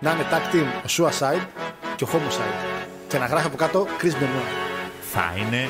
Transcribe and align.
να 0.00 0.10
είναι 0.10 0.26
tag 0.30 0.54
team 0.54 0.66
ο 0.84 0.88
Suicide 0.96 1.46
και 1.96 2.04
ο 2.04 2.08
Homicide. 2.12 2.78
Και 3.08 3.18
να 3.18 3.26
γράφει 3.26 3.46
από 3.46 3.56
κάτω 3.56 3.86
Chris 4.02 4.06
Benoit. 4.06 4.52
Θα 5.12 5.34
είναι. 5.36 5.68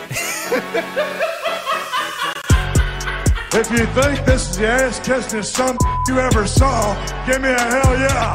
If 3.61 3.71
you 3.77 3.87
think 3.97 4.17
this 4.27 4.43
is 4.51 4.57
the 4.59 4.67
ass 4.79 4.97
kissing 5.07 5.47
some 5.57 5.77
you 6.09 6.17
ever 6.29 6.45
saw, 6.59 6.79
give 7.27 7.41
me 7.45 7.51
a 7.63 7.65
hell 7.73 7.93
yeah. 8.07 8.33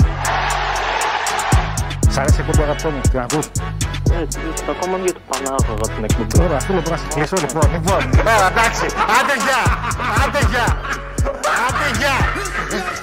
Σ' 2.10 2.18
αρέσει 2.18 2.41
η 2.41 2.46
εκπομπή 2.48 2.64
αγαπητό 2.64 2.89
μου, 2.89 3.02
την 3.02 3.20
ακούς; 3.20 3.46
Ακόμα 4.70 4.98
για 4.98 5.14
το 5.14 5.20
Πανάγωγα 5.30 5.96
την 5.96 6.04
εκπομπή. 6.04 6.44
Ωραία, 6.44 6.57
αυτό 6.57 6.73
λοιπόν 6.73 6.91
να 6.91 6.98
σε 6.98 7.05
κλείσω 7.14 7.36
λοιπόν. 7.39 7.71
Λοιπόν, 7.71 8.20
ωραία, 8.20 8.48
εντάξει. 8.52 8.85
Άντε 9.18 9.35
γεια, 9.46 9.62
άντε 10.23 10.40
γεια, 10.52 10.68
άντε 11.68 11.88
γεια. 11.99 13.02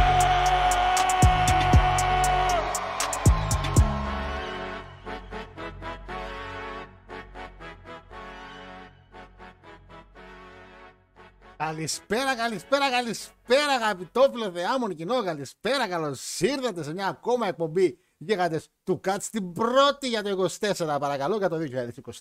Καλησπέρα, 11.65 12.35
καλησπέρα, 12.35 12.89
καλησπέρα, 12.89 13.73
αγαπητό 13.73 14.29
φιλοθεάμον 14.31 14.95
κοινό. 14.95 15.23
Καλησπέρα, 15.23 15.87
καλώς 15.87 16.39
ήρθατε 16.39 16.83
σε 16.83 16.93
μια 16.93 17.07
ακόμα 17.07 17.47
εκπομπή 17.47 17.97
γίγαντες 18.17 18.69
του 18.83 18.99
ΚΑΤ 18.99 19.21
στην 19.21 19.53
πρώτη 19.53 20.07
για 20.07 20.23
το 20.23 20.47
24, 20.59 20.97
παρακαλώ, 20.99 21.37
για 21.37 21.49
το 21.49 21.57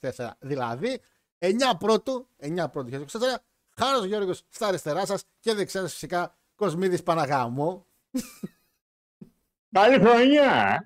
2024. 0.00 0.30
Δηλαδή, 0.38 1.00
9 1.38 1.50
πρώτου, 1.78 2.28
9 2.36 2.70
πρώτου 2.72 2.88
2024. 2.88 3.42
Χάρος 3.76 4.04
Γιώργος 4.04 4.42
στα 4.48 4.66
αριστερά 4.66 5.06
σας 5.06 5.24
και 5.40 5.54
δεξιά 5.54 5.80
σας 5.80 5.92
φυσικά 5.92 6.38
Κοσμίδης 6.54 7.02
Παναγάμο. 7.02 7.86
Καλή 9.72 9.98
χρονιά. 9.98 10.84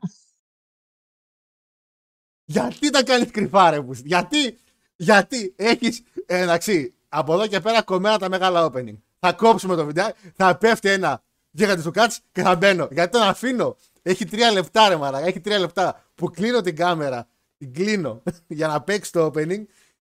Γιατί 2.45 2.91
τα 2.91 3.05
κάνει 3.05 3.27
κρυφά, 3.27 3.71
ρε 3.71 3.81
Μπούστη; 3.81 4.07
Γιατί, 4.07 4.59
γιατί 4.97 5.55
έχεις 5.57 6.03
εντάξει, 6.27 6.94
από 7.17 7.33
εδώ 7.35 7.47
και 7.47 7.61
πέρα 7.61 7.83
κομμένα 7.83 8.19
τα 8.19 8.29
μεγάλα 8.29 8.71
opening. 8.73 8.97
Θα 9.19 9.33
κόψουμε 9.33 9.77
το 9.77 9.87
βιντεο, 9.87 10.09
θα 10.35 10.59
πέφτει 10.59 10.89
ένα 10.89 11.23
γίγαντε 11.51 11.83
του 11.83 11.91
κάτς 11.91 12.21
και 12.33 12.43
θα 12.43 12.57
μπαίνω. 12.57 12.89
Γιατί 12.91 13.11
τον 13.19 13.23
αφήνω. 13.29 13.77
Έχει 14.03 14.25
τρία 14.25 14.53
λεπτά, 14.53 14.89
ρε 14.89 14.97
μαλάκα. 14.97 15.27
Έχει 15.27 15.41
τρία 15.41 15.59
λεπτά 15.59 16.05
που 16.15 16.31
κλείνω 16.31 16.61
την 16.61 16.77
κάμερα. 16.77 17.29
Την 17.59 17.73
κλείνω 17.73 18.23
για 18.59 18.67
να 18.67 18.83
παίξει 18.83 19.13
το 19.13 19.27
opening 19.27 19.65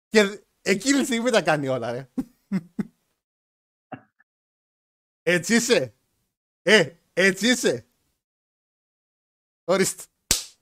και 0.09 0.41
εκείνη 0.61 0.99
τη 0.99 1.05
στιγμή 1.05 1.29
τα 1.31 1.41
κάνει 1.41 1.67
όλα, 1.67 1.91
ρε. 1.91 2.09
Έτσι 5.23 5.55
είσαι. 5.55 5.93
Ε, 6.61 6.89
έτσι 7.13 7.47
είσαι. 7.47 7.85
Ορίστε. 9.63 10.03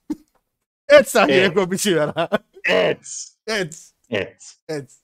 Έτσι 0.84 1.10
θα 1.18 1.24
γίνει 1.24 1.36
η 1.36 1.40
Ε. 1.40 1.44
εκπομπή 1.44 1.76
σήμερα. 1.76 2.28
Έτσι, 2.60 3.28
Έτσι, 3.44 3.80
έτσι. 4.06 4.54
έτσι. 4.64 4.96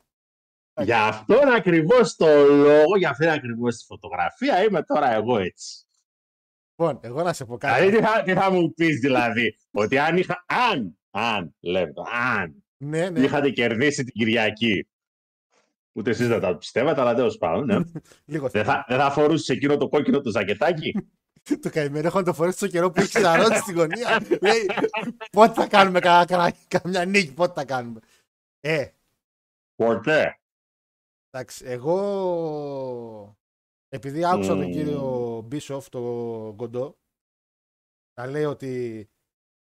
Για 0.81 1.05
αυτόν 1.05 1.49
ακριβώς 1.49 2.17
το 2.17 2.45
λόγο, 2.45 2.97
για 2.99 3.11
αυτήν 3.11 3.29
ακριβώς 3.29 3.77
τη 3.77 3.85
φωτογραφία 3.85 4.63
είμαι 4.65 4.83
τώρα 4.83 5.13
εγώ 5.13 5.39
έτσι. 5.39 5.87
Λοιπόν, 6.77 6.99
εγώ 7.03 7.23
να 7.23 7.33
σε 7.33 7.45
πω 7.45 7.57
Δηλαδή 7.57 7.91
κάτι. 7.91 7.97
τι 7.97 8.03
θα, 8.03 8.23
τι 8.23 8.33
θα 8.33 8.51
μου 8.51 8.75
πεις 8.75 8.99
δηλαδή, 8.99 9.57
ότι 9.71 9.99
αν 9.99 10.17
είχα, 10.17 10.45
αν, 10.71 10.99
αν, 11.11 11.55
λέμε 11.61 11.93
το, 11.93 12.05
αν 12.39 12.65
Ναι, 12.77 13.11
ναι. 13.11 13.21
είχατε 13.21 13.51
κερδίσει 13.51 14.05
την 14.05 14.13
Κυριακή, 14.13 14.89
ούτε 15.93 16.11
εσείς 16.11 16.29
δεν 16.29 16.41
τα 16.41 16.57
πιστεύατε, 16.57 17.01
αλλά 17.01 17.15
τέλος 17.15 17.37
πάντων, 17.39 17.65
ναι. 17.65 17.79
Λίγο 18.33 18.49
δεν, 18.49 18.65
θα, 18.65 18.85
δεν 18.89 18.99
θα 18.99 19.11
φορούσες 19.11 19.49
εκείνο 19.49 19.77
το 19.77 19.89
κόκκινο 19.89 20.21
το 20.21 20.31
ζακετάκι; 20.31 20.95
Το 21.63 21.71
καημένο 21.71 22.07
έχω 22.07 22.19
να 22.19 22.25
το 22.25 22.33
φορέσει 22.33 22.57
στο 22.57 22.67
καιρό 22.67 22.91
που 22.91 23.01
έχει 23.01 23.09
ξαρώσει 23.09 23.61
στην 23.61 23.75
γωνία. 23.75 24.21
Λέει, 24.43 24.67
πότε 25.33 25.53
θα 25.53 25.67
κάνουμε 25.67 26.01
κα, 26.01 26.25
κα, 26.25 26.53
καμιά 26.69 27.05
νίκη, 27.05 27.33
πότε 27.33 27.53
θα 27.55 27.65
κάνουμε. 27.65 28.01
Ε, 28.61 28.87
Ποτέ. 29.77 30.39
Εντάξει, 31.31 31.65
εγώ 31.67 33.37
επειδή 33.89 34.25
άκουσα 34.25 34.55
τον 34.55 34.65
Μμμ. 34.65 34.73
κύριο 34.73 35.43
Μπίσοφ, 35.47 35.89
το 35.89 36.01
κοντό, 36.57 36.99
να 38.21 38.27
λέει 38.27 38.45
ότι 38.45 39.09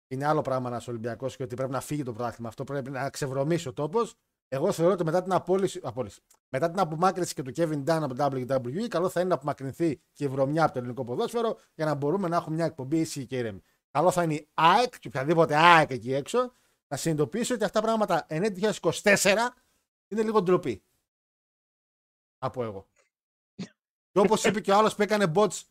είναι 0.07 0.25
άλλο 0.25 0.41
πράγμα 0.41 0.69
ένας 0.69 0.88
Ολυμπιακός 0.88 1.35
και 1.35 1.44
ότι 1.44 1.56
πρέπει 1.56 1.72
να 1.72 1.81
φύγει 1.81 2.03
το 2.03 2.13
πρωτάθλημα. 2.13 2.50
Αυτό 2.50 2.63
πρέπει 2.63 2.89
να 2.91 3.09
ξεβρωμίσει 3.09 3.67
ο 3.67 3.73
τόπος. 3.73 4.16
Εγώ 4.47 4.72
θεωρώ 4.72 4.94
ότι 4.94 5.03
μετά 5.03 5.23
την 5.23 5.34
απόλυση, 5.34 5.79
απόλυση, 5.84 6.22
μετά 6.50 6.69
την 6.69 6.79
απομάκρυνση 6.79 7.34
και 7.34 7.41
του 7.41 7.51
Kevin 7.56 7.83
Dunn 7.83 8.00
από 8.01 8.16
το 8.16 8.25
WWE, 8.25 8.88
καλό 8.88 9.09
θα 9.09 9.19
είναι 9.19 9.29
να 9.29 9.35
απομακρυνθεί 9.35 10.01
και 10.13 10.23
η 10.23 10.28
βρωμιά 10.28 10.63
από 10.63 10.73
το 10.73 10.79
ελληνικό 10.79 11.03
ποδόσφαιρο 11.03 11.57
για 11.75 11.85
να 11.85 11.94
μπορούμε 11.94 12.28
να 12.28 12.35
έχουμε 12.35 12.56
μια 12.56 12.66
εκπομπή 12.66 13.00
ήσυχη 13.00 13.25
και 13.25 13.38
ήρεμη. 13.38 13.62
Καλό 13.91 14.12
θα 14.12 14.23
είναι 14.23 14.33
η 14.33 14.50
ΑΕΚ 14.53 15.00
και 15.00 15.07
οποιαδήποτε 15.07 15.56
ΑΕΚ 15.56 15.91
εκεί 15.91 16.13
έξω 16.13 16.51
να 16.88 16.97
συνειδητοποιήσει 16.97 17.53
ότι 17.53 17.63
αυτά 17.63 17.79
τα 17.79 17.85
πράγματα 17.85 18.25
εν 18.28 18.44
έτη 18.44 18.62
2024 18.81 19.35
είναι 20.07 20.23
λίγο 20.23 20.41
ντροπή. 20.41 20.83
Από 22.44 22.63
εγώ. 22.63 22.88
Και 24.12 24.19
όπως 24.19 24.44
είπε 24.44 24.59
και 24.62 24.72
ο 24.72 24.75
άλλος 24.75 24.96
που 24.96 25.02
έκανε 25.02 25.31
bots 25.35 25.62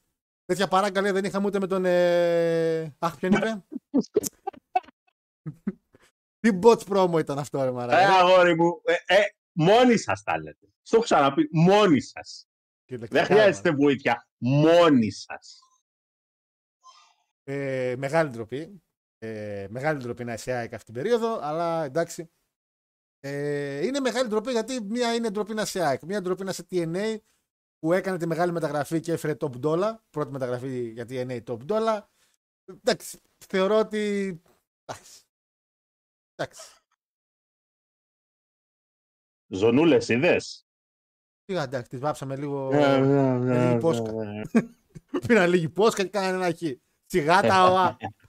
τέτοια 0.45 0.69
παράγκα 0.69 1.01
λέει 1.01 1.11
δεν 1.11 1.25
είχαμε 1.25 1.47
ούτε 1.47 1.59
με 1.59 1.67
τον. 1.67 1.85
Ε... 1.85 2.97
Αχ, 2.99 3.17
ποιον 3.17 3.33
είπε; 3.33 3.65
Τι 6.41 6.59
bots 6.63 6.83
promo 6.89 7.19
ήταν 7.19 7.39
αυτό, 7.39 7.63
ρε 7.63 7.69
Ε, 7.69 7.73
μαράκα. 7.73 8.09
αγόρι 8.09 8.55
μου, 8.55 8.81
ε, 8.85 9.15
ε, 9.15 9.23
μόνοι 9.53 9.97
σας 9.97 10.23
τα 10.23 10.39
λέτε. 10.39 10.67
Στο 10.83 10.97
έχω 10.97 11.05
ξαναπεί, 11.05 11.49
μόνοι 11.53 12.01
σας. 12.01 12.49
Δεν 12.87 13.25
χρειάζεται 13.25 13.71
βοήθεια, 13.71 14.29
μόνοι 14.39 15.11
σας. 15.11 15.59
Ε, 17.45 17.95
μεγάλη 17.99 18.31
ντροπή. 18.31 18.83
Ε, 19.19 19.67
μεγάλη 19.71 19.99
ντροπή 19.99 20.25
να 20.25 20.33
είσαι 20.33 20.53
ΑΕΚ 20.53 20.73
αυτή 20.73 20.85
την 20.85 20.95
περίοδο, 20.95 21.39
αλλά 21.43 21.85
εντάξει. 21.85 22.31
Ε, 23.21 23.87
είναι 23.87 24.01
μεγάλη 24.01 24.29
ντροπή 24.29 24.51
γιατί 24.51 24.81
μία 24.81 25.15
είναι 25.15 25.31
ντροπή 25.31 25.55
να 25.55 25.63
είσαι 25.63 25.85
ΑΕΚ, 25.85 26.03
μία 26.03 26.23
ντροπή 26.23 26.45
να 26.45 26.51
είσαι 26.51 26.67
TNA 26.71 27.17
που 27.79 27.93
έκανε 27.93 28.19
τη 28.19 28.27
μεγάλη 28.27 28.53
μεταγραφή 28.53 29.01
και 29.01 29.13
έφερε 29.13 29.37
top 29.41 29.61
dollar. 29.63 29.95
Πρώτη 30.11 30.31
μεταγραφή 30.31 30.91
για 30.91 31.07
TNA 31.09 31.43
top 31.45 31.59
dollar. 31.69 32.01
Εντάξει, 32.65 33.19
θεωρώ 33.47 33.79
ότι. 33.79 34.43
Εντάξει. 34.85 35.23
Εντάξει. 36.35 36.75
Ζωνούλες 39.47 40.09
είδες; 40.09 40.67
Σιγά, 41.45 41.63
εντάξει, 41.63 41.91
τη 41.91 41.97
βάψαμε 41.97 42.37
λίγο. 42.37 42.71
Ε, 42.73 42.83
ε, 42.83 42.95
ε, 42.95 43.67
λίγη 43.67 43.79
πόσκα. 43.79 44.13
ε, 44.53 44.61
Πήραν 45.27 45.51
λίγη 45.51 45.69
πόσκα 45.69 46.03
και 46.03 46.09
κάνανε 46.09 46.45
ένα 46.45 46.55
χ. 46.57 46.61
Σιγά 47.05 47.41
τα 47.41 47.65
ωά. 47.65 47.97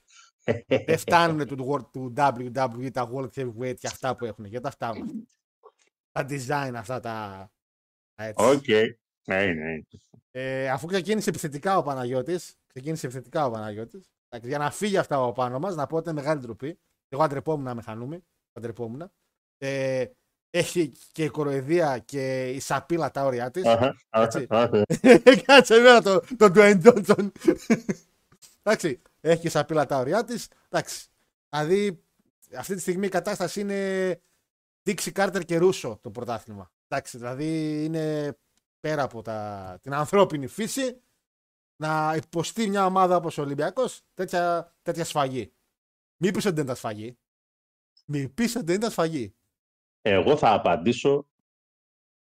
Δεν 0.86 0.98
φτάνουν 0.98 1.48
του, 1.48 1.68
World- 1.70 1.92
του 1.92 2.14
WWE 2.18 2.92
τα 2.94 3.12
World 3.14 3.30
Heavyweight 3.36 3.76
και 3.80 3.88
αυτά 3.88 4.16
που 4.16 4.26
έχουν. 4.26 4.46
Γιατί 4.46 4.68
αυτά 4.68 4.96
μας. 4.98 5.10
Τα 6.12 6.26
design 6.30 6.72
αυτά 6.76 7.00
τα. 7.00 7.50
τα 8.16 8.24
έτσι. 8.24 8.46
Οκ. 8.46 8.68
Ναι, 9.28 9.46
ναι. 9.46 9.80
Ε, 10.32 10.70
αφού 10.70 10.88
ξεκίνησε 10.88 11.30
επιθετικά 11.30 11.78
ο 11.78 11.84
Παναγιώτης, 11.84 12.56
ξεκίνησε 12.68 13.06
επιθετικά 13.06 13.46
ο 13.46 13.52
Παναγιώτης, 13.52 14.10
Εντάξει, 14.30 14.50
Για 14.50 14.58
να 14.58 14.72
φύγει 14.72 14.98
αυτά 14.98 15.16
από 15.16 15.32
πάνω 15.32 15.60
μα, 15.60 15.74
να 15.74 15.88
πω 15.88 15.98
ότι 15.98 16.10
είναι 16.10 16.22
μεγάλη 16.22 16.42
ντροπή. 16.42 16.80
Εγώ 17.10 17.24
αντρεπόμουν 17.24 17.64
να 17.64 17.76
με 17.76 17.82
χανούμε. 17.82 18.22
Αντρεπόμουν. 18.54 19.12
Ε, 19.58 20.06
έχει 20.50 20.92
και 21.12 21.24
η 21.24 21.30
κοροϊδία 21.30 21.98
και 22.00 22.50
η 22.50 22.60
σαπίλα 22.60 23.12
τα 23.12 23.26
όρια 23.26 23.52
της. 23.52 23.66
Αχα, 23.66 23.96
αχα, 24.10 24.24
Έτσι. 24.24 24.46
αχα. 24.50 24.84
Κάτσε 25.46 25.76
βέβαια 25.76 26.02
το, 26.02 26.20
το 26.38 26.52
Dwayne 26.56 26.82
Johnson. 26.84 27.30
Εντάξει, 28.64 29.02
έχει 29.22 29.42
και 29.42 29.50
σαπίλα 29.50 29.86
τα 29.86 29.98
όρια 29.98 30.24
της. 30.24 30.48
Εντάξει. 30.70 31.08
Δηλαδή, 31.50 32.04
αυτή 32.58 32.76
τη 32.76 32.82
στιγμή 32.82 33.06
η 33.06 33.10
κατάσταση 33.10 33.60
είναι 33.60 34.22
Dixie 34.86 35.12
Carter 35.14 35.42
και 35.46 35.58
Ρούσο 35.58 36.00
το 36.02 36.12
πρωτάθλημα. 36.12 36.72
Εντάξει, 36.88 37.18
δηλαδή 37.18 37.84
είναι 37.84 38.38
πέρα 38.80 39.04
από 39.04 39.22
τα, 39.22 39.78
την 39.82 39.94
ανθρώπινη 39.94 40.48
φύση 40.48 41.02
να 41.76 42.16
υποστεί 42.16 42.68
μια 42.68 42.86
ομάδα 42.86 43.16
όπως 43.16 43.38
ο 43.38 43.42
Ολυμπιακός 43.42 44.02
τέτοια, 44.14 44.76
τέτοια 44.82 45.06
σφαγή. 45.06 45.54
Μη 46.18 46.32
πεις 46.32 46.46
ότι 46.46 46.56
δεν 46.56 46.64
ήταν 46.64 46.76
σφαγή. 46.76 47.18
Μη 48.06 48.30
πεις 48.30 48.56
ότι 48.56 48.66
δεν 48.66 48.76
ήταν 48.76 48.92
σφαγή. 48.92 49.36
Εγώ 50.02 50.38
θα 50.38 50.54
απαντήσω 50.54 51.28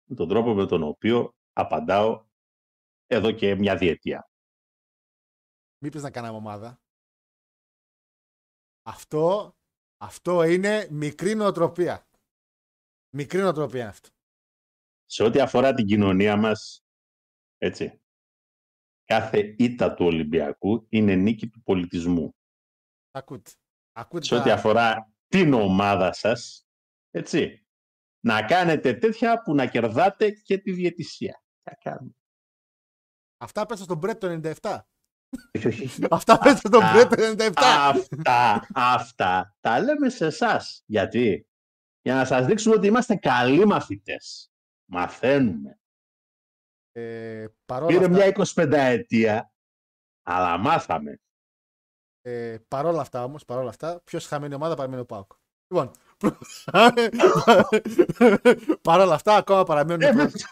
με 0.03 0.15
τον 0.15 0.27
τρόπο 0.27 0.53
με 0.53 0.65
τον 0.65 0.83
οποίο 0.83 1.35
απαντάω 1.53 2.25
εδώ 3.07 3.31
και 3.31 3.55
μια 3.55 3.77
διετία. 3.77 4.29
Μη 5.77 5.89
πεις 5.89 6.01
να 6.01 6.11
κάναμε 6.11 6.37
ομάδα. 6.37 6.79
Αυτό, 8.87 9.55
αυτό 9.97 10.43
είναι 10.43 10.87
μικρή 10.91 11.35
νοοτροπία. 11.35 12.07
Μικρή 13.15 13.41
νοοτροπία 13.41 13.79
είναι 13.79 13.89
αυτό. 13.89 14.09
Σε 15.05 15.23
ό,τι 15.23 15.39
αφορά 15.39 15.73
την 15.73 15.85
κοινωνία 15.85 16.37
μας, 16.37 16.85
έτσι, 17.57 18.01
κάθε 19.03 19.55
ήττα 19.57 19.93
του 19.93 20.05
Ολυμπιακού 20.05 20.85
είναι 20.89 21.15
νίκη 21.15 21.49
του 21.49 21.61
πολιτισμού. 21.63 22.35
Ακούτε. 23.11 23.51
Ακούτε 23.91 24.25
Σε 24.25 24.35
ό,τι 24.35 24.47
τα- 24.47 24.53
αφορά 24.53 25.13
την 25.27 25.53
ομάδα 25.53 26.13
σας, 26.13 26.67
έτσι, 27.11 27.65
να 28.19 28.45
κάνετε 28.45 28.93
τέτοια 28.93 29.41
που 29.41 29.53
να 29.55 29.67
κερδάτε 29.67 30.31
και 30.31 30.57
τη 30.57 30.71
διαιτησία. 30.71 31.43
Θα 31.63 31.75
κάνουμε. 31.75 32.15
Αυτά 33.37 33.65
πέσα 33.65 33.83
στον 33.83 33.97
Μπρέτ 33.97 34.19
το 34.19 34.27
97. 34.27 34.87
Αυτά 36.09 36.37
πέσα 36.37 36.57
στον 36.57 36.83
Α, 36.83 36.93
Μπρέτ 36.93 37.15
το 37.15 37.43
97. 37.45 37.51
αυτά, 37.57 38.67
αυτά 38.75 39.55
τα 39.59 39.79
λέμε 39.79 40.09
σε 40.09 40.25
εσάς. 40.25 40.83
Γιατί; 40.85 41.47
Για 42.01 42.15
να 42.15 42.25
σας 42.25 42.45
δείξουμε 42.45 42.75
ότι 42.75 42.87
είμαστε 42.87 43.15
καλοί 43.15 43.65
μαθητές. 43.65 44.51
Μαθαίνουμε. 44.85 45.79
Ε, 46.91 47.45
παρόλα 47.65 47.87
Πήρε 47.91 48.05
αυτά, 48.05 48.17
μια 48.17 48.25
25 48.65 48.71
ετία, 48.71 49.51
αλλά 50.23 50.57
μάθαμε. 50.57 51.19
ε, 52.21 52.57
παρόλα 52.67 53.01
αυτά 53.01 53.23
όμως, 53.23 53.45
παρόλα 53.45 53.69
αυτά, 53.69 54.01
πιο 54.03 54.19
χαμένη 54.19 54.53
ομάδα 54.53 54.75
παραμένει 54.75 55.01
ο 55.01 55.05
Πάουκ. 55.05 55.31
Λοιπόν, 55.67 55.91
παρόλα 58.81 59.13
αυτά 59.13 59.35
ακόμα 59.35 59.63
παραμένουν 59.63 60.11
πρώτοι. 60.11 60.43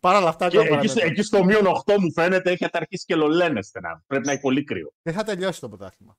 Παρόλα 0.00 0.28
αυτά 0.28 0.48
Και 0.48 0.58
ακόμα 0.58 0.76
εκεί, 0.78 0.86
στο- 0.88 0.94
παραμένουν. 0.98 1.12
εκεί 1.18 1.22
στο 1.22 1.44
μείον 1.44 1.66
8 1.66 1.98
μου 1.98 2.12
φαίνεται 2.12 2.50
έχετε 2.50 2.78
αρχίσει 2.78 3.04
και 3.04 3.14
λολένεστε 3.14 3.80
να. 3.80 4.02
Πρέπει 4.06 4.26
να 4.26 4.32
είναι 4.32 4.40
πολύ 4.40 4.64
κρύο. 4.64 4.92
Δεν 5.02 5.14
θα 5.14 5.22
τελειώσει 5.24 5.60
το 5.60 5.68
πρωτάθλημα. 5.68 6.18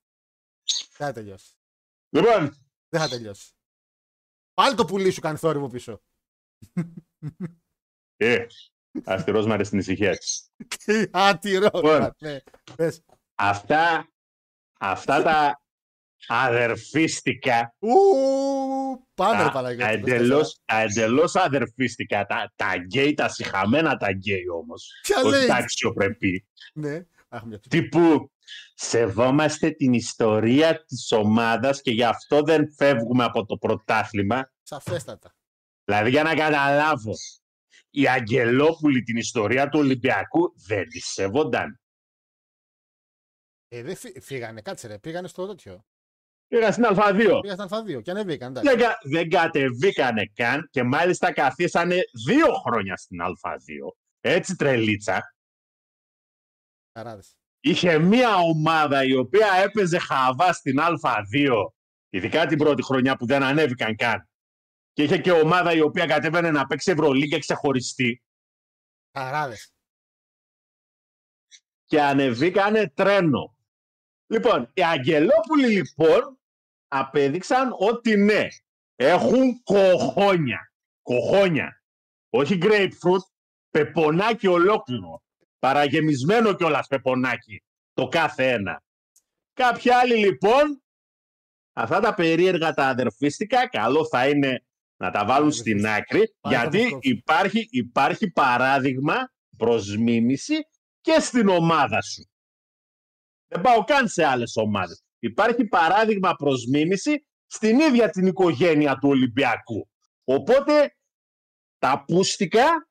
Δεν 0.97 1.07
θα 1.07 1.13
τελειώσει. 1.13 1.53
Λοιπόν, 2.09 2.57
Δεν 2.89 3.01
θα 3.01 3.07
τελειώσει. 3.09 3.51
Πάλι 4.53 4.75
το 4.75 4.85
πουλί 4.85 5.11
σου 5.11 5.21
κάνει 5.21 5.37
θόρυβο 5.37 5.67
πίσω. 5.69 6.01
ε, 8.17 8.45
αστηρός 9.03 9.45
μάρε 9.45 9.63
στην 9.63 9.79
ησυχία 9.79 10.17
της. 10.17 10.51
Άτυρο. 11.11 11.69
Λοιπόν. 11.73 12.13
Ναι, 12.17 12.39
πες. 12.75 13.01
Αυτά, 13.35 14.07
αυτά 14.79 15.23
τα 15.23 15.62
αδερφίστικα 16.27 17.75
Ου, 17.79 17.89
Πάμε 19.13 19.37
ρε 19.37 19.43
τα, 19.43 19.51
Παναγιώτη. 19.51 19.83
τα, 19.83 19.89
εντελώς, 19.89 20.59
τα 20.65 20.81
εντελώς 20.81 21.35
αδερφίστικα, 21.35 22.25
τα, 22.25 22.53
τα 22.55 22.75
γκέι, 22.77 23.13
τα 23.13 23.29
συχαμένα 23.29 23.97
τα 23.97 24.11
γκέι 24.11 24.47
όμως, 24.61 24.91
Ποια 25.01 25.17
όχι 25.19 25.29
λέει; 25.29 25.47
τα 25.47 25.55
αξιοπρεπή, 25.55 26.47
Ναι. 26.73 27.05
Αχ, 27.27 27.43
μια 27.43 27.59
τύπου 27.59 28.31
σεβόμαστε 28.73 29.71
την 29.71 29.93
ιστορία 29.93 30.85
της 30.85 31.11
ομάδας 31.11 31.81
και 31.81 31.91
γι' 31.91 32.03
αυτό 32.03 32.41
δεν 32.41 32.73
φεύγουμε 32.75 33.23
από 33.23 33.45
το 33.45 33.57
πρωτάθλημα. 33.57 34.51
Σαφέστατα. 34.63 35.35
Δηλαδή 35.85 36.09
για 36.09 36.23
να 36.23 36.35
καταλάβω, 36.35 37.13
οι 37.89 38.07
Αγγελόπουλοι 38.07 39.01
την 39.03 39.17
ιστορία 39.17 39.69
του 39.69 39.79
Ολυμπιακού 39.79 40.53
δεν 40.67 40.89
τη 40.89 40.99
σεβόνταν. 40.99 41.79
Ε, 43.67 43.81
δεν 43.81 43.95
φύ- 43.95 44.21
φύγανε, 44.21 44.61
κάτσε 44.61 44.87
ρε. 44.87 44.99
Πήγανε 44.99 45.27
στο 45.27 45.47
τέτοιο. 45.47 45.85
Πήγαν 46.53 46.73
στην 46.73 46.85
Α2. 46.89 47.39
Πήγαν 47.41 47.67
στα 47.69 47.81
Α2 47.81 48.01
και 48.03 48.11
ανεβήκαν. 48.11 48.49
εντάξει. 48.55 48.69
Δεν, 48.69 48.79
κα- 48.79 48.97
δεν 49.03 49.29
κατεβήκανε 49.29 50.25
καν 50.33 50.67
και 50.71 50.83
μάλιστα 50.83 51.33
καθίσανε 51.33 51.99
δύο 52.27 52.53
χρόνια 52.53 52.97
στην 52.97 53.19
Α2. 53.21 53.93
Έτσι 54.19 54.55
τρελίτσα. 54.55 55.35
Καράδες. 56.91 57.35
Είχε 57.59 57.97
μία 57.99 58.35
ομάδα 58.35 59.03
η 59.03 59.15
οποία 59.15 59.53
έπαιζε 59.53 59.97
χαβά 59.99 60.53
στην 60.53 60.77
Α2, 60.79 61.49
ειδικά 62.09 62.45
την 62.45 62.57
πρώτη 62.57 62.83
χρονιά 62.83 63.15
που 63.15 63.25
δεν 63.25 63.43
ανέβηκαν 63.43 63.95
καν. 63.95 64.29
Και 64.93 65.03
είχε 65.03 65.17
και 65.17 65.31
ομάδα 65.31 65.73
η 65.73 65.81
οποία 65.81 66.05
κατέβαινε 66.05 66.51
να 66.51 66.65
παίξει 66.65 66.91
Ευρωλίγκα 66.91 67.39
ξεχωριστή 67.39 68.23
Καράδες. 69.11 69.73
και 71.85 72.01
ανεβήκανε 72.01 72.89
τρένο. 72.89 73.57
Λοιπόν, 74.27 74.71
οι 74.73 74.83
Αγγελόπουλοι 74.83 75.67
λοιπόν 75.67 76.37
απέδειξαν 76.93 77.75
ότι 77.77 78.15
ναι, 78.15 78.47
έχουν 78.95 79.63
κοχόνια. 79.63 80.71
Κοχόνια. 81.01 81.83
Όχι 82.29 82.57
grapefruit, 82.61 83.23
πεπονάκι 83.69 84.47
ολόκληρο. 84.47 85.23
Παραγεμισμένο 85.59 86.53
κιόλας 86.53 86.87
πεπονάκι. 86.87 87.63
Το 87.93 88.07
κάθε 88.07 88.51
ένα. 88.51 88.83
Κάποιοι 89.53 89.91
άλλοι 89.91 90.15
λοιπόν, 90.15 90.83
αυτά 91.73 91.99
τα 91.99 92.13
περίεργα 92.13 92.73
τα 92.73 92.87
αδερφίστικα, 92.87 93.67
καλό 93.69 94.07
θα 94.07 94.27
είναι 94.29 94.65
να 94.97 95.11
τα 95.11 95.25
βάλουν 95.25 95.51
στην 95.51 95.87
άκρη, 95.87 96.35
Πάρε 96.41 96.55
τα 96.55 96.61
γιατί 96.61 96.77
μικρόφωνα. 96.77 96.99
υπάρχει, 97.01 97.67
υπάρχει 97.71 98.31
παράδειγμα 98.31 99.33
προς 99.57 99.97
μίμηση 99.97 100.55
και 101.01 101.19
στην 101.19 101.47
ομάδα 101.47 102.01
σου. 102.01 102.29
Δεν 103.47 103.61
πάω 103.61 103.83
καν 103.83 104.07
σε 104.07 104.25
άλλες 104.25 104.55
ομάδες. 104.55 105.02
Υπάρχει 105.23 105.65
παράδειγμα 105.65 106.33
προς 106.33 106.65
μίμηση 106.65 107.25
στην 107.45 107.79
ίδια 107.79 108.09
την 108.09 108.27
οικογένεια 108.27 108.97
του 108.97 109.09
Ολυμπιακού. 109.09 109.89
Οπότε 110.23 110.95
τα 111.79 112.03
πούστηκα 112.07 112.89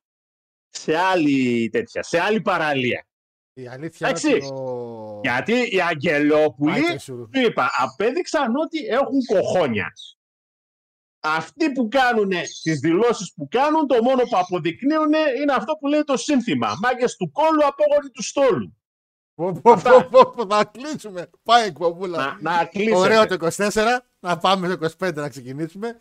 σε 0.69 0.97
άλλη 0.97 1.69
τέτοια, 1.69 2.03
σε 2.03 2.21
άλλη 2.21 2.41
παραλία. 2.41 3.07
Η 3.53 3.67
αλήθεια 3.67 4.09
είναι 4.09 4.19
Εντάξει. 4.19 4.51
ότι 4.51 4.61
ο... 4.61 5.21
Γιατί 5.23 5.53
οι 5.53 5.81
Αγγελόπουλοι, 5.81 6.73
Άιτε 6.73 6.99
σου. 6.99 7.29
του 7.33 7.41
είπα, 7.41 7.71
απέδειξαν 7.79 8.57
ότι 8.57 8.87
έχουν 8.87 9.25
κοχόνια. 9.27 9.93
Αυτοί 11.21 11.73
που 11.73 11.89
κάνουν 11.89 12.31
τις 12.63 12.79
δηλώσεις 12.81 13.33
που 13.35 13.49
κάνουν, 13.51 13.87
το 13.87 14.03
μόνο 14.03 14.23
που 14.23 14.37
αποδεικνύουν 14.37 15.13
είναι 15.41 15.53
αυτό 15.53 15.73
που 15.73 15.87
λέει 15.87 16.03
το 16.03 16.17
σύνθημα. 16.17 16.75
Μάγκες 16.83 17.17
του 17.17 17.31
κόλου, 17.31 17.67
απόγονοι 17.67 18.11
του 18.13 18.23
στόλου. 18.23 18.82
Πω, 19.35 19.53
πω, 19.63 19.71
Αυτά. 19.73 19.91
πω, 20.09 20.09
πω, 20.25 20.31
πω, 20.31 20.47
Θα 20.57 20.65
κλείσουμε. 20.65 21.31
Πάει 21.43 21.67
εκπομπούλα. 21.67 22.39
Να, 22.41 22.57
να 22.57 22.65
κλείσετε. 22.65 22.97
Ωραίο 22.97 23.27
το 23.27 23.37
24. 23.57 24.01
Να 24.21 24.39
πάμε 24.39 24.69
στο 24.69 25.07
25 25.07 25.15
να 25.15 25.29
ξεκινήσουμε. 25.29 26.01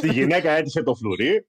Τη 0.00 0.12
γυναίκα 0.12 0.50
έτυχε 0.50 0.82
το 0.82 0.94
φλουρί. 0.94 1.46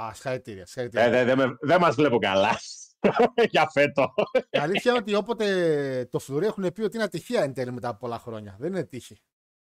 Α, 0.00 0.10
συγχαρητήρια. 0.14 0.62
Ε, 0.62 0.64
συγχαρητήρια. 0.66 1.10
δεν 1.10 1.26
δε, 1.26 1.34
με- 1.36 1.56
δεν 1.60 1.80
μας 1.80 1.94
βλέπω 1.94 2.18
καλά. 2.18 2.58
Για 3.50 3.68
φέτο. 3.72 4.14
Η 4.50 4.58
αλήθεια 4.58 4.90
είναι 4.90 5.00
ότι 5.00 5.14
όποτε 5.14 6.08
το 6.10 6.18
φλουρί 6.18 6.46
έχουν 6.46 6.72
πει 6.72 6.82
ότι 6.82 6.96
είναι 6.96 7.04
ατυχία 7.04 7.42
εν 7.42 7.54
τέλει 7.54 7.72
μετά 7.72 7.88
από 7.88 7.98
πολλά 7.98 8.18
χρόνια. 8.18 8.56
Δεν 8.58 8.68
είναι 8.72 8.84
τύχη. 8.84 9.22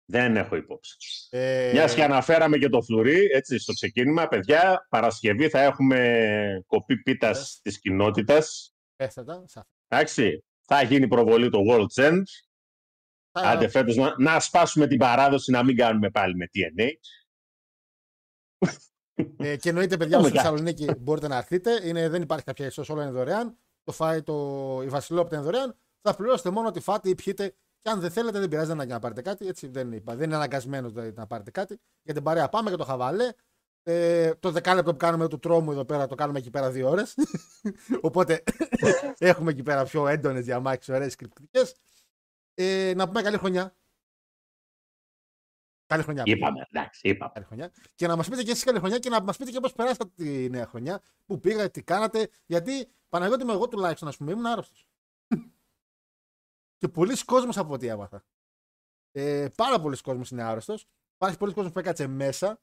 δεν 0.06 0.38
έχω 0.38 0.56
υπόψη. 0.56 0.96
Ε, 1.30 1.72
Μιας 1.74 1.94
και 1.94 2.04
αναφέραμε 2.04 2.58
και 2.58 2.70
το 2.70 2.82
φλουρί, 2.82 3.26
έτσι, 3.34 3.60
στο 3.60 3.74
ξεκίνημα, 3.74 4.28
παιδιά, 4.28 4.86
Παρασκευή 4.90 5.50
θα 5.50 5.62
έχουμε 5.62 6.64
κοπή 6.68 6.98
πίτας 7.02 7.60
της 7.64 7.80
κοινότητας. 7.80 8.74
Πέστατα, 8.96 9.44
σαφ- 9.48 9.68
Εντάξει, 9.88 10.44
θα 10.74 10.82
γίνει 10.84 11.08
προβολή 11.08 11.50
το 11.50 11.60
World's 11.70 12.04
End. 12.10 12.22
Θα- 13.32 13.50
Άντε 13.50 13.68
φέτος 13.68 13.96
να, 13.96 14.16
να 14.18 14.40
σπάσουμε 14.40 14.88
την 14.88 14.98
παράδοση, 14.98 15.52
να 15.52 15.64
μην 15.64 15.76
κάνουμε 15.76 16.10
πάλι 16.10 16.36
με 16.36 16.50
TNA. 16.54 16.90
Ε, 19.38 19.58
και 19.58 19.70
εννοείται, 19.70 19.98
παιδιά, 19.98 20.16
Πάμε 20.18 20.28
στη 20.28 20.38
κάτι. 20.38 20.48
Θεσσαλονίκη 20.48 21.00
μπορείτε 21.00 21.28
να 21.28 21.38
έρθετε. 21.38 21.88
Είναι, 21.88 22.10
δεν 22.10 22.22
υπάρχει 22.22 22.46
κάποια 22.46 22.66
ισό, 22.66 22.84
όλα 22.90 23.04
είναι 23.04 23.12
δωρεάν. 23.12 23.58
Το 23.84 23.92
φάει 23.92 24.22
το, 24.22 24.34
η 24.84 24.88
Βασιλόπιτα 24.88 25.36
είναι 25.36 25.46
δωρεάν. 25.46 25.76
Θα 26.02 26.16
πληρώσετε 26.16 26.50
μόνο 26.50 26.68
ότι 26.68 26.80
φάτε 26.80 27.10
ή 27.10 27.16
πιείτε. 27.16 27.56
Και 27.80 27.90
αν 27.90 28.00
δεν 28.00 28.12
θέλετε, 28.12 28.40
δεν 28.40 28.50
πειράζει, 28.50 28.68
δεν 28.68 28.76
είναι 28.76 28.84
ανάγκη 28.84 28.92
να 28.92 29.00
πάρετε 29.00 29.22
κάτι. 29.22 29.48
Έτσι, 29.48 29.68
δεν, 29.68 29.92
είπα, 29.92 30.16
δεν 30.16 30.26
είναι 30.26 30.36
αναγκασμένος 30.36 30.92
δηλαδή, 30.92 31.12
να 31.16 31.28
πάρετε 31.28 31.52
κάτι. 31.52 31.80
Για 32.04 32.14
την 32.14 32.24
παρέα 32.24 32.50
πάμε 32.50 32.70
και 32.70 32.76
το 32.76 32.84
χαβαλέ. 32.84 33.30
Ε, 33.84 34.36
το 34.36 34.52
δεκάλεπτο 34.52 34.92
που 34.92 34.98
κάνουμε 34.98 35.28
του 35.28 35.40
τρόμου 35.40 35.72
εδώ 35.72 35.86
πέρα 35.86 36.08
το 36.08 36.16
κάνουμε 36.16 36.40
εκεί 36.40 36.50
πέρα 36.50 36.72
δύο 36.72 36.90
ώρες. 36.90 37.16
Οπότε 38.02 38.44
έχουμε 39.18 39.52
εκεί 39.52 39.64
πέρα 39.64 39.84
πιο 39.84 40.08
έντονες 40.08 40.46
διαμάχε, 40.46 40.94
ωραίες 40.94 41.16
κρυπτικέ. 41.16 41.60
Ε, 42.54 42.94
να 42.96 43.08
πούμε 43.08 43.22
καλή 43.22 43.38
χρονιά. 43.38 43.76
Καλή 45.86 46.04
χρονιά. 46.04 46.24
παιδιά. 46.24 46.38
Είπαμε, 46.38 46.68
εντάξει, 46.72 47.10
είπαμε. 47.10 47.32
Καλή 47.34 47.46
χρονιά. 47.46 47.72
Και 47.96 48.08
να 48.08 48.16
μας 48.16 48.30
πείτε 48.30 48.44
και 48.44 48.52
εσείς 48.52 48.64
καλή 48.64 48.80
χρονιά 48.80 49.00
και 49.00 49.10
να 49.10 49.22
μας 49.22 49.38
πείτε 49.38 49.52
και 49.52 49.60
πώς 49.60 49.74
περάσατε 49.74 50.12
τη 50.16 50.50
νέα 50.50 50.66
χρονιά. 50.66 51.02
Πού 51.26 51.40
πήγατε, 51.40 51.70
τι 51.70 51.84
κάνατε. 51.84 52.30
Γιατί 52.46 52.88
Παναγιώτη 53.12 53.46
μου, 53.46 53.52
εγώ 53.52 53.68
τουλάχιστον, 53.68 54.08
ας 54.08 54.18
πούμε, 54.18 54.32
ήμουν 54.32 54.46
άρρωστος. 54.46 54.88
και 56.80 56.88
πολλοί 56.88 57.24
κόσμος 57.24 57.58
από 57.58 57.74
ό,τι 57.74 57.88
έμαθα. 57.88 58.24
Ε, 59.12 59.48
πάρα 59.58 59.82
πολλοί 59.82 60.02
κόσμος 60.02 60.32
είναι 60.32 60.44
άρρωστος. 60.44 60.88
Υπάρχει 61.16 61.38
πολλοί 61.38 61.54
κόσμος 61.54 61.74
που 61.74 61.80
έκατσε 61.80 62.08
μέσα. 62.08 62.60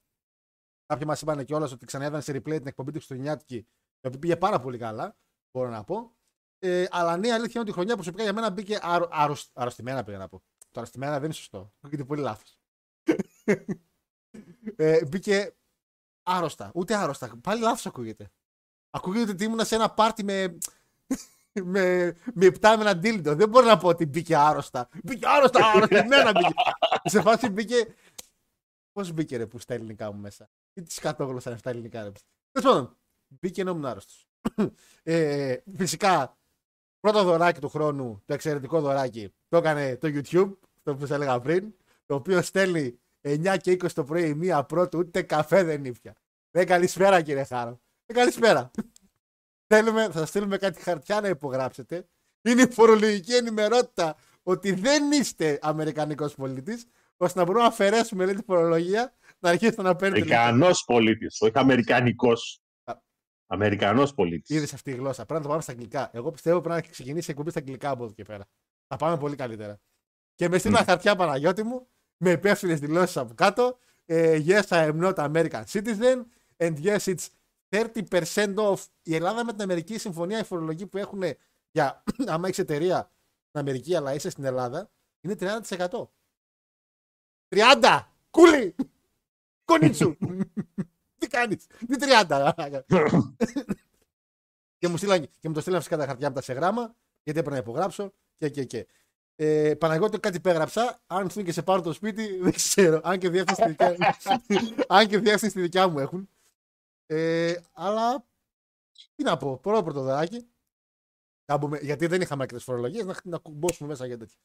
Κάποιοι 0.88 1.04
μας 1.06 1.20
είπαν 1.22 1.44
κιόλας 1.44 1.72
ότι 1.72 1.86
ξαναέδανε 1.86 2.22
σε 2.22 2.32
replay 2.32 2.56
την 2.56 2.66
εκπομπή 2.66 2.90
του 2.90 2.96
Χριστουγεννιάτικη, 2.96 3.56
η 4.00 4.06
οποία 4.06 4.18
πήγε 4.18 4.36
πάρα 4.36 4.60
πολύ 4.60 4.78
καλά, 4.78 5.16
μπορώ 5.52 5.68
να 5.70 5.84
πω. 5.84 6.16
Ε, 6.58 6.84
αλλά 6.90 7.16
ναι, 7.16 7.26
η 7.26 7.30
αλήθεια 7.30 7.50
είναι 7.50 7.60
ότι 7.60 7.70
η 7.70 7.72
χρονιά 7.72 7.94
προσωπικά 7.94 8.22
για 8.22 8.32
μένα 8.32 8.50
μπήκε 8.50 8.78
αρ, 8.82 9.02
αρρωσ- 9.10 9.50
αρρωστημένα, 9.52 10.04
πήγα 10.04 10.18
να 10.18 10.28
πω. 10.28 10.42
Το 10.58 10.80
αρρωστημένα 10.80 11.12
δεν 11.12 11.24
είναι 11.24 11.32
σωστό. 11.32 11.72
Ακούγεται 11.80 12.04
πολύ 12.04 12.20
λάθος. 12.22 12.58
ε, 14.76 15.04
μπήκε 15.06 15.54
άρρωστα. 16.22 16.70
Ούτε 16.74 16.94
άρρωστα. 16.94 17.30
Πάλι 17.42 17.60
λάθος 17.60 17.86
ακούγεται. 17.86 18.30
Ακούγεται 18.90 19.30
ότι 19.30 19.44
ήμουν 19.44 19.64
σε 19.64 19.74
ένα 19.74 19.90
πάρτι 19.90 20.24
με. 20.24 20.58
με, 21.64 22.14
με 22.34 22.44
υπτάμενα 22.44 22.96
ντίλντο. 22.96 23.34
Δεν 23.34 23.48
μπορώ 23.48 23.66
να 23.66 23.76
πω 23.76 23.88
ότι 23.88 24.06
μπήκε 24.06 24.36
άρρωστα. 24.36 24.88
Μπήκε 25.04 25.26
άρρωστα, 25.28 25.66
αρρωστημένα 25.74 26.32
μπήκε. 26.32 26.54
σε 27.04 27.20
φάση 27.22 27.48
μπήκε. 27.48 27.94
Πώς 28.98 29.12
μπήκε 29.12 29.36
ρε 29.36 29.46
που 29.46 29.58
στα 29.58 29.74
ελληνικά 29.74 30.12
μου 30.12 30.20
μέσα; 30.20 30.48
Τι 30.72 30.82
τη 30.82 31.00
κατόγλωσσα 31.00 31.48
είναι 31.48 31.56
αυτά 31.56 31.70
ελληνικά 31.70 32.02
ρε. 32.02 32.12
Τέλος 32.52 32.72
πάντων, 32.72 32.96
μπήκε 33.28 33.60
ενώ 33.60 33.70
ήμουν 33.70 33.84
άρρωστος. 33.84 34.26
ε, 35.02 35.56
φυσικά, 35.76 36.38
πρώτο 37.00 37.22
δωράκι 37.22 37.60
του 37.60 37.68
χρόνου, 37.68 38.22
το 38.24 38.34
εξαιρετικό 38.34 38.80
δωράκι, 38.80 39.32
το 39.48 39.56
έκανε 39.56 39.96
το 39.96 40.08
YouTube, 40.08 40.56
το 40.82 40.94
που 40.94 41.00
σας 41.00 41.10
έλεγα 41.10 41.40
πριν, 41.40 41.74
το 42.06 42.14
οποίο 42.14 42.42
στέλνει 42.42 42.98
9 43.20 43.56
και 43.60 43.70
20 43.72 43.92
το 43.92 44.04
πρωί, 44.04 44.34
μία 44.34 44.64
πρώτου, 44.64 44.98
ούτε 44.98 45.22
καφέ 45.22 45.62
δεν 45.62 45.84
ήπια. 45.84 46.14
Δεν 46.50 46.66
καλησπέρα 46.66 47.22
κύριε 47.22 47.44
Χάρο. 47.44 47.80
Δεν 48.06 48.16
καλησπέρα. 48.16 48.70
Θέλουμε, 49.66 50.04
θα 50.04 50.18
σας 50.18 50.28
στείλουμε 50.28 50.56
κάτι 50.56 50.80
χαρτιά 50.80 51.20
να 51.20 51.28
υπογράψετε. 51.28 52.08
Είναι 52.42 52.62
η 52.62 52.70
φορολογική 52.70 53.34
ενημερότητα 53.34 54.16
ότι 54.42 54.72
δεν 54.72 55.12
είστε 55.12 55.58
Αμερικανικός 55.62 56.34
πολίτης, 56.34 56.86
ώστε 57.18 57.38
να 57.38 57.44
μπορούμε 57.44 57.62
να 57.62 57.68
αφαιρέσουμε 57.68 58.24
λέει, 58.24 58.34
τη 58.34 58.42
φορολογία 58.42 59.14
να 59.38 59.50
αρχίσετε 59.50 59.82
να 59.82 59.96
παίρνετε. 59.96 60.20
λεφτά. 60.20 60.40
Αμερικανός 60.40 60.84
πολίτης, 60.84 61.40
όχι 61.40 61.52
Αμερικανικός. 61.54 62.62
Α. 62.84 62.94
Αμερικανός 63.46 64.14
πολίτης. 64.14 64.56
Είδες 64.56 64.72
αυτή 64.72 64.90
η 64.90 64.94
γλώσσα. 64.94 65.24
Πρέπει 65.24 65.34
να 65.34 65.40
το 65.40 65.48
πάμε 65.48 65.62
στα 65.62 65.72
αγγλικά. 65.72 66.10
Εγώ 66.12 66.30
πιστεύω 66.30 66.56
πρέπει 66.60 66.74
να 66.74 66.80
έχει 66.80 66.90
ξεκινήσει 66.90 67.26
η 67.28 67.30
εκπομπή 67.30 67.50
στα 67.50 67.58
αγγλικά 67.58 67.90
από 67.90 68.04
εδώ 68.04 68.12
και 68.12 68.22
πέρα. 68.22 68.44
Θα 68.86 68.96
πάμε 68.96 69.18
πολύ 69.18 69.36
καλύτερα. 69.36 69.80
Και 70.34 70.48
με 70.48 70.58
στείλα 70.58 70.84
χαρτιά 70.84 71.16
Παναγιώτη 71.16 71.62
μου 71.62 71.88
με 72.16 72.30
υπεύθυνες 72.30 72.80
δηλώσεις 72.80 73.16
από 73.16 73.34
κάτω. 73.34 73.78
Ε, 74.04 74.42
yes, 74.46 74.62
I 74.68 74.92
am 74.92 75.00
not 75.00 75.14
American 75.14 75.62
citizen. 75.72 76.24
And 76.56 76.74
yes, 76.82 76.98
it's 76.98 77.26
30% 77.68 78.54
off. 78.54 78.86
Η 79.02 79.14
Ελλάδα 79.14 79.44
με 79.44 79.52
την 79.52 79.62
Αμερική 79.62 79.94
η 79.94 79.98
συμφωνία, 79.98 80.38
η 80.38 80.44
φορολογική 80.44 80.86
που 80.86 80.98
έχουν 80.98 81.22
για 81.70 82.02
άμα 82.26 82.46
έχεις 82.46 82.58
εταιρεία 82.58 83.10
στην 83.48 83.60
Αμερική 83.60 83.94
αλλά 83.94 84.14
είσαι 84.14 84.30
στην 84.30 84.44
Ελλάδα 84.44 84.90
είναι 85.20 85.36
30%. 85.40 85.86
30! 87.48 88.00
Κούλι! 88.30 88.74
Κονίτσου! 89.64 90.16
Τι 91.18 91.26
κάνεις! 91.26 91.66
Τι 91.66 91.96
30! 92.00 92.50
και 94.78 94.88
μου, 94.88 94.96
στείλαν, 94.96 95.28
και 95.38 95.48
μου 95.48 95.54
το 95.54 95.60
στείλαν 95.60 95.78
φυσικά 95.78 95.96
τα 95.96 96.06
χαρτιά 96.06 96.28
μετά 96.28 96.40
σε 96.42 96.52
γράμμα, 96.52 96.82
γιατί 97.22 97.38
έπρεπε 97.38 97.50
να 97.50 97.56
υπογράψω 97.56 98.12
και 98.34 98.48
και 98.48 98.64
και. 98.64 98.86
Ε, 99.40 99.74
Παναγιώτη 99.74 100.18
κάτι 100.20 100.36
υπέγραψα. 100.36 101.02
Αν 101.06 101.24
έρθουν 101.24 101.44
και 101.44 101.52
σε 101.52 101.62
πάρω 101.62 101.80
το 101.80 101.92
σπίτι, 101.92 102.36
δεν 102.42 102.52
ξέρω. 102.52 103.00
Αν 103.04 103.18
και 103.18 103.28
διεύθυνση 103.30 103.62
στη 103.62 103.70
δικιά, 103.70 104.16
αν 104.88 105.06
και 105.08 105.18
διεύθυνση 105.18 105.48
στη 105.48 105.60
δικιά 105.60 105.88
μου 105.88 105.98
έχουν. 105.98 106.28
Ε, 107.06 107.54
αλλά 107.72 108.26
τι 109.14 109.22
να 109.22 109.36
πω, 109.36 109.58
πρώτο 109.58 109.82
πρωτοδράκι. 109.82 110.48
Να 111.46 111.56
μπούμε- 111.56 111.82
γιατί 111.82 112.06
δεν 112.06 112.20
είχαμε 112.20 112.42
άκρε 112.42 112.58
φορολογίες, 112.58 113.04
να, 113.04 113.14
να 113.22 113.38
κουμπώσουμε 113.38 113.88
μέσα 113.88 114.06
για 114.06 114.18
τέτοια. 114.18 114.38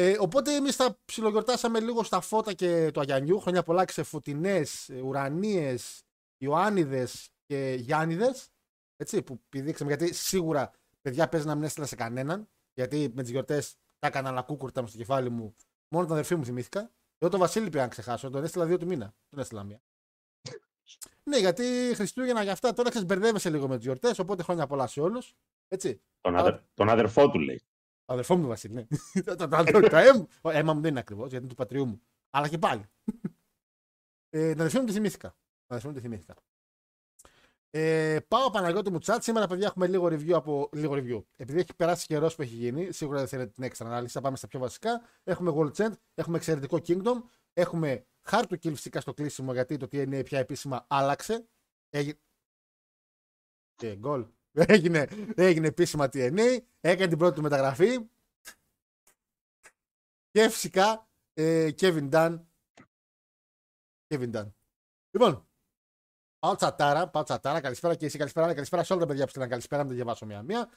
Ε, 0.00 0.16
οπότε 0.20 0.54
εμείς 0.54 0.76
τα 0.76 0.98
ψιλογιορτάσαμε 1.04 1.80
λίγο 1.80 2.02
στα 2.02 2.20
φώτα 2.20 2.52
και 2.52 2.90
του 2.90 3.00
Αγιανιού. 3.00 3.40
Χρόνια 3.40 3.62
πολλά 3.62 3.84
και 3.84 3.92
σε 3.92 4.02
φωτεινέ, 4.02 4.62
ουρανίες, 5.04 6.02
Ιωάννιδε 6.38 7.08
και 7.46 7.76
Γιάννηδες. 7.78 8.48
Έτσι, 8.96 9.22
που 9.22 9.40
πηδήξαμε. 9.48 9.94
Γιατί 9.94 10.14
σίγουρα 10.14 10.72
παιδιά 11.02 11.28
παίζει 11.28 11.46
να 11.46 11.54
μην 11.54 11.64
έστειλα 11.64 11.86
σε 11.86 11.96
κανέναν. 11.96 12.48
Γιατί 12.74 13.12
με 13.14 13.22
τις 13.22 13.30
γιορτές 13.30 13.76
τα 13.98 14.06
έκανα 14.06 14.30
να 14.30 14.42
κούκουρτα 14.42 14.80
μου 14.80 14.88
στο 14.88 14.96
κεφάλι 14.96 15.30
μου. 15.30 15.54
Μόνο 15.88 16.04
τον 16.06 16.12
αδερφή 16.12 16.34
μου 16.34 16.44
θυμήθηκα. 16.44 16.90
Εγώ 17.18 17.30
τον 17.30 17.40
Βασίλη 17.40 17.70
πήγα 17.70 17.82
να 17.82 17.88
ξεχάσω. 17.88 18.30
Τον 18.30 18.44
έστειλα 18.44 18.64
δύο 18.66 18.78
του 18.78 18.86
μήνα. 18.86 19.14
Τον 19.30 19.38
έστειλα 19.38 19.62
μία. 19.62 19.80
ναι, 21.30 21.38
γιατί 21.38 21.92
Χριστούγεννα 21.94 22.42
για 22.42 22.52
αυτά 22.52 22.72
τώρα 22.72 22.90
ξέρει 22.90 23.04
μπερδεύεσαι 23.04 23.50
λίγο 23.50 23.68
με 23.68 23.76
τις 23.76 23.84
γιορτές. 23.84 24.18
Οπότε 24.18 24.42
χρόνια 24.42 24.66
πολλά 24.66 24.86
σε 24.86 25.00
όλους. 25.00 25.34
Έτσι. 25.68 26.00
Τον, 26.20 26.36
αδερ- 26.36 26.60
τον 26.74 26.88
αδερφό 26.88 27.30
του 27.30 27.38
λέει. 27.38 27.62
Ο 28.08 28.12
αδερφό 28.12 28.36
μου 28.36 28.46
Βασίλη, 28.46 28.74
ναι. 28.74 28.86
το, 29.22 29.34
το, 29.36 29.48
το, 29.48 29.64
το, 29.64 29.80
το 29.80 29.96
αίμα, 29.96 30.26
ο 30.40 30.50
αίμα 30.50 30.74
μου 30.74 30.80
δεν 30.80 30.90
είναι 30.90 31.00
ακριβώς, 31.00 31.28
γιατί 31.28 31.36
είναι 31.36 31.48
του 31.48 31.54
πατριού 31.54 31.86
μου. 31.86 32.02
Αλλά 32.30 32.48
και 32.48 32.58
πάλι. 32.58 32.84
ε, 34.30 34.50
την 34.50 34.60
αδερφή 34.60 34.78
μου 34.78 34.84
τη 34.84 34.92
θυμήθηκα. 34.92 35.28
Την 35.30 35.66
αδερφή 35.66 35.86
μου 35.86 35.92
τη 35.92 36.00
θυμήθηκα. 36.00 36.34
Ε, 37.70 38.18
πάω 38.28 38.50
Παναγιώτη 38.50 38.90
μου 38.90 38.98
chat. 39.04 39.18
Σήμερα, 39.20 39.46
παιδιά, 39.46 39.66
έχουμε 39.66 39.86
λίγο 39.86 40.06
review 40.06 40.32
από. 40.32 40.68
Λίγο 40.72 40.94
review. 40.94 41.22
Επειδή 41.36 41.58
έχει 41.58 41.74
περάσει 41.76 42.06
καιρός 42.06 42.34
που 42.34 42.42
έχει 42.42 42.54
γίνει, 42.54 42.92
σίγουρα 42.92 43.18
δεν 43.18 43.28
θέλετε 43.28 43.50
την 43.50 43.64
έξτρα 43.64 43.88
ανάλυση. 43.88 44.12
Θα 44.12 44.20
πάμε 44.20 44.36
στα 44.36 44.46
πιο 44.46 44.58
βασικά. 44.58 45.02
Έχουμε 45.24 45.52
World 45.54 45.72
Chant, 45.72 45.92
έχουμε 46.14 46.36
εξαιρετικό 46.36 46.78
Kingdom, 46.86 47.22
έχουμε 47.52 48.06
hard 48.30 48.44
to 48.48 48.54
kill 48.54 48.74
φυσικά 48.74 49.00
στο 49.00 49.14
κλείσιμο 49.14 49.52
γιατί 49.52 49.76
το 49.76 49.86
TNA 49.92 50.24
πια 50.24 50.38
επίσημα 50.38 50.86
άλλαξε. 50.88 51.48
Έγινε. 51.90 52.18
Και 53.74 53.96
γκολ. 53.96 54.26
Έγινε, 54.66 55.08
έγινε 55.34 55.66
επίσημα 55.66 56.08
TNA, 56.12 56.58
έκανε 56.80 57.08
την 57.08 57.18
πρώτη 57.18 57.34
του 57.34 57.42
μεταγραφή. 57.42 57.98
Και 60.30 60.48
φυσικά 60.48 61.08
ε, 61.34 61.68
Kevin 61.80 62.10
Dunn. 62.10 62.40
Kevin 64.08 64.30
Dunn. 64.30 64.52
Λοιπόν, 65.10 65.46
πάω 66.38 66.54
τσατάρα, 66.54 67.08
πάω 67.08 67.22
τσατάρα, 67.22 67.60
καλησπέρα 67.60 67.94
και 67.94 68.06
εσύ, 68.06 68.18
καλησπέρα, 68.18 68.54
καλησπέρα 68.54 68.82
σε 68.82 68.92
όλα 68.92 69.02
τα 69.02 69.08
παιδιά 69.08 69.24
που 69.24 69.30
στείλαν 69.30 69.48
καλησπέρα, 69.48 69.82
να 69.82 69.88
τα 69.88 69.94
διαβάσω 69.94 70.26
μία-μία. 70.26 70.68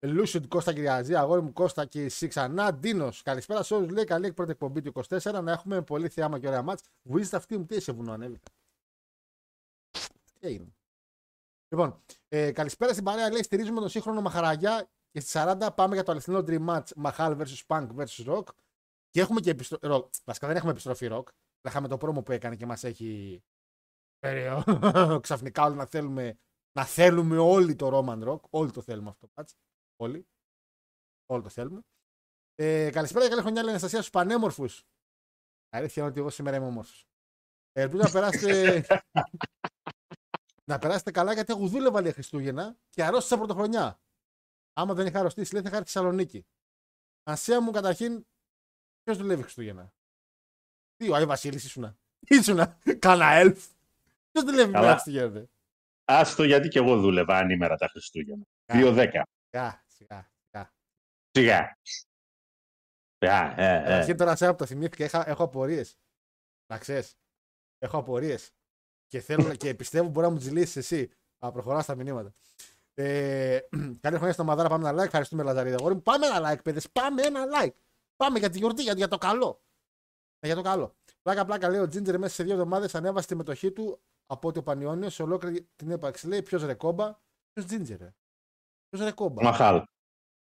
Λούσιουντ 0.00 0.46
Κώστα 0.46 0.72
Κυριαζή, 0.72 1.14
αγόρι 1.14 1.42
μου 1.42 1.52
Κώστα 1.52 1.84
και 1.84 2.02
εσύ 2.02 2.28
ξανά. 2.28 2.74
Ντίνος, 2.74 3.22
καλησπέρα 3.22 3.62
σε 3.62 3.74
όλους. 3.74 3.90
Λέει 3.90 4.04
καλή 4.04 4.32
πρώτη 4.32 4.50
εκπομπή 4.50 4.82
του 4.82 4.92
24. 5.08 5.42
Να 5.42 5.52
έχουμε 5.52 5.82
πολύ 5.82 6.08
θεάμα 6.08 6.38
και 6.38 6.46
ωραία 6.46 6.62
μάτς. 6.62 6.82
Βουίζετε 7.02 7.36
αυτή 7.36 7.58
μου, 7.58 7.66
τι 7.66 7.76
είσαι 7.76 7.92
βουνό, 7.92 8.12
ανέβηκα. 8.12 8.50
Τι 10.40 10.46
έγινε. 10.46 10.74
Λοιπόν, 11.74 12.02
ε, 12.28 12.52
καλησπέρα 12.52 12.92
στην 12.92 13.04
παρέα. 13.04 13.30
Λέει 13.30 13.42
στηρίζουμε 13.42 13.80
τον 13.80 13.88
σύγχρονο 13.88 14.20
Μαχαραγιά 14.20 14.90
και 15.10 15.20
στις 15.20 15.32
40 15.34 15.68
πάμε 15.74 15.94
για 15.94 16.04
το 16.04 16.12
αληθινό 16.12 16.38
Dream 16.46 16.66
Match 16.66 16.92
Μαχάλ 16.96 17.36
vs 17.38 17.60
Punk 17.66 17.88
vs 17.96 18.26
Rock. 18.26 18.44
Και 19.10 19.20
έχουμε 19.20 19.40
και 19.40 19.50
επιστροφή. 19.50 20.08
Βασικά 20.24 20.46
δεν 20.46 20.56
έχουμε 20.56 20.70
επιστροφή 20.70 21.08
Rock. 21.10 21.22
Είχαμε 21.68 21.88
το 21.88 21.96
πρόμο 21.96 22.22
που 22.22 22.32
έκανε 22.32 22.56
και 22.56 22.66
μας 22.66 22.84
έχει. 22.84 23.42
φέρει, 24.18 24.62
Ξαφνικά 25.20 25.64
όλοι 25.64 25.76
να 25.76 25.86
θέλουμε, 25.86 26.38
να 26.72 26.84
θέλουμε 26.84 27.38
όλοι 27.38 27.74
το 27.74 27.90
Roman 27.92 28.28
Rock. 28.28 28.40
Όλοι 28.50 28.70
το 28.70 28.80
θέλουμε 28.80 29.08
αυτό 29.08 29.26
το 29.26 29.32
match. 29.36 29.52
Όλοι. 29.96 30.26
Όλοι 31.26 31.42
το 31.42 31.48
θέλουμε. 31.48 31.80
Ε, 32.54 32.90
καλησπέρα 32.90 33.24
και 33.24 33.30
καλή 33.30 33.42
χρονιά, 33.42 33.62
λέει 33.62 33.70
Αναστασία 33.70 33.98
στους 33.98 34.10
πανέμορφους. 34.10 34.84
Αλήθεια 35.68 36.02
είναι 36.02 36.10
ότι 36.10 36.20
εγώ 36.20 36.30
σήμερα 36.30 36.56
είμαι 36.56 36.66
όμορφος. 36.66 37.06
Ε, 37.72 37.82
ελπίζω 37.82 38.02
να 38.02 38.10
περάσετε. 38.10 38.86
να 40.64 40.78
περάσετε 40.78 41.10
καλά 41.10 41.32
γιατί 41.32 41.52
εγώ 41.52 41.66
δούλευα 41.66 42.00
για 42.00 42.12
Χριστούγεννα 42.12 42.76
και 42.90 43.04
αρρώστησα 43.04 43.36
πρωτοχρονιά. 43.36 44.00
Άμα 44.72 44.94
δεν 44.94 45.06
είχα 45.06 45.18
αρρωστήσει, 45.18 45.52
λέει 45.52 45.62
θα 45.62 45.68
είχα 45.68 45.76
έρθει 45.76 45.90
στη 45.90 45.98
Θεσσαλονίκη. 45.98 46.46
Ασία 47.22 47.60
μου 47.60 47.70
καταρχήν, 47.70 48.26
ποιος 49.02 49.18
δουλεύει 49.18 49.42
Χριστούγεννα; 49.42 49.92
Τι, 50.96 51.10
ο 51.10 51.14
Άι 51.14 51.26
Βασίλης 51.26 51.64
ήσουνα. 51.64 51.98
Ήσουνα. 52.38 52.78
Κάνα 52.98 53.32
ελφ. 53.32 53.66
Ποιος 54.30 54.44
δουλεύει 54.44 54.72
Καλά. 54.72 54.84
μέρα 54.84 54.98
Χριστούγεννα. 54.98 55.48
Άστο 56.04 56.44
γιατί 56.44 56.68
και 56.68 56.78
εγώ 56.78 57.00
δούλευα 57.00 57.36
ανήμερα 57.36 57.76
τα 57.76 57.88
Χριστούγεννα. 57.88 58.44
Κα. 58.64 58.74
2-10. 58.76 59.22
Σιγά, 59.50 59.84
σιγά. 59.86 60.30
σιγά. 60.50 60.72
Σιγά. 61.30 61.78
Σιγά, 63.18 63.60
ε, 63.60 63.76
ε. 63.76 63.82
Καταρχήν 63.82 64.16
τώρα 64.16 64.36
σε 64.36 64.54
το 64.54 64.66
θυμήθηκα, 64.66 65.04
είχα, 65.04 65.28
έχω 65.28 65.42
απορίες. 65.42 65.98
Να 66.66 66.78
ξέρεις. 66.78 67.18
Έχω 67.78 67.98
απορίες. 67.98 68.54
Και, 69.06 69.20
θέλω, 69.20 69.54
και 69.54 69.74
πιστεύω 69.74 70.08
μπορεί 70.08 70.26
να 70.26 70.32
μου 70.32 70.38
τις 70.38 70.50
λύσεις 70.50 70.76
εσύ. 70.76 71.10
Α, 71.38 71.52
προχωράς 71.52 71.84
στα 71.84 71.94
μηνύματα. 71.94 72.34
Ε, 72.94 73.58
καλή 74.00 74.16
χρονιά 74.16 74.32
στο 74.32 74.44
Μαδάρα. 74.44 74.68
Πάμε 74.68 74.88
ένα 74.88 75.02
like. 75.02 75.04
Ευχαριστούμε, 75.04 75.42
Λαζαρίδα. 75.42 75.76
Αγόρι 75.76 75.94
μου. 75.94 76.02
Πάμε 76.02 76.26
ένα 76.26 76.52
like, 76.52 76.62
παιδες. 76.62 76.90
Πάμε 76.90 77.22
ένα 77.22 77.44
like. 77.44 77.72
Πάμε 78.16 78.38
για 78.38 78.50
τη 78.50 78.58
γιορτή, 78.58 78.82
για, 78.82 78.92
για 78.92 79.08
το 79.08 79.18
καλό. 79.18 79.62
Ε, 80.40 80.46
για 80.46 80.56
το 80.56 80.62
καλό. 80.62 80.94
Πλάκα, 81.22 81.44
πλάκα 81.44 81.68
λέει 81.68 81.80
ο 81.80 81.88
Τζίντζερ 81.88 82.18
μέσα 82.18 82.34
σε 82.34 82.42
δύο 82.42 82.52
εβδομάδες 82.52 82.94
ανέβασε 82.94 83.26
τη 83.26 83.34
μετοχή 83.34 83.72
του 83.72 84.00
από 84.26 84.48
ότι 84.48 84.58
ο 84.58 84.62
Πανιόνιος 84.62 85.14
σε 85.14 85.22
ολόκληρη 85.22 85.68
την 85.76 85.90
έπαρξη 85.90 86.26
λέει 86.26 86.42
ποιος 86.42 86.64
ρεκόμπα, 86.64 87.18
ποιος 87.52 87.66
Τζίντζερ. 87.66 87.98
Ποιος 88.88 89.04
ρεκόμπα. 89.04 89.42
Μαχάλ. 89.42 89.84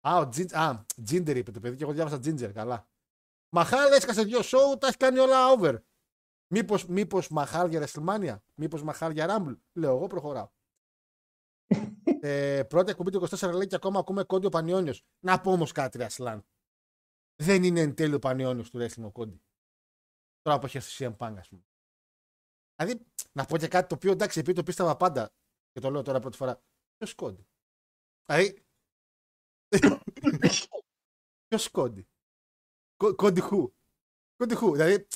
Α, 0.08 0.18
ο 0.18 0.30
Τζιν... 0.30 0.56
Α, 0.56 0.86
Τζίντερ 1.04 1.38
είπε 1.38 1.52
το 1.52 1.60
παιδί 1.60 1.76
και 1.76 1.84
εγώ 1.84 1.92
διάβασα 1.92 2.20
Τζίντζερ, 2.20 2.52
καλά. 2.52 2.88
Μαχάλ 3.50 3.92
έσκασε 3.92 4.24
δύο 4.24 4.42
σοου, 4.42 4.78
τα 4.78 4.88
έχει 4.88 4.98
κάνει 4.98 5.20
όλα 5.20 5.52
over. 5.52 5.84
Μήπως 6.56 6.86
μήπως 6.86 7.30
Μαχάλ 7.30 7.70
για 7.70 7.88
WrestleMania, 7.88 8.38
μήπως 8.56 8.84
Μαχάλ 8.84 9.12
για 9.12 9.26
Rumble. 9.30 9.58
Λέω 9.74 9.96
εγώ, 9.96 10.08
προχωράω. 10.08 10.50
ε, 12.22 12.64
πρώτη 12.64 12.92
εκπομπή 12.92 13.12
του 13.12 13.28
24 13.30 13.52
λέει 13.54 13.68
και 13.68 13.76
ακόμα 13.76 14.00
ακούμε 14.00 14.24
κόντι 14.24 14.46
ο 14.46 14.50
Πανιόνιος. 14.50 15.06
Να 15.20 15.42
πω 15.42 15.52
όμως 15.52 15.72
κάτι, 15.72 15.98
ρε 15.98 16.06
Ασλάν. 16.06 16.46
Δεν 17.36 17.64
είναι 17.64 17.80
εν 17.80 17.96
τέλει 17.96 18.14
ο 18.14 18.20
Πανιόνιος 18.20 18.70
του 18.70 18.78
wrestling 18.80 19.04
ο 19.04 19.12
κόντι. 19.12 19.42
Τώρα 20.42 20.60
που 20.60 20.66
έχει 20.66 20.78
έρθει 20.78 21.06
CM 21.06 21.18
Punk, 21.18 21.36
ας 21.38 21.48
πούμε. 21.48 21.62
Δηλαδή, 22.76 23.06
να 23.32 23.46
πω 23.46 23.58
και 23.58 23.68
κάτι 23.68 23.88
το 23.88 23.96
οποίο 23.96 24.12
εντάξει, 24.12 24.40
επειδή 24.40 24.56
το 24.58 24.64
πίστευα 24.64 24.98
πάντα 24.98 25.34
και 25.72 25.80
το 25.80 25.90
λέω 25.90 26.02
τώρα 26.02 26.20
πρώτη 26.20 26.38
φορά. 26.38 26.64
Ποιος 26.98 27.16
κόντι; 27.16 27.48
Δηλαδή. 28.26 28.66
Ποιος 31.48 31.70
κόντι; 31.72 32.08
Κο- 32.96 33.16
Κόντι 33.16 33.40
χου. 33.40 33.74
Κόντι 34.36 34.56
χου. 34.56 34.72
Δηλαδή, 34.72 35.08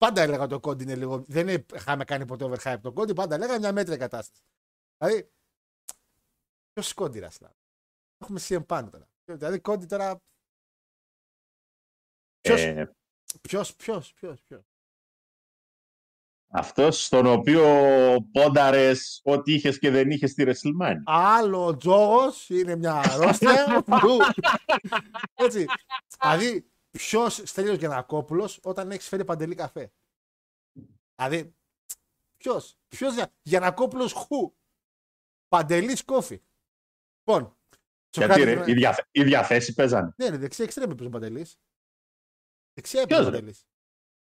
πάντα 0.00 0.20
έλεγα 0.22 0.46
το 0.46 0.60
κόντι 0.60 0.82
είναι 0.82 0.94
λίγο. 0.96 1.24
Δεν 1.28 1.48
είναι- 1.48 1.66
είχαμε 1.74 2.04
κάνει 2.04 2.26
ποτέ 2.26 2.44
overhype 2.44 2.78
το 2.82 2.92
κόντι, 2.92 3.12
πάντα 3.12 3.34
έλεγα 3.34 3.58
μια 3.58 3.72
μέτρια 3.72 3.96
κατάσταση. 3.96 4.42
Δηλαδή, 4.98 5.30
ποιος 6.72 6.94
κόντι 6.94 7.18
ραστά. 7.18 7.56
Έχουμε 8.18 8.40
CM 8.42 8.66
Punk 8.66 8.88
τώρα. 8.90 9.08
Δηλαδή, 9.24 9.60
κόντι 9.60 9.86
τώρα. 9.86 10.20
Ποιος, 12.40 12.60
Ε, 12.60 12.94
ποιος, 13.40 13.76
ποιος, 13.76 14.12
ποιος, 14.12 14.42
ποιος. 14.42 14.64
αυτός 16.52 17.04
στον 17.04 17.26
οποίο 17.26 17.64
πόνταρες 18.32 19.20
ό,τι 19.24 19.52
είχες 19.54 19.78
και 19.78 19.90
δεν 19.90 20.10
είχες 20.10 20.30
στη 20.30 20.44
WrestleMania. 20.46 21.02
Άλλο 21.04 21.66
ο 21.66 21.76
Τζόγος 21.76 22.48
είναι 22.48 22.76
μια 22.76 22.94
αρρώστια. 22.94 23.82
που- 24.00 24.18
Έτσι. 25.34 25.66
Δηλαδή, 26.20 26.69
ποιος 26.90 27.34
Στέλιος 27.44 27.76
Γιανακόπουλος 27.76 28.60
όταν 28.62 28.90
έχεις 28.90 29.08
φέρει 29.08 29.24
παντελή 29.24 29.54
καφέ; 29.54 29.92
Δηλαδή, 31.16 31.54
ποιος. 32.36 32.78
Ποιος 32.88 33.14
Γιανακόπουλος 33.42 34.12
χου; 34.12 34.54
Παντελής 35.48 36.04
κόφι. 36.04 36.42
Λοιπόν. 37.18 37.56
Γιατί 38.12 38.32
Σοκράτη- 38.32 38.44
ρε, 38.44 38.70
η, 38.70 38.74
διαθε- 38.74 39.08
η 39.10 39.22
διαθέση 39.24 39.74
παίζανε. 39.74 40.12
Ναι, 40.16 40.30
ναι, 40.30 40.36
δεξιά 40.36 40.64
εξτρέμει 40.64 40.92
έπαιζε 40.92 41.08
ο 41.08 41.10
Παντελής. 41.10 41.58
Δεξιά 42.74 43.06
Ποιος, 43.06 43.18
έπαιζε 43.18 43.28
ο 43.28 43.32
ρε; 43.32 43.36
Παντελής. 43.36 43.66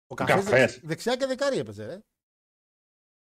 Ο 0.07 0.15
καφές, 0.15 0.35
καφές. 0.35 0.49
δεξ- 0.59 0.79
δεξιά 0.85 1.15
και 1.15 1.25
δεκάρι 1.25 1.57
έπαιζε, 1.57 1.85
ρε. 1.85 1.91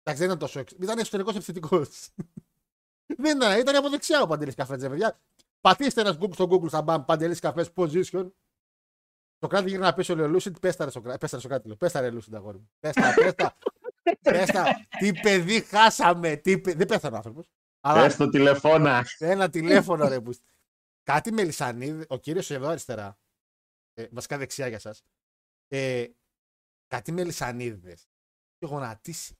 Εντάξει, 0.03 0.23
δεν 0.23 0.25
ήταν 0.27 0.39
τόσο. 0.39 0.59
εξ- 0.61 0.73
Ήταν 0.73 0.99
εσωτερικό 0.99 1.31
επιθετικός. 1.31 2.09
δεν 3.23 3.37
ήταν, 3.37 3.59
ήταν 3.61 3.77
από 3.77 3.89
δεξιά 3.89 4.23
ο 4.23 4.27
Παντελής 4.27 4.55
καφές, 4.55 4.83
ρε 4.83 4.89
παιδιά. 4.89 5.21
Πατήστε 5.61 6.01
ένας 6.01 6.17
Google 6.21 6.33
στο 6.35 6.49
Google, 6.51 6.69
θα 6.69 6.83
μπαμ 6.83 7.05
Παντελής 7.05 7.41
καφές 7.41 7.71
position. 7.75 8.31
Το 9.45 9.51
κράτη 9.51 9.69
γύρω 9.69 9.83
να 9.83 9.95
πέσει 9.95 10.13
ο 10.13 10.15
Λεολούσιτ, 10.15 10.59
πέσταρε 10.59 10.91
στο 10.91 11.01
κράτη. 11.01 11.19
Πέσταρε 11.19 11.41
στο 11.43 11.49
κράτη, 11.51 11.67
λέω. 11.67 11.77
Πέσταρε 11.77 12.11
Λούσιτ, 12.11 12.35
αγόρι 12.35 12.59
μου. 12.59 12.71
Πέστα, 12.81 13.15
πέστα. 13.15 13.57
πέστα. 14.31 14.65
Τι 14.99 15.13
παιδί 15.13 15.61
χάσαμε. 15.61 16.37
Τι 16.37 16.59
παι- 16.59 16.77
Δεν 16.77 16.87
πέθανε 16.87 17.15
ο 17.15 17.17
άνθρωπος. 17.17 17.51
Αλλά 17.81 18.03
Πες 18.03 18.17
το 18.17 18.29
τηλεφώνα. 18.29 19.05
ένα 19.19 19.51
τηλέφωνο 19.51 20.09
ρε. 20.09 20.21
Που... 20.21 20.35
Κάτι 21.03 21.33
Μελισανίδη, 21.33 22.05
ο 22.09 22.19
κύριος 22.19 22.51
εδώ 22.51 22.69
αριστερά. 22.69 23.19
Ε, 23.95 24.07
βασικά 24.11 24.39
δεξιά 24.39 24.67
για 24.69 24.79
σας. 24.79 25.03
Ε, 25.69 26.07
κάτι 26.87 27.13
Μελισανίδε. 27.13 27.95
Και 28.59 28.67
γονατίσει. 28.67 29.39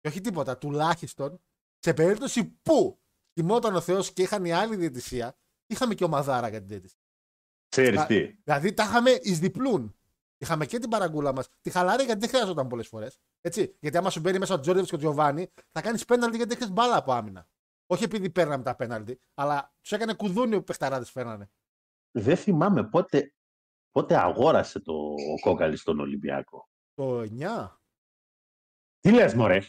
Και 0.00 0.08
όχι 0.08 0.20
τίποτα. 0.20 0.58
Τουλάχιστον 0.58 1.40
σε 1.78 1.94
περίπτωση 1.94 2.44
που 2.44 3.00
κοιμόταν 3.32 3.74
ο 3.74 3.80
Θεός 3.80 4.12
και 4.12 4.22
είχαν 4.22 4.44
η 4.44 4.52
άλλη 4.52 4.76
διαιτησία, 4.76 5.36
είχαμε 5.66 5.94
και 5.94 6.04
ομαδάρα 6.04 6.48
για 6.48 6.58
την 6.58 6.68
διαιτησία. 6.68 6.99
Ξέρεις 7.70 8.00
Α, 8.00 8.06
τι. 8.06 8.36
Δηλαδή 8.44 8.74
τα 8.74 8.82
είχαμε 8.82 9.10
εις 9.10 9.38
διπλούν. 9.38 9.94
Είχαμε 10.38 10.66
και 10.66 10.78
την 10.78 10.88
παραγκούλα 10.90 11.32
μας. 11.32 11.48
Τη 11.60 11.70
χαλαρή 11.70 12.04
γιατί 12.04 12.20
δεν 12.20 12.28
χρειαζόταν 12.28 12.68
πολλές 12.68 12.88
φορές. 12.88 13.18
Έτσι. 13.40 13.76
Γιατί 13.80 13.96
άμα 13.96 14.10
σου 14.10 14.20
μπαίνει 14.20 14.38
μέσα 14.38 14.54
ο 14.54 14.60
Τζόρντεβιτ 14.60 14.88
και 14.88 14.94
ο 14.94 14.98
Τζοβάνι, 14.98 15.52
θα 15.72 15.80
κάνεις 15.80 16.04
πέναλτι 16.04 16.36
γιατί 16.36 16.54
έχεις 16.54 16.70
μπάλα 16.70 16.96
από 16.96 17.12
άμυνα. 17.12 17.48
Όχι 17.86 18.04
επειδή 18.04 18.30
παίρναμε 18.30 18.62
τα 18.62 18.76
πέναλτι, 18.76 19.20
αλλά 19.34 19.74
τους 19.80 19.92
έκανε 19.92 20.14
κουδούνι 20.14 20.56
που 20.56 20.64
παιχταράδες 20.64 21.10
φέρνανε. 21.10 21.50
Δεν 22.10 22.36
θυμάμαι 22.36 22.88
πότε, 22.88 23.34
πότε 23.90 24.16
αγόρασε 24.20 24.80
το 24.80 24.92
ο 24.92 25.40
Κόκαλη 25.40 25.76
στον 25.76 26.00
Ολυμπιακό. 26.00 26.68
Το 26.94 27.20
9. 27.20 27.78
Τι 29.00 29.10
λες 29.10 29.34
μωρέ, 29.34 29.60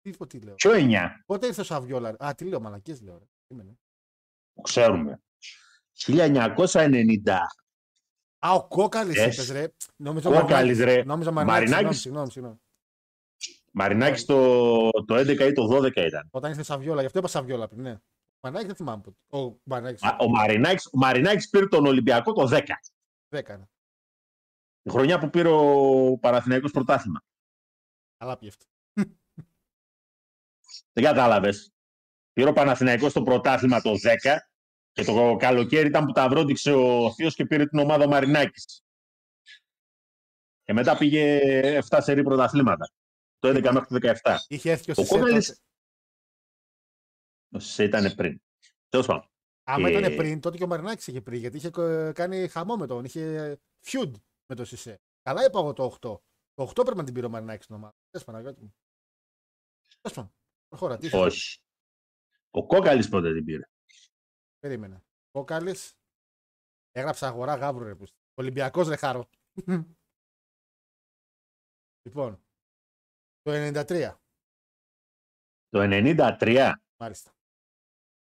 Τι, 0.00 0.10
πω, 0.10 0.26
τι 0.26 0.40
λέω. 0.40 0.54
ποιο 0.54 0.70
9, 0.74 1.08
Πότε 1.26 1.46
ήρθε 1.46 1.60
ο 1.60 1.64
Σαβιόλα. 1.64 2.16
Α, 2.18 2.34
τι 2.34 2.44
λέω, 2.44 2.60
μαλακίε 2.60 2.96
λέω. 3.02 3.18
Ρε. 3.18 3.24
Είμαι, 3.48 3.78
που 4.52 4.60
ξέρουμε. 4.60 5.22
1990. 5.92 7.38
Α, 8.38 8.52
ο 8.52 8.66
Κόκαλης 8.68 9.16
Yes. 9.20 9.32
είπες, 9.32 9.50
ρε. 9.50 9.66
Νόμιζα 9.96 10.30
Κόκαλης, 10.40 10.78
ρε. 10.78 11.04
Νόμιζα 11.04 11.30
Μαρινάκης. 11.30 11.70
Μαρινάκης. 11.70 12.00
Συγγνώμη, 12.00 12.30
συγγνώμη. 12.30 12.56
Μαρινάκης 13.72 14.24
το, 14.24 14.90
το 14.90 15.14
11 15.14 15.46
ή 15.46 15.52
το 15.52 15.66
12 15.66 16.04
ήταν. 16.06 16.28
Όταν 16.30 16.50
ήρθε 16.50 16.60
ο 16.62 16.64
Σαβιόλα, 16.64 17.00
γι' 17.00 17.06
αυτό 17.06 17.18
είπα 17.18 17.28
Σαβιόλα 17.28 17.68
πριν, 17.68 17.82
ναι. 17.82 17.96
Μαρινάκης 18.40 18.66
δεν 18.68 18.76
θυμάμαι 18.76 19.02
πότε. 19.02 19.44
Ο 19.46 19.60
Μαρινάκης 19.64 20.02
Α, 20.02 20.16
Ο 20.20 20.28
Μαρινάκης, 20.28 20.86
ο 20.86 20.98
Μαρινάκης 20.98 21.48
πήρε 21.48 21.66
τον 21.66 21.86
Ολυμπιακό 21.86 22.32
το 22.32 22.46
10. 22.46 22.62
δεν 23.28 23.40
έκανε. 23.40 23.68
Η 24.82 24.90
χρονιά 24.90 25.18
που 25.18 25.30
πήρε 25.30 25.48
ο 25.48 26.18
Παναθηναϊκός 26.20 26.70
πρωτάθλημα. 26.70 27.22
Καλά 28.16 28.38
πήγε 28.38 28.50
αυτό. 28.50 28.66
Δεν 30.92 31.04
κατάλαβες. 31.04 31.72
Πήρε 32.32 32.48
ο 32.48 32.52
Παναθηναϊκός 32.52 33.12
το 33.12 33.22
πρωτάθλημα 33.22 33.80
το 33.80 33.90
10 33.90 34.51
και 34.92 35.04
το 35.04 35.36
καλοκαίρι 35.38 35.88
ήταν 35.88 36.04
που 36.06 36.12
τα 36.12 36.28
βρόντιξε 36.28 36.72
ο 36.72 37.12
Θείος 37.14 37.34
και 37.34 37.46
πήρε 37.46 37.66
την 37.66 37.78
ομάδα 37.78 38.04
ο 38.04 38.08
Μαρινάκης. 38.08 38.82
Και 40.62 40.72
μετά 40.72 40.96
πήγε 40.96 41.40
7 41.88 41.98
σερή 42.02 42.22
πρωταθλήματα. 42.22 42.90
Το 43.38 43.48
11 43.48 43.70
μέχρι 43.72 44.00
το 44.00 44.18
17. 44.22 44.36
Είχε 44.48 44.70
έρθει 44.70 44.84
και 44.84 44.90
ο 44.90 44.94
Ο 44.96 45.02
Σισε 45.02 45.18
Κόκαλης 45.18 45.46
τότε. 45.46 45.60
ο 47.50 47.58
Σισε 47.58 47.84
ήταν 47.84 48.14
πριν. 48.14 48.42
Τέλος 48.88 49.06
πάντων. 49.06 49.30
Άμα 49.64 49.90
Και- 49.90 49.98
ήταν 49.98 50.14
πριν, 50.16 50.40
τότε 50.40 50.56
και 50.56 50.64
ο 50.64 50.66
Μαρινάκης 50.66 51.06
είχε 51.06 51.20
πριν. 51.20 51.38
Γιατί 51.38 51.56
είχε 51.56 51.70
ε, 51.78 52.12
κάνει 52.12 52.48
χαμό 52.48 52.76
με 52.76 52.86
τον. 52.86 53.04
Είχε 53.04 53.56
feud 53.84 54.12
με 54.46 54.54
τον 54.54 54.64
Σισε. 54.66 55.00
Καλά 55.22 55.44
είπα 55.44 55.58
εγώ 55.58 55.72
το 55.72 55.84
8. 55.84 55.98
Το 56.54 56.62
8 56.62 56.82
πρέπει 56.82 56.96
να 56.96 57.04
την 57.04 57.14
πήρε 57.14 57.26
ο 57.26 57.28
Μαρινάκης 57.28 57.64
στην 57.64 57.76
ομάδα. 57.76 57.94
Πες 58.10 58.24
Παναγιώτη 58.24 58.62
μου. 58.62 58.74
Πες 60.00 60.12
πάνω. 60.12 60.32
Προχώρα. 60.68 60.96
Τι 60.98 61.06
είσαι. 61.06 61.16
Όχι. 61.16 61.58
Ο 62.50 62.66
Κόκαλης 62.66 63.08
πότε 63.08 63.32
την 63.34 63.44
πήρε. 63.44 63.62
Περίμενε. 64.62 65.04
Κόκαλη. 65.30 65.74
Έγραψα 66.90 67.26
αγορά 67.26 67.54
γάβρου 67.54 67.84
ρε. 67.84 67.96
Ολυμπιακός 68.34 68.88
ρε 68.88 68.96
χάρο. 68.96 69.28
λοιπόν. 72.06 72.44
Το 73.42 73.52
93. 73.52 74.16
Το 75.68 75.80
93. 75.82 76.72
Μάλιστα. 76.96 77.30
Έτσι 77.30 77.36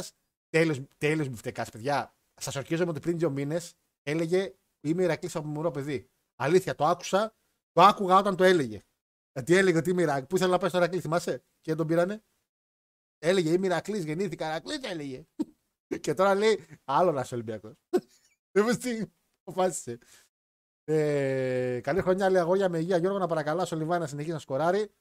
Τέλειο 0.97 1.25
μπιφτεκά, 1.25 1.65
παιδιά. 1.71 2.15
Σας 2.41 2.55
ορκίζομαι 2.55 2.89
ότι 2.89 2.99
πριν 2.99 3.17
δύο 3.17 3.29
μήνες 3.29 3.73
έλεγε 4.03 4.55
Είμαι 4.81 5.03
Ηρακλής 5.03 5.35
από 5.35 5.47
μωρό 5.47 5.71
παιδί. 5.71 6.09
Αλήθεια, 6.35 6.75
το 6.75 6.85
άκουσα, 6.85 7.35
το 7.71 7.81
άκουγα 7.81 8.17
όταν 8.17 8.35
το 8.35 8.43
έλεγε. 8.43 8.83
Γιατί 9.31 9.55
έλεγε 9.55 9.77
ότι 9.77 9.89
είμαι 9.89 10.01
Ηρακλή. 10.01 10.25
Πού 10.25 10.35
ήθελε 10.35 10.51
να 10.51 10.57
πάει 10.57 10.69
στο 10.69 10.77
Ηρακλή, 10.77 10.99
θυμάσαι, 10.99 11.37
και 11.37 11.71
δεν 11.71 11.77
τον 11.77 11.87
πήρανε. 11.87 12.23
Έλεγε 13.17 13.51
Είμαι 13.51 13.65
Ηρακλής, 13.65 14.03
γεννήθηκα 14.03 14.45
Ηρακλής, 14.45 14.79
έλεγε. 14.83 15.25
και 16.01 16.13
τώρα 16.13 16.35
λέει 16.35 16.65
Άλλο 16.83 17.11
να 17.11 17.21
είσαι 17.21 17.33
Ολυμπιακός. 17.33 17.73
Δεν 18.51 18.65
μου 18.67 18.77
τι 18.77 19.01
αποφάσισε. 19.43 19.97
Ε, 20.83 21.79
καλή 21.83 22.01
χρονιά, 22.01 22.29
λέει 22.29 22.41
αγόρια 22.41 22.69
με 22.69 22.77
υγεία. 22.77 22.97
Γιώργο, 22.97 23.17
να 23.17 23.27
παρακαλάσω 23.27 23.75
ο 23.75 23.79
Λιβάη 23.79 23.99
να 23.99 24.07
συνεχίσει 24.07 24.33
να 24.33 24.39
σκοράρει. 24.39 24.91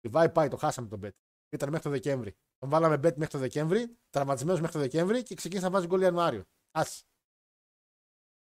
Λιβάη 0.00 0.30
πάει, 0.30 0.48
το 0.48 0.56
χάσαμε 0.56 0.88
τον 0.88 1.00
Bet. 1.04 1.12
Ήταν 1.48 1.68
μέχρι 1.68 1.84
το 1.84 1.90
Δεκέμβρη. 1.90 2.36
Τον 2.58 2.68
βάλαμε 2.68 2.94
Bet 2.94 3.14
μέχρι 3.16 3.26
το 3.26 3.38
Δεκέμβρη, 3.38 3.96
τραυματισμένος 4.10 4.60
μέχρι 4.60 4.76
το 4.76 4.82
Δεκέμβρη 4.82 5.22
και 5.22 5.34
ξεκίνησε 5.34 5.66
να 5.66 5.72
βάζει 5.72 5.86
γκολ 5.86 6.00
Ιανουάριο. 6.00 6.44
Ας. 6.70 7.04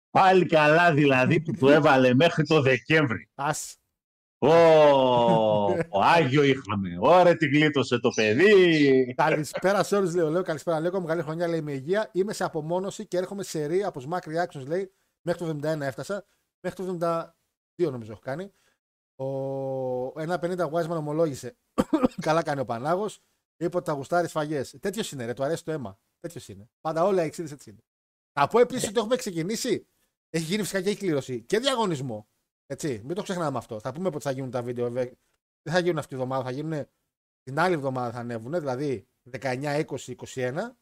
Πάλι 0.09 0.45
καλά 0.45 0.93
δηλαδή 0.93 1.41
που 1.41 1.53
το 1.59 1.69
έβαλε 1.69 2.13
μέχρι 2.13 2.45
το 2.45 2.61
Δεκέμβρη. 2.61 3.29
Ας. 3.35 3.79
Ω, 4.41 4.51
ο 5.89 6.01
Άγιο 6.01 6.43
είχαμε. 6.43 6.97
Ωραία, 6.99 7.35
την 7.35 7.49
γλίτωσε 7.49 7.99
το 7.99 8.09
παιδί. 8.09 9.13
Καλησπέρα 9.15 9.83
σε 9.83 9.95
όλους, 9.95 10.15
λέω. 10.15 10.29
λέω 10.29 10.41
καλησπέρα, 10.41 10.79
λέω. 10.79 11.03
Καλή 11.03 11.21
χρονιά, 11.21 11.47
λέει 11.47 11.61
με 11.61 11.71
υγεία. 11.71 12.09
Είμαι 12.13 12.33
σε 12.33 12.43
απομόνωση 12.43 13.07
και 13.07 13.17
έρχομαι 13.17 13.43
σε 13.43 13.65
ρί 13.65 13.83
από 13.83 14.01
Smack 14.09 14.19
Reactions, 14.19 14.65
λέει. 14.67 14.93
Μέχρι 15.21 15.45
το 15.45 15.59
71 15.63 15.81
έφτασα. 15.81 16.25
Μέχρι 16.59 16.85
το 16.85 16.97
72 17.01 17.91
νομίζω 17.91 18.11
έχω 18.11 18.21
κάνει. 18.21 18.51
Ο 19.15 20.21
1,50 20.21 20.69
Wiseman 20.69 20.97
ομολόγησε. 20.97 21.57
Καλά 22.21 22.43
κάνει 22.43 22.59
ο 22.59 22.65
Πανάγος. 22.65 23.21
Είπε 23.59 23.77
ότι 23.77 23.89
θα 23.89 23.95
γουστάρεις 23.95 24.29
σφαγέ. 24.29 24.61
Τέτοιος 24.79 25.11
είναι, 25.11 25.25
ρε, 25.25 25.33
του 25.33 25.43
αρέσει 25.43 25.63
το 25.63 25.71
αίμα. 25.71 25.99
Τέτοιος 26.19 26.47
είναι. 26.47 26.69
Πάντα 26.81 27.03
όλα 27.03 27.23
οι 27.23 27.25
έτσι 27.25 27.69
είναι. 27.69 27.83
Να 28.39 28.47
πω 28.47 28.59
επίσης 28.59 28.89
ότι 28.89 28.99
έχουμε 28.99 29.15
ξεκινήσει. 29.15 29.87
Έχει 30.29 30.43
γίνει 30.43 30.61
φυσικά 30.61 30.81
και 30.81 30.89
έχει 30.89 30.99
κλήρωση 30.99 31.41
και 31.41 31.59
διαγωνισμό. 31.59 32.27
Έτσι, 32.65 33.01
μην 33.05 33.15
το 33.15 33.21
ξεχνάμε 33.21 33.57
αυτό. 33.57 33.79
Θα 33.79 33.91
πούμε 33.91 34.09
πότε 34.09 34.23
θα 34.23 34.31
γίνουν 34.31 34.51
τα 34.51 34.61
βίντεο. 34.61 34.91
Βέβαια. 34.91 35.13
Δεν 35.61 35.73
θα 35.73 35.79
γίνουν 35.79 35.97
αυτή 35.97 36.09
τη 36.09 36.15
βδομάδα, 36.15 36.43
θα 36.43 36.51
γίνουν 36.51 36.87
την 37.43 37.59
άλλη 37.59 37.73
εβδομάδα 37.73 38.11
θα 38.11 38.19
ανέβουν, 38.19 38.51
δηλαδή 38.51 39.07
19, 39.31 39.85
20, 39.85 40.15
21. 40.33 40.75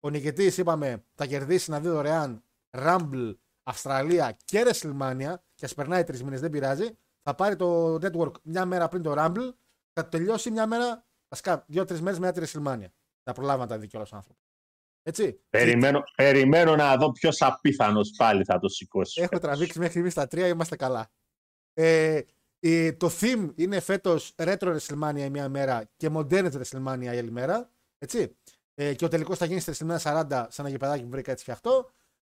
Ο 0.00 0.10
νικητής, 0.10 0.58
είπαμε, 0.58 1.04
θα 1.14 1.26
κερδίσει 1.26 1.70
να 1.70 1.80
δει 1.80 1.88
δωρεάν 1.88 2.44
Rumble, 2.78 3.34
Αυστραλία 3.62 4.36
και 4.44 4.64
WrestleMania. 4.66 5.34
Και 5.54 5.64
ας 5.64 5.74
περνάει 5.74 6.04
τρεις 6.04 6.22
μήνες, 6.22 6.40
δεν 6.40 6.50
πειράζει. 6.50 6.98
Θα 7.22 7.34
πάρει 7.34 7.56
το 7.56 7.94
network 7.94 8.32
μια 8.42 8.64
μέρα 8.64 8.88
πριν 8.88 9.02
το 9.02 9.14
Rumble. 9.16 9.52
Θα 9.92 10.02
το 10.02 10.08
τελειώσει 10.08 10.50
μια 10.50 10.66
μέρα, 10.66 11.05
βασικά 11.28 11.64
δύο-τρεις 11.66 12.00
μέρες 12.00 12.18
μετά 12.18 12.40
τη 12.40 12.50
WrestleMania. 12.52 12.88
Θα 13.22 13.32
προλάβει 13.32 13.60
να 13.60 13.66
τα 13.66 13.78
δει 13.78 13.86
κιόλα 13.86 14.06
ο 14.12 14.16
άνθρωπο. 14.16 14.40
Έτσι. 15.02 15.40
Περιμένω, 15.50 16.02
περιμένω 16.16 16.76
να 16.76 16.96
δω 16.96 17.12
ποιος 17.12 17.42
απίθανος 17.42 18.10
πάλι 18.16 18.44
θα 18.44 18.58
το 18.58 18.68
σηκώσει. 18.68 19.20
Έχω 19.20 19.38
τραβήξει 19.38 19.78
μέχρι 19.78 19.92
στιγμή 19.92 20.10
στα 20.10 20.26
τρία, 20.26 20.46
είμαστε 20.46 20.76
καλά. 20.76 21.10
Ε, 21.72 22.20
η, 22.58 22.94
το 22.94 23.10
theme 23.20 23.50
είναι 23.54 23.80
φέτος 23.80 24.34
retro 24.36 24.76
WrestleMania 24.76 25.18
η 25.18 25.30
μία 25.30 25.48
μέρα 25.48 25.90
και 25.96 26.10
modern 26.12 26.52
WrestleMania 26.52 27.00
η 27.00 27.08
άλλη 27.08 27.30
μέρα. 27.30 27.70
Έτσι. 27.98 28.36
Ε, 28.74 28.94
και 28.94 29.04
ο 29.04 29.08
τελικός 29.08 29.38
θα 29.38 29.44
γίνει 29.44 29.60
στη 29.60 29.72
WrestleMania 29.74 30.26
40 30.28 30.46
σε 30.48 30.60
ένα 30.60 30.70
γεπεδάκι 30.70 31.02
που 31.02 31.10
βρήκα 31.10 31.30
έτσι 31.30 31.42
φτιαχτό. 31.42 31.90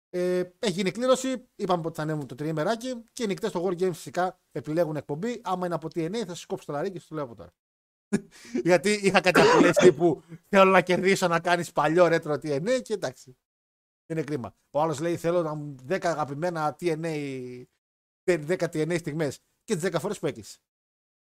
Ε, 0.09 0.43
έχει 0.59 0.71
γίνει 0.71 0.91
κλήρωση. 0.91 1.47
Είπαμε 1.55 1.83
ότι 1.85 1.95
θα 1.95 2.01
ανέβουν 2.01 2.27
το 2.27 2.35
τριήμεράκι 2.35 3.03
και 3.13 3.23
οι 3.23 3.27
νικητές 3.27 3.49
στο 3.49 3.65
War 3.65 3.71
Games 3.71 3.93
φυσικά 3.93 4.39
επιλέγουν 4.51 4.95
εκπομπή. 4.95 5.41
Άμα 5.43 5.65
είναι 5.65 5.75
από 5.75 5.87
TNA 5.87 6.17
θα 6.17 6.35
σας 6.35 6.45
κόψω 6.45 6.65
το 6.65 6.71
λαρί 6.71 6.91
και 6.91 6.99
σου 6.99 7.15
λέω 7.15 7.23
από 7.23 7.35
τώρα. 7.35 7.53
Γιατί 8.69 8.91
είχα 8.91 9.21
κάτι 9.21 9.41
απειλές 9.41 9.93
που 9.95 10.23
θέλω 10.49 10.71
να 10.71 10.81
κερδίσω 10.81 11.27
να 11.27 11.39
κάνεις 11.39 11.71
παλιό 11.71 12.05
retro 12.05 12.33
TNA 12.33 12.81
και 12.81 12.93
εντάξει. 12.93 13.37
Είναι 14.05 14.23
κρίμα. 14.23 14.55
Ο 14.71 14.81
άλλος 14.81 14.99
λέει: 14.99 15.17
Θέλω 15.17 15.41
να 15.41 15.53
μου 15.53 15.75
10 15.89 16.05
αγαπημένα 16.05 16.75
TNA, 16.79 17.63
10 18.25 18.57
TNA 18.57 18.99
στιγμές 18.99 19.39
και 19.63 19.75
τις 19.75 19.89
10 19.91 19.99
φορές 19.99 20.19
που 20.19 20.27
έκλεισε. 20.27 20.57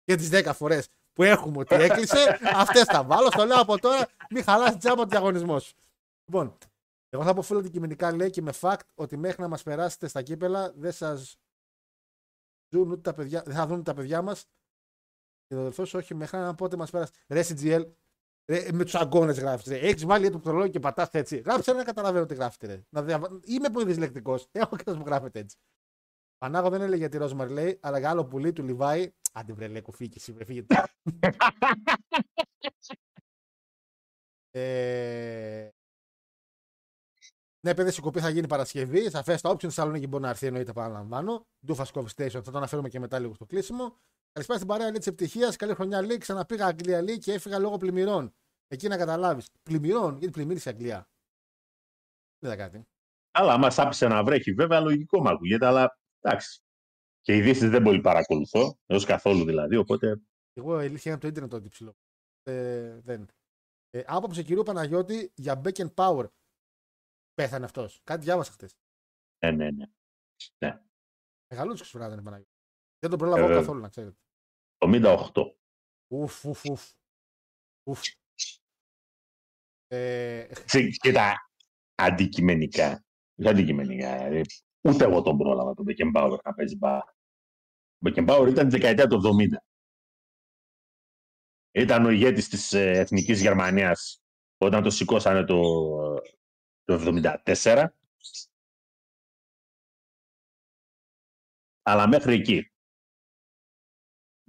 Και 0.04 0.16
τις 0.16 0.30
10 0.32 0.52
φορές 0.54 0.88
που 1.14 1.24
έχουμε 1.24 1.58
ότι 1.58 1.76
έκλεισε, 1.76 2.40
αυτές 2.64 2.84
θα 2.84 3.04
βάλω. 3.04 3.32
Στο 3.32 3.46
λέω 3.46 3.62
από 3.62 3.80
τώρα, 3.80 4.08
μην 4.30 4.44
χαλάσει 4.44 4.78
τζάμπα 4.78 5.02
το 5.02 5.08
διαγωνισμός 5.08 5.64
σου. 5.64 5.76
Λοιπόν, 6.26 6.58
εγώ 7.10 7.24
θα 7.24 7.34
πω 7.34 7.42
φίλο 7.42 7.60
αντικειμενικά 7.60 8.16
λέει 8.16 8.30
και 8.30 8.42
με 8.42 8.54
fact 8.62 8.80
ότι 8.96 9.18
μέχρι 9.18 9.42
να 9.42 9.48
μας 9.48 9.64
περάσετε 9.64 10.08
στα 10.08 10.22
κύπελα 10.22 10.72
δεν 10.76 10.92
σας 10.92 11.38
δουν 12.70 12.92
ούτε 12.92 13.02
τα 13.02 13.14
παιδιά, 13.14 13.44
δεν 13.46 13.56
θα 13.56 13.68
δουν 13.68 13.84
τα 13.84 13.94
παιδιά 13.94 14.22
μας 14.22 14.46
και 15.48 15.56
το 15.56 15.60
αδελφός 15.60 15.94
όχι, 15.94 16.16
μέχρι 16.16 16.38
να 16.38 16.56
πότε 16.56 16.78
μας 16.78 16.90
πέρασε. 16.90 17.12
Ρε 17.28 17.44
CGL, 17.48 17.86
ρε, 18.46 18.72
με 18.72 18.84
τους 18.84 18.96
αγκώνε 18.96 19.32
γράφεις. 19.32 19.68
Έχεις 19.72 20.06
βάλει 20.06 20.26
το 20.26 20.32
πληκτρολόγιο 20.32 20.72
και 20.72 20.80
πατάς 20.80 21.10
έτσι. 21.12 21.38
Γράψε 21.38 21.74
να 21.74 21.84
καταλαβαίνω 21.84 22.26
τι 22.26 22.36
γράφετε. 22.36 22.68
Ρε. 22.68 22.82
Να 22.90 23.04
διαβα... 23.04 23.40
Είμαι 23.44 23.70
πολύ 23.70 23.86
δυσλεκτικός. 23.86 24.48
Έχω 24.52 24.76
και 24.76 24.84
που 24.84 25.04
γράφετε 25.06 25.40
έτσι. 25.40 25.58
Πανάγο 26.38 26.70
δεν 26.70 26.82
έλεγε 26.82 27.10
τη 27.10 27.18
Ρόσμαρ 27.18 27.50
λέει, 27.50 27.80
αλλά 27.82 28.00
για 28.00 28.10
άλλο 28.10 28.26
πουλί 28.26 28.54
του 28.54 28.64
Λιβάη. 28.64 29.14
Άντε 29.34 29.54
βρε 29.54 29.68
λέει 29.68 29.82
κουφί 29.82 30.08
και 30.08 30.18
εσύ 30.18 30.32
βρε 30.32 30.46
φύγετε. 30.46 30.84
ε... 34.52 35.70
Ναι, 37.60 37.74
παιδί, 37.74 37.90
η 37.90 38.02
κοπή 38.02 38.20
θα 38.20 38.30
γίνει 38.30 38.48
Παρασκευή. 38.48 39.10
Σαφέ 39.10 39.38
τα 39.42 39.50
όποιον 39.50 39.72
Θεσσαλονίκη 39.72 40.08
μπορεί 40.08 40.24
να 40.24 40.30
έρθει, 40.30 40.48
εννοείται 40.48 40.74
παραλαμβάνω. 40.74 41.48
Ντούφα 41.66 41.86
Coffee 41.94 42.14
Station, 42.16 42.42
θα 42.44 42.52
το 42.52 42.58
αναφέρουμε 42.58 42.90
και 42.90 43.00
μετά 43.00 43.20
λίγο 43.20 43.34
στο 43.34 43.46
κλείσιμο. 43.46 43.98
Καλησπέρα 44.38 44.60
στην 44.60 44.74
παρέα 44.74 45.00
τη 45.00 45.10
επιτυχίας. 45.10 45.56
Καλή 45.56 45.74
χρονιά 45.74 46.02
Λί. 46.02 46.18
Ξαναπήγα 46.18 46.66
Αγγλία 46.66 47.02
Λί 47.02 47.18
και 47.18 47.34
έφυγα 47.34 47.60
λόγω 47.60 47.78
πλημμυρών. 47.78 48.36
Εκεί 48.68 48.88
να 48.88 48.98
καταλάβεις. 48.98 49.50
Πλημμυρών, 49.64 50.18
γιατί 50.18 50.34
πλημμύρισε 50.34 50.70
η 50.70 50.72
Αγγλία; 50.72 51.10
Δεν 52.40 52.52
είδα 52.52 52.56
κάτι. 52.56 52.88
Αλλά 53.32 53.54
άμα 53.54 53.70
σ' 53.70 53.80
άφησε 53.80 54.08
να 54.08 54.24
βρέχει, 54.24 54.54
βέβαια 54.54 54.80
λογικό 54.80 55.22
μου 55.22 55.30
ακούγεται, 55.30 55.66
αλλά 55.66 56.00
εντάξει. 56.20 56.62
Και 57.22 57.36
ειδήσεις 57.36 57.70
δεν 57.70 57.84
πολύ 57.84 58.02
παρακολουθώ, 58.02 58.78
έως 58.86 59.06
καθόλου 59.06 59.46
δηλαδή, 59.46 59.76
οπότε. 59.76 60.22
Εγώ 60.54 60.82
ηλίθεια 60.82 61.12
από 61.14 61.22
το 61.22 61.28
Ιντερνετ 61.28 61.52
το 61.52 61.70
ψηλό. 61.70 61.98
Ε, 62.44 63.00
δεν. 63.00 63.28
Ε, 63.90 64.04
άποψη 64.06 64.44
κυρίου 64.44 64.64
Παναγιώτη 64.64 65.32
για 65.36 65.62
back 65.64 65.76
and 65.76 65.94
power. 65.94 66.26
Πέθανε 67.34 67.66
αυτός. 67.66 68.02
Κάτι 68.04 68.24
διάβασα 68.24 68.52
χτες. 68.52 68.78
Ναι, 69.46 69.52
ναι, 69.52 69.72
ναι. 69.72 69.86
ναι. 70.66 70.82
Μεγαλούτσικο 71.48 71.90
φορά 71.90 72.10
δεν 72.10 72.24
Παναγιώτη. 72.24 72.52
Δεν 73.00 73.10
τον 73.10 73.20
πρόλαβα 73.20 73.52
Ε, 73.52 73.54
καθόλου 73.54 73.82
να 73.82 73.90
ξέρετε. 73.90 74.18
78. 74.78 75.56
Ουφ, 76.08 76.46
ουφ, 76.46 76.66
ουφ. 76.66 76.92
ουφ. 77.84 78.02
Ε, 79.88 80.48
Τσι- 80.66 80.98
Κοίτα, 81.00 81.50
αντικειμενικά. 81.96 83.06
Όχι 83.36 83.50
αντικειμενικά. 83.50 84.18
δηλαδή, 84.18 84.42
ούτε 84.82 85.04
εγώ 85.04 85.22
τον 85.22 85.38
πρόλαβα 85.38 85.74
τον 85.74 85.86
Μπεκεμπάουρ 85.86 86.40
να 86.44 86.54
παίζει 86.54 86.76
μπα. 86.78 86.98
Ο 86.98 87.04
Μπεκεμπάουρ 88.00 88.48
ήταν 88.48 88.70
τη 88.70 88.78
δεκαετία 88.78 89.08
του 89.08 89.22
70. 89.22 89.58
Ήταν 91.72 92.06
ο 92.06 92.10
ηγέτης 92.10 92.50
της 92.50 92.74
ε, 92.74 92.90
Εθνικής 92.92 93.42
Γερμανίας 93.42 94.22
όταν 94.58 94.84
το 94.84 94.90
σηκώσανε 94.90 95.44
το, 95.46 95.62
το 96.84 97.22
74. 97.56 97.88
Αλλά 101.82 102.08
μέχρι 102.08 102.34
εκεί. 102.34 102.72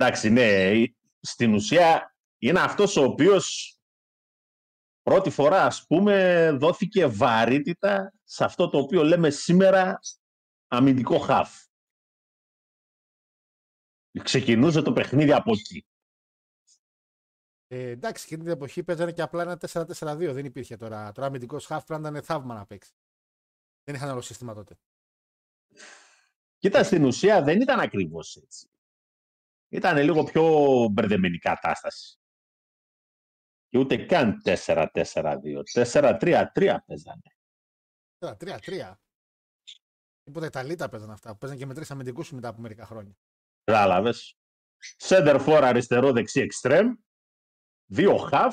Εντάξει, 0.00 0.30
ναι, 0.30 0.72
στην 1.20 1.54
ουσία 1.54 2.16
είναι 2.38 2.60
αυτός 2.60 2.96
ο 2.96 3.02
οποίος 3.02 3.76
πρώτη 5.02 5.30
φορά, 5.30 5.64
ας 5.64 5.86
πούμε, 5.86 6.50
δόθηκε 6.50 7.06
βαρύτητα 7.06 8.12
σε 8.24 8.44
αυτό 8.44 8.68
το 8.68 8.78
οποίο 8.78 9.02
λέμε 9.02 9.30
σήμερα 9.30 9.98
αμυντικό 10.68 11.18
χαφ. 11.18 11.66
Ξεκινούσε 14.22 14.82
το 14.82 14.92
παιχνίδι 14.92 15.32
από 15.32 15.52
εκεί. 15.52 15.86
ε, 17.66 17.88
εντάξει, 17.88 18.24
εκείνη 18.26 18.42
την 18.42 18.52
εποχή 18.52 18.84
παίζανε 18.84 19.12
και 19.12 19.22
απλά 19.22 19.42
ένα 19.42 19.58
4-4-2. 19.60 20.32
Δεν 20.32 20.44
υπήρχε 20.44 20.76
τώρα. 20.76 21.12
Τώρα 21.12 21.26
αμυντικός 21.26 21.66
χάφ 21.66 21.84
πρέπει 21.84 22.02
να 22.02 22.08
ήταν 22.08 22.22
θαύμα 22.22 22.54
να 22.54 22.66
παίξει. 22.66 22.92
Δεν 23.84 23.94
είχαν 23.94 24.08
άλλο 24.08 24.20
σύστημα 24.20 24.54
τότε. 24.54 24.78
Κοίτα, 26.58 26.82
στην 26.82 27.04
ουσία 27.04 27.42
δεν 27.42 27.60
ήταν 27.60 27.80
ακριβώς 27.80 28.36
έτσι. 28.36 28.70
Ήταν 29.68 29.96
λίγο 29.96 30.24
πιο 30.24 30.44
μπερδεμένη 30.92 31.38
κατάσταση. 31.38 32.18
Και 33.68 33.78
ούτε 33.78 33.96
καν 33.96 34.42
4-4-2. 34.44 35.62
4-3-3 35.72 36.78
παίζανε. 36.86 37.22
4-3-3. 38.18 38.92
Τίποτα 40.22 40.46
Ιταλίτα 40.46 40.88
παίζανε 40.88 41.12
αυτά. 41.12 41.30
Που 41.32 41.38
παίζανε 41.38 41.60
και 41.60 41.66
με 41.66 41.74
τρεις 41.74 41.90
αμυντικούς 41.90 42.32
μετά 42.32 42.48
από 42.48 42.60
μερικά 42.60 42.86
χρόνια. 42.86 43.16
Κατάλαβες. 43.64 44.38
Center 44.98 45.46
for 45.46 45.60
αριστερό, 45.62 46.12
δεξί, 46.12 46.40
εξτρέμ. 46.40 46.94
Δύο 47.86 48.28
half. 48.32 48.52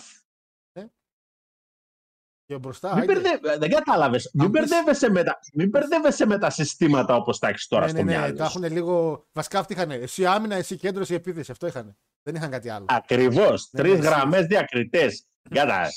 Και 2.45 2.57
μπροστά. 2.57 2.95
Μην 2.95 3.09
άιντε. 3.09 3.13
μπερδε... 3.39 3.57
Δεν 3.57 3.69
κατάλαβες. 3.69 4.29
Μην, 4.33 4.51
πεις- 4.51 4.59
μπερδεύεσαι 4.61 5.09
με 5.09 5.23
τα... 5.23 5.39
Μην 5.53 5.69
μπερδεύεσαι 5.69 6.25
με 6.25 6.37
τα 6.37 6.49
συστήματα 6.49 7.15
όπως 7.15 7.39
τα 7.39 7.47
έχεις 7.47 7.67
τώρα 7.67 7.83
ναι, 7.85 7.89
στο 7.91 7.97
ναι, 8.03 8.11
ναι, 8.11 8.17
μυαλό. 8.17 8.35
τα 8.35 8.43
έχουν 8.45 8.63
λίγο. 8.63 9.25
Βασικά 9.31 9.59
αυτοί 9.59 9.73
είχαν. 9.73 9.91
Εσύ 9.91 10.25
άμυνα, 10.25 10.55
εσύ 10.55 10.77
κέντρο, 10.77 11.01
εσύ 11.01 11.13
επίθεση. 11.13 11.51
Αυτό 11.51 11.67
είχαν. 11.67 11.97
Δεν 12.23 12.35
είχαν 12.35 12.51
κάτι 12.51 12.69
άλλο. 12.69 12.85
Ακριβώς. 12.89 13.69
Ναι, 13.71 13.81
Τρεις 13.81 13.99
ναι, 13.99 14.07
γραμμές 14.07 14.45
διακριτές. 14.45 15.25
Κάτα. 15.49 15.87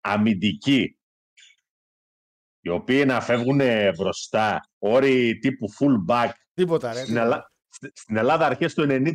Αμυντικοί. 0.00 0.98
Οι 2.60 2.68
οποίοι 2.68 3.04
να 3.06 3.20
φεύγουν 3.20 3.60
μπροστά. 3.96 4.60
Όροι 4.78 5.38
τύπου 5.38 5.68
full 5.72 6.12
back. 6.14 6.30
Τίποτα, 6.54 6.92
ρε. 6.92 6.98
Στην, 6.98 7.06
τίποτα. 7.14 7.24
Ελλάδα, 7.24 7.52
στην 7.92 8.16
Ελλάδα 8.16 8.46
αρχές 8.46 8.74
του 8.74 8.86
90 8.88 9.14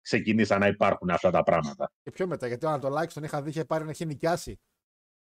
ξεκινήσαν 0.00 0.60
να 0.60 0.66
υπάρχουν 0.66 1.10
αυτά 1.10 1.30
τα 1.30 1.42
πράγματα. 1.42 1.90
Και 2.02 2.10
πιο 2.10 2.26
μετά, 2.26 2.46
γιατί 2.46 2.66
ο 2.66 2.68
Ανατολάκης 2.68 3.14
τον 3.14 3.24
είχα 3.24 3.42
δει, 3.42 3.50
είχε 3.50 3.64
πάρει 3.64 3.84
να 3.84 3.90
είχε 3.90 4.04
νοικιάσει. 4.04 4.60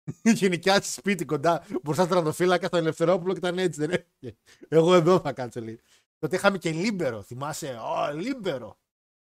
είχε 0.22 0.48
νοικιάσει 0.48 0.92
σπίτι 0.92 1.24
κοντά 1.24 1.58
μπροστά 1.82 2.02
στον 2.02 2.08
τερματοφύλακα, 2.08 2.66
στον 2.66 2.78
Ελευθερόπουλο 2.78 3.32
και 3.32 3.38
ήταν 3.38 3.58
έτσι. 3.58 3.80
Δεν 3.86 3.90
έφυγε. 3.90 4.36
Εγώ 4.68 4.94
εδώ 4.94 5.20
θα 5.20 5.32
κάτσω 5.32 5.60
λίγο. 5.60 5.80
Τότε 6.18 6.36
είχαμε 6.36 6.58
και 6.58 6.70
Λίμπερο. 6.72 7.22
Θυμάσαι, 7.22 7.78
Ω, 7.82 8.12
Λίμπερο. 8.14 8.78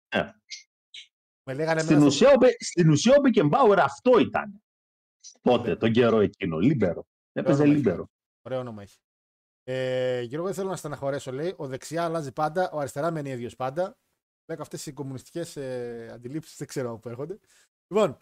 Ε. 0.09 0.29
Με 1.43 1.53
λέγανε 1.53 1.79
Στην 1.81 1.93
μέσα- 1.93 2.07
ουσία, 2.07 2.29
ο 2.29 2.37
Μπε- 2.37 2.63
στην 2.63 2.89
ουσία 2.89 3.15
ο 3.17 3.21
Μπεκεμπάουερ 3.21 3.79
αυτό 3.79 4.19
ήταν. 4.19 4.63
Τότε, 5.41 5.75
τον 5.75 5.91
καιρό 5.91 6.19
εκείνο. 6.19 6.57
Λίμπερο. 6.59 7.05
Έπαιζε 7.31 7.61
όνομα 7.61 7.75
Λίμπερο. 7.75 8.09
Ωραίο 8.41 8.59
όνομα 8.59 8.81
έχει. 8.81 8.97
Ε, 9.63 10.21
Γιώργο, 10.21 10.45
δεν 10.45 10.55
θέλω 10.55 10.69
να 10.69 10.75
στεναχωρέσω, 10.75 11.31
λέει. 11.31 11.53
Ο 11.57 11.67
δεξιά 11.67 12.03
αλλάζει 12.03 12.31
πάντα, 12.31 12.71
ο 12.71 12.79
αριστερά 12.79 13.11
μένει 13.11 13.29
ίδιος 13.29 13.55
πάντα. 13.55 13.97
Λέω 14.51 14.61
αυτές 14.61 14.85
οι 14.85 14.93
κομμουνιστικές 14.93 15.55
ε, 15.55 16.09
αντιλήψεις 16.13 16.57
δεν 16.57 16.67
ξέρω 16.67 16.89
από 16.89 16.99
πού 16.99 17.09
έρχονται. 17.09 17.39
Λοιπόν, 17.93 18.17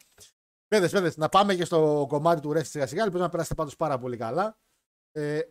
παιδε, 0.79 0.89
παιδε, 0.89 1.13
να 1.15 1.29
πάμε 1.29 1.55
και 1.55 1.65
στο 1.65 2.05
κομμάτι 2.09 2.41
του 2.41 2.53
ρέστης 2.53 2.71
σιγά 2.71 2.87
σιγά. 2.87 3.03
Ελπίζω 3.03 3.23
να 3.23 3.29
περάσετε 3.29 3.55
πάντως 3.55 3.75
πάρα 3.75 3.99
πολύ 3.99 4.17
καλά. 4.17 4.57
Ε, 5.11 5.41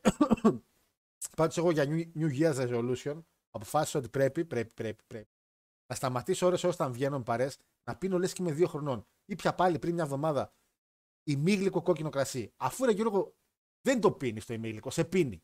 πάντως, 1.37 1.57
εγώ 1.57 1.71
για 1.71 1.85
New, 1.85 2.13
New 2.17 2.39
Year's 2.39 2.69
Resolution 2.69 3.23
αποφάσισα 3.51 3.99
ότι 3.99 4.09
πρέπει, 4.09 4.45
πρέπει, 4.45 4.71
πρέπει, 4.71 5.03
πρέπει 5.07 5.31
να 5.87 5.95
σταματήσω 5.95 6.47
ώρες 6.47 6.65
όταν 6.65 6.93
βγαίνω 6.93 7.23
παρέ 7.23 7.49
να 7.85 7.97
πίνω 7.97 8.19
λες 8.19 8.33
και 8.33 8.43
με 8.43 8.53
δύο 8.53 8.67
χρονών. 8.67 9.07
Ή 9.25 9.35
πια 9.35 9.55
πάλι 9.55 9.79
πριν 9.79 9.95
μια 9.95 10.03
εβδομάδα 10.03 10.55
ημίγλικο 11.25 11.83
κόκκινο 11.83 12.11
κρασί. 12.11 12.53
Αφού 12.57 12.85
ρε 12.85 12.93
Γιώργο 12.93 13.35
δεν 13.81 14.01
το 14.01 14.13
πίνεις 14.13 14.47
το 14.47 14.55
ημίγλικο, 14.55 14.91
σε 14.91 15.05
πίνει. 15.05 15.43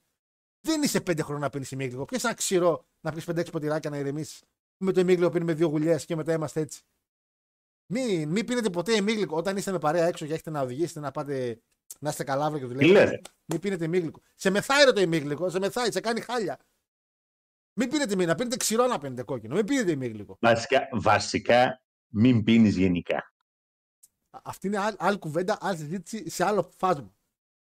Δεν 0.60 0.82
είσαι 0.82 1.00
πέντε 1.00 1.22
χρόνια 1.22 1.44
να 1.44 1.50
πίνεις 1.50 1.70
ημίγλικο. 1.70 2.04
Πιες 2.04 2.24
ένα 2.24 2.34
ξηρό 2.34 2.86
να 3.00 3.12
πεις 3.12 3.24
πέντε 3.24 3.40
έξι 3.40 3.52
ποτηράκια 3.52 3.90
να 3.90 3.98
ηρεμήσεις. 3.98 4.44
Με 4.76 4.92
το 4.92 5.00
ημίγλικο 5.00 5.30
πίνουμε 5.30 5.54
δύο 5.54 5.68
γουλιές 5.68 6.04
και 6.04 6.16
μετά 6.16 6.32
είμαστε 6.32 6.60
έτσι. 6.60 6.82
Μην 7.90 8.28
μη 8.28 8.44
πίνετε 8.44 8.70
ποτέ 8.70 8.92
ημίγλικο. 8.96 9.36
Όταν 9.36 9.56
είστε 9.56 9.70
με 9.70 9.78
παρέα 9.78 10.06
έξω 10.06 10.26
και 10.26 10.32
έχετε 10.32 10.50
να 10.50 10.60
οδηγήσετε 10.60 11.00
να 11.00 11.10
πάτε 11.10 11.60
να 12.00 12.08
είστε 12.10 12.24
καλά 12.24 12.44
αύριο 12.46 12.68
και 12.68 12.74
Τι 12.74 12.84
δουλεύετε. 12.86 13.10
λέτε. 13.10 13.30
Μην 13.44 13.60
πίνετε 13.60 13.84
ημίγλικο. 13.84 14.20
Σε 14.34 14.50
μεθάει 14.50 14.84
ρε 14.84 14.92
το 14.92 15.00
ημίγλικο, 15.00 15.50
σε 15.50 15.58
μεθάει, 15.58 15.92
σε 15.92 16.00
κάνει 16.00 16.20
χάλια. 16.20 16.58
Μην 17.72 17.88
πίνετε 17.90 18.16
μη, 18.16 18.24
να 18.24 18.34
πίνετε 18.34 18.56
ξηρό 18.56 18.86
να 18.86 18.98
πίνετε 18.98 19.22
κόκκινο. 19.22 19.54
Μην 19.54 19.64
πίνετε 19.64 19.90
ημίγλικο. 19.90 20.36
Βασικά, 20.40 20.88
βασικά 20.92 21.82
μην 22.08 22.44
πίνεις 22.44 22.76
γενικά. 22.76 23.16
Α- 24.30 24.40
Αυτή 24.44 24.66
είναι 24.66 24.78
άλλη, 24.78 24.96
άλλη 24.98 25.18
κουβέντα, 25.18 25.58
άλλη 25.60 25.76
συζήτηση 25.78 26.30
σε 26.30 26.44
άλλο 26.44 26.70
φάσμα. 26.76 27.12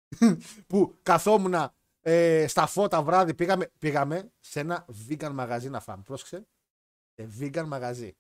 που 0.68 0.96
καθόμουν 1.04 1.56
ε, 2.02 2.46
στα 2.48 2.68
φώτα 2.68 3.02
βράδυ, 3.04 3.34
πήγαμε, 3.34 3.72
πήγαμε 3.80 4.32
σε 4.40 4.60
ένα 4.60 4.86
vegan 5.10 5.30
μαγαζί 5.34 5.70
να 5.70 5.80
φάμε. 5.80 6.04
Πρόσεξε. 6.04 6.48
Σε 7.16 7.30
vegan 7.40 7.64
μαγαζί. 7.68 8.16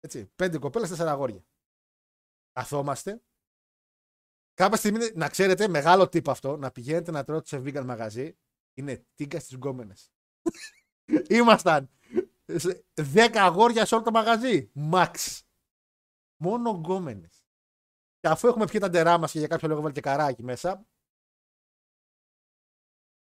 Έτσι, 0.00 0.26
πέντε 0.36 0.58
κοπέλες, 0.58 0.88
τέσσερα 0.88 1.10
αγόρια. 1.10 1.44
Καθόμαστε. 2.52 3.22
Κάποια 4.54 4.76
στιγμή, 4.76 5.10
να 5.14 5.28
ξέρετε, 5.28 5.68
μεγάλο 5.68 6.08
τύπο 6.08 6.30
αυτό, 6.30 6.56
να 6.56 6.70
πηγαίνετε 6.70 7.10
να 7.10 7.24
τρώτε 7.24 7.46
σε 7.46 7.58
vegan 7.58 7.84
μαγαζί, 7.84 8.38
είναι 8.74 9.06
τίγκα 9.14 9.40
στις 9.40 9.54
γκόμενες. 9.54 10.12
Ήμασταν 11.38 11.90
σε 12.46 12.84
10 12.94 13.30
αγόρια 13.34 13.86
σε 13.86 13.94
όλο 13.94 14.04
το 14.04 14.10
μαγαζί. 14.10 14.72
Max. 14.92 15.40
Μόνο 16.42 16.70
γκόμενες. 16.70 17.44
Και 18.18 18.28
αφού 18.28 18.48
έχουμε 18.48 18.66
πιει 18.66 18.80
τα 18.80 18.88
ντερά 18.88 19.18
μας 19.18 19.32
και 19.32 19.38
για 19.38 19.48
κάποιο 19.48 19.68
λόγο 19.68 19.80
βάλει 19.80 19.94
και 19.94 20.00
καράκι 20.00 20.42
μέσα. 20.42 20.86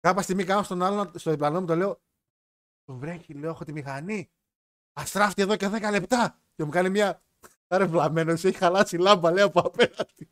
Κάποια 0.00 0.22
στιγμή 0.22 0.44
κάνω 0.44 0.62
στον 0.62 0.82
άλλον, 0.82 1.18
στο 1.18 1.30
διπλανό 1.30 1.60
μου 1.60 1.66
το 1.66 1.74
λέω. 1.74 2.02
Το 2.84 2.94
βρέχει, 2.94 3.34
λέω, 3.34 3.50
έχω 3.50 3.64
τη 3.64 3.72
μηχανή. 3.72 4.30
Αστράφτη 4.92 5.42
εδώ 5.42 5.56
και 5.56 5.66
10 5.66 5.90
λεπτά. 5.90 6.42
Και 6.58 6.64
μου 6.64 6.70
κάνει 6.70 6.90
μια. 6.90 7.22
Άρα 7.68 7.86
βλαμμένος, 7.86 8.44
έχει 8.44 8.56
χαλάσει 8.56 8.96
η 8.96 8.98
λάμπα, 8.98 9.32
λέει 9.32 9.44
από 9.44 9.60
απέναντι. 9.60 10.28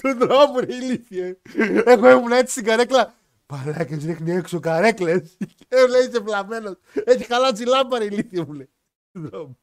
του 0.00 0.14
δρόμου, 0.18 0.58
ρε 0.58 0.74
ηλίθιε. 0.74 1.40
Εγώ 1.84 2.10
ήμουν 2.10 2.32
έτσι 2.32 2.52
στην 2.52 2.64
καρέκλα. 2.64 3.14
Παλάκες 3.46 4.04
ρίχνει 4.04 4.30
έξω 4.30 4.60
καρέκλες. 4.60 5.36
Και 5.38 5.86
λέει 5.90 6.06
είσαι 6.06 6.20
βλαμμένος. 6.20 6.78
Έχει 7.04 7.24
χαλάσει 7.24 7.62
η 7.62 7.66
λάμπα, 7.66 7.98
ρε 7.98 8.04
ηλίθιε 8.04 8.44
μου 8.44 8.52
λέει. 8.52 8.70
Του 9.12 9.28
δρόμου. 9.28 9.58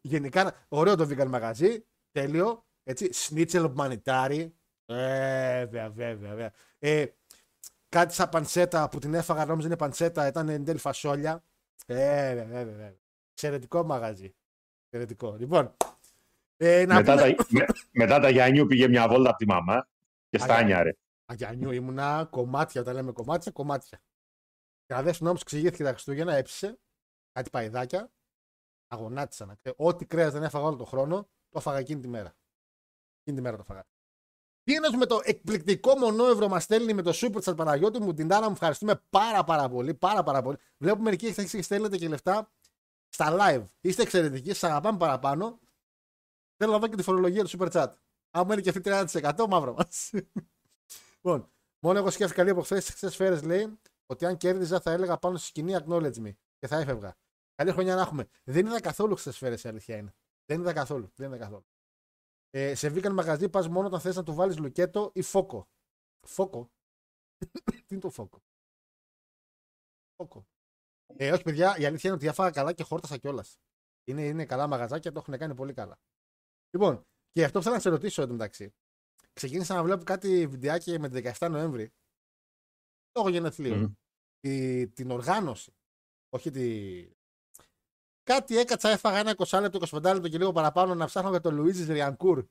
Γενικά, 0.00 0.66
ωραίο 0.68 0.96
το 0.96 1.08
vegan 1.10 1.26
μαγαζί. 1.26 1.84
Τέλειο. 2.12 2.66
Έτσι, 2.82 3.12
σνίτσελ 3.12 3.70
μανιτάρι. 3.74 4.54
Ε, 4.86 5.66
βέβαια, 5.66 5.90
βέβαια, 5.90 6.28
βέβαια. 6.28 6.52
Ε, 6.78 7.06
κάτι 7.88 8.14
σαν 8.14 8.28
πανσέτα 8.28 8.88
που 8.88 8.98
την 8.98 9.14
έφαγα, 9.14 9.44
νόμιζα 9.44 9.66
είναι 9.66 9.76
πανσέτα, 9.76 10.26
ήταν 10.26 10.48
εν 10.48 10.64
τέλει 10.64 10.78
φασόλια. 10.78 11.44
Ε, 11.86 12.34
βέβαια, 12.34 12.44
βέβαια, 12.44 12.64
βέβαια. 12.64 12.94
Εξαιρετικό 13.32 13.84
μαγαζί. 13.84 14.34
Εξαιρετικό. 14.96 15.36
Λοιπόν, 15.38 15.76
ε, 16.56 16.84
να 16.86 16.94
Μετά 16.94 17.14
πούμε... 17.14 17.34
τα, 17.34 17.46
με- 17.48 17.66
μετά 17.90 18.20
τα 18.20 18.28
Γιάννιου 18.28 18.66
πήγε 18.66 18.88
μια 18.88 19.08
βόλτα 19.08 19.28
από 19.28 19.38
τη 19.38 19.46
μαμά 19.46 19.88
και 20.28 20.38
στάνιαρε. 20.38 20.90
Αγιανιού 21.26 21.70
ήμουνα 21.70 22.28
κομμάτια, 22.30 22.80
όταν 22.80 22.94
λέμε 22.94 23.12
κομμάτια, 23.12 23.52
κομμάτια. 23.52 24.00
Και 24.86 24.94
αδέσπονα 24.94 25.30
όμως 25.30 25.42
εξηγήθηκε 25.42 25.82
τα 25.82 25.90
Χριστούγεννα, 25.90 26.34
έψησε 26.34 26.78
κάτι 27.32 27.50
παϊδάκια, 27.50 28.10
αγωνάτισα 28.86 29.46
να 29.46 29.54
ξέρω. 29.54 29.74
Ό,τι 29.78 30.06
κρέας 30.06 30.32
δεν 30.32 30.42
έφαγα 30.42 30.64
όλο 30.64 30.76
τον 30.76 30.86
χρόνο, 30.86 31.28
το 31.48 31.58
έφαγα 31.58 31.78
εκείνη 31.78 32.00
τη 32.00 32.08
μέρα. 32.08 32.36
Εκείνη 33.20 33.36
τη 33.36 33.42
μέρα 33.42 33.56
το 33.56 33.62
έφαγα. 33.68 33.86
Τίνο 34.62 34.98
με 34.98 35.06
το 35.06 35.20
εκπληκτικό 35.24 35.96
μονόευρο 35.98 36.48
μας 36.48 36.62
στέλνει 36.62 36.94
με 36.94 37.02
το 37.02 37.12
Super 37.14 37.40
Chat 37.42 37.56
Παναγιώτη 37.56 38.00
μου, 38.00 38.14
την 38.14 38.28
Τάνα 38.28 38.46
μου 38.46 38.52
ευχαριστούμε 38.52 39.02
πάρα 39.10 39.44
πάρα 39.44 39.68
πολύ. 39.68 39.94
Πάρα 39.94 40.22
πάρα 40.22 40.42
πολύ. 40.42 40.56
Βλέπουμε 40.78 41.04
μερικοί 41.04 41.24
έχετε 41.24 41.40
αρχίσει 41.40 41.56
και 41.56 41.62
στέλνετε 41.62 41.96
και 41.96 42.08
λεφτά 42.08 42.50
στα 43.16 43.36
live. 43.40 43.66
Είστε 43.80 44.02
εξαιρετικοί, 44.02 44.52
σας 44.52 44.70
αγαπάμε 44.70 44.98
παραπάνω. 44.98 45.60
Θέλω 46.56 46.72
να 46.72 46.78
δω 46.78 46.88
και 46.88 46.96
τη 46.96 47.02
φορολογία 47.02 47.44
του 47.44 47.50
Super 47.58 47.70
Chat. 47.72 47.92
Αν 48.30 48.46
μένει 48.46 48.62
και 48.62 48.68
αυτή 48.68 48.80
30% 48.84 49.46
μαύρο 49.48 49.72
μας. 49.74 50.10
Λοιπόν, 51.22 51.50
μόνο 51.82 51.98
εγώ 51.98 52.10
σκέφτηκα 52.10 52.42
λίγο 52.42 52.54
από 52.54 52.64
χθες 52.64 52.84
τι 52.84 52.92
χθες 52.92 53.12
σφαίρε 53.12 53.40
λέει 53.40 53.78
ότι 54.06 54.26
αν 54.26 54.36
κέρδιζα 54.36 54.80
θα 54.80 54.90
έλεγα 54.90 55.18
πάνω 55.18 55.36
στη 55.36 55.46
σκηνή 55.46 55.76
acknowledge 55.78 56.16
me 56.16 56.32
και 56.58 56.66
θα 56.66 56.76
έφευγα. 56.76 57.16
Καλή 57.54 57.72
χρονιά 57.72 57.94
να 57.94 58.00
έχουμε. 58.00 58.26
Δεν 58.44 58.66
είδα 58.66 58.80
καθόλου 58.80 59.16
χθες 59.16 59.34
σφαίρε, 59.34 59.54
η 59.54 59.68
αλήθεια 59.68 59.96
είναι. 59.96 60.14
Δεν 60.44 60.60
είδα 60.60 60.72
καθόλου. 60.72 61.10
Δεν 61.14 61.28
είδα 61.28 61.38
καθόλου. 61.38 61.66
Ε, 62.50 62.74
σε 62.74 62.88
vegan 62.88 63.12
μαγαζί 63.12 63.48
πας 63.48 63.68
μόνο 63.68 63.86
όταν 63.86 64.00
θες 64.00 64.16
να 64.16 64.22
του 64.22 64.34
βάλεις 64.34 64.58
λουκέτο 64.58 65.10
ή 65.14 65.22
φόκο. 65.22 65.68
Φόκο. 66.26 66.70
Τι 67.86 67.86
είναι 67.88 68.00
το 68.00 68.10
φόκο; 68.10 68.42
Φόκο. 70.16 70.46
Ε, 71.06 71.32
όχι, 71.32 71.42
παιδιά, 71.42 71.76
η 71.78 71.84
αλήθεια 71.84 72.10
είναι 72.10 72.18
ότι 72.18 72.26
έφαγα 72.26 72.50
καλά 72.50 72.72
και 72.72 72.82
χόρτασα 72.82 73.16
κιόλας. 73.16 73.58
Είναι, 74.04 74.22
είναι 74.26 74.46
καλά 74.46 74.66
μαγαζάκια, 74.66 75.12
το 75.12 75.18
έχουν 75.18 75.38
κάνει 75.38 75.54
πολύ 75.54 75.72
καλά. 75.72 75.98
Λοιπόν, 76.70 77.02
και 77.32 77.44
αυτό 77.44 77.58
που 77.58 77.64
θέλω 77.64 77.74
να 77.76 77.80
σε 77.80 77.88
ρωτήσω 77.88 78.22
εντωμεταξύ. 78.22 78.74
Ξεκίνησα 79.32 79.74
να 79.74 79.82
βλέπω 79.82 80.04
κάτι 80.04 80.46
βιντεάκι 80.46 80.98
με 80.98 81.08
τη 81.08 81.22
17 81.38 81.48
Νοέμβρη. 81.50 81.92
Λόγω 83.16 83.28
γενεθλίων. 83.28 83.78
Μμμ. 83.78 83.92
Τη- 84.40 84.88
την 84.88 85.10
οργάνωση. 85.10 85.72
Όχι 86.28 86.50
τη. 86.50 87.10
Κάτι 88.22 88.56
έκατσα, 88.58 88.88
έφαγα 88.88 89.18
ένα 89.18 89.34
20 89.36 89.60
λεπτό, 89.60 89.78
25 89.78 90.02
λεπτό 90.14 90.28
και 90.28 90.38
λίγο 90.38 90.52
παραπάνω 90.52 90.94
να 90.94 91.06
ψάχνω 91.06 91.30
για 91.30 91.40
τον 91.40 91.54
Λουίζης 91.54 91.86
Ριανκούρ. 91.86 92.46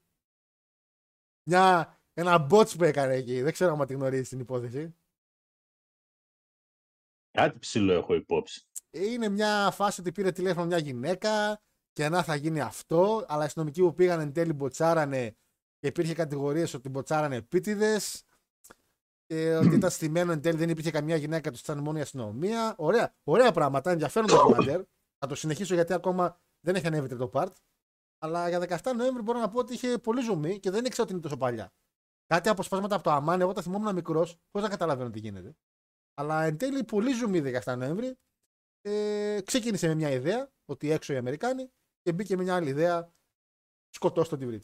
Μια, 1.49 1.97
ένα 2.13 2.47
bots 2.51 2.77
που 2.77 2.83
έκανε 2.83 3.13
εκεί. 3.13 3.41
Δεν 3.41 3.53
ξέρω 3.53 3.73
αν 3.73 3.87
τη 3.87 3.93
γνωρίζεις 3.93 4.29
την 4.29 4.39
υπόθεση. 4.39 4.95
Κάτι 7.35 7.59
ψηλό 7.59 7.93
έχω 7.93 8.15
υπόψη. 8.15 8.67
Είναι 8.91 9.29
μια 9.29 9.71
φάση 9.71 10.01
ότι 10.01 10.11
πήρε 10.11 10.31
τηλέφωνο 10.31 10.65
μια 10.65 10.77
γυναίκα 10.77 11.61
και 11.91 12.09
να 12.09 12.23
θα 12.23 12.35
γίνει 12.35 12.61
αυτό, 12.61 13.25
αλλά 13.27 13.43
οι 13.43 13.45
αστυνομικοί 13.45 13.81
που 13.81 13.93
πήγαν 13.93 14.19
εν 14.19 14.33
τέλει 14.33 14.53
μποτσάρανε 14.53 15.35
και 15.79 15.87
υπήρχε 15.87 16.13
κατηγορίες 16.13 16.73
ότι 16.73 16.89
μποτσάρανε 16.89 17.35
επίτηδες. 17.35 18.23
Και 19.25 19.55
ότι 19.55 19.75
ήταν 19.75 19.89
στημένο 19.89 20.31
εν 20.31 20.41
τέλει 20.41 20.57
δεν 20.57 20.69
υπήρχε 20.69 20.91
καμία 20.91 21.15
γυναίκα, 21.15 21.51
τους 21.51 21.59
ήταν 21.59 21.77
μόνο 21.77 21.97
η 21.97 22.01
αστυνομία. 22.01 22.73
Ωραία, 22.77 23.15
ωραία 23.23 23.51
πράγματα, 23.51 23.91
ενδιαφέρον 23.91 24.29
το 24.29 24.35
ντοκιμαντέρ. 24.35 24.81
Θα 25.19 25.27
το 25.27 25.35
συνεχίσω 25.35 25.73
γιατί 25.73 25.93
ακόμα 25.93 26.39
δεν 26.59 26.75
έχει 26.75 26.87
ανέβει 26.87 27.15
το 27.15 27.29
part. 27.33 27.51
Αλλά 28.17 28.49
για 28.49 28.59
17 28.59 28.93
Νοέμβρη 28.95 29.21
μπορώ 29.21 29.39
να 29.39 29.49
πω 29.49 29.59
ότι 29.59 29.73
είχε 29.73 29.97
πολύ 29.97 30.21
ζουμί 30.21 30.59
και 30.59 30.69
δεν 30.69 30.85
ήξερα 30.85 31.03
ότι 31.03 31.11
είναι 31.11 31.21
τόσο 31.21 31.37
παλιά. 31.37 31.73
Κάτι 32.27 32.49
αποσπάσματα 32.49 32.95
από 32.95 33.03
το 33.03 33.11
Αμάν, 33.11 33.41
εγώ 33.41 33.53
τα 33.53 33.61
θυμόμουν 33.61 33.93
μικρός, 33.93 34.37
πώς 34.51 34.61
να 34.61 34.69
καταλαβαίνω 34.69 35.09
τι 35.09 35.19
γίνεται. 35.19 35.55
Αλλά 36.17 36.43
εν 36.43 36.57
τέλει 36.57 36.83
πολύ 36.83 37.13
ζουμί 37.13 37.41
17 37.63 37.75
Νοέμβρη. 37.77 38.17
Ε, 38.81 39.41
ξεκίνησε 39.45 39.87
με 39.87 39.95
μια 39.95 40.09
ιδέα 40.09 40.51
ότι 40.65 40.91
έξω 40.91 41.13
οι 41.13 41.17
Αμερικάνοι 41.17 41.71
και 42.01 42.13
μπήκε 42.13 42.35
με 42.35 42.43
μια 42.43 42.55
άλλη 42.55 42.69
ιδέα 42.69 43.13
σκοτώστε 43.89 44.37
τον 44.37 44.39
Τιβρίτ. 44.39 44.63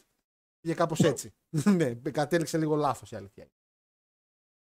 Πήγε 0.60 0.76
κάπως 0.76 1.00
έτσι. 1.00 1.34
ναι, 1.78 1.94
κατέληξε 1.96 2.58
λίγο 2.58 2.76
λάθος 2.76 3.12
η 3.12 3.16
αλήθεια. 3.16 3.52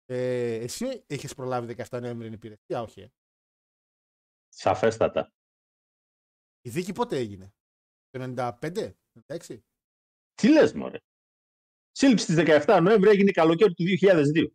Ε, 0.06 0.54
εσύ 0.54 1.04
έχει 1.06 1.34
προλάβει 1.34 1.74
17 1.88 2.00
Νοέμβρη 2.00 2.24
την 2.24 2.32
υπηρεσία, 2.32 2.82
όχι. 2.82 3.00
Ε; 3.00 3.12
Σαφέστατα. 4.48 5.32
Η 6.60 6.70
δίκη 6.70 6.92
πότε 6.92 7.16
έγινε, 7.16 7.54
το 8.10 8.34
95, 8.36 8.92
96. 9.26 9.60
Τι 10.34 10.48
λες, 10.48 10.72
μωρέ; 10.72 10.98
Σύλληψη 11.90 12.24
στις 12.24 12.64
17 12.66 12.80
Νοέμβρη 12.82 13.10
έγινε 13.10 13.30
καλοκαίρι 13.30 13.74
του 13.74 13.84
2002. 14.00 14.48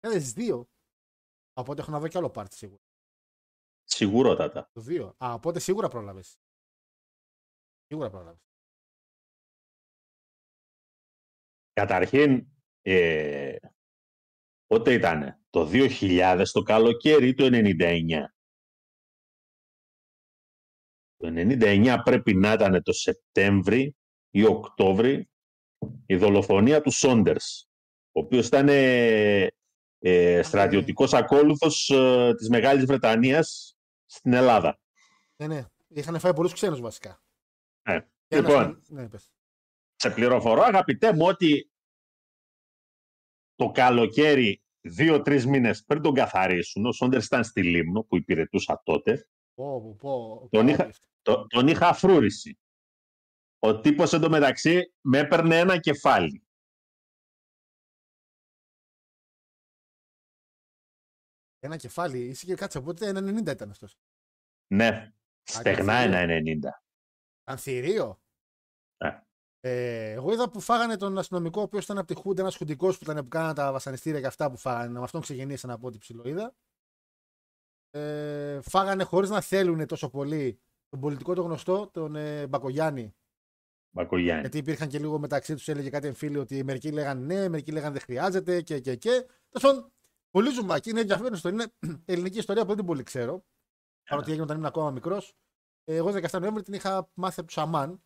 2002. 0.00 0.64
Οπότε 1.54 1.80
έχω 1.80 1.90
να 1.90 2.00
δω 2.00 2.08
κι 2.08 2.18
άλλο 2.18 2.30
πάρτι 2.30 2.56
σίγουρα. 2.56 2.82
Σιγουρότατα. 3.84 4.70
Το 4.72 4.84
2. 4.88 5.14
Α, 5.24 5.32
οπότε 5.32 5.58
σίγουρα 5.58 5.88
πρόλαβες. 5.88 6.38
Σίγουρα 7.86 8.10
πρόλαβες. 8.10 8.42
Καταρχήν, 11.72 12.46
ε, 12.82 13.56
πότε 14.66 14.92
ήταν, 14.92 15.44
το 15.50 15.64
2000 15.72 16.44
το 16.52 16.62
καλοκαίρι 16.62 17.28
ή 17.28 17.34
το 17.34 17.44
99. 17.44 18.34
Το 21.16 21.26
99 21.26 22.00
πρέπει 22.04 22.34
να 22.34 22.52
ήταν 22.52 22.82
το 22.82 22.92
Σεπτέμβρη 22.92 23.96
ή 24.30 24.44
Οκτώβρη 24.44 25.28
η 26.06 26.16
δολοφονία 26.16 26.80
του 26.80 26.90
Σόντερς, 26.90 27.68
ο 28.12 28.20
οποίος 28.20 28.46
ήταν 28.46 28.68
ε, 28.68 29.48
ε, 30.06 30.42
στρατιωτικός 30.42 31.12
ακόλουθος 31.12 31.90
ε, 31.90 32.34
της 32.36 32.48
Μεγάλης 32.48 32.84
Βρετανίας 32.84 33.76
στην 34.06 34.32
Ελλάδα. 34.32 34.78
Ναι, 35.36 35.46
ναι. 35.46 35.64
Είχαν 35.88 36.18
φάει 36.18 36.34
πολλούς 36.34 36.52
ξένους 36.52 36.80
βασικά. 36.80 37.22
Ε, 37.82 37.98
Και 38.26 38.36
ένας- 38.36 38.50
λοιπόν, 38.50 38.82
ναι, 38.86 39.08
πες. 39.08 39.32
σε 39.94 40.10
πληροφορώ 40.10 40.62
αγαπητέ 40.62 41.12
μου 41.12 41.26
ότι 41.26 41.70
το 43.54 43.70
καλοκαίρι 43.70 44.62
δύο-τρεις 44.80 45.46
μήνες 45.46 45.84
πριν 45.84 46.02
τον 46.02 46.14
καθαρίσουν, 46.14 46.86
ο 46.86 46.92
Σόντερς 46.92 47.24
ήταν 47.26 47.44
στη 47.44 47.62
Λίμνο 47.62 48.02
που 48.02 48.16
υπηρετούσα 48.16 48.80
τότε, 48.84 49.28
Πω, 49.54 49.80
πω, 49.80 49.96
πω. 50.00 50.48
Τον 50.50 50.66
πω, 50.66 50.72
είχα- 50.72 50.84
πω. 50.86 50.92
το, 51.22 51.46
τον 51.46 51.68
είχα 51.68 51.88
αφρούρηση. 51.88 52.58
Ο 53.58 53.80
τύπος 53.80 54.12
εντωμεταξύ 54.12 54.94
με 55.00 55.18
έπαιρνε 55.18 55.58
ένα 55.58 55.78
κεφάλι. 55.78 56.43
Ένα 61.64 61.76
κεφάλι. 61.76 62.18
Είσαι 62.18 62.46
και 62.46 62.54
κάτσε. 62.54 62.78
Οπότε 62.78 63.08
ένα 63.08 63.20
90 63.20 63.52
ήταν 63.52 63.70
αυτός. 63.70 63.98
Ναι, 64.74 65.12
στεγνά 65.42 65.96
Αγγελία. 65.96 66.18
ένα 66.18 66.70
90. 66.72 66.82
Ανθυρίο. 67.44 68.20
Ε. 68.96 69.18
Ε, 69.60 70.10
εγώ 70.10 70.32
είδα 70.32 70.50
που 70.50 70.60
φάγανε 70.60 70.96
τον 70.96 71.18
αστυνομικό, 71.18 71.60
ο 71.60 71.64
οποίος 71.64 71.84
ήταν 71.84 71.98
από 71.98 72.06
τη 72.06 72.14
Χούντα, 72.14 72.42
ένας 72.42 72.56
χουντικός 72.56 72.98
που 72.98 73.10
ήταν 73.10 73.22
που 73.22 73.28
κάνανε 73.28 73.54
τα 73.54 73.72
βασανιστήρια 73.72 74.20
και 74.20 74.26
αυτά 74.26 74.50
που 74.50 74.56
φάγανε. 74.56 74.98
Με 74.98 75.04
αυτόν 75.04 75.20
ξεκινήσαν 75.20 75.70
από 75.70 75.86
ό,τι 75.86 75.98
ψηλό 75.98 76.22
είδα. 76.24 76.54
Ε, 77.90 78.60
φάγανε 78.62 79.02
χωρίς 79.02 79.30
να 79.30 79.40
θέλουν 79.40 79.86
τόσο 79.86 80.10
πολύ 80.10 80.60
τον 80.88 81.00
πολιτικό 81.00 81.34
το 81.34 81.42
γνωστό, 81.42 81.90
τον 81.92 82.16
ε, 82.16 82.46
Μπακογιάννη. 82.46 83.14
Μπακογιάννη. 83.90 84.40
Γιατί 84.40 84.58
υπήρχαν 84.58 84.88
και 84.88 84.98
λίγο 84.98 85.18
μεταξύ 85.18 85.54
τους, 85.54 85.68
έλεγε 85.68 85.90
κάτι 85.90 86.06
εμφύλιο 86.06 86.40
ότι 86.40 86.64
μερικοί 86.64 86.92
λέγαν 86.92 87.24
ναι, 87.24 87.48
μερικοί 87.48 87.72
λέγαν 87.72 87.92
δεν 87.92 88.02
χρειάζεται 88.02 88.62
και 88.62 88.80
και 88.80 88.96
και. 88.96 89.10
Τέλος 89.50 89.74
πάντων, 89.74 89.93
πολύ 90.34 90.50
ζουμάκι. 90.50 90.90
Είναι 90.90 91.00
ενδιαφέρον 91.00 91.32
ιστορία. 91.32 91.72
Είναι 91.82 91.94
ελληνική 92.12 92.38
ιστορία 92.38 92.62
που 92.62 92.68
δεν 92.68 92.76
την 92.76 92.86
πολύ 92.86 93.02
ξέρω. 93.02 93.44
Παρότι 94.08 94.28
έγινε 94.28 94.42
όταν 94.44 94.56
ήμουν 94.56 94.68
ακόμα 94.68 94.90
μικρός. 94.90 95.32
Εγώ 95.84 96.10
17 96.10 96.40
Νοέμβρη 96.40 96.62
την 96.62 96.74
είχα 96.74 97.10
μάθει 97.14 97.40
από 97.40 97.48
του 97.48 97.54
Σαμάν. 97.54 98.04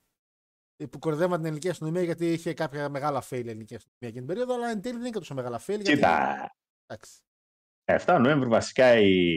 ε, 0.77 0.87
Που 0.87 0.99
κορδεύαν 0.99 1.37
την 1.37 1.45
ελληνική 1.45 1.69
αστυνομία 1.69 2.03
γιατί 2.03 2.33
είχε 2.33 2.55
κάποια 2.55 2.89
μεγάλα 2.89 3.23
fail 3.23 3.45
η 3.45 3.49
ελληνική 3.49 3.75
αστυνομία 3.75 4.09
εκείνη 4.09 4.19
την 4.19 4.27
περίοδο. 4.27 4.55
Αλλά 4.55 4.71
εν 4.71 4.81
τέλει 4.81 4.93
δεν 4.95 5.01
είναι 5.03 5.11
και 5.11 5.19
τόσο 5.19 5.35
μεγάλα 5.35 5.59
fail. 5.61 5.65
Γιατί... 5.67 5.83
Κοίτα, 5.93 6.37
Εντάξει. 6.87 7.21
7 7.85 8.19
Νοέμβρη 8.21 8.49
βασικά 8.49 8.99
η 8.99 9.35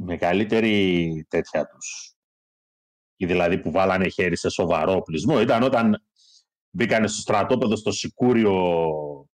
μεγαλύτερη 0.00 1.26
τέτοια 1.28 1.66
τους. 1.66 2.16
Η 3.16 3.26
δηλαδή 3.26 3.58
που 3.58 3.70
βάλανε 3.70 4.08
χέρι 4.08 4.36
σε 4.36 4.48
σοβαρό 4.48 4.92
οπλισμό 4.92 5.40
ήταν 5.40 5.62
όταν 5.62 6.06
μπήκανε 6.70 7.06
στο 7.06 7.20
στρατόπεδο 7.20 7.76
στο 7.76 7.92
Σικούριο 7.92 8.52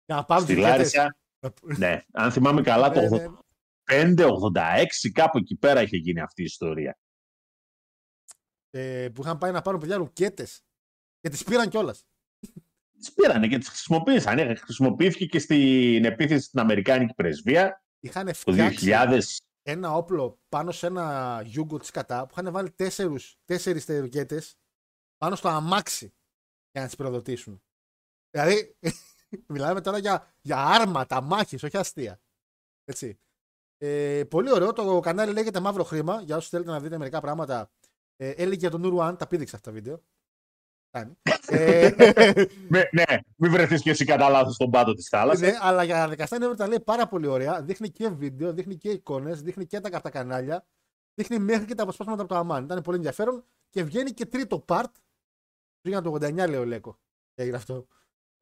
Για 0.05 0.14
να 0.14 0.25
πάρουν 0.25 0.44
στη 0.44 0.55
τους 0.55 0.62
ηγέτες. 0.62 0.94
Λάρισα. 0.94 1.16
Ναι, 1.78 2.00
αν 2.12 2.33
θυμάμαι 2.33 2.62
καλά 2.62 2.88
Ναι, 2.88 3.09
το 3.09 3.16
ναι. 3.16 3.26
85-86 4.55 4.85
κάπου 5.12 5.38
εκεί 5.38 5.57
πέρα 5.57 5.83
είχε 5.83 5.96
γίνει 5.96 6.20
αυτή 6.20 6.40
η 6.42 6.44
ιστορία. 6.44 6.98
Ε, 8.70 9.09
που 9.14 9.22
είχαν 9.22 9.38
πάει 9.38 9.52
να 9.52 9.62
πάρουν 9.62 9.81
παιδιά 9.81 9.96
ρουκέτες. 9.96 10.62
Και 11.20 11.28
τις 11.28 11.44
πήραν 11.44 11.68
κιόλας. 11.68 12.05
Τις 12.98 13.12
πήρανε 13.12 13.48
και 13.48 13.59
τις 13.59 13.68
χρησιμοποίησαν. 13.68 14.38
Ε, 14.38 14.55
Χρησιμοποιήθηκε 14.55 15.26
και 15.26 15.38
στην 15.38 16.05
επίθεση 16.05 16.44
στην 16.44 16.61
Αμερικάνικη 16.61 17.14
πρεσβεία 17.14 17.85
Είχαν 18.00 18.26
το 18.26 18.35
φτιάξει 18.35 18.87
2000. 18.92 19.20
ένα 19.62 19.92
όπλο 19.92 20.40
πάνω 20.48 20.70
σε 20.70 20.87
ένα 20.87 21.40
γιούγκο 21.44 21.78
της 21.78 21.90
κατά 21.90 22.26
που 22.26 22.35
είχαν 22.38 22.52
βάλει 22.52 22.70
τέσσερους, 22.70 23.37
τέσσερις 23.44 23.87
ρουκέτες 23.87 24.57
πάνω 25.16 25.37
στο 25.37 25.48
αμάξι 25.48 26.14
για 26.70 26.81
να 26.81 26.87
τις 26.87 26.96
πυροδοτήσουν. 26.96 27.62
Δηλαδή, 28.31 28.76
μιλάμε 29.47 29.81
τώρα 29.81 29.99
για, 29.99 30.27
για 30.40 30.57
άρματα, 30.66 31.21
μάχες, 31.21 31.62
όχι 31.62 31.77
αστεία. 31.77 32.21
Έτσι. 32.85 33.18
Ε, 33.79 34.25
πολύ 34.31 34.53
ωραίο. 34.53 34.73
Το 34.73 35.01
κανάλι 35.01 35.33
λέγεται 35.33 35.61
Μαύρο 35.61 35.85
Χρήμα. 35.85 36.21
Για 36.23 36.37
όσους 36.37 36.49
θέλετε 36.51 36.71
να 36.71 36.81
δείτε 36.81 36.99
μερικά 36.99 37.21
πράγματα. 37.21 37.71
Ε, 38.16 38.31
έλεγε 38.31 38.59
για 38.61 38.71
τον 38.71 38.81
Νουρουάν, 38.81 39.16
τα 39.16 39.27
πήδηξα 39.27 39.57
αυτά 39.57 39.71
τα 39.71 39.77
βίντεο. 39.77 40.03
Κάνει. 40.90 41.16
ε, 41.47 41.90
Με- 42.68 42.88
ναι, 42.92 43.05
μην 43.37 43.51
βρεθείς 43.51 43.83
και 43.83 43.90
εσύ 43.90 44.05
κατά 44.05 44.29
λάθος 44.29 44.55
στον 44.55 44.71
πάτο 44.71 44.95
της 44.95 45.09
θάλασσας. 45.09 45.40
ναι, 45.51 45.59
αλλά 45.61 45.83
για 45.83 46.09
17 46.09 46.38
Νοέμβρη 46.38 46.59
τα 46.59 46.68
λέει 46.68 46.81
πάρα 46.81 47.09
πολύ 47.09 47.27
ωραία. 47.27 47.62
Δείχνει 47.62 47.90
και 47.90 48.09
βίντεο, 48.09 48.53
δείχνει 48.53 48.77
και 48.77 48.90
εικόνες, 48.90 49.42
δείχνει 49.42 49.66
και 49.66 49.81
τα 49.81 49.90
καυτά 49.90 50.11
κανάλια. 50.11 50.66
Δείχνει 51.14 51.38
μέχρι 51.38 51.66
και 51.66 51.75
τα 51.75 51.83
αποσπάσματα 51.83 52.23
από 52.23 52.33
το 52.33 52.38
Αμάν. 52.38 52.64
Ήταν 52.64 52.83
πολύ 52.83 52.97
ενδιαφέρον 52.97 53.45
και 53.68 53.83
βγαίνει 53.83 54.11
και 54.11 54.27
τρίτο 54.27 54.64
part. 54.68 54.90
Πήγα 55.81 56.01
το 56.01 56.12
89, 56.12 56.35
λέει 56.49 56.55
ο 56.61 56.64
Λέκο. 56.64 56.99
Και 57.35 57.42
έγινε 57.42 57.57
αυτό. 57.57 57.87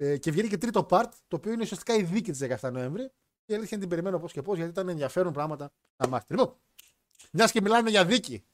Ε, 0.02 0.18
και 0.18 0.30
βγαίνει 0.30 0.48
και 0.48 0.58
τρίτο 0.58 0.86
part, 0.90 1.08
το 1.28 1.36
οποίο 1.36 1.52
είναι 1.52 1.62
ουσιαστικά 1.62 1.94
η 1.94 2.02
δίκη 2.02 2.30
της 2.30 2.60
17 2.60 2.72
Νοέμβρη. 2.72 3.10
Και 3.44 3.52
η 3.52 3.54
αλήθεια 3.54 3.68
είναι 3.76 3.80
την 3.80 3.88
περιμένω 3.88 4.18
πώς 4.18 4.32
και 4.32 4.42
πώς, 4.42 4.56
γιατί 4.56 4.70
ήταν 4.70 4.88
ενδιαφέρον 4.88 5.32
πράγματα 5.32 5.72
να 5.96 6.08
μάθετε. 6.08 6.34
Λοιπόν, 6.34 6.56
μιας 7.32 7.52
και 7.52 7.60
μιλάνε 7.60 7.90
για 7.90 8.04
δίκη. 8.04 8.44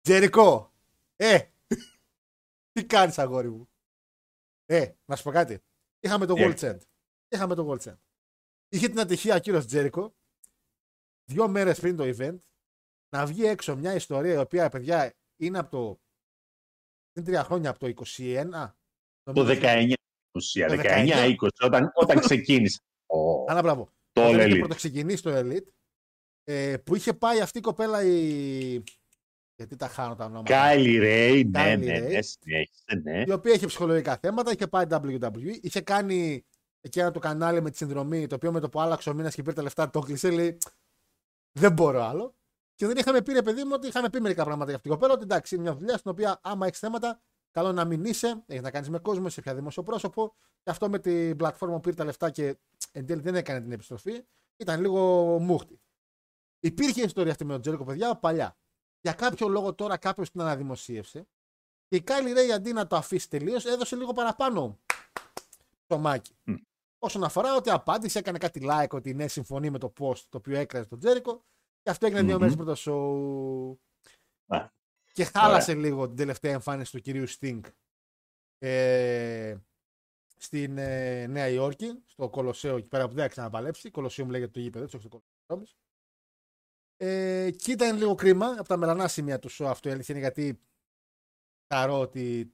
Τζερικό. 0.00 0.72
Ε, 1.16 1.40
τι 2.72 2.84
κάνεις, 2.84 3.18
αγόρι 3.18 3.50
μου. 3.50 3.68
Ε, 4.66 4.92
να 5.04 5.16
σου 5.16 5.22
πω 5.22 5.30
κάτι. 5.30 5.62
Είχαμε 6.00 6.26
το 6.26 6.34
Ναι. 6.34 6.46
World 6.46 6.58
End. 6.58 6.78
Είχαμε 7.28 7.54
το 7.54 7.70
World 7.70 7.90
End. 7.90 7.98
Είχε 8.68 8.88
την 8.88 9.00
ατυχία 9.00 9.36
ο 9.36 9.38
κύριος 9.38 9.66
Τζέρικο, 9.66 10.14
δύο 11.24 11.48
μέρες 11.48 11.80
πριν 11.80 11.96
το 11.96 12.04
event, 12.16 12.38
να 13.08 13.26
βγει 13.26 13.44
έξω 13.44 13.76
μια 13.76 13.94
ιστορία 13.94 14.34
η 14.34 14.38
οποία, 14.38 14.68
παιδιά, 14.68 15.14
είναι 15.36 15.58
από 15.58 15.70
το. 15.70 16.00
Είναι 17.12 17.26
τρία 17.26 17.44
χρόνια 17.44 17.70
από 17.70 17.78
το 17.78 17.86
21. 18.16 18.74
Το 19.22 19.46
19. 19.46 19.92
Ουσία, 20.34 20.68
Το 20.68 20.74
19-20, 20.78 21.34
όταν, 21.60 21.90
όταν 21.94 22.20
ξεκίνησε 22.26 22.80
ο, 23.06 23.44
Άνα 23.50 23.62
μπράβο. 23.62 23.88
το 24.12 24.20
Όταν 24.28 24.34
All 24.34 24.38
είχε 24.38 24.54
Elite. 24.54 24.58
πρωτοξεκινήσει 24.58 25.22
το 25.22 25.30
Elite, 25.34 25.66
ε, 26.44 26.76
που 26.84 26.94
είχε 26.96 27.12
πάει 27.14 27.40
αυτή 27.40 27.58
η 27.58 27.60
κοπέλα 27.60 28.02
η. 28.04 28.82
Γιατί 29.56 29.76
τα 29.76 29.88
χάνω 29.88 30.14
τα 30.14 30.24
ονόματα. 30.24 30.54
Κάιλι 30.54 30.98
Ρέι, 30.98 31.44
ναι, 31.44 31.74
Kylie 31.74 31.78
ναι, 31.78 31.98
Ray. 31.98 32.08
ναι, 32.10 32.22
συνέχισε, 32.22 33.00
ναι. 33.02 33.22
η 33.26 33.30
οποία 33.32 33.52
είχε 33.54 33.66
ψυχολογικά 33.66 34.16
θέματα, 34.16 34.52
είχε 34.52 34.66
πάει 34.66 34.84
WWE, 34.88 35.58
είχε 35.60 35.80
κάνει 35.80 36.44
εκεί 36.80 37.00
ένα 37.00 37.10
το 37.10 37.18
κανάλι 37.18 37.62
με 37.62 37.70
τη 37.70 37.76
συνδρομή, 37.76 38.26
το 38.26 38.34
οποίο 38.34 38.52
με 38.52 38.60
το 38.60 38.68
που 38.68 38.80
άλλαξε 38.80 39.10
ο 39.10 39.14
μήνας 39.14 39.34
και 39.34 39.42
πήρε 39.42 39.54
τα 39.54 39.62
λεφτά, 39.62 39.90
το 39.90 40.00
κλεισέ, 40.00 40.30
λέει 40.30 40.58
Δεν 41.52 41.72
μπορώ 41.72 42.02
άλλο. 42.02 42.34
Και 42.74 42.86
δεν 42.86 42.96
είχαμε 42.96 43.22
πει, 43.22 43.32
ρε 43.32 43.42
παιδί 43.42 43.64
μου, 43.64 43.70
ότι 43.72 43.86
είχαμε 43.86 44.10
πει 44.10 44.20
μερικά 44.20 44.44
πράγματα 44.44 44.66
για 44.70 44.76
αυτήν 44.76 44.90
την 44.90 45.00
κοπέλα, 45.00 45.14
ότι 45.20 45.24
εντάξει, 45.32 45.54
είναι 45.54 45.64
μια 45.64 45.76
δουλειά 45.76 45.96
στην 45.98 46.10
οποία 46.10 46.40
άμα 46.42 46.66
έχεις 46.66 46.78
θέματα, 46.78 47.20
καλό 47.54 47.72
να 47.72 47.84
μην 47.84 48.04
είσαι, 48.04 48.42
έχει 48.46 48.60
να 48.60 48.70
κάνεις 48.70 48.90
με 48.90 48.98
κόσμο, 48.98 49.28
σε 49.28 49.40
πια 49.40 49.54
δημοσιοπρόσωπο. 49.54 50.34
Και 50.62 50.70
αυτό 50.70 50.88
με 50.88 50.98
την 50.98 51.36
πλατφόρμα 51.36 51.74
που 51.74 51.80
πήρε 51.80 51.94
τα 51.94 52.04
λεφτά 52.04 52.30
και 52.30 52.56
εν 52.92 53.06
τέλει 53.06 53.20
δεν 53.20 53.34
έκανε 53.34 53.60
την 53.60 53.72
επιστροφή, 53.72 54.24
ήταν 54.56 54.80
λίγο 54.80 55.00
μούχτη. 55.38 55.80
Υπήρχε 56.60 57.02
ιστορία 57.02 57.32
αυτή 57.32 57.44
με 57.44 57.52
τον 57.52 57.60
Τζέρικο, 57.60 57.84
παιδιά, 57.84 58.16
παλιά. 58.16 58.56
Για 59.00 59.12
κάποιο 59.12 59.48
λόγο 59.48 59.74
τώρα 59.74 59.96
κάποιος 59.96 60.30
την 60.30 60.40
αναδημοσίευσε 60.40 61.26
και 61.88 61.96
η 61.96 62.02
Κάλι 62.02 62.32
Ρέι 62.32 62.52
αντί 62.52 62.72
να 62.72 62.86
το 62.86 62.96
αφήσει 62.96 63.28
τελείως, 63.28 63.64
έδωσε 63.64 63.96
λίγο 63.96 64.12
παραπάνω 64.12 64.78
το 65.86 65.98
μάκι. 65.98 66.36
Μμ. 66.44 66.54
Όσον 66.98 67.24
αφορά 67.24 67.56
ότι 67.56 67.70
απάντησε, 67.70 68.18
έκανε 68.18 68.38
κάτι 68.38 68.60
like 68.70 68.90
ότι 68.90 69.14
ναι, 69.14 69.28
συμφωνεί 69.28 69.70
με 69.70 69.78
το 69.78 69.92
post 69.98 70.18
το 70.28 70.38
οποίο 70.38 70.58
έκραζε 70.58 70.86
τον 70.88 70.98
Τζέρικο. 70.98 71.44
Και 71.82 71.90
αυτό 71.90 72.06
έγινε 72.06 72.22
δύο 72.22 72.34
Μμμ. 72.34 72.40
μέρες 72.40 72.54
πριν 72.54 72.66
το 72.66 72.76
show. 72.76 74.56
Α, 74.56 74.68
Και 75.14 75.24
χάλασε 75.24 75.74
λίγο 75.74 76.06
την 76.06 76.16
τελευταία 76.16 76.52
εμφάνιση 76.52 76.92
του 76.92 77.00
κυρίου 77.00 77.24
Sting 77.28 77.60
ε, 78.58 79.56
στην 80.36 80.78
ε, 80.78 81.26
Νέα 81.26 81.48
Υόρκη, 81.48 82.02
στο 82.06 82.28
Κολοσσέο 82.30 82.76
εκεί 82.76 82.88
πέρα 82.88 83.08
που 83.08 83.14
δεν 83.14 83.22
θα 83.22 83.28
ξαναπαλέψει. 83.28 83.90
Κολοσσέο 83.90 84.24
μου 84.24 84.30
λέγεται 84.30 84.50
το 84.50 84.60
γήπεδο, 84.60 84.84
έτσι, 84.84 84.96
όχι 84.96 85.08
το 85.08 85.16
Κολοσσέο 85.18 85.56
όμως. 85.56 85.76
Ε, 86.96 87.50
και 87.50 87.72
ήταν 87.72 87.96
λίγο 87.96 88.14
κρίμα 88.14 88.46
από 88.46 88.68
τα 88.68 88.76
μελανά 88.76 89.08
σημεία 89.08 89.38
του 89.38 89.50
show 89.50 89.64
αυτό 89.64 89.88
η 89.88 89.92
αλήθεια 89.92 90.14
είναι 90.16 90.24
γιατί 90.24 90.60
θαρώ 91.66 92.00
ότι. 92.00 92.52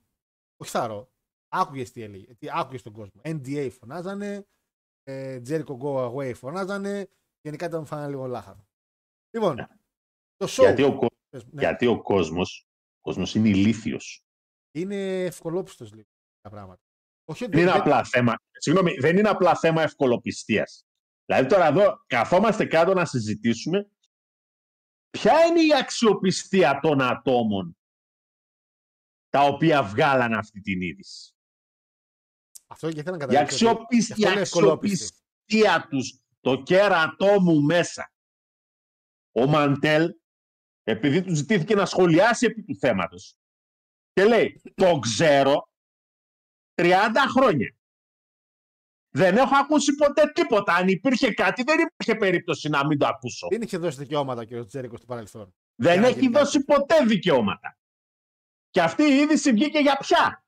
Όχι 0.57 0.71
θαρώ. 0.71 1.13
Άκουγες 1.49 1.91
τι 1.93 2.03
έλεγε. 2.03 2.25
Γιατί 2.25 2.49
άκουγες 2.53 2.83
τον 2.83 2.93
κόσμο. 2.93 3.21
NDA 3.25 3.69
φωνάζανε. 3.71 4.47
Ε, 5.03 5.41
Jericho 5.47 5.79
Go 5.79 6.11
Away 6.15 6.35
φωνάζανε. 6.35 7.09
Γενικά 7.41 7.67
ήταν 7.67 7.87
φάνανε 7.87 8.09
λίγο 8.09 8.27
λάχαρο. 8.27 8.67
Λοιπόν, 9.31 9.55
Ναι. 9.55 9.67
το 10.37 10.47
show. 10.47 10.59
Γιατί 10.63 10.83
ο, 10.83 10.95
κο- 10.99 11.07
πες, 11.09 11.20
ναι, 11.31 11.41
γιατί 11.61 11.87
ο 11.87 12.03
κόσμος, 12.03 12.67
ο 12.97 13.01
κόσμος 13.01 13.35
είναι 13.35 13.49
ηλίθιος. 13.49 14.25
είναι 14.71 15.25
ευκολόπιστος 15.25 15.93
λίγο 15.93 16.09
τα 16.41 16.51
πράγματα. 16.51 16.81
Όχι, 17.25 17.47
Δεν 17.47 17.61
είναι 17.61 17.71
δεν- 17.71 17.81
απλά 17.81 18.05
θέμα. 18.05 18.35
Συγγνώμη, 18.51 18.95
δεν 19.01 19.17
είναι 19.19 19.29
απλά 19.29 19.57
θέμα 19.57 19.83
ευκολοπιστίας. 19.83 20.85
Δηλαδή 21.25 21.49
τώρα 21.49 21.67
εδώ 21.67 22.05
καθόμαστε 22.07 22.67
κάτω 22.67 22.95
να 22.95 23.05
συζητήσουμε 23.05 23.91
ποια 25.11 25.45
είναι 25.45 25.61
η 25.61 25.75
αξιοπιστία 25.75 26.79
των 26.83 27.01
ατόμων 27.01 27.77
τα 29.29 29.41
οποία 29.43 29.83
βγάλαν 29.83 30.33
αυτή 30.33 30.61
την 30.61 30.81
είδηση. 30.81 31.35
Αυτό 32.67 32.93
και 32.93 33.01
ήθελα 33.01 33.17
να 33.17 33.25
Η 33.25 33.27
καταλήξω. 33.27 33.69
ότι 33.69 33.77
αξιοπιστία, 33.77 34.15
αυτό 34.15 34.29
η 34.29 34.33
είναι 34.33 34.41
ευκολόπιστη. 34.41 35.05
αξιοπιστία 35.05 35.87
τους, 35.91 36.21
το 36.41 36.63
κέρατό 36.63 37.41
μου 37.41 37.61
μέσα. 37.61 38.13
Ο 39.33 39.47
Μαντέλ, 39.47 40.15
επειδή 40.85 41.23
του 41.23 41.35
ζητήθηκε 41.35 41.75
να 41.75 41.87
σχολιάσει 41.87 42.47
επί 42.47 42.63
του 42.63 42.77
θέματος, 42.77 43.35
και 44.13 44.25
λέει, 44.25 44.63
το 44.75 44.99
ξέρω 44.99 45.69
30 46.75 46.93
χρόνια. 47.29 47.75
Δεν 49.13 49.37
έχω 49.37 49.57
ακούσει 49.57 49.95
ποτέ 49.95 50.31
τίποτα. 50.35 50.75
Αν 50.75 50.89
υπήρχε 50.89 51.33
κάτι, 51.33 51.63
δεν 51.63 51.79
υπήρχε 51.79 52.15
περίπτωση 52.15 52.69
να 52.69 52.87
μην 52.87 52.99
το 52.99 53.07
ακούσω. 53.07 53.47
Δεν 53.51 53.63
είχε 53.63 53.79
δώσει 53.79 53.99
δικαιώματα 53.99 54.41
ο 54.41 54.45
κ. 54.45 54.67
Τζέρικος 54.67 54.99
στο 54.99 55.07
παρελθόν. 55.07 55.55
Δεν 55.75 55.93
Για 55.93 56.01
να 56.01 56.07
έχει 56.07 56.19
γίνει 56.19 56.33
δώσει 56.33 56.65
ποτέ 56.65 57.05
δικαιώματα. 57.05 57.79
Και 58.71 58.83
αυτή 58.83 59.03
η 59.03 59.17
είδηση 59.17 59.53
βγήκε 59.53 59.79
για 59.79 59.97
ποια. 59.97 60.45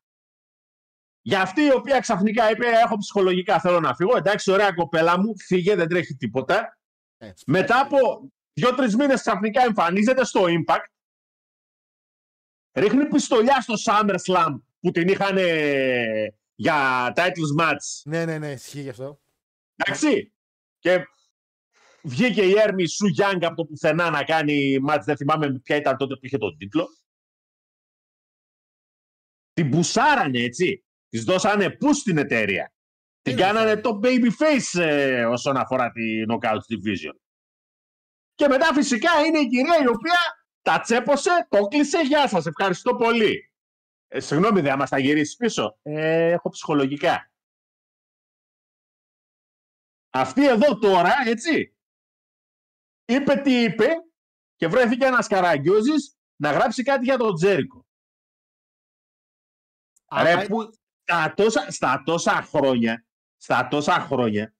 Για 1.20 1.40
αυτή 1.40 1.62
η 1.62 1.72
οποία 1.72 2.00
ξαφνικά 2.00 2.50
είπε: 2.50 2.66
Έχω 2.66 2.96
ψυχολογικά, 2.96 3.60
θέλω 3.60 3.80
να 3.80 3.94
φύγω. 3.94 4.16
Εντάξει, 4.16 4.50
ωραία 4.50 4.72
κοπέλα 4.72 5.18
μου, 5.20 5.38
φύγε, 5.38 5.74
δεν 5.74 5.88
τρέχει 5.88 6.14
τίποτα. 6.14 6.78
Έτσι. 7.18 7.44
Μετά 7.46 7.80
από 7.80 7.98
δύο-τρει 8.52 8.94
μήνες 8.96 9.20
ξαφνικά 9.20 9.62
εμφανίζεται 9.62 10.24
στο 10.24 10.44
Impact. 10.44 10.86
Ρίχνει 12.72 13.06
πιστολιά 13.06 13.60
στο 13.60 13.74
SummerSlam 13.86 14.60
που 14.80 14.90
την 14.90 15.08
είχαν 15.08 15.36
ε, 15.38 16.34
για 16.54 17.12
titles 17.16 17.60
match. 17.60 18.02
Ναι, 18.04 18.24
ναι, 18.24 18.38
ναι, 18.38 18.50
ισχύει 18.50 18.80
γι' 18.80 18.88
αυτό. 18.88 19.20
Εντάξει. 19.76 20.32
Και 20.78 21.04
βγήκε 22.02 22.42
η 22.42 22.54
Έρμη 22.58 22.86
Σου 22.86 23.06
Γιάνγκ 23.06 23.44
από 23.44 23.56
το 23.56 23.64
πουθενά 23.64 24.10
να 24.10 24.24
κάνει 24.24 24.78
μάτς. 24.78 25.04
Δεν 25.04 25.16
θυμάμαι 25.16 25.58
ποια 25.58 25.76
ήταν 25.76 25.96
τότε 25.96 26.14
που 26.14 26.26
είχε 26.26 26.38
τον 26.38 26.56
τίτλο. 26.56 26.88
Την 29.52 29.68
μπουσάρανε 29.68 30.38
έτσι. 30.38 30.84
Της 31.08 31.24
δώσανε 31.24 31.70
πού 31.70 31.94
στην 31.94 32.18
εταιρεία. 32.18 32.72
Την 33.22 33.32
Είναι 33.32 33.42
κάνανε 33.42 33.70
αυτό; 33.70 33.90
το 33.92 34.00
babyface 34.02 34.80
ε, 34.80 35.24
όσον 35.24 35.56
αφορά 35.56 35.90
τη 35.90 36.02
Knockout 36.28 36.56
Division. 36.56 37.16
Και 38.42 38.48
μετά 38.48 38.72
φυσικά 38.74 39.24
είναι 39.26 39.38
η 39.38 39.48
κυρία 39.48 39.78
η 39.82 39.86
οποία 39.86 40.18
τα 40.62 40.80
τσέπωσε, 40.80 41.46
το 41.48 41.66
κλείσε. 41.66 42.00
Γεια 42.00 42.28
σας, 42.28 42.46
ευχαριστώ 42.46 42.94
πολύ. 42.96 43.52
Ε, 44.08 44.20
συγγνώμη, 44.20 44.60
δεν 44.60 44.78
μας 44.78 44.90
τα 44.90 44.98
γυρίσει 44.98 45.36
πίσω. 45.36 45.78
Ε, 45.82 46.30
έχω 46.30 46.48
ψυχολογικά. 46.48 47.30
Αυτή 50.10 50.46
εδώ 50.48 50.78
τώρα, 50.78 51.12
έτσι, 51.26 51.76
είπε 53.04 53.34
τι 53.34 53.62
είπε 53.62 53.86
και 54.54 54.66
βρέθηκε 54.68 55.04
ένας 55.06 55.26
καραγκιόζης 55.26 56.16
να 56.36 56.50
γράψει 56.52 56.82
κάτι 56.82 57.04
για 57.04 57.16
τον 57.18 57.34
Τζέρικο. 57.34 57.86
Άμα- 60.06 60.34
Ρε, 60.34 60.46
που 60.46 60.70
στα 61.02 61.34
τόσα, 61.36 61.70
στα 61.70 62.02
τόσα 62.04 62.42
χρόνια, 62.42 63.06
στα 63.36 63.68
τόσα 63.68 63.92
χρόνια, 63.92 64.54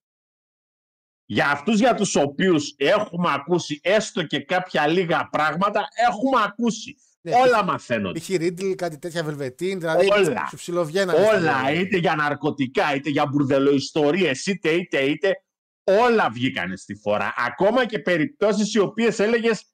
για 1.25 1.49
αυτούς 1.49 1.79
για 1.79 1.95
τους 1.95 2.15
οποίους 2.15 2.73
έχουμε 2.77 3.33
ακούσει 3.33 3.79
έστω 3.83 4.23
και 4.23 4.39
κάποια 4.39 4.87
λίγα 4.87 5.29
πράγματα, 5.31 5.87
έχουμε 6.09 6.41
ακούσει. 6.45 6.95
Ναι, 7.21 7.35
Όλα 7.35 7.63
μαθαίνονται. 7.63 8.19
Είχε 8.19 8.35
Ρίτλ, 8.37 8.71
κάτι 8.71 8.97
τέτοια 8.97 9.23
βελβετίν, 9.23 9.79
δηλαδή 9.79 10.07
Όλα. 10.11 10.47
σου 10.49 10.55
ψιλοβγαίνανε. 10.55 11.19
στα 11.23 11.35
Όλα, 11.37 11.61
λόγια. 11.61 11.79
είτε 11.81 11.97
για 11.97 12.15
ναρκωτικά, 12.15 12.95
είτε 12.95 13.09
για 13.09 13.25
μπουρδελοϊστορίες, 13.25 14.45
είτε, 14.45 14.69
είτε, 14.69 14.99
είτε, 14.99 15.33
όλα 15.83 16.29
βγήκανε 16.29 16.75
στη 16.75 16.95
φορά. 16.95 17.33
Ακόμα 17.37 17.85
και 17.85 17.99
περιπτώσεις 17.99 18.73
οι 18.73 18.79
οποίες 18.79 19.19
έλεγες 19.19 19.73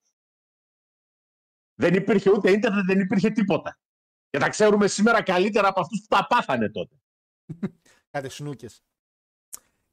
δεν 1.80 1.94
υπήρχε 1.94 2.30
ούτε 2.32 2.52
ίντερνετ, 2.52 2.86
δεν 2.86 3.00
υπήρχε 3.00 3.30
τίποτα. 3.30 3.80
Και 4.30 4.38
τα 4.38 4.50
ξέρουμε 4.50 4.88
σήμερα 4.88 5.22
καλύτερα 5.24 5.68
από 5.68 5.80
αυτούς 5.80 6.00
που 6.00 6.08
τα 6.16 6.28
πάθανε 6.30 6.70
τότε. 6.70 6.96
Κάτι 8.12 8.30
σνούκε. 8.30 8.68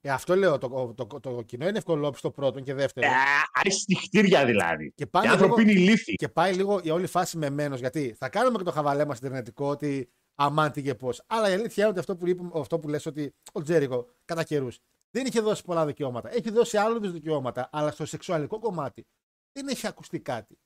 Ε, 0.07 0.11
αυτό 0.11 0.37
λέω. 0.37 0.59
Το, 0.59 0.93
το, 0.97 1.07
το, 1.07 1.21
το 1.21 1.43
κοινό 1.43 1.69
είναι 1.69 1.79
ευκολόπιστο 1.79 2.31
πρώτον 2.31 2.63
και 2.63 2.75
δεύτερον. 2.75 3.11
Ε, 3.11 3.15
Αϊστιχτήρια 3.53 4.45
δηλαδή. 4.45 4.93
και 4.93 5.03
Οι 5.03 5.07
πάνε 5.07 5.29
άνθρωποι 5.29 5.61
λίγο- 5.65 5.71
είναι 5.71 5.81
ηλίθιοι. 5.81 6.15
Και 6.15 6.29
πάει 6.29 6.55
λίγο 6.55 6.81
η 6.83 6.91
όλη 6.91 7.07
φάση 7.07 7.37
με 7.39 7.51
μένος, 7.51 7.81
γιατί 7.81 8.15
θα 8.19 8.29
κάνουμε 8.29 8.59
και 8.59 8.65
το 8.65 8.71
χαβαλέ 8.73 9.05
μας 9.05 9.19
ιντερνετικό 9.19 9.69
ότι 9.69 10.11
αμάν 10.35 10.73
τι 10.73 10.83
και 10.83 10.95
πώς. 10.95 11.23
Αλλά 11.27 11.51
η 11.51 11.53
αλήθεια 11.53 11.75
είναι 11.83 11.89
ότι 11.91 11.99
αυτό 11.99 12.17
που, 12.17 12.27
είπαμε, 12.29 12.51
αυτό 12.55 12.79
που 12.79 12.89
λες 12.89 13.07
ότι 13.07 13.35
ο 13.53 13.63
Τζέρικο 13.63 14.07
κατά 14.25 14.43
καιρούς 14.45 14.79
δεν 15.11 15.27
είχε 15.27 15.41
δώσει 15.41 15.63
πολλά 15.65 15.87
δικαιώματα. 15.87 16.35
Έχει 16.35 16.51
δώσει 16.51 16.77
άλλους 16.77 16.97
είδου 16.99 17.13
δικαιώματα, 17.13 17.69
αλλά 17.73 17.91
στο 17.91 18.07
σεξουαλικό 18.07 18.59
κομμάτι 18.59 19.07
δεν 19.53 19.69
έχει 19.69 19.87
ακουστεί 19.87 20.21
κάτι. 20.21 20.59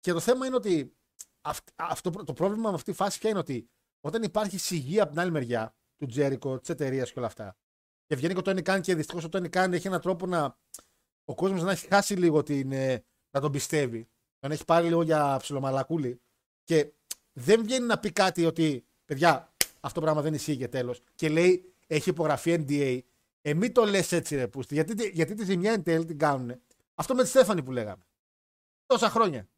Και 0.00 0.12
το 0.12 0.20
θέμα 0.20 0.46
είναι 0.46 0.54
ότι 0.56 0.96
αυ- 1.40 1.68
αυτό, 1.76 2.10
το 2.10 2.32
πρόβλημα 2.32 2.68
με 2.68 2.74
αυτή 2.74 2.90
τη 2.90 2.96
φάση 2.96 3.18
ποια 3.18 3.30
είναι 3.30 3.38
ότι 3.38 3.70
όταν 4.00 4.22
υπάρχει 4.22 4.58
σιγή 4.58 5.00
από 5.00 5.10
την 5.10 5.20
άλλη 5.20 5.30
μεριά 5.30 5.74
του 5.96 6.06
Τζέρικο, 6.06 6.58
της 6.58 6.68
εταιρείας 6.68 7.12
και 7.12 7.18
όλα 7.18 7.28
αυτά, 7.28 7.56
και 8.06 8.16
βγαίνει 8.16 8.32
και 8.32 8.38
ο 8.38 8.42
Τόνι 8.42 8.62
Κάν 8.62 8.80
και 8.80 8.94
δυστυχώς 8.94 9.24
ο 9.24 9.28
Τόνι 9.28 9.48
Κάν 9.48 9.72
έχει 9.72 9.86
έναν 9.86 10.00
τρόπο 10.00 10.26
να 10.26 10.58
ο 11.24 11.34
κόσμος 11.34 11.62
να 11.62 11.70
έχει 11.70 11.86
χάσει 11.86 12.14
λίγο 12.14 12.42
την, 12.42 12.72
ε, 12.72 13.04
να 13.30 13.40
τον 13.40 13.52
πιστεύει. 13.52 14.08
Τον 14.38 14.50
έχει 14.50 14.64
πάρει 14.64 14.86
λίγο 14.88 15.02
για 15.02 15.36
ψιλομαλακούλη. 15.40 16.20
Και 16.64 16.92
δεν 17.32 17.62
βγαίνει 17.62 17.86
να 17.86 17.98
πει 17.98 18.12
κάτι 18.12 18.44
ότι 18.44 18.86
παιδιά, 19.04 19.52
αυτό 19.80 20.00
πράγμα 20.00 20.22
δεν 20.22 20.34
ισχύει 20.34 20.56
και 20.56 20.68
τέλος. 20.68 21.00
Και 21.14 21.28
λέει, 21.28 21.74
έχει 21.86 22.10
υπογραφεί 22.10 22.64
NDA. 22.66 23.00
Ε, 23.42 23.54
μην 23.54 23.72
το 23.72 23.84
λες 23.84 24.12
έτσι, 24.12 24.36
ρε 24.36 24.48
Πούστη. 24.48 24.74
Γιατί, 24.74 24.94
τη- 24.94 25.08
γιατί 25.08 25.34
τη 25.34 25.44
ζημιά 25.44 25.72
εν 25.72 25.82
τέλει 25.82 26.04
την 26.04 26.18
κάνουν. 26.18 26.60
Αυτό 26.94 27.14
με 27.14 27.22
τη 27.22 27.28
Στέφανη 27.28 27.62
που 27.62 27.72
λέγαμε. 27.72 28.06
Τόσα 28.86 29.10
χρόνια. 29.10 29.48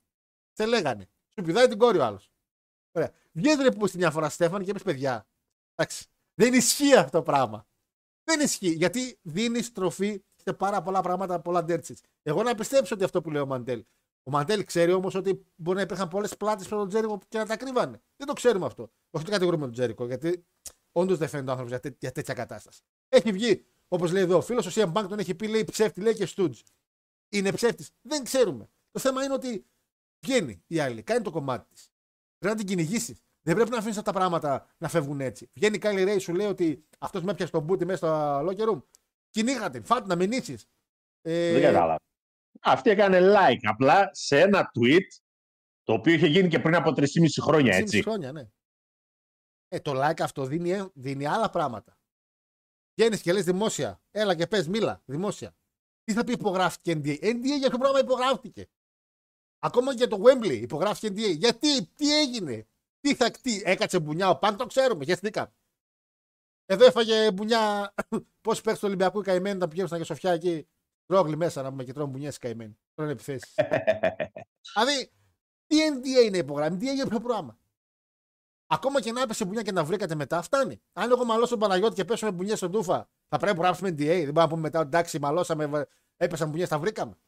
Σε 0.53 0.67
λέγανε. 0.67 1.09
Σου 1.35 1.43
πηδάει 1.45 1.69
την 1.69 1.79
κόρη 1.79 1.99
ο 1.99 2.05
άλλος. 2.05 2.31
Ωραία. 2.93 3.13
Βγαίνει 3.33 3.63
ρε 3.63 3.71
Πούστη 3.71 3.97
μια 3.97 4.11
φορά 4.11 4.29
Στέφανη 4.29 4.65
και 4.65 4.71
είπες 4.71 4.83
παιδιά. 4.83 5.27
Εντάξει. 5.75 6.07
Δεν 6.35 6.55
ισχύει 6.55 6.95
αυτό 6.95 7.11
το 7.19 7.23
πράγμα. 7.23 7.67
Δεν 8.29 8.41
ισχύει. 8.41 8.71
Γιατί 8.71 9.19
δίνεις 9.23 9.73
τροφή 9.73 10.23
σε 10.37 10.53
πάρα 10.53 10.83
πολλά 10.83 11.01
πράγματα, 11.01 11.41
πολλά 11.41 11.65
ντέρτσιτ. 11.65 11.99
Εγώ 12.23 12.43
να 12.43 12.55
πιστέψω 12.55 12.95
ότι 12.95 13.05
αυτό 13.05 13.21
που 13.21 13.31
λέει 13.31 13.43
ο 13.43 13.47
Μαντέλ. 13.47 13.85
Ο 14.23 14.31
Μαντέλ 14.31 14.65
ξέρει 14.65 14.93
όμως 14.93 15.15
ότι 15.15 15.47
μπορεί 15.57 15.77
να 15.77 15.83
υπήρχαν 15.83 16.09
πολλές 16.09 16.37
πλάτες 16.37 16.69
προς 16.69 16.81
τον 16.81 16.89
Τζέρικο 16.89 17.19
και 17.29 17.39
να 17.39 17.47
τα 17.47 17.57
κρύβανε. 17.57 18.01
Δεν 18.17 18.27
το 18.27 18.33
ξέρουμε 18.33 18.67
αυτό. 18.67 18.91
Όχι 19.11 19.25
το 19.25 19.31
κατηγορούμε 19.31 19.65
τον 19.65 19.73
Τζέρικο, 19.73 20.07
γιατί 20.07 20.47
όντως 20.93 21.19
δεν 21.19 21.29
φαίνεται 21.29 21.49
ο 21.49 21.53
άνθρωπος 21.53 21.73
για, 21.73 21.81
τέ- 21.81 21.97
για 22.01 22.13
τέτοια 22.13 22.35
κατάσταση. 22.35 22.83
Έχει 23.09 23.33
βγει, 23.33 23.65
όπως 23.89 24.13
λέει 24.13 24.23
εδώ 24.23 24.37
ο 24.37 24.41
φίλος, 24.41 24.67
ο 24.67 24.71
CM 24.83 24.93
Bank 24.93 25.07
τον 25.09 25.19
έχει 25.19 25.35
πει, 25.35 25.49
λέει 25.49 25.65
ψεύτη, 25.65 26.01
λέει 26.01 26.15
και 26.15 26.27
Στούτζ. 26.27 26.61
Είναι 27.29 27.53
ψεύτης. 27.53 27.91
Δεν 28.03 28.25
ξέρουμε. 28.25 28.69
Το 28.91 29.01
θέμα 29.01 29.25
είναι 29.25 29.35
ότι 29.35 29.67
βγαίνει 30.27 30.63
η 30.67 30.79
άλλη, 30.79 31.03
κάνει 31.03 31.23
το 31.23 31.31
κομμάτι 31.31 31.69
της. 31.73 31.93
Πρέπει 32.39 32.57
να 32.57 32.65
την 32.65 32.77
κυνηγήσεις. 32.77 33.19
Δεν 33.49 33.57
πρέπει 33.57 33.71
να 33.73 33.79
αφήνεις 33.79 33.99
αυτά 33.99 34.13
τα 34.13 34.19
πράγματα 34.19 34.67
να 34.79 34.89
φεύγουν 34.89 35.21
έτσι. 35.21 35.51
Βγαίνει 35.55 35.77
η 35.77 35.79
Κάλι 35.79 36.05
Ρέι, 36.05 36.19
σου 36.19 36.35
λέει 36.35 36.47
ότι 36.47 36.87
αυτός 36.99 37.23
με 37.23 37.31
έπιασε 37.31 37.53
τον 37.53 37.63
μπούτι 37.63 37.85
μέσα 37.85 37.97
στο 37.97 38.39
locker 38.49 38.73
room. 38.73 38.83
Κυνήγατε, 39.31 39.81
φάτε 39.81 40.07
να 40.07 40.17
μηνύσει. 40.17 40.59
Ε, 41.23 41.53
Δεν 41.53 41.63
κατάλαβα. 41.63 41.97
Αυτή 42.61 42.91
έκανε 42.91 43.19
like 43.21 43.61
απλά 43.63 44.11
σε 44.13 44.41
ένα 44.41 44.71
tweet 44.79 45.07
το 45.83 45.93
οποίο 45.93 46.13
είχε 46.15 46.27
γίνει 46.27 46.49
και 46.49 46.59
πριν 46.59 46.75
από 46.75 46.91
3,5 46.97 47.05
χρόνια, 47.41 47.73
3,5 47.77 47.81
έτσι. 47.81 48.03
χρόνια, 48.03 48.33
ναι. 48.33 48.49
Ε, 49.69 49.81
το 49.81 49.93
like 50.05 50.21
αυτό 50.21 50.45
δίνει, 50.45 50.71
ε, 50.71 50.87
δίνει 50.95 51.27
άλλα 51.27 51.51
πράγματα. 51.51 51.99
Βγαίνεις 52.95 53.23
και 53.23 53.33
λες 53.33 53.45
δημόσια. 53.45 54.03
Έλα 54.11 54.35
και 54.35 54.47
πες, 54.47 54.69
μίλα, 54.69 55.03
δημόσια. 55.05 55.57
Τι 56.05 56.13
θα 56.13 56.25
πει 56.25 56.33
υπογράφηκε 56.33 56.93
NDA. 56.93 57.23
NDA 57.23 57.59
για 57.59 57.69
ποιο 57.69 57.79
πράγμα 57.79 57.99
υπογράφηκε. 57.99 58.69
Ακόμα 59.59 59.91
και 59.91 59.97
για 59.97 60.09
το 60.09 60.23
Wembley 60.25 60.61
υπογράφηκε 60.61 61.09
NDA. 61.09 61.37
Γιατί, 61.37 61.87
τι 61.87 62.21
έγινε; 62.21 62.69
Τι 63.01 63.15
θα 63.15 63.31
τι, 63.31 63.63
έκατσε 63.65 63.99
μπουνιά 64.01 64.31
ο 64.31 64.39
Πανκ, 64.39 64.59
το 64.59 64.67
ξέρουμε, 64.67 65.05
χαιστήκαμε. 65.05 65.53
Εδώ 66.67 66.85
έφαγε 66.85 67.33
μπουνιά. 67.33 67.95
Πώ 68.41 68.53
παίξει 68.63 68.81
το 68.81 68.87
Ολυμπιακό 68.87 69.21
καημένο, 69.23 69.59
τα 69.59 69.69
πηγαίνουν 69.69 69.89
στα 69.89 70.05
Σοφιά 70.05 70.33
εκεί. 70.33 70.69
Ρόγλι 71.07 71.37
μέσα 71.37 71.63
να 71.63 71.71
πούμε 71.71 71.85
και 71.85 71.93
τρώνε 71.93 72.11
μπουνιές 72.11 72.39
καημένοι. 72.39 72.79
Τρώνε 72.95 73.13
επιθέσεις. 73.13 73.55
δηλαδή, 74.75 75.13
τι 75.67 75.77
NDA 75.93 76.25
είναι 76.25 76.39
υπογράφη, 76.39 76.75
NDA 76.75 76.95
για 76.95 77.07
ποιο 77.07 77.21
πράγμα. 77.21 77.59
Ακόμα 78.67 79.01
και 79.01 79.13
να 79.13 79.21
έπεσε 79.23 79.45
μπουνιά 79.45 79.63
και 79.63 79.73
να 79.73 79.85
βρήκατε 79.85 80.15
μετά, 80.15 80.43
φτάνει. 80.43 80.83
Αν 80.93 81.11
εγώ 81.11 81.25
μαλώσω 81.25 81.51
τον 81.51 81.59
Παναγιώτη 81.59 81.95
και 81.95 82.05
πέσουμε 82.05 82.31
μπουνιές 82.31 82.59
στον 82.59 82.71
τούφα, 82.73 83.09
θα 83.29 83.39
πρέπει 83.39 83.57
να 83.59 83.63
γράψουμε 83.63 83.89
NDA. 83.89 83.97
Δεν 83.97 84.19
μπορούμε 84.23 84.41
να 84.41 84.49
πούμε 84.49 84.61
μετά, 84.61 84.81
εντάξει, 84.81 85.19
μαλώσαμε, 85.19 85.67
βα- 85.67 85.89
έπεσαν 86.17 86.49
μπουνιές, 86.49 86.69
τα 86.69 86.79
βρήκαμε. 86.79 87.19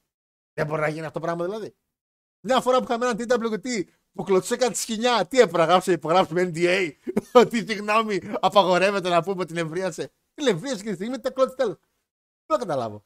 Δεν 0.52 0.66
μπορεί 0.66 0.80
να 0.80 0.88
γίνει 0.88 1.06
αυτό 1.06 1.12
το 1.12 1.20
πράγμα 1.20 1.44
δηλαδή. 1.44 1.76
Μια 2.40 2.60
φορά 2.60 2.78
που 2.78 2.84
είχαμε 2.84 3.06
έναν 3.06 3.18
TWT 3.18 3.84
που 4.12 4.22
κλωτσούσε 4.22 4.56
κάτι 4.56 4.76
σκηνιά, 4.76 5.26
τι 5.26 5.38
έπρεπε 5.38 5.58
να 5.58 5.64
γράψουμε, 5.64 5.94
υπογράψουμε 5.94 6.50
NDA. 6.54 6.92
Ότι 7.32 7.56
συγγνώμη, 7.66 8.20
απαγορεύεται 8.40 9.08
να 9.08 9.22
πούμε 9.22 9.42
ότι 9.42 9.46
την 9.46 9.56
εμβρίασε. 9.56 10.12
Την 10.34 10.46
εμβρίασε 10.46 10.82
και 10.82 10.88
τη 10.88 10.94
στιγμή 10.94 11.20
τα 11.20 11.30
κλώτσε 11.30 11.54
τέλος. 11.54 11.76
Δεν 12.46 12.58
το 12.58 12.66
καταλάβω. 12.66 13.04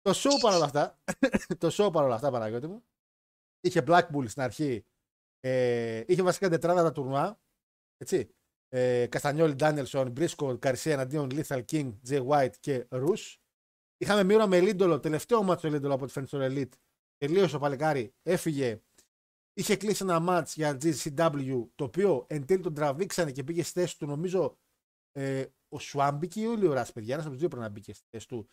Το 0.00 0.10
show 0.14 0.40
παρόλα 0.40 0.64
αυτά, 0.64 1.02
το 1.58 1.68
show 1.72 1.92
παρόλα 1.92 2.14
αυτά, 2.14 2.30
Παναγιώτη 2.30 2.66
μου, 2.66 2.84
είχε 3.60 3.84
Black 3.86 4.06
Bull 4.14 4.28
στην 4.28 4.42
αρχή, 4.42 4.84
ε, 5.40 6.02
είχε 6.06 6.22
βασικά 6.22 6.48
τετράδα 6.48 6.82
τα 6.82 6.92
τουρνουά, 6.92 7.40
έτσι. 7.96 8.34
Ε, 8.72 9.06
Καστανιόλη, 9.06 9.54
Ντάνιελσον, 9.54 10.10
Μπρίσκο, 10.10 10.58
Καρσία 10.58 10.92
εναντίον 10.92 11.28
Lethal 11.32 11.64
King, 11.70 11.94
Jay 12.08 12.26
White 12.26 12.56
και 12.60 12.86
Ρους. 12.88 13.40
Είχαμε 13.96 14.24
μοίρα 14.24 14.46
με 14.46 14.60
Λίντολο, 14.60 15.00
τελευταίο 15.00 15.42
μάτσο 15.42 15.68
Λίντολο 15.68 15.94
από 15.94 16.06
τη 16.06 16.12
φαίνεται 16.12 16.36
στο 16.36 16.46
Elite. 16.50 16.78
Τελείωσε 17.20 17.56
ο 17.56 17.58
Παλικάρι, 17.58 18.14
έφυγε. 18.22 18.82
Είχε 19.52 19.76
κλείσει 19.76 20.02
ένα 20.02 20.20
μάτς 20.20 20.54
για 20.54 20.78
GCW, 20.82 21.66
το 21.74 21.84
οποίο 21.84 22.24
εν 22.28 22.46
τέλει 22.46 22.62
τον 22.62 22.74
τραβήξανε 22.74 23.32
και 23.32 23.44
πήγε 23.44 23.62
στη 23.62 23.80
θέση 23.80 23.98
του, 23.98 24.06
νομίζω, 24.06 24.58
ε, 25.12 25.44
ο 25.68 25.78
Σουάμπικη 25.78 26.40
ή 26.40 26.46
ο 26.46 26.54
Λιωράς, 26.54 26.92
παιδιά. 26.92 27.12
Ένας 27.12 27.24
από 27.24 27.32
τους 27.32 27.40
δύο 27.40 27.48
πρέπει 27.48 27.62
να 27.62 27.70
μπήκε 27.70 27.92
στη 27.94 28.06
θέση 28.10 28.28
του. 28.28 28.48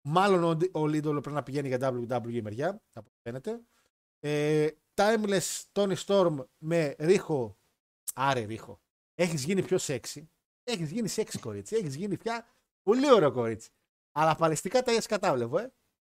Μάλλον 0.00 0.44
ο, 0.44 0.80
ο 0.80 0.86
Λίντολο 0.86 1.20
πρέπει 1.20 1.36
να 1.36 1.42
πηγαίνει 1.42 1.68
για 1.68 1.78
WWE 1.80 2.40
μεριά, 2.42 2.68
από 2.92 3.08
ό,τι 3.08 3.18
φαίνεται. 3.22 3.60
Ε, 4.20 4.68
timeless 4.94 5.62
Tony 5.72 5.96
Storm 6.06 6.36
με 6.58 6.94
Ρίχο. 6.98 7.58
Άρε 8.14 8.44
Ρίχο. 8.44 8.80
Έχεις 9.14 9.44
γίνει 9.44 9.62
πιο 9.62 9.78
σεξι. 9.78 10.30
Έχεις 10.64 10.90
γίνει 10.90 11.08
σεξι 11.08 11.38
κορίτσι. 11.38 11.76
Έχεις 11.76 11.94
γίνει 11.94 12.16
πια 12.16 12.46
πολύ 12.82 13.12
ωραίο 13.12 13.32
κορίτσι. 13.32 13.70
Αλλά 14.12 14.34
παλαιστικά 14.34 14.82
τα 14.82 14.90
έχεις 14.90 15.06
κατάβλεπο, 15.06 15.58
ε. 15.58 15.72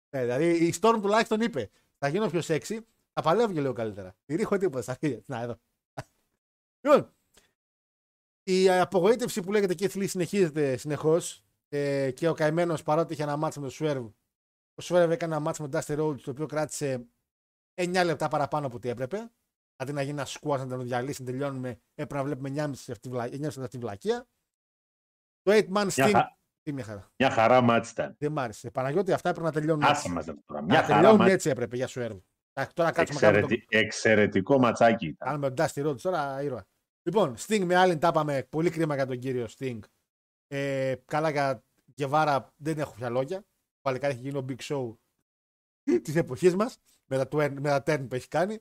Ε, 0.10 0.22
δηλαδή 0.22 0.66
η 0.66 0.74
Storm 0.82 1.00
τουλάχιστον 1.02 1.42
είπε 1.42 1.70
θα 2.04 2.08
γίνω 2.08 2.30
πιο 2.30 2.42
σεξι, 2.42 2.86
θα 3.14 3.22
παλεύω 3.22 3.54
και 3.54 3.62
λίγο 3.62 3.74
καλύτερα. 3.74 4.16
Η 4.26 4.36
Ρίχο 4.36 4.58
τίποτα 4.58 4.82
στα 4.82 4.92
αρχίδια. 4.92 5.22
Να 5.26 5.42
εδώ. 5.42 5.60
λοιπόν, 6.82 7.14
η 8.44 8.70
απογοήτευση 8.70 9.42
που 9.42 9.52
λέγεται 9.52 9.74
Keith 9.78 9.98
Lee 9.98 10.10
συνεχίζεται 10.10 10.78
συνεχώς. 10.78 11.44
Ε, 11.74 12.12
και 12.12 12.28
ο 12.28 12.34
καημένος 12.34 12.84
παρότι 12.84 13.14
είχε 13.14 13.24
ένα 13.24 13.38
μάτσο 13.38 13.62
με 13.62 13.70
τον 13.70 13.76
Swerve. 13.80 14.12
Ο 14.76 14.84
Swerve 14.84 15.10
έκανε 15.10 15.34
ένα 15.34 15.40
μάτσο 15.40 15.64
με 15.64 15.70
τον 15.70 15.82
Dusty 15.82 16.00
Rhodes 16.00 16.20
το 16.22 16.32
οποίο 16.32 16.46
κράτησε 16.46 17.08
9 17.74 18.02
λεπτά 18.06 18.28
παραπάνω 18.28 18.68
από 18.68 18.76
ό,τι 18.76 18.90
έπρεπε. 18.90 19.32
Αντί 19.76 19.94
να 19.94 20.02
γίνει 20.02 20.20
ένα 20.20 20.28
squash 20.28 20.58
να 20.58 20.68
τον 20.68 20.84
διαλύσει, 20.84 21.24
να 21.24 21.32
τελειώνουμε, 21.32 21.70
έπρεπε 21.96 22.16
να 22.16 22.24
βλέπουμε 22.24 22.50
9 22.50 22.54
λεπτά 22.54 22.94
αυτή 23.62 23.68
τη 23.68 23.78
βλακεία. 23.78 24.28
Το 25.42 25.52
8 25.52 25.64
man 25.74 25.88
Μια, 25.96 26.10
Sting. 26.10 26.41
Χα... 26.72 26.74
Τι 26.74 26.74
μια 26.74 26.84
χαρά. 26.84 27.12
μια 27.18 27.30
χαρά 27.30 27.62
μάτς 27.62 27.92
ήταν. 27.92 28.16
Δεν 28.20 28.32
μ' 28.32 28.40
άρεσε. 28.40 28.72
Παναγιώτη, 28.72 29.12
αυτά 29.14 29.30
έπρεπε 29.30 29.48
να 29.48 29.54
τελειώνουν 29.54 29.84
Άσε 29.84 29.92
έτσι. 29.92 30.10
μας 30.10 30.26
τώρα. 30.26 30.60
Να 30.60 30.62
Μια 30.62 30.76
χαρά 30.82 30.96
τελειώνουν 30.96 31.18
μάτς. 31.20 31.32
έτσι 31.32 31.50
έπρεπε 31.50 31.76
για 31.76 31.88
Swerve. 31.88 32.20
Εντάξει, 32.54 32.76
Τώρα 32.76 32.92
κάτσουμε 32.92 33.20
να 33.20 33.28
κάνουμε 33.32 33.48
το 33.48 33.54
Εξαιρετι... 33.54 33.86
Εξαιρετικό 33.86 34.60
ματσάκι 34.60 35.06
ήταν. 35.06 35.28
Κάνουμε 35.28 35.52
τον 35.52 35.66
Dusty 35.74 35.88
Rhodes 35.88 36.02
τώρα 36.02 36.42
ήρωα. 36.42 36.66
Λοιπόν, 37.04 37.36
Sting 37.38 37.64
με 37.66 37.76
άλλην 37.76 38.00
τα 38.00 38.08
είπαμε. 38.08 38.44
Πολύ 38.50 38.70
κρίμα 38.70 38.96
για 38.96 39.06
τον 39.06 39.20
κύριο 39.20 39.48
Sting. 39.60 39.80
Ε, 40.48 40.94
καλά 41.06 41.30
για 41.30 41.64
Γεβάρα 41.96 42.54
δεν 42.56 42.80
έχω 42.80 42.94
πια 42.96 43.10
λόγια. 43.10 43.38
Ο 43.38 43.80
Παλικάρι 43.82 44.14
έχει 44.14 44.22
γίνει 44.22 44.38
ο 44.38 44.46
Big 44.50 44.62
Show 44.62 44.96
της 46.02 46.16
εποχής 46.16 46.56
μας. 46.56 46.78
Με 47.06 47.18
τα, 47.18 47.24
twen- 47.32 47.56
με 47.60 47.70
τα 47.70 47.84
turn 47.86 48.06
που 48.10 48.16
έχει 48.16 48.28
κάνει. 48.28 48.60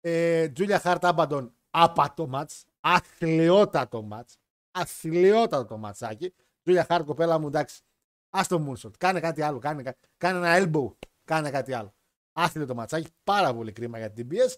Ε, 0.00 0.48
Julia 0.56 0.78
Hart 0.80 0.98
Abaddon 1.00 1.50
άπατο 1.70 2.26
μάτς. 2.26 2.64
Αθλειότατο 2.80 4.02
μάτς. 4.02 4.36
Αθλειότατο 4.70 5.64
το 5.64 5.76
ματσάκι. 5.76 6.34
Julia 6.66 6.86
Hart 6.86 7.02
κοπέλα 7.04 7.38
μου 7.38 7.46
εντάξει. 7.46 7.82
Άστο 8.30 8.64
Moonsault. 8.66 8.96
Κάνε 8.98 9.20
κάτι 9.20 9.42
άλλο. 9.42 9.58
Κάνε, 9.58 9.82
κα- 9.82 9.96
κάνε 10.16 10.38
ένα 10.38 10.70
elbow. 10.72 10.96
Κάνε 11.24 11.50
κάτι 11.50 11.72
άλλο. 11.72 11.94
Άθλιο 12.32 12.66
το 12.66 12.74
ματσάκι. 12.74 13.08
Πάρα 13.24 13.54
πολύ 13.54 13.72
κρίμα 13.72 13.98
για 13.98 14.12
την 14.12 14.28
TBS. 14.30 14.54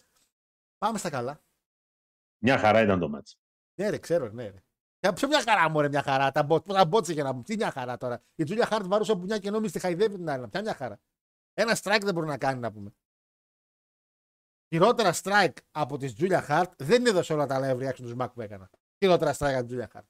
Πάμε 0.78 0.98
στα 0.98 1.11
καλά. 1.11 1.42
Μια 2.42 2.59
χαρά 2.59 2.80
ήταν 2.82 2.98
το 2.98 3.09
μάτς. 3.09 3.38
Ναι, 3.80 3.88
ρε, 3.90 3.98
ξέρω, 3.98 4.28
ναι. 4.28 4.42
Ρε. 4.48 4.62
Για 5.00 5.12
ποιο 5.12 5.28
μια 5.28 5.42
χαρά 5.42 5.68
μου, 5.68 5.80
ρε, 5.80 5.88
μια 5.88 6.02
χαρά. 6.02 6.30
Τα 6.30 6.42
μπότ, 6.42 6.72
τα 6.72 6.84
μπότ 6.84 7.11
για 7.11 7.22
να 7.22 7.32
μου. 7.32 7.42
Τι 7.42 7.56
μια 7.56 7.70
χαρά 7.70 7.96
τώρα. 7.96 8.22
Η 8.34 8.44
Τζούλια 8.44 8.66
Χάρτ 8.66 8.86
βαρούσε 8.86 9.12
από 9.12 9.22
μια 9.22 9.38
και 9.38 9.50
νόμιζε 9.50 9.72
τη 9.72 9.78
χαϊδεύει 9.78 10.16
την 10.16 10.30
άλλη. 10.30 10.48
Ποια 10.48 10.61
μια 10.61 10.74
χαρά. 10.74 11.00
Ένα 11.54 11.76
strike 11.82 12.00
δεν 12.04 12.14
μπορεί 12.14 12.26
να 12.26 12.38
κάνει, 12.38 12.61
να 12.61 12.72
πούμε. 12.72 12.90
Χειρότερα 14.74 15.12
strike 15.22 15.56
από 15.70 15.96
τη 15.96 16.12
Τζούλια 16.12 16.42
Χάρτ 16.42 16.82
δεν 16.82 17.06
είδα 17.06 17.22
σε 17.22 17.32
όλα 17.32 17.46
τα 17.46 17.61
live 17.62 17.88
reaction 17.88 17.94
τους 18.02 18.12
Smack 18.18 18.28
που 18.34 18.40
έκανα. 18.40 18.70
Χειρότερα 18.98 19.34
strike 19.34 19.52
από 19.52 19.61
τη 19.61 19.66
Τζούλια 19.66 19.88
Χάρτ. 19.92 20.06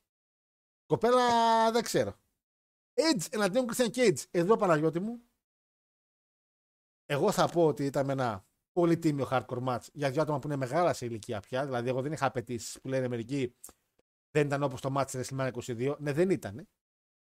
Κοπέλα 0.88 1.72
δεν 1.72 1.82
ξέρω. 1.82 2.20
Edge 2.94 3.26
εναντίον 3.30 3.66
Christian 3.68 3.90
Cage. 3.90 4.22
Εδώ 4.30 4.56
Παναγιώτη 4.56 5.00
μου. 5.00 5.22
Εγώ 7.06 7.32
θα 7.32 7.48
πω 7.48 7.66
ότι 7.66 7.84
ήταν 7.84 8.10
ένα 8.10 8.46
πολύ 8.72 8.98
τίμιο 8.98 9.28
hardcore 9.30 9.64
match 9.64 9.86
για 9.92 10.10
δύο 10.10 10.22
άτομα 10.22 10.38
που 10.38 10.46
είναι 10.46 10.56
μεγάλα 10.56 10.92
σε 10.92 11.06
ηλικία 11.06 11.40
πια. 11.40 11.64
Δηλαδή, 11.64 11.88
εγώ 11.88 12.02
δεν 12.02 12.12
είχα 12.12 12.26
απαιτήσεις 12.26 12.80
που 12.80 12.88
λένε 12.88 13.08
μερικοί 13.08 13.54
δεν 14.30 14.46
ήταν 14.46 14.62
όπως 14.62 14.80
το 14.80 14.94
match 14.96 15.04
στη 15.08 15.20
WrestleMania 15.22 15.52
22. 15.52 15.96
Ναι, 15.98 16.12
δεν 16.12 16.30
ήταν. 16.30 16.68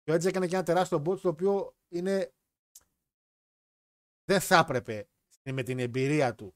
Και 0.02 0.12
ο 0.12 0.14
Edge 0.14 0.24
έκανε 0.24 0.46
και 0.46 0.55
ένα 0.55 0.64
τεράστιο 0.64 1.02
bot 1.07 1.20
το 1.20 1.28
οποίο 1.28 1.76
είναι. 1.88 2.34
Δεν 4.24 4.40
θα 4.40 4.59
έπρεπε 4.59 5.09
με 5.42 5.62
την 5.62 5.78
εμπειρία 5.78 6.34
του 6.34 6.55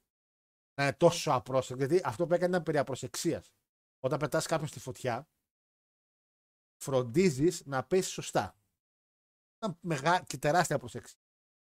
να 0.74 0.84
είναι 0.84 0.92
τόσο 0.92 1.30
απρόσεκτο. 1.32 1.84
Γιατί 1.84 2.00
αυτό 2.04 2.26
που 2.26 2.34
έκανε 2.34 2.50
ήταν 2.50 2.62
περί 2.62 2.78
απροσεξίας. 2.78 3.52
Όταν 4.00 4.18
πετάς 4.18 4.46
κάποιον 4.46 4.68
στη 4.68 4.80
φωτιά, 4.80 5.28
φροντίζεις 6.80 7.66
να 7.66 7.84
πέσεις 7.84 8.12
σωστά. 8.12 8.56
Ήταν 9.56 9.78
μεγά... 9.80 10.22
και 10.22 10.38
τεράστια 10.38 10.78
προσέξη. 10.78 11.16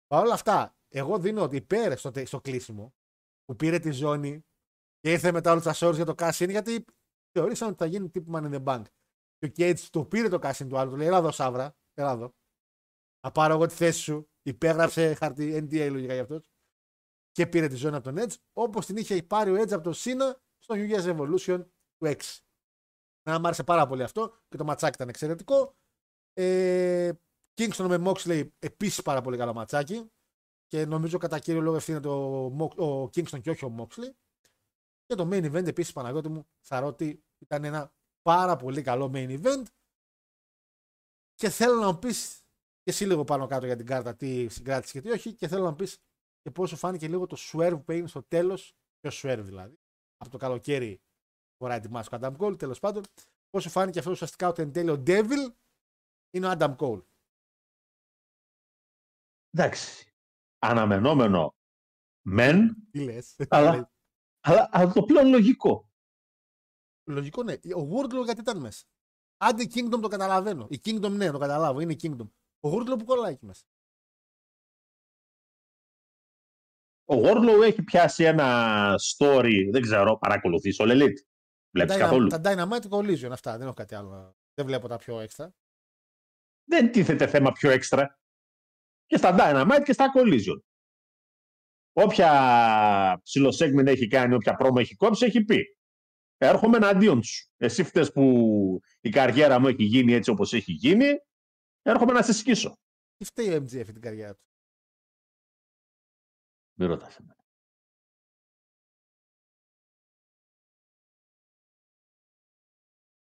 Παρ' 0.06 0.24
όλα 0.24 0.34
αυτά, 0.34 0.76
εγώ 0.88 1.18
δίνω 1.18 1.42
ότι 1.42 1.56
υπέρ 1.56 1.98
στο, 1.98 2.10
τε- 2.10 2.26
στο 2.26 2.40
κλείσιμο 2.40 2.94
που 3.44 3.56
πήρε 3.56 3.78
τη 3.78 3.90
ζώνη 3.90 4.44
και 5.00 5.12
ήρθε 5.12 5.32
μετά 5.32 5.52
όλου 5.52 5.60
τα 5.60 5.74
shorts 5.74 5.94
για 5.94 6.04
το 6.04 6.14
cash 6.16 6.44
in 6.44 6.48
γιατί 6.50 6.84
θεωρήσαν 7.32 7.68
ότι 7.68 7.76
θα 7.76 7.86
γίνει 7.86 8.10
τύπου 8.10 8.32
money 8.34 8.52
in 8.52 8.54
the 8.54 8.64
bank. 8.64 8.82
Και 9.38 9.46
ο 9.46 9.52
Cage 9.56 9.80
το 9.90 10.04
πήρε 10.04 10.28
το 10.28 10.38
cash 10.42 10.62
in 10.62 10.66
του 10.68 10.78
άλλου, 10.78 10.90
του 10.90 10.96
λέει: 10.96 11.06
Έλα 11.06 11.16
εδώ, 11.16 11.30
Σάβρα, 11.30 11.76
έλα 11.94 12.12
εδώ. 12.12 12.34
Θα 13.20 13.32
πάρω 13.32 13.54
εγώ 13.54 13.66
τη 13.66 13.74
θέση 13.74 14.00
σου. 14.00 14.30
Υπέγραψε 14.42 15.14
χαρτί 15.14 15.56
NDA 15.56 15.88
λογικά 15.90 16.12
για 16.12 16.22
αυτός. 16.22 16.50
Και 17.30 17.46
πήρε 17.46 17.68
τη 17.68 17.74
ζώνη 17.74 17.96
από 17.96 18.04
τον 18.04 18.16
Edge, 18.18 18.34
όπως 18.52 18.86
την 18.86 18.96
είχε 18.96 19.22
πάρει 19.22 19.50
ο 19.50 19.62
Edge 19.62 19.72
από 19.72 19.82
τον 19.82 19.92
Cena 19.96 20.34
στο 20.58 20.74
New 20.74 20.90
Year's 20.90 21.16
Evolution 21.16 21.64
του 21.96 22.06
6. 22.06 22.16
Να 23.22 23.38
μου 23.38 23.46
άρεσε 23.46 23.64
πάρα 23.64 23.86
πολύ 23.86 24.02
αυτό 24.02 24.34
και 24.48 24.56
το 24.56 24.64
ματσάκι 24.64 24.94
ήταν 24.94 25.08
εξαιρετικό. 25.08 25.76
Ε, 26.32 27.12
Kingston 27.54 27.86
με 27.88 28.02
Moxley 28.04 28.48
επίσης 28.58 29.02
πάρα 29.02 29.20
πολύ 29.20 29.36
καλό 29.36 29.52
ματσάκι. 29.52 30.10
Και 30.66 30.86
νομίζω 30.86 31.18
κατά 31.18 31.38
κύριο 31.38 31.60
λόγο 31.60 31.76
ευθύνεται 31.76 32.08
ο, 32.08 32.46
Mo- 32.58 32.76
ο 32.78 33.02
Kingston 33.04 33.40
και 33.40 33.50
όχι 33.50 33.64
ο 33.64 33.74
Moxley. 33.78 34.10
Και 35.06 35.14
το 35.14 35.28
main 35.32 35.52
event 35.52 35.66
επίσης 35.66 35.92
Παναγιώτη 35.92 36.28
μου 36.28 36.48
θα 36.60 36.82
ότι 36.82 37.24
ήταν 37.38 37.64
ένα 37.64 37.92
πάρα 38.22 38.56
πολύ 38.56 38.82
καλό 38.82 39.10
main 39.14 39.40
event. 39.42 39.62
Και 41.34 41.48
θέλω 41.48 41.80
να 41.80 41.92
μου 41.92 41.98
πεις 41.98 42.38
και 42.82 42.90
εσύ 42.90 43.06
λίγο 43.06 43.24
πάνω 43.24 43.46
κάτω 43.46 43.66
για 43.66 43.76
την 43.76 43.86
κάρτα 43.86 44.16
τι 44.16 44.48
συγκράτησες 44.48 44.92
και 44.92 45.00
τι 45.00 45.10
όχι. 45.10 45.34
Και 45.34 45.48
θέλω 45.48 45.62
να 45.62 45.70
μου 45.70 45.76
πεις 45.76 45.98
και 46.40 46.50
πώς 46.50 46.68
σου 46.68 46.76
φάνηκε 46.76 47.08
λίγο 47.08 47.26
το 47.26 47.36
swerve 47.38 47.80
που 47.84 47.92
έγινε 47.92 48.08
στο 48.08 48.22
τέλος. 48.22 48.74
Ποιο 49.00 49.10
swerve 49.12 49.42
δηλαδή. 49.42 49.78
Από 50.16 50.30
το 50.30 50.36
καλοκαίρι 50.36 51.00
φοράει 51.60 51.80
τη 51.80 51.88
μάσκα 51.90 52.16
ο 52.16 52.20
Adam 52.22 52.36
Cole, 52.36 52.58
τέλος 52.58 52.78
πάντων. 52.78 53.02
Πώς 53.50 53.62
σου 53.62 53.70
φάνηκε 53.70 53.98
αυτό 53.98 54.10
ουσιαστικά 54.10 54.48
ότι 54.48 54.62
εν 54.62 54.72
τέλει 54.72 54.90
ο 54.90 55.02
Devil 55.06 55.54
είναι 56.30 56.46
ο 56.46 56.50
Adam 56.58 56.76
Cole. 56.76 57.02
Εντάξει. 59.50 60.12
Αναμενόμενο 60.58 61.54
μεν, 62.26 62.88
Τι 62.90 63.04
λες; 63.04 63.36
Αλλά- 63.48 63.92
αλλά, 64.48 64.68
αλλά 64.72 64.92
το 64.92 65.02
πλέον 65.02 65.28
λογικό. 65.28 65.90
Λογικό 67.04 67.42
ναι. 67.42 67.52
Ο 67.52 67.88
Wardlow 67.92 68.24
γιατί 68.24 68.40
ήταν 68.40 68.60
μέσα. 68.60 68.84
Άντε 69.36 69.64
Kingdom 69.64 69.98
το 70.00 70.08
καταλαβαίνω. 70.08 70.66
Η 70.70 70.80
Kingdom 70.84 71.10
ναι, 71.10 71.30
το 71.30 71.38
καταλάβω. 71.38 71.80
Είναι 71.80 71.92
η 71.92 71.98
Kingdom. 72.02 72.28
Ο 72.60 72.68
Wardlow 72.68 72.98
που 72.98 73.04
κολλάει 73.04 73.32
εκεί 73.32 73.46
μέσα. 73.46 73.64
Ο 77.04 77.14
Wardlow 77.14 77.62
έχει 77.64 77.82
πιάσει 77.82 78.24
ένα 78.24 78.94
story, 79.16 79.68
δεν 79.72 79.82
ξέρω, 79.82 80.18
παρακολουθείς 80.18 80.78
ο 80.80 80.84
Elite. 80.86 81.29
Βλέπεις 81.70 81.94
Dyna- 81.94 81.98
καθόλου. 81.98 82.28
Τα 82.28 82.40
Dynamite 82.44 82.88
Collision 82.88 83.30
αυτά. 83.30 83.52
Δεν 83.58 83.66
έχω 83.66 83.74
κάτι 83.74 83.94
άλλο. 83.94 84.08
να- 84.08 84.34
Δεν 84.54 84.66
βλέπω 84.66 84.88
τα 84.88 84.96
πιο 84.96 85.20
έξτρα. 85.20 85.54
Δεν 86.64 86.92
τίθεται 86.92 87.26
θέμα 87.26 87.52
πιο 87.52 87.70
έξτρα. 87.70 88.18
Και 89.06 89.16
στα 89.16 89.36
Dynamite 89.38 89.82
και 89.84 89.92
στα 89.92 90.06
Collision. 90.16 90.60
Όποια 91.92 93.20
ψηλοσέγμεν 93.22 93.86
έχει 93.86 94.06
κάνει, 94.08 94.34
όποια 94.34 94.54
πρόμο 94.54 94.76
έχει 94.78 94.94
κόψει, 94.96 95.24
έχει 95.24 95.44
πει. 95.44 95.76
Έρχομαι 96.36 96.76
εναντίον 96.76 97.22
σου. 97.22 97.50
Εσύ 97.56 97.84
φταίς 97.84 98.12
που 98.12 98.24
η 99.00 99.08
καριέρα 99.08 99.58
μου 99.60 99.66
έχει 99.68 99.82
γίνει 99.84 100.12
έτσι 100.12 100.30
όπως 100.30 100.52
έχει 100.52 100.72
γίνει, 100.72 101.06
έρχομαι 101.82 102.12
να 102.12 102.22
σε 102.22 102.32
σκίσω. 102.32 102.78
Τι 103.16 103.24
φταίει 103.24 103.48
ο 103.52 103.56
MGF 103.56 103.84
την 103.86 104.00
καριέρα 104.00 104.34
του; 104.34 104.42
Μην 106.78 106.88
ρωτάς 106.88 107.16
εμένα. 107.16 107.39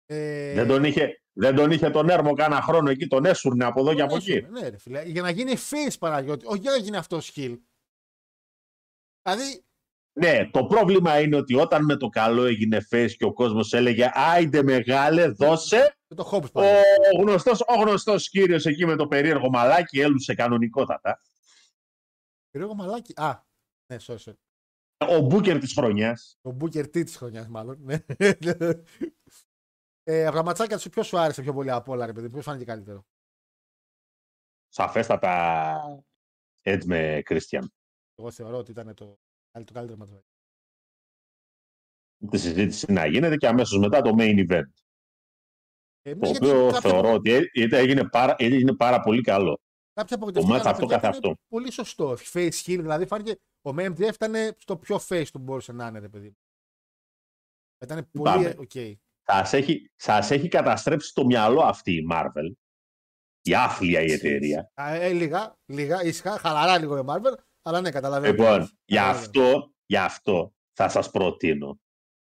Ε, 0.07 0.55
Δεν, 0.55 0.67
τον 0.67 0.85
είχε, 0.85 1.23
δεν 1.33 1.55
τον 1.55 1.71
είχε 1.71 1.91
τον 1.91 2.09
έρμο 2.09 2.35
κάνα 2.35 2.63
χρόνο 2.63 2.91
εκεί, 2.91 3.07
τον 3.07 3.25
έσουρνε 3.25 3.65
από 3.65 3.81
εδώ 3.81 3.95
και 3.95 4.03
από 4.03 4.17
έχει, 4.17 4.33
εκεί. 4.33 4.47
Ναι, 4.51 4.69
ρε, 4.69 4.79
φίλε. 4.79 5.03
Για 5.03 5.23
να 5.23 5.31
γίνει 5.31 5.53
face 5.71 5.97
Παναγιώτη. 5.99 6.47
Όχι 6.47 6.61
για 6.61 6.71
να 6.71 6.77
γίνει 6.77 6.97
αυτός 6.97 7.33
skill. 7.35 7.59
Δηλαδή, 9.23 9.65
Ναι, 10.13 10.51
το 10.51 10.65
πρόβλημα 10.65 11.21
είναι 11.21 11.37
ότι 11.37 11.55
όταν 11.55 11.85
με 11.85 11.97
το 11.97 12.09
καλό 12.09 12.45
έγινε 12.45 12.87
face 12.91 13.11
και 13.17 13.25
ο 13.25 13.33
κόσμος 13.33 13.73
έλεγε 13.73 14.11
«Άιντε 14.15 14.63
μεγάλε, 14.63 15.29
δώσε», 15.29 15.97
με 16.09 16.17
το 16.17 16.31
Hobbs 16.33 16.45
ο 16.45 16.51
πάλι. 16.53 16.69
γνωστός, 17.21 17.61
ο 17.61 17.75
γνωστός 17.81 18.29
κύριος 18.29 18.67
εκεί 18.67 18.87
με 18.87 18.97
το 18.97 19.07
περίεργο 19.07 19.49
μαλάκι 19.49 20.01
έλουσε 20.01 20.35
κανονικότατα. 20.35 21.21
Περίεργο 22.51 22.75
μαλάκι. 22.77 23.13
Α, 23.17 23.45
ναι, 23.87 23.97
sorry, 24.07 24.17
sorry. 24.17 24.35
Ο 25.09 25.21
μπούκερ 25.21 25.59
της 25.59 25.73
χρονιάς. 25.73 26.39
Το 26.43 26.57
Booker 26.61 26.85
T 26.85 26.91
της 27.05 27.17
χρονιάς, 27.17 27.49
μάλλον. 27.49 27.79
Ναι. 27.81 27.97
Ε, 30.09 30.27
από 30.27 30.37
τα 30.37 30.43
ματσάκια 30.45 30.77
τους, 30.77 30.89
ποιος 30.89 31.07
σου 31.07 31.19
άρεσε 31.19 31.43
πιο 31.43 31.53
πολύ 31.53 31.71
από 31.71 31.93
όλα, 31.93 32.07
ρε 32.07 32.13
παιδί, 32.13 32.31
ποιος 32.31 32.45
φάνηκε 32.45 32.65
καλύτερο; 32.65 33.07
Σαφέστατα 34.69 36.05
Edge 36.63 36.85
με 36.85 37.23
Christian. 37.29 37.63
Εγώ 38.15 38.31
θεωρώ 38.31 38.57
ότι 38.59 38.71
ήταν 38.71 38.95
το, 38.95 39.19
το 39.65 39.73
καλύτερο 39.73 39.99
ματσάκι. 39.99 40.27
Τη 42.31 42.39
συζήτηση 42.39 42.93
να 42.93 43.07
γίνεται 43.07 43.37
και 43.37 43.47
αμέσως 43.47 43.79
μετά 43.79 44.01
το 44.03 44.15
main 44.19 44.49
event. 44.51 44.71
Ε, 46.03 46.11
Το 46.11 46.11
εμείς 46.11 46.31
γιατί 46.31 46.47
οποίο 46.47 46.71
κάποια- 46.71 46.91
θεωρώ 46.91 47.13
ότι 47.13 47.31
έ- 47.31 47.51
είτε 47.57 47.79
έγινε 47.79 48.09
πάρα, 48.09 48.35
έγινε 48.39 48.75
πάρα 48.75 49.01
πολύ 49.01 49.21
καλό. 49.23 49.61
Κάποια 49.93 50.17
Το 50.19 50.25
απογοητευτικά 50.25 50.55
μάτς 50.57 50.67
αυτό 50.67 50.87
παιδιά 50.87 51.01
καθ' 51.01 51.17
ήταν 51.17 51.31
αυτό. 51.31 51.43
Πολύ 51.49 51.71
σωστό. 51.71 52.17
Face 52.33 52.49
heel, 52.67 52.79
δηλαδή 52.81 53.07
φάνηκε. 53.07 53.37
Ο 53.63 53.71
MJF 53.71 54.15
ήταν 54.15 54.55
στο 54.59 54.77
πιο 54.77 55.01
face 55.09 55.27
του 55.33 55.39
μπορούσε 55.39 55.73
να 55.73 55.87
είναι, 55.87 55.99
ρε 55.99 56.09
παιδί. 56.09 56.27
μου. 56.29 56.37
Ήταν 57.85 58.11
πολύ. 58.11 58.25
Πάμε. 58.25 58.55
Ε, 59.27 59.33
οκ. 59.39 59.45
Σας 59.47 59.53
έχει, 59.53 59.91
σας 59.97 60.31
έχει 60.31 60.49
καταστρέψει 60.49 61.15
το 61.15 61.25
μυαλό 61.25 61.61
αυτή 61.61 61.93
η 61.93 62.07
Marvel. 62.13 62.53
Η 63.43 63.55
άθλια 63.55 64.01
η 64.01 64.13
εταιρεία. 64.13 64.71
Α, 64.75 64.95
ε, 64.95 65.13
λίγα, 65.13 65.59
λίγα, 65.67 66.03
ήσυχα, 66.05 66.39
χαλαρά 66.39 66.79
λίγο 66.79 67.05
με 67.05 67.15
Marvel, 67.15 67.35
αλλά 67.63 67.81
ναι, 67.81 67.91
καταλαβαίνω. 67.91 68.33
Λοιπόν, 68.33 68.61
γι' 68.85 68.95
Καταλαβαίνω. 68.95 69.19
αυτό, 69.21 69.73
γι' 69.87 69.97
αυτό 69.97 70.55
θα 70.73 70.89
σας 70.89 71.11
προτείνω 71.11 71.81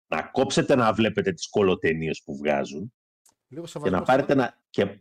να 0.07 0.23
κόψετε 0.23 0.75
να 0.75 0.93
βλέπετε 0.93 1.33
τις 1.33 1.49
κολοτενίες 1.49 2.21
που 2.23 2.37
βγάζουν 2.37 2.93
Λίγο 3.47 3.63
και 3.63 3.69
σεβασμό 3.69 3.97
να 3.97 4.03
στη 4.03 4.11
πάρετε 4.11 4.33
Marvel. 4.33 4.37
να... 4.37 4.61
Και 4.69 4.99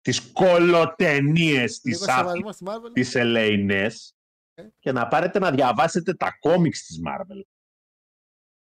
τις 0.00 0.32
κολοτενίες 0.32 1.80
Λίγο 1.84 1.98
της 1.98 2.08
άθλιας 2.08 2.36
σεβασμό 2.36 2.52
στη 2.52 2.64
Marvel. 2.68 2.92
τις 2.92 3.14
ελεηνές 3.14 4.16
Ε. 4.54 4.68
και 4.78 4.92
να 4.92 5.08
πάρετε 5.08 5.38
να 5.38 5.50
διαβάσετε 5.50 6.14
τα 6.14 6.36
κόμιξ 6.40 6.82
της 6.84 7.00
Marvel. 7.06 7.40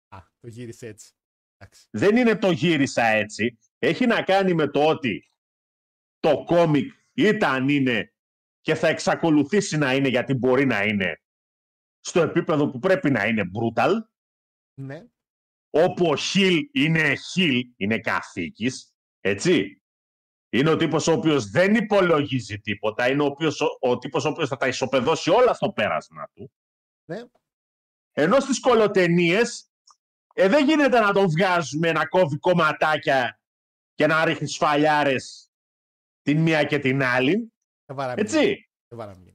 Α, 0.09 0.19
το 0.41 0.49
γύρισε 0.49 0.87
έτσι. 0.87 1.16
Εντάξει. 1.57 1.87
Δεν 1.91 2.17
είναι 2.17 2.37
το 2.39 2.51
γύρισα 2.51 3.05
έτσι. 3.05 3.59
Έχει 3.79 4.07
να 4.07 4.23
κάνει 4.23 4.55
με 4.55 4.69
το 4.69 4.87
ότι 4.87 5.31
το 6.21 6.45
κόμικ 6.45 6.93
ήταν 7.13 7.69
είναι 7.69 8.13
και 8.61 8.75
θα 8.75 8.89
εξακολουθήσει 8.89 9.77
να 9.77 9.95
είναι 9.95 10.09
γιατί 10.09 10.35
μπορεί 10.35 10.65
να 10.67 10.85
είναι 10.85 11.21
στο 12.01 12.21
επίπεδο 12.21 12.71
που 12.71 12.79
πρέπει 12.79 13.11
να 13.11 13.27
είναι 13.27 13.43
brutal 13.55 13.93
Ναι, 14.81 15.07
όπου 15.71 16.07
ο 16.07 16.17
Χιλ 16.17 16.69
είναι 16.73 17.15
Χιλ, 17.15 17.73
είναι 17.77 17.99
καθήκης, 17.99 18.95
έτσι. 19.21 19.81
Είναι 20.49 20.71
ο 20.71 20.77
τύπος 20.77 21.07
ο 21.07 21.13
οποίος 21.13 21.51
δεν 21.51 21.75
υπολογίζει 21.75 22.59
τίποτα, 22.59 23.11
είναι 23.11 23.23
ο, 23.23 23.27
οποίος, 23.27 23.61
ο, 23.61 23.67
ο 23.81 23.99
τύπος 23.99 24.25
ο 24.25 24.29
οποίος 24.29 24.49
θα 24.49 24.57
τα 24.57 24.67
ισοπεδώσει 24.67 25.31
όλα 25.31 25.55
στο 25.55 25.73
πέρασμα 25.73 26.31
του. 26.35 26.53
Ναι. 27.05 27.23
Ενώ 28.13 28.41
στις 28.41 28.61
κολοτενίες 28.61 29.71
ε, 30.39 30.49
δεν 30.49 30.65
γίνεται 30.67 31.01
να 31.01 31.13
τον 31.13 31.29
βγάζουμε 31.31 31.93
να 31.93 32.07
κόβει 32.07 32.39
κομματάκια 32.39 33.41
και 33.95 34.07
να 34.07 34.25
ρίχνει 34.25 34.49
σφαλιάρες 34.49 35.51
την 36.23 36.41
μία 36.41 36.65
και 36.65 36.79
την 36.79 37.03
άλλη, 37.03 37.53
δεν 37.85 37.97
βαράμε. 37.97 38.21
έτσι. 38.21 38.69
Δεν 38.89 38.99
βαράμε. 38.99 39.33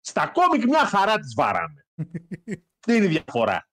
Στα 0.00 0.26
κόμικ 0.28 0.64
μια 0.64 0.86
χαρά 0.86 1.18
τις 1.18 1.34
βαράμε. 1.34 1.86
Τι 2.86 2.96
είναι 2.96 3.04
η 3.04 3.08
διαφορά; 3.08 3.68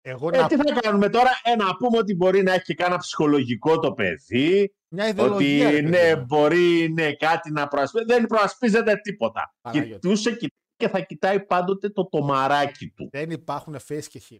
Εγώ 0.00 0.28
Ε, 0.32 0.36
να 0.40 0.46
τι 0.46 0.56
θα 0.56 0.80
κάνουμε 0.80 1.08
τώρα, 1.08 1.30
ε, 1.42 1.56
να 1.56 1.76
πούμε 1.76 1.98
ότι 1.98 2.14
μπορεί 2.14 2.42
να 2.42 2.52
έχει 2.52 2.64
και 2.64 2.74
κάνα 2.74 2.96
ψυχολογικό 2.98 3.78
το 3.78 3.92
παιδί, 3.92 4.74
μια 4.88 5.08
ιδεολογία. 5.08 5.66
ότι 5.68 5.76
ρε 5.76 5.82
παιδί 5.82 5.88
ναι, 5.90 6.16
μου. 6.16 6.24
μπορεί 6.24 6.92
ναι, 6.92 7.14
κάτι 7.14 7.50
να 7.50 7.68
προασπίσει. 7.68 8.04
Δεν 8.04 8.26
προασπίζεται 8.26 8.96
τίποτα. 8.96 9.54
Παναγιώτη. 9.60 9.92
Κοιτούσε 9.92 10.36
κοι- 10.36 10.54
και 10.78 10.88
θα 10.88 11.00
κοιτάει 11.00 11.40
πάντοτε 11.46 11.88
το 11.88 12.08
τομαράκι 12.08 12.90
του. 12.90 13.08
Δεν 13.10 13.30
υπάρχουν 13.30 13.76
face 13.88 14.04
και 14.08 14.22
heel. 14.28 14.38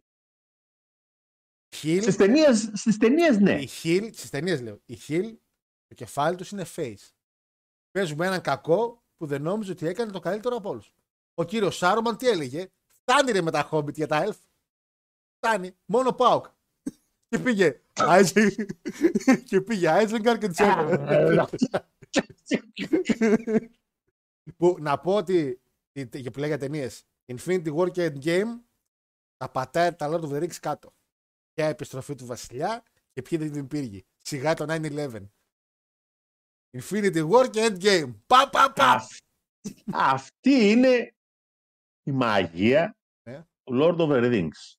Heel, 1.82 1.98
Στις 2.02 2.16
ταινίες, 2.16 2.70
στις 2.74 2.96
ταινίες 2.96 3.38
ναι. 3.38 3.60
η 3.60 3.68
heel, 3.82 4.08
στις 4.12 4.30
ταινίες 4.30 4.60
λέω, 4.60 4.80
η 4.86 4.98
heel, 5.08 5.36
το 5.86 5.94
κεφάλι 5.94 6.36
τους 6.36 6.50
είναι 6.50 6.64
face. 6.76 7.08
Παίζουμε 7.90 8.26
έναν 8.26 8.40
κακό 8.40 9.04
που 9.16 9.26
δεν 9.26 9.42
νόμιζε 9.42 9.72
ότι 9.72 9.86
έκανε 9.86 10.12
το 10.12 10.18
καλύτερο 10.18 10.56
από 10.56 10.68
όλους. 10.68 10.92
Ο 11.34 11.44
κύριος 11.44 11.76
Σάρουμαν 11.76 12.16
τι 12.16 12.28
έλεγε, 12.28 12.68
φτάνει 12.86 13.32
ρε 13.32 13.40
με 13.42 13.50
τα 13.50 13.68
Hobbit 13.70 13.94
για 13.94 14.06
τα 14.06 14.26
Elf. 14.28 14.36
Φτάνει, 15.36 15.76
μόνο 15.84 16.12
Πάοκ. 16.12 16.46
και 17.28 17.38
πήγε, 17.38 17.80
Άιζε- 17.94 18.66
και 19.44 19.60
πήγε 19.60 19.88
Άιζενγκαρ 19.88 20.38
και 20.38 20.48
τις 20.48 20.58
έφερε. 20.58 20.96
που, 24.56 24.76
να 24.80 24.98
πω 25.00 25.14
ότι 25.14 25.60
και 26.06 26.30
που 26.30 26.38
λέγατε 26.38 26.66
ταινίες. 26.66 27.04
Infinity 27.32 27.74
War 27.76 27.90
και 27.90 28.12
Endgame 28.14 28.60
τα 29.36 29.50
πατάει 29.50 29.94
τα 29.94 30.08
Lord 30.10 30.20
of 30.22 30.30
the 30.30 30.42
Rings 30.42 30.56
κάτω. 30.60 30.94
Ποια 31.52 31.66
επιστροφή 31.66 32.14
του 32.14 32.26
Βασιλιά 32.26 32.82
και 33.12 33.22
ποιοι 33.22 33.38
δεν 33.38 33.52
την 33.52 33.66
πύργη. 33.68 34.06
Σιγά 34.22 34.54
το 34.54 34.64
9-11. 34.68 35.28
Infinity 36.78 37.30
War 37.30 37.50
και 37.50 37.66
Endgame. 37.70 38.14
Πα, 38.26 38.48
πα, 38.50 38.72
πα. 38.72 38.92
Αυ- 38.92 39.18
Αυτή 39.92 40.50
είναι 40.70 41.14
η 42.02 42.10
μαγεία 42.12 42.96
Ναι. 43.28 43.44
του 43.62 43.74
Lord 43.74 43.96
of 43.98 44.08
the 44.10 44.22
Rings. 44.32 44.77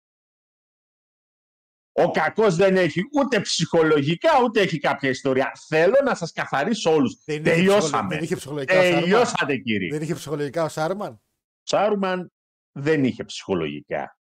Ο 2.03 2.11
κακός 2.11 2.55
δεν 2.55 2.77
έχει 2.77 3.01
ούτε 3.19 3.39
ψυχολογικά 3.41 4.29
ούτε 4.43 4.61
έχει 4.61 4.79
κάποια 4.79 5.09
ιστορία. 5.09 5.51
Θέλω 5.67 5.95
να 6.05 6.15
σας 6.15 6.31
καθαρίσω 6.31 6.93
όλους. 6.93 7.23
Δεν 7.25 7.35
είχε 7.35 7.43
ψυχολο- 7.51 7.65
Τελειώσαμε. 7.67 8.15
Δεν 8.15 8.23
είχε 8.23 8.35
ψυχολογικά 8.35 8.73
ο 8.73 8.81
Σάρουμαν. 8.81 9.01
Τελειώσατε 9.01 9.57
κύριε. 9.57 9.89
Δεν 9.91 10.01
είχε 10.01 10.13
ψυχολογικά 10.15 10.63
ο 10.63 10.67
Σάρουμαν. 10.69 11.21
Σάρουμαν 11.63 12.31
δεν 12.71 13.03
είχε 13.03 13.23
ψυχολογικά. 13.23 14.17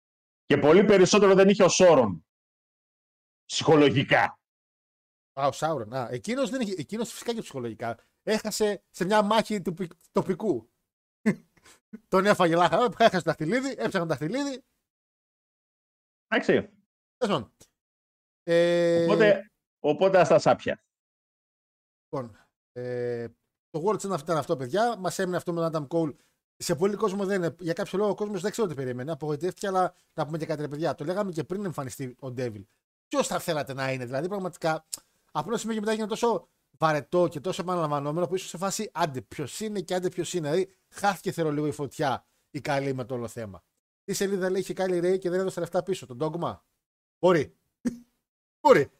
Και 0.44 0.56
πολύ 0.58 0.84
περισσότερο 0.84 1.34
δεν 1.34 1.48
είχε 1.48 1.62
ο 1.64 1.68
Σόρον. 1.68 2.26
Ψυχολογικά. 3.44 4.40
Α, 5.40 5.46
ο 5.46 5.52
Σάουρον. 5.52 5.92
Α, 5.94 6.08
εκείνος, 6.10 6.50
δεν 6.50 6.60
είχε, 6.60 6.74
εκείνος 6.78 7.10
φυσικά 7.12 7.34
και 7.34 7.40
ψυχολογικά. 7.40 7.98
Έχασε 8.22 8.84
σε 8.90 9.04
μια 9.04 9.22
μάχη 9.22 9.62
του 9.62 9.74
πι- 9.74 9.92
τοπικού. 10.12 10.70
Τον 12.08 12.26
έφαγε 12.26 12.54
λάχαρα, 12.54 12.88
έχασε 12.98 13.16
το 13.16 13.22
δαχτυλίδι, 13.24 13.68
έψαχνε 13.70 13.98
το 13.98 14.06
δαχτυλίδι. 14.06 14.64
Εντάξει. 16.28 16.68
Τέλος 17.16 17.34
πάντων. 17.36 17.52
Ε, 18.42 19.04
Οπότε, 19.04 19.50
οπότε 19.80 20.20
ας 20.20 20.28
τα 20.28 20.38
σάπια. 20.38 20.84
Λοιπόν, 22.08 22.36
ε, 22.72 23.28
το 23.70 23.82
World 23.84 24.00
Challenge 24.00 24.20
ήταν 24.20 24.36
αυτό, 24.36 24.56
παιδιά. 24.56 24.96
Μας 24.98 25.18
έμεινε 25.18 25.36
αυτό 25.36 25.52
με 25.52 25.70
τον 25.70 25.88
Adam 25.88 25.96
Cole. 25.96 26.16
Σε 26.56 26.74
πολύ 26.74 26.96
κόσμο 26.96 27.24
δεν 27.24 27.42
είναι. 27.42 27.54
Για 27.58 27.72
κάποιο 27.72 27.98
λόγο 27.98 28.10
ο 28.10 28.14
κόσμος 28.14 28.40
δεν 28.40 28.50
ξέρω 28.50 28.68
τι 28.68 28.74
περίμενε. 28.74 29.12
Απογοητεύτηκε, 29.12 29.66
αλλά 29.66 29.94
να 30.14 30.26
πούμε 30.26 30.38
και 30.38 30.46
κάτι, 30.46 30.60
ρε 30.60 30.68
παιδιά. 30.68 30.94
Το 30.94 31.04
λέγαμε 31.04 31.32
και 31.32 31.44
πριν 31.44 31.64
εμφανιστεί 31.64 32.16
ο 32.20 32.26
Devil. 32.36 32.64
Ποιος 33.08 33.26
θα 33.26 33.38
θέλατε 33.38 33.72
να 33.74 33.92
είναι, 33.92 34.04
δηλαδή 34.04 34.28
πραγματικά. 34.28 34.86
Από 35.32 35.48
ένα 35.48 35.58
σημείο 35.58 35.74
και 35.74 35.80
μετά 35.80 35.92
έγινε 35.92 36.06
τόσο 36.06 36.48
βαρετό 36.78 37.28
και 37.28 37.40
τόσο 37.40 37.62
επαναλαμβανόμενο 37.62 38.26
που 38.26 38.34
ίσως 38.34 38.48
σε 38.48 38.56
φάση 38.56 38.90
άντε 38.92 39.20
ποιος 39.20 39.60
είναι 39.60 39.80
και 39.80 39.94
άντε 39.94 40.08
ποιος 40.08 40.34
είναι. 40.34 40.50
Δηλαδή 40.50 40.74
χάθηκε 40.88 41.32
θέλω 41.32 41.52
λίγο 41.52 41.66
η 41.66 41.72
φωτιά 41.72 42.26
η 42.50 42.60
καλή 42.60 42.94
με 42.94 43.04
το 43.04 43.14
όλο 43.14 43.28
θέμα. 43.28 43.64
Τι 44.04 44.12
σελίδα 44.12 44.50
λέει 44.50 44.60
είχε 44.60 44.72
Κάλι 44.72 44.98
Ρέι 44.98 45.18
και 45.18 45.30
δεν 45.30 45.40
έδωσε 45.40 45.60
λεφτά 45.60 45.82
πίσω. 45.82 46.06
Τον 46.06 46.18
Dogma. 46.20 46.58
Μπορεί. 47.18 47.56
Μπορεί. 48.60 48.90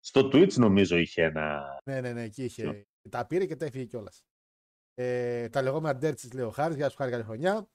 Στο 0.00 0.20
Twitch 0.20 0.52
νομίζω 0.52 0.96
είχε 0.96 1.22
ένα... 1.22 1.78
Ναι, 1.84 2.00
ναι, 2.00 2.12
ναι, 2.12 2.22
εκεί 2.22 2.44
είχε. 2.44 2.86
Τα 3.10 3.26
πήρε 3.26 3.46
και 3.46 3.56
τα 3.56 3.64
έφυγε 3.64 3.84
κιόλας. 3.84 4.24
Ε, 4.94 5.48
τα 5.48 5.62
λεγόμενα 5.62 5.96
ντέρτσι 5.98 6.30
λέει 6.34 6.44
ο 6.44 6.50
Χάρης. 6.50 6.76
Γεια 6.76 6.88
σου, 6.88 6.96
Χάρη, 6.96 7.10
καλή 7.10 7.22
χρονιά. 7.22 7.68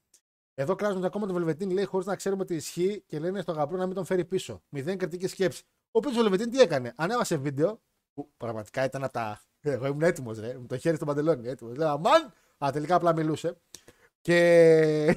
Εδώ 0.53 0.75
κράζουν 0.75 1.03
ακόμα 1.03 1.25
τον 1.25 1.35
Βελβετίν, 1.35 1.69
λέει, 1.71 1.85
χωρίς 1.85 2.05
να 2.05 2.15
ξέρουμε 2.15 2.45
τι 2.45 2.55
ισχύει 2.55 3.03
και 3.07 3.19
λένε 3.19 3.41
στο 3.41 3.51
γαμπρό 3.51 3.77
να 3.77 3.85
μην 3.85 3.95
τον 3.95 4.05
φέρει 4.05 4.25
πίσω. 4.25 4.61
Μηδέν 4.69 4.97
κριτική 4.97 5.27
σκέψη. 5.27 5.63
Ο 5.65 5.89
οποίος 5.91 6.15
Βελβετίν 6.15 6.49
τι 6.49 6.59
έκανε; 6.59 6.93
Ανέβασε 6.95 7.37
βίντεο 7.37 7.81
που 8.13 8.31
πραγματικά 8.37 8.83
ήταν 8.83 9.03
από 9.03 9.13
τα. 9.13 9.41
Εγώ 9.61 9.85
ήμουν 9.85 10.01
έτοιμος, 10.01 10.39
ρε. 10.39 10.57
Με 10.59 10.67
το 10.67 10.77
χέρι 10.77 10.95
στο 10.95 11.05
παντελόνι. 11.05 11.47
Έτοιμος. 11.47 11.77
Λέω 11.77 11.89
Αμάν! 11.89 12.33
Α, 12.65 12.69
τελικά 12.71 12.95
απλά 12.95 13.13
μιλούσε. 13.13 13.57
Και. 14.21 14.35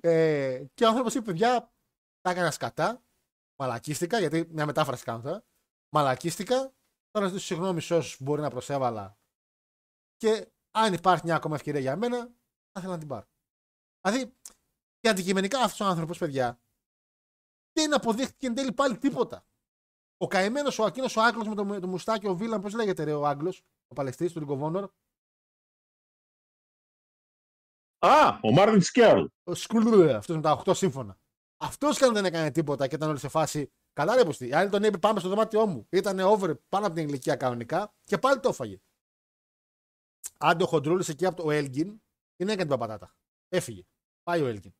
ε, 0.00 0.62
και 0.74 0.84
ο 0.84 0.88
άνθρωπος 0.88 1.14
είπε: 1.14 1.24
Παιδιά, 1.24 1.73
τα 2.24 2.30
έκανα 2.30 2.50
σκατά. 2.50 3.02
Μαλακίστηκα, 3.60 4.18
γιατί 4.18 4.46
μια 4.50 4.66
μετάφραση 4.66 5.04
κάνω 5.04 5.22
τώρα. 5.22 5.44
Μαλακίστηκα. 5.94 6.74
Τώρα 7.10 7.26
ζητήσω 7.26 7.46
συγγνώμη 7.46 7.80
σε 7.80 7.94
όσους 7.94 8.22
μπορεί 8.22 8.40
να 8.40 8.50
προσέβαλα. 8.50 9.18
Και 10.16 10.52
αν 10.70 10.92
υπάρχει 10.92 11.24
μια 11.24 11.36
ακόμα 11.36 11.54
ευκαιρία 11.54 11.80
για 11.80 11.96
μένα, 11.96 12.18
θα 12.72 12.78
ήθελα 12.78 12.92
να 12.92 12.98
την 12.98 13.08
πάρω. 13.08 13.26
Δηλαδή, 14.00 14.34
και 14.98 15.08
αντικειμενικά 15.08 15.60
αυτός 15.60 15.80
ο 15.80 15.84
άνθρωπος, 15.84 16.18
παιδιά, 16.18 16.60
δεν 17.72 17.94
αποδείχτηκε 17.94 18.46
εν 18.46 18.54
τέλει 18.54 18.72
πάλι 18.72 18.98
τίποτα. 18.98 19.46
Ο 20.16 20.26
καημένος 20.26 20.78
ο 20.78 20.86
εκείνος 20.86 21.16
ο 21.16 21.22
Άγγλος 21.22 21.48
με 21.48 21.54
το, 21.54 21.64
με 21.64 21.80
το 21.80 21.86
μουστάκι, 21.86 22.26
ο 22.26 22.36
Βίλαν, 22.36 22.60
πώς 22.60 22.74
λέγεται 22.74 23.04
ρε, 23.04 23.12
ο 23.12 23.26
Άγγλος, 23.26 23.62
ο 23.86 23.94
Παλαιστής 23.94 24.32
του 24.32 24.40
Ring 24.40 24.50
of 24.50 24.60
Honor. 24.62 24.88
Α, 27.98 28.38
ο 28.42 28.52
Μάρτιν 28.52 28.82
Σκέρλ. 28.82 29.24
Ο 29.42 29.54
Σκουλ, 29.54 30.10
αυτός 30.10 30.36
με 30.36 30.42
τα 30.42 30.62
8 30.64 30.74
σύμφωνα. 30.74 31.18
Αυτός 31.56 31.98
και 31.98 32.04
αν 32.04 32.12
δεν 32.12 32.24
έκανε 32.24 32.50
τίποτα 32.50 32.86
και 32.86 32.94
ήταν 32.94 33.08
όλοι 33.08 33.18
σε 33.18 33.28
φάση. 33.28 33.72
Καλά, 33.92 34.16
ρε 34.16 34.24
πουστή. 34.24 34.54
Άλλοι 34.54 34.70
τον 34.70 34.82
είπε 34.82 34.98
πάμε 34.98 35.20
στο 35.20 35.28
δωμάτιό 35.28 35.66
μου. 35.66 35.86
Ήταν 35.90 36.18
over 36.18 36.54
πάνω 36.68 36.86
από 36.86 36.94
την 36.94 37.08
ηλικία 37.08 37.36
κανονικά 37.36 37.94
και 38.04 38.18
πάλι 38.18 38.40
το 38.40 38.48
έφαγε. 38.48 38.80
Άντε 40.38 40.62
ο 40.62 40.66
Χοντρούλη 40.66 41.04
εκεί 41.08 41.26
από 41.26 41.42
το 41.42 41.50
Έλγκιν 41.50 42.02
δεν 42.36 42.48
έκανε 42.48 42.70
την 42.70 42.78
πατάτα. 42.78 43.16
Έφυγε. 43.48 43.82
Πάει 44.22 44.42
ο 44.42 44.46
Έλγκιν. 44.46 44.74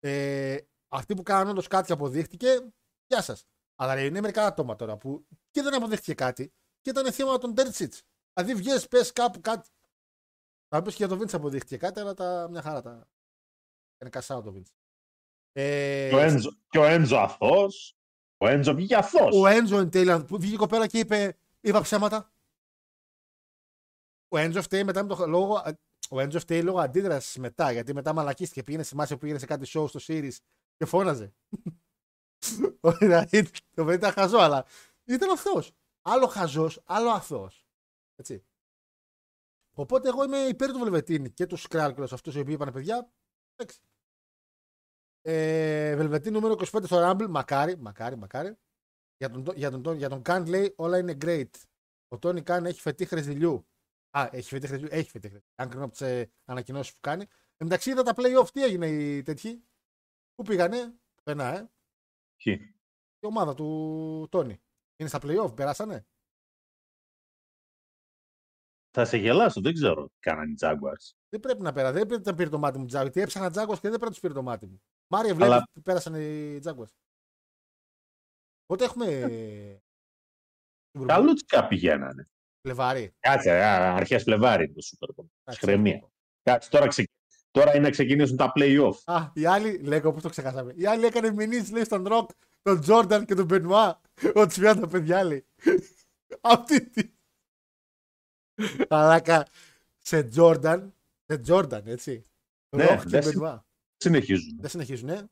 Ε, 0.00 0.58
Αυτοί 0.94 1.14
που 1.14 1.22
κάνανε 1.22 1.50
όντως 1.50 1.66
κάτι 1.66 1.86
και 1.86 1.92
αποδείχτηκε, 1.92 2.72
γεια 3.06 3.22
σας. 3.22 3.44
Αλλά 3.74 3.94
ρε, 3.94 4.04
είναι 4.04 4.20
μερικά 4.20 4.46
άτομα 4.46 4.76
τώρα 4.76 4.96
που 4.96 5.26
και 5.50 5.62
δεν 5.62 5.74
αποδείχτηκε 5.74 6.14
κάτι 6.14 6.52
και 6.80 6.90
ήταν 6.90 7.12
θύμα 7.12 7.38
των 7.38 7.54
Τέρτσιτ. 7.54 7.94
Δηλαδή 8.32 8.54
βγες, 8.54 8.88
πες 8.88 9.12
κάπου 9.12 9.40
κάτι. 9.40 9.70
Θα 10.68 10.82
πεις 10.82 10.92
και 10.92 10.98
για 10.98 11.08
τον 11.08 11.18
Βίντ 11.18 11.34
αποδείχτηκε 11.34 11.76
κάτι, 11.76 12.00
αλλά 12.00 12.14
τα, 12.14 12.48
μια 12.50 12.62
χαρά 12.62 12.82
τα. 12.82 13.08
Είναι 14.00 14.10
κασάω 14.10 14.42
το 14.42 14.52
Βίντ. 14.52 14.66
Ε, 15.56 16.08
Και 16.08 16.14
ο 16.14 16.18
Έντζο, 16.18 16.50
και 16.68 16.78
ο 16.78 16.84
Έντζο 16.84 17.16
αθώος. 17.16 17.96
Ο 18.36 18.48
Έντζο 18.48 18.74
βγήκε 18.74 18.96
αθώος. 18.96 19.36
ο 19.36 19.46
Έντζο 19.46 19.78
εν 19.78 19.90
τέλει 19.90 20.24
που 20.24 20.38
βγήκε 20.40 20.66
πέρα 20.66 20.86
και 20.86 20.98
είπε: 20.98 21.36
Είπα 21.60 21.80
ψέματα. 21.80 22.32
Ο 24.28 24.36
Έντζο 24.38 24.62
φταίει 24.62 24.84
μετά 24.84 25.02
με 25.02 25.14
το 25.14 25.26
λόγο. 25.26 25.62
Ο 26.10 26.20
Έντζο 26.20 26.38
φταίει 26.38 26.62
λόγω 26.62 26.78
αντίδρασης 26.78 27.36
μετά. 27.38 27.72
Γιατί 27.72 27.94
μετά 27.94 28.12
μαλακίστηκε. 28.12 28.62
Πήγαινε 28.62 28.82
στη 28.82 28.96
μάση 28.96 29.12
που 29.12 29.18
πήγαινε 29.18 29.38
σε 29.38 29.46
κάτι 29.46 29.70
show 29.74 29.88
στο 29.88 30.00
Series 30.06 30.36
και 30.76 30.84
φώναζε. 30.84 31.34
Δηλαδή, 32.98 33.42
το 33.74 33.84
παιδί 33.84 33.96
ήταν 33.96 34.12
χαζό, 34.12 34.38
αλλά 34.38 34.64
ήταν 35.04 35.30
αθώο. 35.30 35.62
Άλλο 36.02 36.26
χαζός, 36.26 36.80
άλλο 36.84 37.10
αθώος. 37.10 37.66
Έτσι. 38.16 38.44
Οπότε 39.74 40.08
εγώ 40.08 40.24
είμαι 40.24 40.38
υπέρ 40.38 40.72
του 40.72 40.78
Βελβετίνη 40.78 41.30
και 41.30 41.46
του 41.46 41.56
Σκράλκουλο 41.56 42.08
αυτούς 42.12 42.34
οι 42.34 42.38
οποίοι 42.38 42.54
είπαν 42.56 42.72
παιδιά. 42.72 43.10
Εντάξει. 43.56 43.80
Ε, 45.26 45.96
Βελβετίνη 45.96 46.34
νούμερο 46.34 46.54
25 46.58 46.84
στο 46.84 47.10
Rumble. 47.10 47.26
Μακάρι, 47.28 47.76
μακάρι, 47.78 48.16
μακάρι. 48.16 48.56
Για 49.16 49.30
τον, 49.30 49.44
για 49.56 49.70
τον, 49.70 49.96
για 49.96 50.08
τον 50.08 50.22
Καν 50.22 50.46
λέει 50.46 50.74
όλα 50.76 50.98
είναι 50.98 51.16
great. 51.20 51.50
Ο 52.08 52.18
Τόνι 52.18 52.42
Καν 52.42 52.66
έχει 52.66 52.80
φετή 52.80 53.04
χρεζιλιού. 53.06 53.66
Α, 54.10 54.28
έχει 54.32 54.48
φετή 54.48 54.66
χρεζιλιού. 54.66 54.88
Έχει 54.92 55.10
φετή 55.10 55.28
χρεζιλιού. 55.28 55.52
Αν 55.54 55.68
κρίνω 55.68 55.84
από 55.84 55.94
τις 55.94 56.26
ανακοινώσεις 56.44 56.92
που 56.92 57.00
κάνει. 57.00 57.22
Εν 57.56 57.66
μεταξύ 57.66 57.90
είδα 57.90 58.02
τα 58.02 58.12
playoff. 58.16 58.48
Τι 58.52 58.64
έγινε 58.64 58.86
οι 58.86 59.22
τέτοιοι; 59.22 59.64
Πού 60.34 60.42
πήγανε; 60.42 60.94
Πενά, 61.22 61.56
ε. 61.56 61.70
Ποιοι; 62.36 62.74
Η 63.20 63.26
ομάδα 63.26 63.54
του 63.54 64.28
Τόνι. 64.30 64.62
Είναι 64.96 65.08
στα 65.08 65.18
playoff. 65.22 65.56
Περάσανε; 65.56 66.06
Θα 68.90 69.04
σε 69.04 69.16
γελάσω, 69.16 69.60
δεν 69.60 69.74
ξέρω 69.74 70.06
τι 70.08 70.18
κάνανε 70.20 70.50
οι 70.50 70.56
Jaguars. 70.60 71.12
Δεν 71.28 71.40
πρέπει 71.40 71.62
να 71.62 71.72
πέρα. 71.72 71.92
Δεν 71.92 72.06
πρέπει 72.06 72.26
να 72.26 72.34
πήρε 72.34 72.48
το 72.48 72.58
μάτι 72.58 72.78
μου 72.78 72.86
Τζάγκο. 72.86 73.04
Γιατί 73.04 73.20
έψαχνα 73.20 73.50
Τζάγκο 73.50 73.72
και 73.72 73.80
δεν 73.80 73.90
πρέπει 73.90 74.04
να 74.04 74.10
τους 74.10 74.20
πήρε 74.20 74.32
το 74.32 74.42
μάτι 74.42 74.66
μου. 74.66 74.82
Μάρια, 75.14 75.34
βλέπεις 75.34 75.52
Αλλά- 75.52 75.64
ότι 75.70 75.80
πέρασαν 75.80 76.14
οι 76.14 76.58
Τζάγκο. 76.60 76.86
Οπότε 78.66 78.84
έχουμε. 78.84 79.80
Καλούτσικα 81.06 81.66
πηγαίνανε. 81.68 82.28
Φλεβάρι. 82.62 83.12
Κάτσε, 83.20 83.50
αρχές 83.64 84.22
Φλεβάρι 84.22 84.64
είναι 84.64 84.72
το 84.74 84.82
Super 84.90 85.08
Bowl. 85.14 85.26
Εντάξει. 85.44 85.66
Schremia. 85.66 86.08
Κάτσε, 86.42 86.70
τώρα, 86.70 86.86
ξε... 86.86 87.04
τώρα 87.50 87.70
είναι 87.76 87.84
να 87.84 87.90
ξεκινήσουν 87.90 88.36
τα 88.36 88.52
play-off. 88.56 88.94
Α, 89.04 89.30
οι 89.34 89.46
άλλοι, 89.46 89.78
λέγω 89.78 90.12
πώς 90.12 90.22
το 90.22 90.28
ξεχάσαμε. 90.28 90.72
Οι 90.76 90.86
άλλοι 90.86 91.04
έκανε 91.04 91.30
μηνύσεις, 91.32 91.70
λέει 91.70 91.84
στον 91.84 92.06
Ροκ, 92.06 92.30
τον 92.62 92.80
Τζόρνταν 92.80 93.24
και 93.24 93.34
τον 93.34 93.44
Μπενουά. 93.44 94.00
Ότι 94.34 94.54
σπιά 94.54 94.74
τα 94.80 94.86
παιδιά 94.88 95.24
λέει. 95.24 95.46
Αυτή 96.40 96.90
τη. 96.90 97.10
Αλάκα. 98.88 99.46
Σε 99.98 100.22
Τζόρνταν. 100.22 100.94
Σε 101.26 101.38
Τζόρνταν, 101.38 101.86
έτσι. 101.86 102.24
Ναι, 102.76 102.84
Ροκ 102.84 103.00
και 103.00 103.08
δεν 103.08 103.22
συ- 103.22 103.32
Μπενουά. 103.32 103.66
Συνεχίζουν. 103.96 104.60
Δεν 104.60 104.70
συνεχίζουν, 104.70 105.08
ε. 105.08 105.30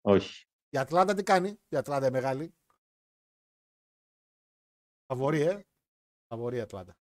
Όχι. 0.00 0.46
Η 0.68 0.78
Ατλάντα 0.78 1.14
τι 1.14 1.22
κάνει, 1.22 1.60
η 1.68 1.76
Ατλάντα 1.76 2.06
η 2.06 2.10
μεγάλη. 2.10 2.54
Φαβορεί, 5.06 5.40
ε. 5.40 5.66
Φαβορί 6.26 6.56
η 6.56 6.60
Ατλάντα. 6.60 6.96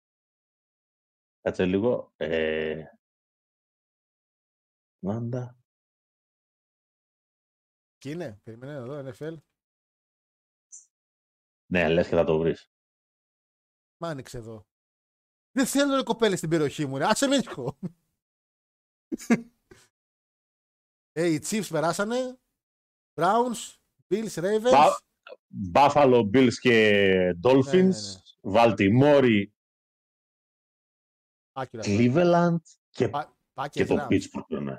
Κάτσε 1.40 1.66
λίγο. 1.66 2.12
Ε... 2.16 2.84
Ατλάντα. 4.97 5.59
Και 7.99 8.11
είναι, 8.11 8.40
περιμένε 8.42 8.72
εδώ, 8.72 9.11
NFL. 9.11 9.36
Ναι, 11.72 11.88
λες 11.88 12.09
και 12.09 12.14
θα 12.14 12.24
το 12.24 12.38
βρεις. 12.38 12.70
Μ' 13.97 14.05
άνοιξε 14.05 14.38
εδώ. 14.38 14.66
Δεν 15.51 15.66
θέλω 15.66 15.97
ρε 15.97 16.03
κοπέλες 16.03 16.38
στην 16.38 16.51
περιοχή 16.51 16.86
μου, 16.86 16.99
ρε. 16.99 17.05
Άσε 17.05 17.26
με 17.26 17.36
λίγο. 17.36 17.78
ε, 21.17 21.27
οι 21.27 21.41
Chiefs 21.51 21.67
περάσανε. 21.71 22.39
Browns, 23.15 23.75
Bills, 24.09 24.33
Ravens. 24.35 24.71
Μπα- 24.71 24.99
Buffalo 25.75 26.31
Bills 26.35 26.53
και 26.61 27.37
Dolphins. 27.43 27.65
Ναι, 27.73 27.83
ναι, 27.83 27.89
ναι. 27.89 28.21
Βαλτιμόρι, 28.41 29.55
Άκυρα. 31.53 31.83
Cleveland 31.87 32.57
και, 32.91 33.09
Πα- 33.09 33.37
πα 33.53 33.69
και 33.69 33.85
το 33.85 33.95
Browns. 33.95 34.07
Pittsburgh. 34.12 34.62
Ναι. 34.62 34.77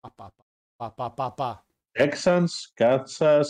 Πα, 0.00 0.12
πα, 0.14 0.34
πα, 0.76 0.92
πα, 0.92 1.12
πα, 1.12 1.32
πα. 1.32 1.66
Texans, 1.92 2.46
Kansas, 2.74 3.42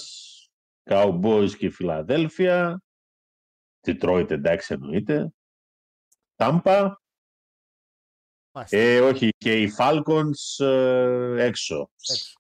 Cowboys 0.91 1.51
και 1.59 1.71
Φιλαδέλφια. 1.71 2.83
Detroit 3.87 4.31
εντάξει 4.31 4.75
εννοείται. 4.75 5.33
Tampa. 6.37 6.93
Μάλιστα. 8.55 8.77
Ε, 8.77 9.01
όχι, 9.01 9.29
και 9.39 9.63
οι 9.63 9.73
Falcons 9.79 10.65
ε, 10.65 11.45
έξω. 11.45 11.91
Έξω. 12.11 12.33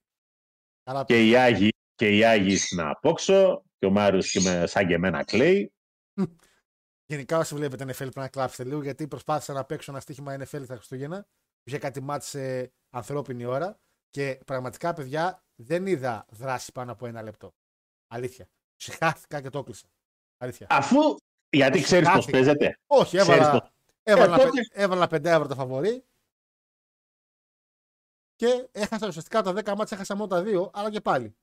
Καλά 0.82 1.04
Και 1.04 1.28
οι 1.28 1.36
Άγιοι, 1.36 1.70
και 1.94 2.16
οι 2.16 2.24
Άγιοι 2.24 2.56
στην 2.56 2.80
απόξω. 2.80 3.62
Και 3.78 3.86
ο 3.86 3.90
Μάριος 3.90 4.30
και 4.30 4.40
με, 4.40 4.66
σαν 4.66 4.86
και 4.86 4.94
εμένα 4.94 5.24
κλαίει. 5.24 5.72
Γενικά 7.06 7.38
όσοι 7.38 7.54
βλέπετε 7.54 7.84
NFL 7.84 7.96
πρέπει 7.96 8.18
να 8.18 8.28
κλάψετε 8.28 8.64
λίγο 8.68 8.82
γιατί 8.82 9.08
προσπάθησα 9.08 9.52
να 9.52 9.64
παίξω 9.64 9.90
ένα 9.90 10.00
στοίχημα 10.00 10.36
NFL 10.38 10.64
τα 10.66 10.74
Χριστούγεννα. 10.74 11.26
Είχε 11.64 11.78
κάτι 11.78 12.00
μάτς 12.00 12.26
σε 12.28 12.72
ανθρώπινη 12.90 13.44
ώρα 13.44 13.80
και 14.10 14.40
πραγματικά 14.46 14.92
παιδιά 14.92 15.44
δεν 15.54 15.86
είδα 15.86 16.26
δράση 16.30 16.72
πάνω 16.72 16.92
από 16.92 17.06
ένα 17.06 17.22
λεπτό. 17.22 17.54
Αλήθεια. 18.08 18.48
Συχάθηκα 18.76 19.40
και 19.40 19.48
το 19.50 19.58
έκλεισα. 19.58 19.86
Αλήθεια. 20.38 20.66
Αφού, 20.70 21.16
γιατί 21.50 21.76
Όχι, 21.76 21.84
ξέρεις 21.84 22.06
πώς 22.08 22.14
χάθηκα. 22.16 22.32
παίζεται. 22.32 22.78
Όχι, 22.86 23.16
ξέρεις 23.16 23.28
έβαλα, 23.28 23.60
το- 23.60 23.70
έβαλα, 24.02 24.24
Ε, 24.34 24.34
ένα, 24.34 24.36
τότε- 24.44 24.68
πε- 24.68 24.78
έβαλα 24.78 25.00
ένα 25.00 25.06
5 25.08 25.24
ευρώ 25.30 25.46
το 25.46 25.54
φαβορή 25.54 26.04
και 28.36 28.68
έχασα 28.72 29.06
ουσιαστικά 29.06 29.42
τα 29.42 29.52
10 29.52 29.74
μάτια, 29.76 29.96
έχασα 29.96 30.14
μόνο 30.16 30.28
τα 30.28 30.42
2, 30.42 30.70
αλλά 30.72 30.90
και 30.90 31.00
πάλι. 31.00 31.36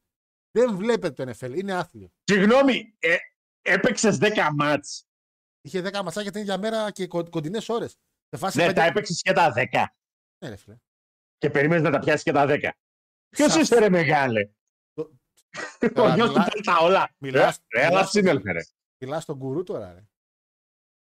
Δεν 0.52 0.76
βλέπετε 0.76 1.26
το 1.26 1.32
NFL, 1.32 1.56
είναι 1.58 1.74
άθλιο. 1.74 2.12
Συγγνώμη, 2.24 2.96
ε, 3.00 3.16
έπαιξες 3.62 4.18
10 4.18 4.50
μάτς. 4.54 5.04
Είχε 5.62 5.82
10 5.82 6.04
ματσάκια 6.04 6.32
την 6.32 6.42
ίδια 6.42 6.58
μέρα 6.58 6.92
και 6.92 7.08
κο, 7.08 7.30
κοντινές 7.30 7.70
ώρες. 7.70 7.92
Σε 8.30 8.38
φάση 8.38 8.58
Ναι, 8.58 8.64
πέντε- 8.66 8.80
τα 8.80 8.86
έπαιξες 8.86 9.22
και 9.22 9.32
τα 9.34 9.52
10. 9.52 9.96
Ναι, 10.44 10.50
ρε 10.50 10.56
φίλε. 10.56 10.78
Και 11.38 11.50
περίμενες 11.50 11.84
να 11.84 11.92
τα 11.92 12.00
πιάσεις 12.00 12.24
και 12.24 12.32
τα 12.32 12.46
10. 12.46 12.74
Ποιος 13.30 13.52
Σα- 13.52 13.60
είσαι 13.60 13.80
ρε 13.80 13.90
μεγάλε; 13.90 14.50
Το- 14.94 15.12
Ο 15.82 15.92
Τώρα, 15.94 16.16
γιος 16.16 16.28
του 16.28 16.34
μιλά- 16.34 16.46
παίρνει 16.50 16.62
τα 16.66 16.78
όλα. 16.78 17.16
μιλάς- 17.18 17.58
Ε, 17.58 17.62
Ρε, 17.80 17.80
έλα 17.82 17.90
μιλάς- 17.90 18.10
συνέλθε 18.10 18.52
ρε. 18.52 18.62
Μιλάς 19.04 19.24
στον 19.24 19.40
κουρού 19.40 19.64
τώρα, 19.64 19.94
ρε. 19.94 20.08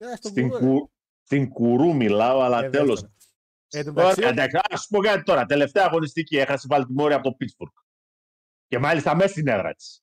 Μιλάς 0.01 0.19
στον 0.19 0.31
Στην, 0.31 0.49
κουρού, 0.49 0.61
ρε. 0.61 0.67
κου... 0.67 0.93
Στην 1.33 1.49
κουρού 1.49 1.95
μιλάω, 1.97 2.41
αλλά 2.41 2.65
Ε, 2.65 2.71
τέλος. 2.71 3.01
δεύτερο. 3.01 3.13
Ε, 3.71 3.79
εν 3.79 3.85
τω 3.85 3.93
μεταξύ, 3.93 4.19
Ωραία, 4.21 4.31
εντάξει, 4.31 4.59
ας 4.71 4.81
σου 4.83 4.89
πω 4.89 4.99
κάτι 5.01 5.23
τώρα. 5.23 5.45
Τελευταία 5.45 5.85
αγωνιστική 5.85 6.37
έχασε 6.39 6.67
η 6.71 6.75
Βαλτιμόρη 6.75 7.15
από 7.15 7.23
το 7.23 7.33
Πίτσμπουργκ. 7.35 7.73
Και 8.69 8.79
μάλιστα 8.79 9.15
μέσα 9.15 9.29
στην 9.29 9.49
έδρα 9.49 9.75
της. 9.75 10.03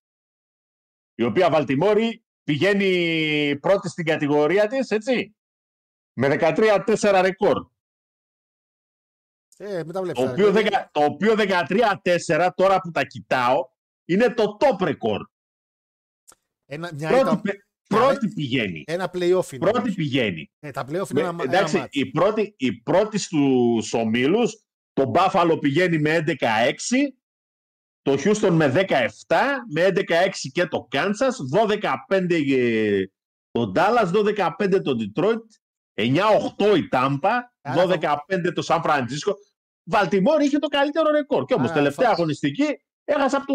Η 1.16 1.24
οποία 1.24 1.50
Βαλτιμόρη 1.50 2.24
πηγαίνει 2.44 3.58
πρώτη 3.60 3.90
στην 3.90 4.06
κατηγορία 4.06 4.68
της, 4.68 4.90
έτσι. 4.90 5.36
Με 6.14 6.28
13-4 6.28 7.22
ρεκόρ. 7.22 7.68
ε, 9.58 9.84
μετά 9.84 9.92
Το 10.00 10.02
βλέπεις, 10.02 10.24
οποίο, 10.24 10.46
ρε. 10.46 10.52
δεκα- 10.52 10.90
το 10.92 11.04
οποίο 11.04 11.36
13-4, 11.36 12.54
τώρα 12.56 12.80
που 12.82 12.92
τα 12.92 13.04
κοιτάω, 13.06 13.70
είναι 14.06 14.34
το 14.34 14.58
top 14.60 14.82
ρεκόρ. 14.86 15.28
Ένα, 16.66 16.90
μια 16.94 17.10
Πρώτη, 17.10 17.22
ήταν- 17.24 17.42
πε- 17.90 18.00
πρώτη 18.00 18.28
πηγαίνει. 18.28 18.84
ένα 18.88 19.06
playoff 19.14 19.52
είναι. 19.52 19.60
Πρώτη 19.60 19.78
όμως. 19.80 19.94
πηγαίνει. 19.96 20.52
Ε, 20.60 20.72
τα 20.72 20.82
playoff 20.86 21.10
είναι 21.10 21.22
Με- 21.22 21.22
ένα, 21.22 21.36
εντάξει, 21.44 21.74
ένα 21.76 21.82
μάτς. 21.84 21.96
η 21.96 22.06
πρώτη, 22.06 22.54
η 22.58 22.74
πρώτη 22.74 23.18
στους 23.18 23.94
ομίλους, 23.94 24.64
το 24.94 25.12
Buffalo 25.16 25.58
πηγαίνει 25.62 25.98
με 26.00 26.16
11-6, 26.16 27.16
το 28.02 28.12
Houston 28.24 28.50
με 28.52 28.68
17, 28.68 29.64
με 29.74 29.82
11-6 29.84 30.50
και 30.52 30.66
το 30.66 30.88
Kansas, 30.92 31.36
12-5 31.54 32.36
ε, 32.58 33.04
το 33.52 33.72
Dallas, 33.76 34.12
12-5 34.12 34.82
το 34.82 34.96
Detroit, 35.00 35.42
9-8 35.94 36.78
η 36.78 36.88
Tampa, 36.92 37.30
Άρα 37.62 37.84
12-5 37.86 38.54
το 38.54 38.64
San 38.68 38.82
Francisco. 38.84 39.32
Βαλτιμόρη 39.92 40.46
είχε 40.46 40.58
το 40.60 40.68
καλύτερο 40.68 41.12
ρεκόρ. 41.12 41.46
Και 41.46 41.54
όμως 41.54 41.66
Άρα, 41.70 41.78
τελευταία 41.78 42.08
φα- 42.08 42.14
αγωνιστική 42.14 42.66
έχασε 43.04 43.36
από 43.36 43.46
το, 43.46 43.54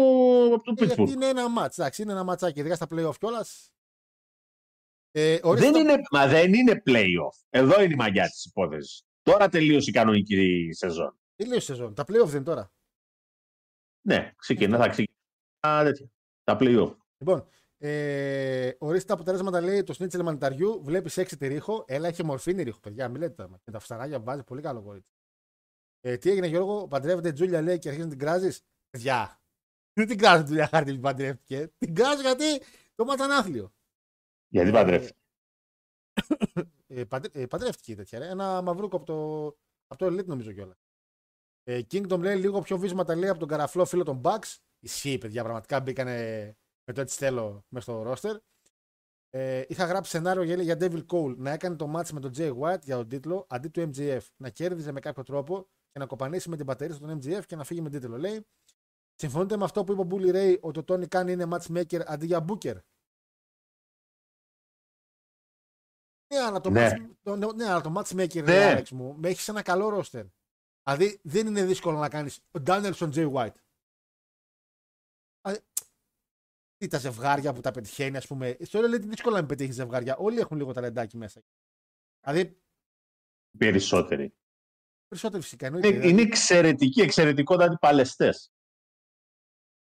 από 0.55 0.63
το 0.63 0.73
Ε, 0.83 0.85
γιατί 0.85 1.01
Pittsburgh. 1.03 1.11
είναι 1.13 1.25
ένα 1.25 1.49
μάτς, 1.49 1.77
εντάξει, 1.77 2.01
είναι 2.01 2.11
ένα 2.11 2.23
ματσάκι, 2.23 2.59
ειδικά 2.59 2.75
στα 2.75 2.87
playoff 2.91 3.17
κιόλας. 3.19 3.69
Ε, 5.17 5.39
ορίστε 5.43 5.71
Δεν 5.71 5.73
το- 5.73 5.79
είναι, 5.79 6.01
μα 6.11 6.27
δεν 6.27 6.53
είναι 6.53 6.81
playoff. 6.85 7.43
Εδώ 7.49 7.81
είναι 7.81 7.93
η 7.93 7.95
μαγιά 7.95 8.29
της 8.29 8.45
υπόθεσης. 8.45 9.03
Τώρα 9.21 9.49
τελείωσε 9.49 9.89
η 9.89 9.93
κανονική 9.93 10.69
σεζόν. 10.71 11.19
Τελείωσε 11.35 11.57
η 11.57 11.75
σεζόν. 11.75 11.93
Τα 11.93 12.03
playoff 12.03 12.25
δεν 12.25 12.35
είναι 12.35 12.43
τώρα. 12.43 12.71
Ναι, 14.07 14.31
ξεκινά, 14.35 14.77
θα 14.77 14.87
ξεκινά 14.89 15.83
τέτοια. 15.83 16.09
Τα 16.43 16.57
play-off. 16.59 16.95
Λοιπόν, 17.17 17.47
ε, 17.77 18.71
ορίστε 18.77 19.07
τα 19.07 19.13
αποτελέσματα 19.13 19.61
λέει 19.61 19.83
το 19.83 19.93
Σνίτσελ 19.93 20.21
Μανιταριού. 20.23 20.81
Βλέπεις 20.83 21.17
έξι 21.17 21.37
τη 21.37 21.47
ρίχο. 21.47 21.83
Έλα, 21.87 22.07
έχει 22.07 22.23
μορφήνη 22.23 22.63
ρίχο, 22.63 22.79
παιδιά. 22.79 23.09
Μην 23.09 23.21
λέτε 23.21 23.33
τα, 23.33 23.59
και 23.63 23.71
τα 23.71 23.79
φσταράκια 23.79 24.19
βάζει 24.19 24.43
πολύ 24.43 24.61
καλό 24.61 24.81
κορίτσι. 24.81 25.09
Ε, 26.01 26.17
τι 26.17 26.29
έγινε, 26.29 26.47
Γιώργο, 26.47 26.87
παντρεύεται 26.87 27.29
η 27.29 27.33
Τζούλια 27.33 27.61
λέει 27.61 27.77
και 27.79 27.87
αρχίζει 27.87 28.07
να 28.07 28.11
την 28.15 28.19
κράζεις; 28.19 28.61
Παιδιά, 28.89 29.41
Δεν 29.93 30.07
την 30.07 30.17
κράζω 30.17 30.41
τη 30.43 30.47
δουλειά 30.47 30.67
χάρη 30.67 30.93
που 30.93 30.99
παντρεύτηκε. 30.99 31.71
Την 31.77 31.95
κράζω 31.95 32.21
γιατί 32.21 32.45
το 32.95 33.05
μάτι 33.05 33.23
ήταν 33.23 33.31
άθλιο. 33.37 33.73
Γιατί 34.55 34.71
παντρεύτηκε; 34.71 35.17
Ε, 36.87 37.03
παντρε- 37.05 37.35
ε, 37.35 37.45
παντρεύτηκε 37.47 37.91
η 37.91 37.95
τέτοια. 37.95 38.19
Ρε. 38.19 38.27
Ένα 38.27 38.61
μαυρούκο 38.61 38.95
από 38.95 39.05
το, 39.05 39.45
από 39.87 39.97
το 39.97 40.05
Elite 40.05 40.25
νομίζω 40.25 40.51
κιόλας. 40.51 40.77
Ε, 41.63 41.81
Kingdom 41.91 42.19
λέει 42.19 42.37
λίγο 42.37 42.61
πιο 42.61 42.77
βίσματα 42.77 43.15
λέει 43.15 43.29
από 43.29 43.39
τον 43.39 43.47
καραφλό 43.47 43.85
φίλο 43.85 44.03
των 44.03 44.21
Bucks. 44.23 44.57
Ισχύει, 44.79 45.17
παιδιά. 45.17 45.43
Πραγματικά 45.43 45.79
μπήκανε 45.81 46.45
με 46.85 46.93
το 46.93 47.01
έτσι 47.01 47.17
θέλω 47.17 47.65
μέσα 47.69 47.91
στο 47.91 48.11
roster. 48.11 48.37
Ε, 49.29 49.63
είχα 49.67 49.85
γράψει 49.85 50.09
σενάριο 50.11 50.43
για, 50.43 50.61
για 50.61 50.77
Devil 50.79 51.05
Cole 51.05 51.35
να 51.37 51.51
έκανε 51.51 51.75
το 51.75 51.93
match 51.95 52.09
με 52.09 52.19
τον 52.19 52.31
Jay 52.37 52.57
White 52.59 52.81
για 52.83 52.95
τον 52.95 53.07
τίτλο 53.07 53.45
αντί 53.49 53.67
του 53.67 53.89
MGF. 53.93 54.21
Να 54.37 54.49
κέρδιζε 54.49 54.91
με 54.91 54.99
κάποιο 54.99 55.23
τρόπο 55.23 55.67
και 55.91 55.99
να 55.99 56.05
κοπανίσει 56.05 56.49
με 56.49 56.55
την 56.57 56.65
πατερία 56.65 56.95
στον 56.95 57.19
MGF 57.19 57.45
και 57.45 57.55
να 57.55 57.63
φύγει 57.63 57.81
με 57.81 57.89
τίτλο. 57.89 58.17
Λέει, 58.17 58.47
συμφωνείτε 59.15 59.57
με 59.57 59.63
αυτό 59.63 59.83
που 59.83 59.91
είπε 59.91 60.01
ο 60.01 60.07
Bully 60.11 60.35
Ray 60.35 60.59
ότι 60.59 60.79
ο 60.79 60.83
Tony 60.87 61.07
Khan 61.07 61.27
είναι 61.29 61.45
matchmaker 61.51 62.01
αντί 62.05 62.25
για 62.25 62.45
Booker; 62.47 62.75
Ναι, 66.33 66.39
αλλά 66.39 66.61
το, 66.61 66.69
Ναι. 66.69 66.89
match, 66.91 67.15
το, 67.23 67.35
ναι, 67.35 67.51
ναι, 67.55 67.69
αλλά 67.69 67.81
το 67.81 67.93
matchmaker, 67.97 68.43
Ναι. 68.43 68.73
ναι. 68.73 68.79
Alex 68.79 68.89
μου, 68.89 69.15
με 69.17 69.29
έχεις 69.29 69.47
ένα 69.47 69.61
καλό 69.61 69.99
roster. 70.01 70.25
Δηλαδή 70.83 71.19
δεν 71.23 71.47
είναι 71.47 71.65
δύσκολο 71.65 71.97
να 71.97 72.09
κάνεις 72.09 72.37
ο 72.37 72.59
Danielson 72.65 73.13
Jay 73.13 73.31
White. 73.33 73.55
Δηλαδή, 75.41 75.63
τι 76.77 76.87
τα 76.87 76.97
ζευγάρια 76.97 77.53
που 77.53 77.61
τα 77.61 77.71
πετυχαίνει, 77.71 78.17
ας 78.17 78.27
πούμε. 78.27 78.57
Στο 78.61 78.79
λέω 78.79 78.87
είναι 78.87 78.97
δύσκολο 79.07 79.33
να 79.33 79.39
μην 79.39 79.49
πετύχεις 79.49 79.75
ζευγάρια. 79.75 80.15
Όλοι 80.17 80.39
έχουν 80.39 80.57
λίγο 80.57 80.71
ταλεντάκι 80.73 81.17
μέσα. 81.17 81.41
Δηλαδή, 82.25 82.59
Περισσότεροι. 83.57 84.33
περισσότεροι 85.07 85.43
φυσικά 85.43 85.65
εννοείται. 85.65 85.87
Είναι, 85.87 85.97
δηλαδή. 85.99 86.13
είναι 86.13 86.27
εξαιρετικοί, 86.27 87.01
εξαιρετικότατοι 87.01 87.77
παλαιστές. 87.79 88.51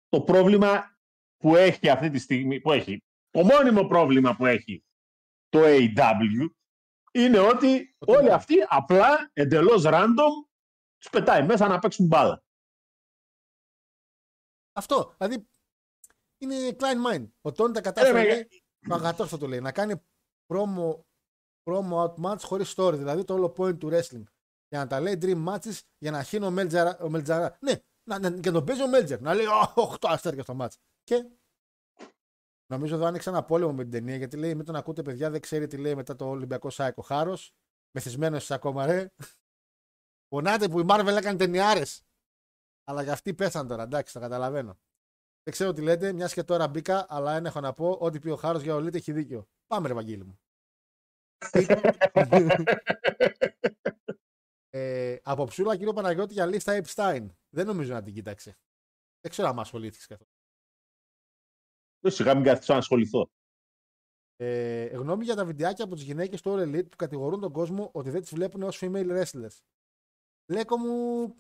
Το 0.09 0.21
πρόβλημα 0.23 0.99
που 1.37 1.57
έχει 1.57 1.89
αυτή 1.89 2.11
τη 2.11 2.19
στιγμή, 2.19 2.61
που 2.61 2.73
έχει, 2.73 3.03
το 3.31 3.45
μόνιμο 3.45 3.87
πρόβλημα 3.87 4.37
που 4.37 4.47
έχει 4.47 4.85
το 5.49 5.59
AW 5.65 6.51
είναι 7.13 7.39
ότι 7.39 7.95
Ότι 7.99 8.13
όλοι 8.13 8.25
ναι. 8.29 8.33
αυτοί 8.33 8.55
απλά 8.69 9.31
εντελώς 9.33 9.83
random 9.87 10.49
τους 10.99 11.11
πετάει 11.11 11.47
μέσα 11.47 11.69
να 11.69 11.79
παίξουν 11.79 12.07
μπάλα. 12.07 12.43
Αυτό. 14.73 15.15
Δηλαδή, 15.19 15.49
είναι 16.39 16.77
Klein 16.79 17.13
Mind. 17.13 17.29
Ο 17.41 17.53
Τόνι 17.53 17.73
τα 17.73 17.79
Ε, 17.79 17.83
κατάφερε. 17.83 18.23
ρε, 18.23 18.47
το 18.89 18.95
αγατός 18.95 19.25
αυτό 19.25 19.39
το 19.39 19.47
λέει. 19.47 19.61
Να 19.61 19.73
κάνει 19.73 19.95
promo, 20.53 21.01
promo 21.65 22.05
out 22.05 22.15
match 22.25 22.41
χωρίς 22.43 22.75
story. 22.77 22.95
Δηλαδή 22.97 23.25
το 23.25 23.35
όλο 23.35 23.55
point 23.59 23.79
του 23.79 23.89
wrestling. 23.93 24.23
Για 24.69 24.79
να 24.79 24.87
τα 24.87 25.01
λέει 25.01 25.19
dream 25.23 25.47
matches 25.49 25.81
για 25.99 26.11
να 26.11 26.23
χύνει 26.23 26.47
ο 26.47 26.51
Μέλτζαρα. 26.51 26.99
Ο 27.01 27.09
Μέλτζαρα. 27.09 27.59
Ναι, 27.61 27.73
να, 28.09 28.19
να, 28.19 28.31
και 28.31 28.49
να 28.49 28.53
τον 28.53 28.65
παίζει 28.65 28.83
ο 28.83 28.89
Μέλτζερ. 28.89 29.21
Να 29.21 29.35
λέει 29.35 29.47
8 29.75 29.97
αστέρια 30.01 30.43
στο 30.43 30.57
match. 30.61 30.75
Και 31.03 31.25
νομίζω 32.71 32.95
εδώ 32.95 33.05
άνοιξε 33.05 33.29
ένα 33.29 33.45
πόλεμο 33.45 33.73
με 33.73 33.83
την 33.83 33.93
ταινία 33.93 34.17
γιατί 34.17 34.37
λέει: 34.37 34.55
Μην 34.55 34.65
τον 34.65 34.77
ακούτε, 34.77 35.03
παιδιά, 35.03 35.31
δεν 35.31 35.41
ξέρει 35.41 35.67
τι 35.67 35.77
λέει 35.77 35.95
μετά 35.95 36.17
το 36.17 36.29
Ολυμπιακό 36.29 36.71
Σάικο 36.71 37.03
Χάρος. 37.03 37.53
Μεθυσμένος 37.91 38.51
ακόμα, 38.51 38.87
ρε. 38.87 39.11
Πονάτε 40.29 40.69
που 40.69 40.81
η 40.81 40.85
Marvel 40.89 41.17
έκανε 41.19 41.39
ταινιάρες. 41.39 42.03
Αλλά 42.85 43.03
για 43.03 43.13
αυτοί 43.13 43.35
πέσαν 43.35 43.69
τώρα, 43.69 43.83
εντάξει, 43.83 44.13
το 44.13 44.21
καταλαβαίνω. 44.21 44.79
Δεν 45.43 45.53
ξέρω 45.53 45.73
τι 45.73 45.83
λέτε, 45.83 46.13
μιας 46.13 46.33
και 46.33 46.43
τώρα 46.43 46.69
μπήκα, 46.69 47.07
αλλά 47.09 47.37
ένα 47.37 47.49
έχω 47.49 47.61
να 47.61 47.75
πω: 47.75 47.97
Ό,τι 48.01 48.19
πει 48.19 48.29
ο 48.29 48.37
Χάρος 48.37 48.63
για 48.63 48.75
ολίτε 48.75 48.97
έχει 48.97 49.13
δίκιο. 49.13 49.49
Πάμε, 49.67 49.89
ρε 49.89 49.95
Βαγγίλη 49.95 50.25
μου. 50.25 50.41
ε, 54.71 55.17
από 55.23 55.45
ψούλα 55.45 55.77
κύριο 55.77 55.93
Παναγιώτη 55.93 56.33
για 56.33 56.47
λίστα 56.47 56.81
Epstein. 56.83 57.27
Δεν 57.49 57.67
νομίζω 57.67 57.93
να 57.93 58.03
την 58.03 58.15
κοίταξε. 58.15 58.59
Δεν 59.21 59.31
ξέρω 59.31 59.49
αν 59.49 59.59
ασχολήθηκες 59.59 60.07
καθόλου. 60.07 60.31
Ε, 62.01 62.11
Σιγά 62.11 62.35
μην 62.35 62.45
καθίσω 62.45 62.73
να 62.73 62.79
ασχοληθώ. 62.79 63.31
Ε, 64.37 64.85
γνώμη 64.87 65.25
για 65.25 65.35
τα 65.35 65.45
βιντεάκια 65.45 65.85
από 65.85 65.95
τις 65.95 66.05
γυναίκες 66.05 66.41
του 66.43 66.51
All 66.57 66.63
Elite 66.63 66.89
που 66.91 66.97
κατηγορούν 66.97 67.41
τον 67.41 67.53
κόσμο 67.53 67.91
ότι 67.93 68.11
δεν 68.11 68.21
τις 68.21 68.31
βλέπουν 68.35 68.63
ως 68.63 68.79
female 68.83 69.07
wrestlers. 69.23 69.59
Λέκο 70.53 70.77
μου. 70.77 71.35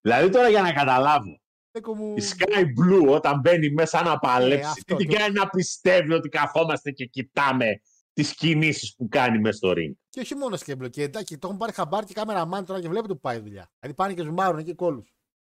Δηλαδή 0.00 0.30
τώρα 0.30 0.48
για 0.48 0.62
να 0.62 0.72
καταλάβω, 0.72 1.40
Λέκο 1.74 1.94
μου. 1.94 2.14
η 2.16 2.20
Sky 2.22 2.62
Blue 2.62 3.14
όταν 3.14 3.40
μπαίνει 3.40 3.70
μέσα 3.70 4.02
να 4.02 4.18
παλέψει, 4.18 4.64
Ε, 4.64 4.70
αυτό 4.70 4.96
τι 4.96 5.04
την 5.04 5.12
το- 5.12 5.18
κάνει 5.18 5.34
να 5.34 5.48
πιστεύει 5.48 6.12
ότι 6.12 6.28
καθόμαστε 6.28 6.90
και 6.90 7.06
κοιτάμε 7.06 7.80
τις 8.12 8.34
κινήσεις 8.34 8.94
που 8.94 9.08
κάνει 9.08 9.38
μέσα 9.38 9.56
στο 9.56 9.72
ring. 9.76 9.92
Και 10.08 10.20
όχι 10.20 10.34
μόνο 10.34 10.56
σκέμπλο. 10.56 10.88
Και 10.88 11.02
εντάξει, 11.02 11.38
το 11.38 11.46
έχουν 11.46 11.58
πάρει 11.58 11.72
χαμπάρ 11.72 12.04
και 12.04 12.14
κάμερα 12.14 12.44
μάν 12.44 12.64
τώρα 12.64 12.80
και 12.80 12.88
βλέπετε 12.88 13.12
που 13.14 13.20
πάει 13.20 13.36
η 13.36 13.40
δουλειά. 13.40 13.70
Δηλαδή 13.78 13.96
πάνε 13.98 14.14
και 14.14 14.22
ζουμάρουν 14.22 14.58
εκεί 14.58 14.74
κόλου. 14.74 15.04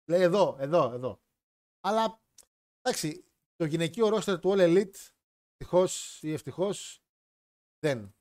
Λέει 0.09 0.21
εδώ, 0.21 0.57
εδώ, 0.59 0.91
εδώ. 0.93 1.21
Αλλά 1.79 2.21
εντάξει, 2.81 3.25
το 3.55 3.65
γυναικείο 3.65 4.09
ρόστερ 4.09 4.39
του 4.39 4.49
All 4.49 4.59
Elite, 4.59 4.95
ευτυχώς 5.51 6.23
ή 6.23 6.33
ευτυχώς, 6.33 7.03
δεν. 7.79 8.15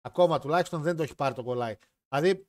Ακόμα 0.00 0.38
τουλάχιστον 0.38 0.82
δεν 0.82 0.96
το 0.96 1.02
έχει 1.02 1.14
πάρει 1.14 1.34
το 1.34 1.42
κολλάι. 1.42 1.76
Δηλαδή, 2.08 2.46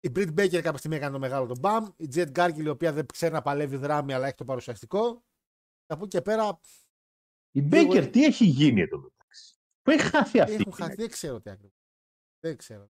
η 0.00 0.12
Brit 0.16 0.28
Baker 0.38 0.60
κάποια 0.62 0.76
στιγμή 0.78 0.96
έκανε 0.96 1.12
το 1.12 1.18
μεγάλο 1.18 1.46
τον 1.46 1.58
μπαμ. 1.58 1.86
Η 1.96 2.08
Jet 2.14 2.32
Gargill, 2.32 2.64
η 2.64 2.68
οποία 2.68 2.92
δεν 2.92 3.06
ξέρει 3.06 3.32
να 3.32 3.42
παλεύει 3.42 3.76
δράμη, 3.76 4.12
αλλά 4.12 4.26
έχει 4.26 4.34
το 4.36 4.44
παρουσιαστικό. 4.44 5.14
Και 5.84 5.92
από 5.92 6.04
εκεί 6.04 6.16
και 6.16 6.22
πέρα 6.22 6.60
Η 7.50 7.60
Λίγο- 7.60 7.92
Baker 7.92 8.12
τι 8.12 8.24
έχει 8.24 8.44
γίνει 8.44 8.80
εδώ 8.80 8.98
μεταξύ; 8.98 9.54
Πού 9.82 9.90
έχει 9.90 10.02
χάθει 10.02 10.40
αυτή. 10.40 10.52
έχουν 10.52 10.72
η 10.72 10.74
χαθεί, 10.74 10.82
γυναίκα; 10.82 10.94
δεν 11.02 11.10
ξέρω 11.10 11.40
τι 11.40 11.50
ακριβώς. 11.50 11.80
Δεν 12.40 12.56
ξέρω. 12.56 12.90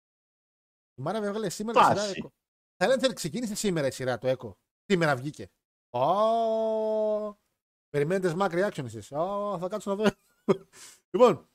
Η 0.93 1.01
Μάρα 1.01 1.19
με 1.19 1.27
έβγαλε 1.27 1.49
σήμερα 1.49 1.80
Πάση. 1.80 2.32
Τη 2.80 2.88
σειρά 2.88 2.88
Echo. 2.88 2.88
Θα 2.88 2.88
λένε 2.88 3.05
ότι 3.05 3.13
ξεκίνησε 3.13 3.55
σήμερα 3.55 3.88
η 3.88 3.91
σειρά 3.91 4.17
το 4.17 4.36
Echo. 4.38 4.55
Σήμερα 4.86 5.15
βγήκε. 5.15 5.49
Ω, 5.89 7.38
Περιμένετε 7.89 8.36
smack 8.38 8.51
reaction 8.51 8.86
εσείς. 8.86 9.11
Ω, 9.11 9.57
θα 9.59 9.67
κάτσω 9.67 9.95
να 9.95 10.03
δω. 10.03 10.11
λοιπόν, 11.11 11.49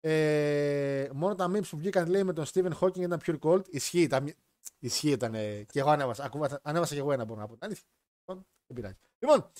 ε, 0.00 1.08
μόνο 1.12 1.34
τα 1.34 1.50
memes 1.50 1.68
που 1.68 1.76
βγήκαν 1.76 2.08
λέει 2.08 2.24
με 2.24 2.32
τον 2.32 2.44
Stephen 2.52 2.72
Hawking 2.80 2.98
ήταν 2.98 3.20
pure 3.26 3.38
cold. 3.38 3.68
Ισχύει, 3.68 4.06
τα, 4.06 4.20
μι- 4.20 4.36
ισχύει 4.78 5.10
ήταν. 5.10 5.34
Ε, 5.34 5.62
και 5.62 5.80
εγώ 5.80 5.90
ανέβασα. 5.90 6.24
Ακούβα, 6.24 6.60
ανέβασα 6.62 6.94
και 6.94 7.00
εγώ 7.00 7.12
ένα 7.12 7.24
μπορώ 7.24 7.40
να 7.40 7.46
πω. 7.46 7.56
Αλήθεια. 7.58 7.84
Λοιπόν, 8.18 8.46
δεν 8.66 8.76
πειράζει. 8.76 8.94
Λοιπόν, 9.18 9.50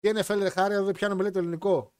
τι 0.00 0.10
NFL 0.14 0.38
ρε 0.38 0.48
χάρη, 0.50 0.74
εδώ 0.74 0.84
δεν 0.84 0.94
πιάνουμε 0.94 1.22
λέει 1.22 1.30
το 1.30 1.38
ελληνικό. 1.38 1.92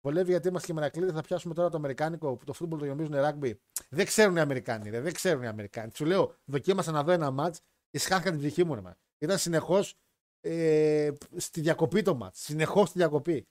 Βολεύει 0.00 0.30
γιατί 0.30 0.48
είμαστε 0.48 0.66
και 0.66 0.72
μερακλείδες. 0.72 1.12
Θα 1.12 1.20
πιάσουμε 1.20 1.54
τώρα 1.54 1.68
το 1.68 1.76
Αμερικάνικο 1.76 2.36
που 2.36 2.44
το 2.44 2.52
φούτμπολ 2.52 2.78
το 2.78 2.84
γεμίζουν 2.84 3.14
rugby. 3.14 3.52
Δεν 3.88 4.06
ξέρουν 4.06 4.36
οι 4.36 4.40
Αμερικάνοι, 4.40 4.90
ρε. 4.90 5.00
Δεν 5.00 5.12
ξέρουν 5.12 5.42
οι 5.42 5.46
Αμερικάνοι. 5.46 5.90
Σου 5.94 6.04
λέω, 6.04 6.34
δοκίμασα 6.44 6.90
να 6.92 7.02
δω 7.02 7.12
ένα 7.12 7.30
ματ 7.30 7.56
και 7.90 7.98
σχάθηκα 7.98 8.30
την 8.30 8.38
ψυχή 8.38 8.64
μου, 8.64 8.74
ρε. 8.74 8.80
μα. 8.80 8.96
Ήταν 9.18 9.38
συνεχώς 9.38 9.94
ε, 10.40 11.10
στη 11.36 11.60
διακοπή 11.60 12.02
το 12.02 12.14
ματ. 12.14 12.34
Συνεχώς 12.36 12.88
στη 12.88 12.98
διακοπή. 12.98 13.48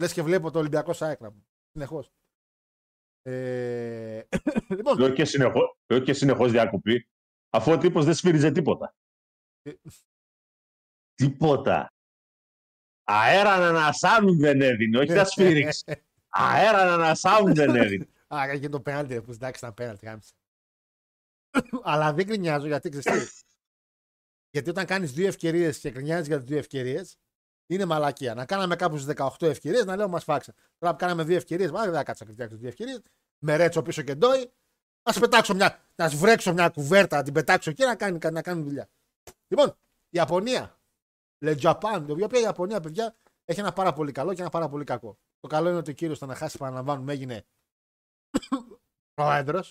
Λες 0.00 0.12
και 0.12 0.22
βλέπω 0.22 0.50
το 0.50 0.58
Ολυμπιακό 0.58 0.92
Σάικρα 0.92 1.32
μου. 1.32 1.46
Συνεχώς. 1.72 2.12
Ε, 3.22 4.22
λοιπόν, 4.76 4.98
Λέω 4.98 5.12
και 5.12 5.24
συνεχώς, 5.24 5.76
λέω 5.86 6.00
και 6.00 6.12
συνεχώς 6.12 6.50
διακοπή, 6.50 7.08
αφού 7.50 7.72
ο 7.72 7.78
τύπος 7.78 8.04
δεν 8.04 8.14
σφύριζε 8.14 8.50
τίποτα. 8.50 8.94
Ε. 9.62 9.72
τίποτα. 11.14 11.92
Αέρα 13.04 13.58
να 13.58 13.68
ανασάνουν 13.68 14.38
δεν 14.38 14.60
έδινε, 14.60 14.98
όχι 14.98 15.12
να 15.12 15.24
σφύριξε. 15.24 16.04
Αέρα 16.28 16.84
να 16.84 16.94
ανασάνουν 16.94 17.54
δεν 17.54 17.74
έδινε. 17.82 18.08
Α, 18.34 18.58
και 18.58 18.68
το 18.68 18.80
πέναλτι, 18.80 19.14
ρε, 19.14 19.20
που 19.20 19.30
εντάξει 19.32 19.60
ήταν 19.64 19.74
πέναλτι, 19.74 20.06
γάμισε. 20.06 20.34
Αλλά 21.82 22.12
δεν 22.12 22.26
γκρινιάζω 22.26 22.66
γιατί 22.66 22.88
ξέρεις 22.88 23.34
τι. 23.34 23.49
Γιατί 24.50 24.70
όταν 24.70 24.86
κάνεις 24.86 25.12
δύο 25.12 25.26
ευκαιρίες 25.26 25.78
και 25.78 25.90
γκρινιάζεις 25.90 26.26
για 26.26 26.38
τις 26.38 26.46
δύο 26.46 26.58
ευκαιρίες, 26.58 27.16
είναι 27.66 27.84
μαλακία. 27.84 28.34
Να 28.34 28.44
κάναμε 28.44 28.76
κάπου 28.76 28.98
στι 28.98 29.12
18 29.16 29.28
ευκαιρίες 29.40 29.84
να 29.84 29.96
λέω 29.96 30.08
μας 30.08 30.24
φάξα. 30.24 30.54
Τώρα 30.78 30.92
που 30.92 30.98
κάναμε 30.98 31.24
δύο 31.24 31.36
ευκαιρίες, 31.36 31.70
μα 31.70 31.84
δεν 31.84 31.92
θα 31.92 32.02
κάτσα 32.02 32.24
να 32.24 32.30
γκρινιάξω 32.30 32.56
δύο 32.56 32.68
ευκαιρίες. 32.68 33.00
Με 33.38 33.56
ρέτσο 33.56 33.82
πίσω 33.82 34.02
και 34.02 34.14
ντόι, 34.14 34.52
ας 35.02 35.18
πετάξω 35.18 35.54
μια, 35.54 35.80
να 35.94 36.08
σβρέξω 36.08 36.52
μια 36.52 36.68
κουβέρτα, 36.68 37.16
να 37.16 37.22
την 37.22 37.32
πετάξω 37.32 37.70
εκεί 37.70 37.84
να 37.84 37.94
κάνει, 37.94 38.18
να 38.32 38.42
κάνει 38.42 38.62
δουλειά. 38.62 38.88
Λοιπόν, 39.48 39.68
η 39.68 39.74
Ιαπωνία. 40.10 40.74
Le 41.44 41.56
Japan, 41.60 42.04
η 42.18 42.22
οποία 42.22 42.38
η 42.38 42.42
Ιαπωνία, 42.42 42.80
παιδιά, 42.80 43.16
έχει 43.44 43.60
ένα 43.60 43.72
πάρα 43.72 43.92
πολύ 43.92 44.12
καλό 44.12 44.34
και 44.34 44.40
ένα 44.40 44.50
πάρα 44.50 44.68
πολύ 44.68 44.84
κακό. 44.84 45.18
Το 45.40 45.46
καλό 45.48 45.68
είναι 45.68 45.78
ότι 45.78 45.90
ο 45.90 45.94
κύριος 45.94 46.18
Ταναχάση, 46.18 46.58
παραλαμβάνουμε, 46.58 47.12
έγινε 47.12 47.44
πρόεδρο. 49.14 49.64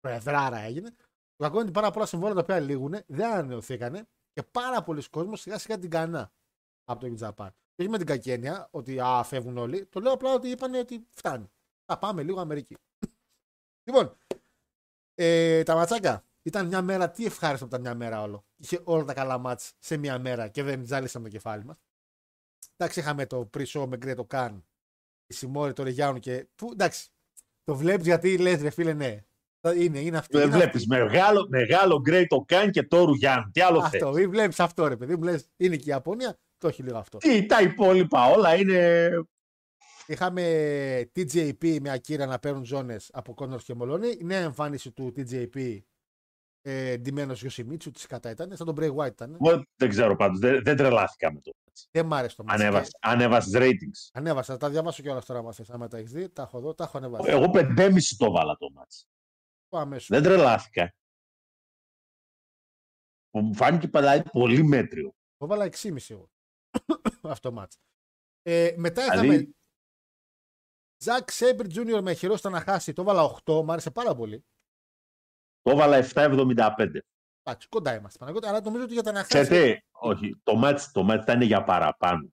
Προεδράρα 0.00 0.58
έγινε. 0.58 0.90
Το 1.36 1.44
κακό 1.44 1.54
είναι 1.54 1.64
ότι 1.64 1.72
πάρα 1.72 1.90
πολλά 1.90 2.06
συμβόλαια 2.06 2.34
τα 2.34 2.40
οποία 2.40 2.60
λήγουν, 2.60 2.94
δεν 3.06 3.30
ανανεωθήκανε 3.30 4.06
και 4.32 4.42
πάρα 4.42 4.82
πολλοί 4.82 5.08
κόσμοι 5.08 5.36
σιγά 5.36 5.58
σιγά 5.58 5.78
την 5.78 5.90
κανά 5.90 6.32
από 6.84 7.00
το 7.00 7.14
Japan. 7.20 7.48
Και 7.74 7.82
όχι 7.82 7.90
με 7.90 7.98
την 7.98 8.06
κακή 8.06 8.30
έννοια 8.30 8.68
ότι 8.70 9.00
α, 9.00 9.22
φεύγουν 9.22 9.58
όλοι. 9.58 9.86
Το 9.86 10.00
λέω 10.00 10.12
απλά 10.12 10.34
ότι 10.34 10.48
είπαν 10.48 10.74
ότι 10.74 11.06
φτάνει. 11.10 11.50
Θα 11.84 11.98
πάμε 11.98 12.22
λίγο 12.22 12.40
Αμερική. 12.40 12.76
λοιπόν, 13.88 14.16
ε, 15.14 15.62
τα 15.62 15.74
ματσάκια. 15.74 16.22
Ήταν 16.42 16.66
μια 16.66 16.82
μέρα, 16.82 17.10
τι 17.10 17.24
ευχάριστο 17.24 17.66
που 17.66 17.74
ήταν 17.74 17.80
μια 17.80 17.94
μέρα 17.94 18.22
όλο. 18.22 18.44
Είχε 18.56 18.80
όλα 18.84 19.04
τα 19.04 19.14
καλά 19.14 19.38
μάτς 19.38 19.72
σε 19.78 19.96
μια 19.96 20.18
μέρα 20.18 20.48
και 20.48 20.62
δεν 20.62 20.86
ζάλισαμε 20.86 21.24
το 21.24 21.30
κεφάλι 21.30 21.64
μας. 21.64 21.76
Εντάξει, 22.76 23.00
είχαμε 23.00 23.26
το 23.26 23.50
pre-show 23.56 23.86
με 23.88 23.96
Γκρέτο 23.96 24.24
Καν, 24.24 24.66
η 25.26 25.34
Σιμόρη, 25.34 25.72
το 25.72 25.82
Ρεγιάνου 25.82 26.18
και. 26.18 26.48
Που, 26.54 26.68
εντάξει, 26.72 27.08
το 27.64 27.76
βλέπεις 27.76 28.06
γιατί 28.06 28.38
λες, 28.38 28.60
ρε 28.60 28.70
φίλε, 28.70 28.92
ναι. 28.92 29.26
Είναι, 29.76 29.98
είναι 29.98 30.18
αυτή. 30.18 30.36
Δεν 30.36 30.46
είναι 30.46 30.56
βλέπεις. 30.56 30.74
αυτή. 30.74 30.86
Μεγάλο, 30.86 31.46
μεγάλο 31.48 32.02
Great 32.08 32.26
Okan 32.28 32.70
και 32.70 32.82
το 32.82 33.04
Ρουγιάν. 33.04 33.50
Τι 33.52 33.60
άλλο 33.60 33.78
Αυτό, 33.78 34.12
θες; 34.12 34.22
ή 34.22 34.26
βλέπεις 34.26 34.60
αυτό 34.60 34.86
ρε 34.86 34.96
παιδί 34.96 35.16
μου, 35.16 35.22
λες 35.22 35.48
είναι 35.56 35.76
και 35.76 35.84
η 35.84 35.92
Ιαπωνία, 35.92 36.38
το 36.58 36.68
έχει 36.68 36.82
λίγο 36.82 36.98
αυτό. 36.98 37.18
Τι, 37.18 37.46
τα 37.46 37.62
υπόλοιπα 37.62 38.26
όλα 38.26 38.56
είναι. 38.56 39.10
Είχαμε 40.06 40.42
TJP 41.16 41.78
με 41.80 41.90
Ακύρα 41.90 42.26
να 42.26 42.38
παίρνουν 42.38 42.64
ζώνες 42.64 43.10
από 43.12 43.34
Κόνορ 43.34 43.60
και 43.60 43.74
Μολόνι. 43.74 44.08
Η 44.08 44.24
νέα 44.24 44.40
εμφάνιση 44.40 44.90
του 44.90 45.12
TJP 45.16 45.78
ε, 46.62 46.96
ντυμένος 46.96 47.40
Γιωσιμίτσου, 47.40 47.90
της 47.90 48.06
κατά 48.06 48.30
ήταν. 48.30 48.56
Σαν 48.56 48.66
τον 48.66 48.76
Bray 48.78 48.94
White 48.94 49.10
ήταν. 49.10 49.38
Εγώ 49.40 49.62
δεν 49.76 49.88
ξέρω 49.88 50.16
πάντως. 50.16 50.38
Δεν, 50.38 50.62
δεν 50.62 50.76
τρελάθηκα 50.76 51.32
με 51.32 51.40
το. 51.40 51.52
Δεν 51.90 52.06
μ' 52.06 52.14
άρεσε 52.14 52.36
το 52.36 52.44
μάτι. 52.44 52.62
Ανέβασε, 52.62 52.90
ανέβασε 53.00 53.58
ratings. 53.60 54.10
Ανέβασα, 54.12 54.52
θα 54.52 54.58
τα 54.58 54.70
διαβάσω 54.70 55.02
κιόλας 55.02 55.24
τώρα. 55.24 55.42
Μα 55.42 55.52
θες, 55.52 55.70
άμα 55.70 55.88
τα 55.88 55.98
έχεις 55.98 56.12
δει, 56.12 56.28
τα 56.28 56.42
έχω 56.42 56.58
εδώ, 56.58 56.74
τα 56.74 56.84
έχω 56.84 56.98
ανεβάσει. 56.98 57.30
Εγώ 57.30 57.50
5,5 57.54 58.16
το 58.18 58.30
βάλα 58.30 58.56
το 58.56 58.70
μάτς. 58.74 59.06
Πάω 59.68 59.80
αμέσως. 59.80 60.08
Δεν 60.08 60.22
τρελάθηκα. 60.22 60.92
Μου 63.30 63.54
φάνηκε 63.54 63.88
παλάει 63.88 64.22
πολύ 64.22 64.62
μέτριο. 64.62 65.14
Το 65.36 65.46
βάλα 65.46 65.64
6,5 65.64 65.96
εγώ. 66.08 66.30
αυτό 67.22 67.52
μάτς. 67.52 67.78
Ε, 68.42 68.74
μετά 68.76 69.02
Δηλαδή- 69.10 69.28
είχαμε 69.28 69.52
Ζακ 71.00 71.30
Σέμπρ 71.30 71.66
Jr. 71.74 72.00
με 72.02 72.12
χειρό 72.14 72.36
στα 72.36 72.50
να 72.50 72.60
χάσει. 72.60 72.92
Το 72.92 73.02
βάλα 73.02 73.22
8, 73.22 73.62
μου 73.64 73.72
άρεσε 73.72 73.90
πάρα 73.90 74.14
πολύ. 74.14 74.44
Το 75.62 75.70
έβαλα 75.70 75.96
7,75. 76.14 77.00
Εντάξει, 77.42 77.68
κοντά 77.68 77.94
είμαστε. 77.94 78.18
Παναγιώτη, 78.18 78.46
αλλά 78.46 78.60
νομίζω 78.60 78.84
ότι 78.84 78.92
για 78.92 79.02
τα 79.02 79.12
να 79.12 79.18
χάσει. 79.18 79.28
Ξέρετε, 79.42 79.84
όχι, 79.90 80.40
το 80.42 80.54
μάτς, 80.56 80.92
το 80.92 81.02
μάτς 81.02 81.22
ήταν 81.22 81.42
για 81.42 81.64
παραπάνω. 81.64 82.28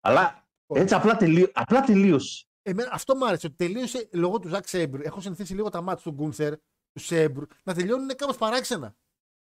Αλλά 0.00 0.48
Όχι. 0.66 0.80
έτσι 0.82 0.94
απλά, 0.94 1.16
τελείω, 1.16 1.50
απλά 1.54 1.80
τελείωσε. 1.80 2.46
Εμένα, 2.66 2.88
αυτό 2.92 3.16
μου 3.16 3.26
άρεσε. 3.26 3.46
Ότι 3.46 3.56
τελείωσε 3.56 4.08
λόγω 4.12 4.38
του 4.38 4.48
Ζακ 4.48 4.68
Σέιμπερ. 4.68 5.00
Έχω 5.00 5.20
συνηθίσει 5.20 5.54
λίγο 5.54 5.68
τα 5.68 5.80
μάτια 5.80 6.02
του 6.02 6.10
Γκούνθερ, 6.10 6.54
του 6.92 7.00
Σέιμπερ, 7.00 7.42
να 7.62 7.74
τελειώνουν 7.74 8.08
κάπως 8.16 8.36
παράξενα. 8.36 8.96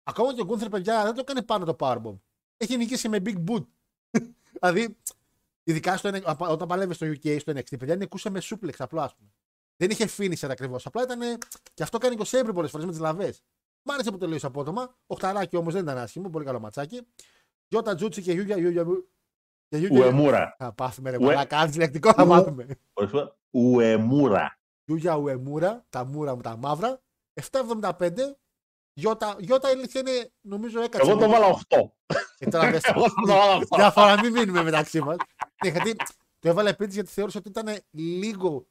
Ακόμα 0.04 0.34
και 0.34 0.42
ο 0.42 0.46
Γκούνθερ, 0.46 0.70
παιδιά, 0.70 1.04
δεν 1.04 1.14
το 1.14 1.24
κάνει 1.24 1.44
πάνω 1.44 1.66
το 1.66 1.76
Powerbomb. 1.80 2.20
Έχει 2.58 2.78
νικήσει 2.78 3.10
με 3.10 3.22
Big 3.26 3.44
Boot. 3.48 3.66
δηλαδή, 4.60 4.98
ειδικά 5.64 5.98
στο, 5.98 6.10
NXT, 6.10 6.36
όταν 6.38 6.68
παλεύει 6.68 6.94
στο 6.94 7.08
UK, 7.08 7.40
στο 7.40 7.54
NXT, 7.56 7.80
παιδιά, 7.80 7.96
νικούσε 7.96 8.30
με 8.30 8.42
suplex 8.44 8.74
απλά, 8.78 9.04
ας 9.04 9.16
πούμε. 9.16 9.30
Δεν 9.76 9.90
είχε 9.90 10.10
finisher 10.18 10.50
ακριβώς. 10.50 10.86
Απλά 10.86 11.04
ήταν. 11.04 11.20
Και 11.74 11.84
αυτό 11.84 11.98
κάνει 11.98 12.16
και 12.16 12.22
ο 12.22 12.26
Σέιμπερ 12.26 12.52
πολλές 12.52 12.72
φορές 12.72 12.86
με 12.86 12.92
τις 12.92 13.02
λαβές. 13.02 13.44
Μ' 13.82 13.92
άρεσε 13.92 14.12
που 14.12 14.18
τελείωσε 14.18 14.46
απότομα. 14.46 14.98
Οχταράκι 15.08 15.56
όμως 15.56 15.74
δεν 15.74 15.84
ήταν 15.84 15.98
άσχημο. 15.98 16.30
Πολύ 16.30 16.46
καλό 16.46 16.60
ματσάκι. 16.60 17.08
Γιώτα 17.68 17.96
Τζούτσι 17.96 18.22
και 18.22 18.32
Γιούγια 18.32 18.58
Γιούγια. 18.58 18.86
Και 19.70 19.78
Γιούγια- 19.78 20.06
Ουεμούρα. 20.06 20.56
Θα 20.58 20.74
πάθουμε 20.74 21.10
ρε 21.10 21.18
Ουε- 21.18 21.26
μαλάκα. 21.26 21.58
Αν 21.58 21.74
λεκτικό 21.76 22.14
θα 22.14 22.24
Ου- 22.24 22.28
μάθουμε. 22.28 22.68
Όχι, 22.94 23.32
Ουεμούρα. 23.50 24.60
Γιούγια 24.86 25.16
Ουεμούρα, 25.16 25.86
τα 25.90 26.06
μούρα 26.06 26.36
μου 26.36 26.42
τα 26.42 26.58
μαύρα. 26.58 27.02
7,75. 27.34 28.38
Γιώτα, 28.94 29.36
Γιώτα 29.40 29.70
η 29.70 29.72
αλήθεια 29.72 30.00
είναι, 30.02 30.32
νομίζω 30.42 30.82
έκατσε. 30.82 31.10
Εγώ 31.12 31.20
το 31.20 31.26
λίγο. 31.26 31.40
βάλα 31.40 31.46
8. 31.68 31.94
Ε, 32.38 32.48
τώρα 32.50 32.72
δες 32.72 32.82
το. 32.82 32.92
Εγώ 32.96 33.06
το 33.06 33.14
βάλα 33.28 33.56
8. 33.56 33.76
Διαφορά, 33.78 34.22
μην 34.22 34.32
μείνουμε 34.32 34.64
μεταξύ 34.64 35.02
μας. 35.02 35.16
γιατί 35.62 35.96
το 36.40 36.50
έβαλε 36.50 36.70
επίτηδε 36.70 36.94
γιατί 36.94 37.10
θεώρησε 37.12 37.38
ότι 37.38 37.50
ήταν 37.50 37.78
λίγο 37.92 38.68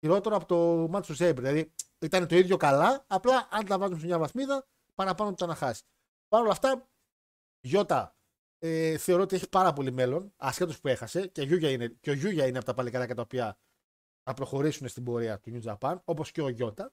χειρότερο 0.00 0.36
από 0.36 0.46
το 0.46 0.88
μάτσο 0.90 1.10
του 1.12 1.18
Σέμπρ. 1.18 1.40
Δηλαδή 1.42 1.72
ήταν 1.98 2.26
το 2.26 2.36
ίδιο 2.36 2.56
καλά, 2.56 3.04
απλά 3.06 3.48
αν 3.50 3.66
τα 3.66 3.78
βάζουμε 3.78 3.98
σε 3.98 4.06
μια 4.06 4.18
βαθμίδα, 4.18 4.66
παραπάνω 4.94 5.30
του 5.30 5.36
το 5.36 5.46
να 5.46 5.54
χάσει. 5.54 5.82
Παρ' 6.28 6.42
όλα 6.42 6.50
αυτά, 6.52 6.88
Γιώτα 7.60 8.16
ε, 8.64 8.98
θεωρώ 8.98 9.22
ότι 9.22 9.34
έχει 9.34 9.48
πάρα 9.48 9.72
πολύ 9.72 9.92
μέλλον, 9.92 10.32
ασχέτως 10.36 10.80
που 10.80 10.88
έχασε. 10.88 11.26
Και, 11.26 11.42
Γιούγια 11.42 11.70
είναι, 11.70 11.88
και 12.00 12.10
ο 12.10 12.12
Γιούγια 12.12 12.46
είναι 12.46 12.56
από 12.56 12.66
τα 12.66 12.74
παλικάρια 12.74 13.14
τα 13.14 13.22
οποία 13.22 13.58
θα 14.22 14.34
προχωρήσουν 14.34 14.88
στην 14.88 15.04
πορεία 15.04 15.40
του 15.40 15.50
New 15.54 15.74
Japan, 15.74 15.96
όπως 16.04 16.30
και 16.30 16.42
ο 16.42 16.48
Γιώτα. 16.48 16.92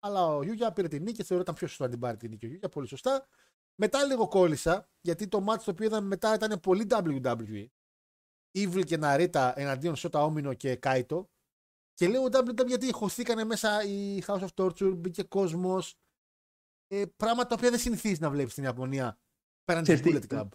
Αλλά 0.00 0.26
ο 0.26 0.42
Γιούγια 0.42 0.72
πήρε 0.72 0.88
την 0.88 1.02
νίκη 1.02 1.16
και 1.16 1.24
θεωρώ 1.24 1.42
ότι 1.42 1.50
ήταν 1.50 1.54
πιο 1.54 1.66
σωστό 1.66 1.84
να 1.84 1.90
την 1.90 1.98
πάρει 1.98 2.16
την 2.16 2.30
νίκη 2.30 2.44
ο 2.46 2.48
Γιούγια, 2.48 2.68
πολύ 2.68 2.86
σωστά. 2.86 3.26
Μετά 3.74 4.04
λίγο 4.04 4.28
κόλλησα, 4.28 4.88
γιατί 5.00 5.28
το 5.28 5.44
match 5.48 5.62
το 5.64 5.70
οποίο 5.70 5.86
είδαμε 5.86 6.06
μετά 6.06 6.34
ήταν 6.34 6.60
πολύ 6.60 6.86
WWE. 6.90 7.66
Evil 8.58 8.84
και 8.84 8.98
Narita 9.00 9.52
εναντίον 9.54 9.96
Σότα 9.96 10.24
Όμινο 10.24 10.54
και 10.54 10.76
Κάιτο. 10.76 11.30
Και 11.94 12.08
λέω 12.08 12.24
WWE 12.24 12.66
γιατί 12.66 12.92
χωθήκανε 12.92 13.44
μέσα 13.44 13.84
η 13.84 14.22
House 14.26 14.48
of 14.48 14.54
Torture, 14.54 14.94
μπήκε 14.96 15.22
κόσμος. 15.22 15.96
Ε, 16.86 17.04
πράγματα 17.16 17.48
τα 17.48 17.54
οποία 17.54 17.70
δεν 17.70 17.78
συνηθίζεις 17.78 18.20
να 18.20 18.30
βλέπεις 18.30 18.52
στην 18.52 18.64
Ιαπωνία 18.64 19.18
πέραν 19.64 19.84
της 19.84 20.00
Ξέρεις 20.00 20.18
Bullet 20.18 20.28
τι, 20.28 20.36
Club. 20.36 20.48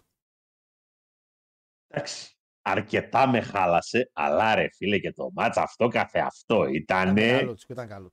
Εντάξει. 1.88 2.32
Αρκετά 2.62 3.28
με 3.28 3.40
χάλασε, 3.40 4.10
αλλά 4.12 4.54
ρε 4.54 4.68
φίλε 4.72 4.98
και 4.98 5.12
το 5.12 5.30
μάτς 5.32 5.56
αυτό 5.56 5.88
καθε 5.88 6.18
αυτό 6.20 6.64
Ήταν 6.66 7.16
ήταν. 7.16 7.38
καλό 7.38 7.54
του, 7.54 7.64
ήταν 7.68 7.88
καλό. 7.88 8.12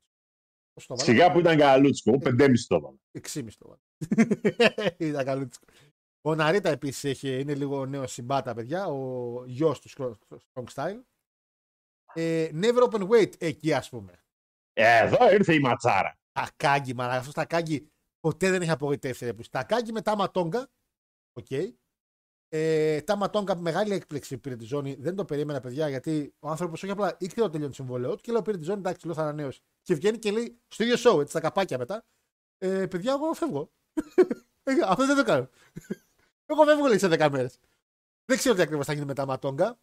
Πώς 0.72 0.86
το 0.86 0.96
βάλα; 0.96 1.08
Σιγά 1.08 1.32
που 1.32 1.38
ήταν 1.38 1.56
καλούτσικο, 1.58 2.10
εγώ 2.10 2.18
5,5 2.36 2.52
το 2.66 2.74
έβαλα. 2.76 2.96
6,5 3.12 3.46
το 3.58 3.68
βάλα. 3.68 3.80
ήταν 5.08 5.24
καλό. 5.24 5.48
Ο 6.20 6.34
Ναρίτα 6.34 6.68
επίσης 6.68 7.22
είναι 7.22 7.54
λίγο 7.54 7.86
νέο 7.86 8.06
συμπάτα, 8.06 8.54
παιδιά. 8.54 8.86
Ο 8.86 9.44
γιος 9.46 9.80
του 9.80 9.88
Strong- 9.90 10.36
Strong 10.52 10.64
Style. 10.74 11.00
Ε, 12.14 12.50
never 12.52 12.90
open 12.90 13.08
weight 13.08 13.42
εκεί, 13.42 13.72
ας 13.72 13.88
πούμε. 13.88 14.24
Εδώ 14.72 15.32
ήρθε 15.32 15.54
η 15.54 15.58
ματσάρα. 15.60 16.18
Τακάγκι, 16.32 16.94
μα 16.94 17.06
αυτός 17.06 17.34
Τακάγκι 17.34 17.88
ποτέ 18.20 18.50
δεν 18.50 18.62
έχει 18.62 18.70
απογοητεύσει. 18.70 19.24
ρε 19.24 19.32
πούς. 19.32 19.48
Τακάγκι 19.48 19.92
με 19.92 20.02
Τάμα 20.02 20.30
Τόγκα. 20.30 20.68
Οκ. 21.32 21.46
Ε, 22.48 23.00
Τάμα 23.00 23.30
Τόγκα, 23.30 23.56
μεγάλη 23.56 23.94
έκπληξη 23.94 24.38
πήρε 24.38 24.56
τη 24.56 24.64
ζώνη. 24.64 24.94
Δεν 24.94 25.16
το 25.16 25.24
περίμενα, 25.24 25.60
παιδιά, 25.60 25.88
γιατί 25.88 26.34
ο 26.38 26.48
άνθρωπος 26.48 26.82
όχι 26.82 26.92
απλά 26.92 27.16
ήξερε 27.18 27.42
ότι 27.42 27.50
τελειώνει 27.50 27.74
το 27.74 27.82
συμβόλαιό 27.82 28.14
του 28.14 28.22
και 28.22 28.32
λέω 28.32 28.42
πήρε 28.42 28.58
τη 28.58 28.64
ζώνη. 28.64 28.78
Εντάξει, 28.78 29.06
λέω 29.06 29.14
θα 29.14 29.22
ανανέωσει. 29.22 29.60
Και 29.82 29.94
βγαίνει 29.94 30.18
και 30.18 30.30
λέει 30.30 30.60
στο 30.68 30.84
ίδιο 30.84 30.96
show, 30.98 31.20
έτσι, 31.20 31.32
τα 31.32 31.40
καπάκια 31.40 31.78
μετά. 31.78 32.04
Ε, 32.58 32.86
παιδιά, 32.86 33.12
εγώ 33.12 33.32
φεύγω. 33.32 33.70
Ε, 34.68 34.72
αυτό 34.84 35.06
δεν 35.06 35.16
το 35.16 35.24
κάνω. 35.24 35.48
εγώ 36.46 36.64
φεύγω, 36.64 36.86
λέει, 36.86 36.98
σε 36.98 37.08
10 37.08 37.28
μέρες. 37.30 37.58
Δεν 38.24 38.36
ξέρω 38.38 38.54
τι 38.54 38.62
ακριβώς 38.62 38.86
θα 38.86 38.92
γίνει 38.92 39.04
με 39.04 39.14
Τάμα 39.14 39.38
Τόγκα. 39.38 39.78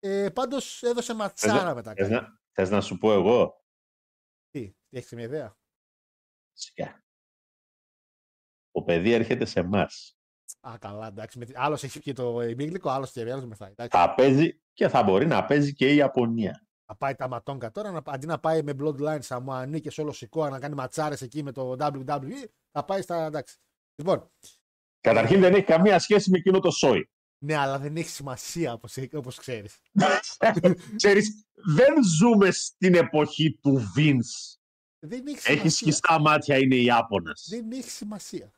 Ε, 0.00 0.28
Πάντως 0.30 0.82
έδωσε 0.82 1.14
ματσάρα 1.14 1.74
μετά. 1.74 1.92
Θες 1.94 2.08
να, 2.08 2.40
θες 2.52 2.70
να 2.70 2.80
σου 2.80 2.98
πω 2.98 3.12
εγώ; 3.12 3.64
Τι, 4.50 4.74
έχεις 4.90 5.12
μια 5.12 5.24
ιδέα; 5.24 5.56
Σιγά. 6.52 7.04
Το 8.70 8.82
παιδί 8.82 9.12
έρχεται 9.12 9.44
σε 9.44 9.60
εμάς. 9.60 10.17
Α, 10.60 10.74
καλά, 10.78 11.06
εντάξει. 11.06 11.38
Άλλος 11.54 11.82
έχει 11.84 12.00
πιει 12.00 12.12
το 12.12 12.42
ημίγλικο, 12.42 12.90
άλλος 12.90 13.10
και 13.10 13.20
άλλος 13.20 13.44
μεθάει. 13.44 13.70
Εντάξει. 13.70 13.98
Θα 13.98 14.14
παίζει 14.14 14.60
και 14.72 14.88
θα 14.88 15.02
μπορεί 15.02 15.26
να 15.26 15.44
παίζει 15.44 15.74
και 15.74 15.92
η 15.92 15.96
Ιαπωνία. 15.96 16.62
Θα 16.86 16.96
πάει 16.96 17.14
τα 17.14 17.28
ματόγκα 17.28 17.70
τώρα, 17.70 17.90
να, 17.90 18.00
αντί 18.04 18.26
να 18.26 18.38
πάει 18.38 18.62
με 18.62 18.74
bloodline 18.80 19.18
Σαμουανί 19.20 19.80
και 19.80 20.00
όλο 20.00 20.12
σηκώ 20.12 20.48
να 20.48 20.58
κάνει 20.58 20.74
ματσάρες 20.74 21.22
εκεί 21.22 21.42
με 21.42 21.52
το 21.52 21.76
WWE, 21.78 22.44
θα 22.70 22.84
πάει 22.84 23.02
στα. 23.02 23.24
Εντάξει. 23.24 23.56
Λοιπόν, 23.94 24.30
Καταρχήν 25.00 25.40
δεν 25.40 25.54
έχει 25.54 25.64
καμία 25.64 25.98
σχέση 25.98 26.30
με 26.30 26.38
εκείνο 26.38 26.58
το 26.58 26.70
σόι. 26.70 27.10
ναι, 27.44 27.54
αλλά 27.56 27.78
δεν 27.78 27.96
έχει 27.96 28.08
σημασία 28.08 28.72
όπως 28.72 28.96
όπως 29.14 29.36
ξέρεις. 29.36 29.78
Ξέρεις, 30.96 31.44
δεν 31.76 32.04
ζούμε 32.18 32.50
στην 32.50 32.94
εποχή 32.94 33.58
του 33.62 33.80
Vince. 33.96 34.56
Δεν 34.98 35.26
έχει 35.26 35.36
Έχει 35.36 35.44
σημασία. 35.50 35.70
σκιστά 35.70 36.20
μάτια, 36.20 36.58
είναι 36.58 36.74
Ιάπωνας. 36.76 37.46
Δεν 37.50 37.70
έχει 37.72 37.90
σημασία. 37.90 38.52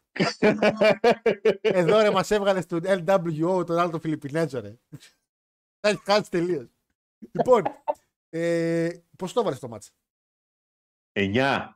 Εδώ 1.60 2.00
ρε 2.00 2.10
μας 2.10 2.30
έβγαλες 2.30 2.64
στον 2.64 2.80
LWO 2.84 3.66
τον 3.66 3.78
άλλο 3.78 3.90
τον 3.90 4.00
Φιλιππινέζο, 4.00 4.60
ρε. 4.60 4.78
Θα 5.80 5.88
έχει 5.88 6.02
χάσει 6.04 6.30
τελείως. 6.30 6.68
λοιπόν, 7.32 7.62
ε, 8.28 8.90
πώς 9.16 9.32
το 9.32 9.40
έβαλες 9.40 9.58
το 9.58 9.68
μάτσα. 9.68 9.90
9. 11.12 11.74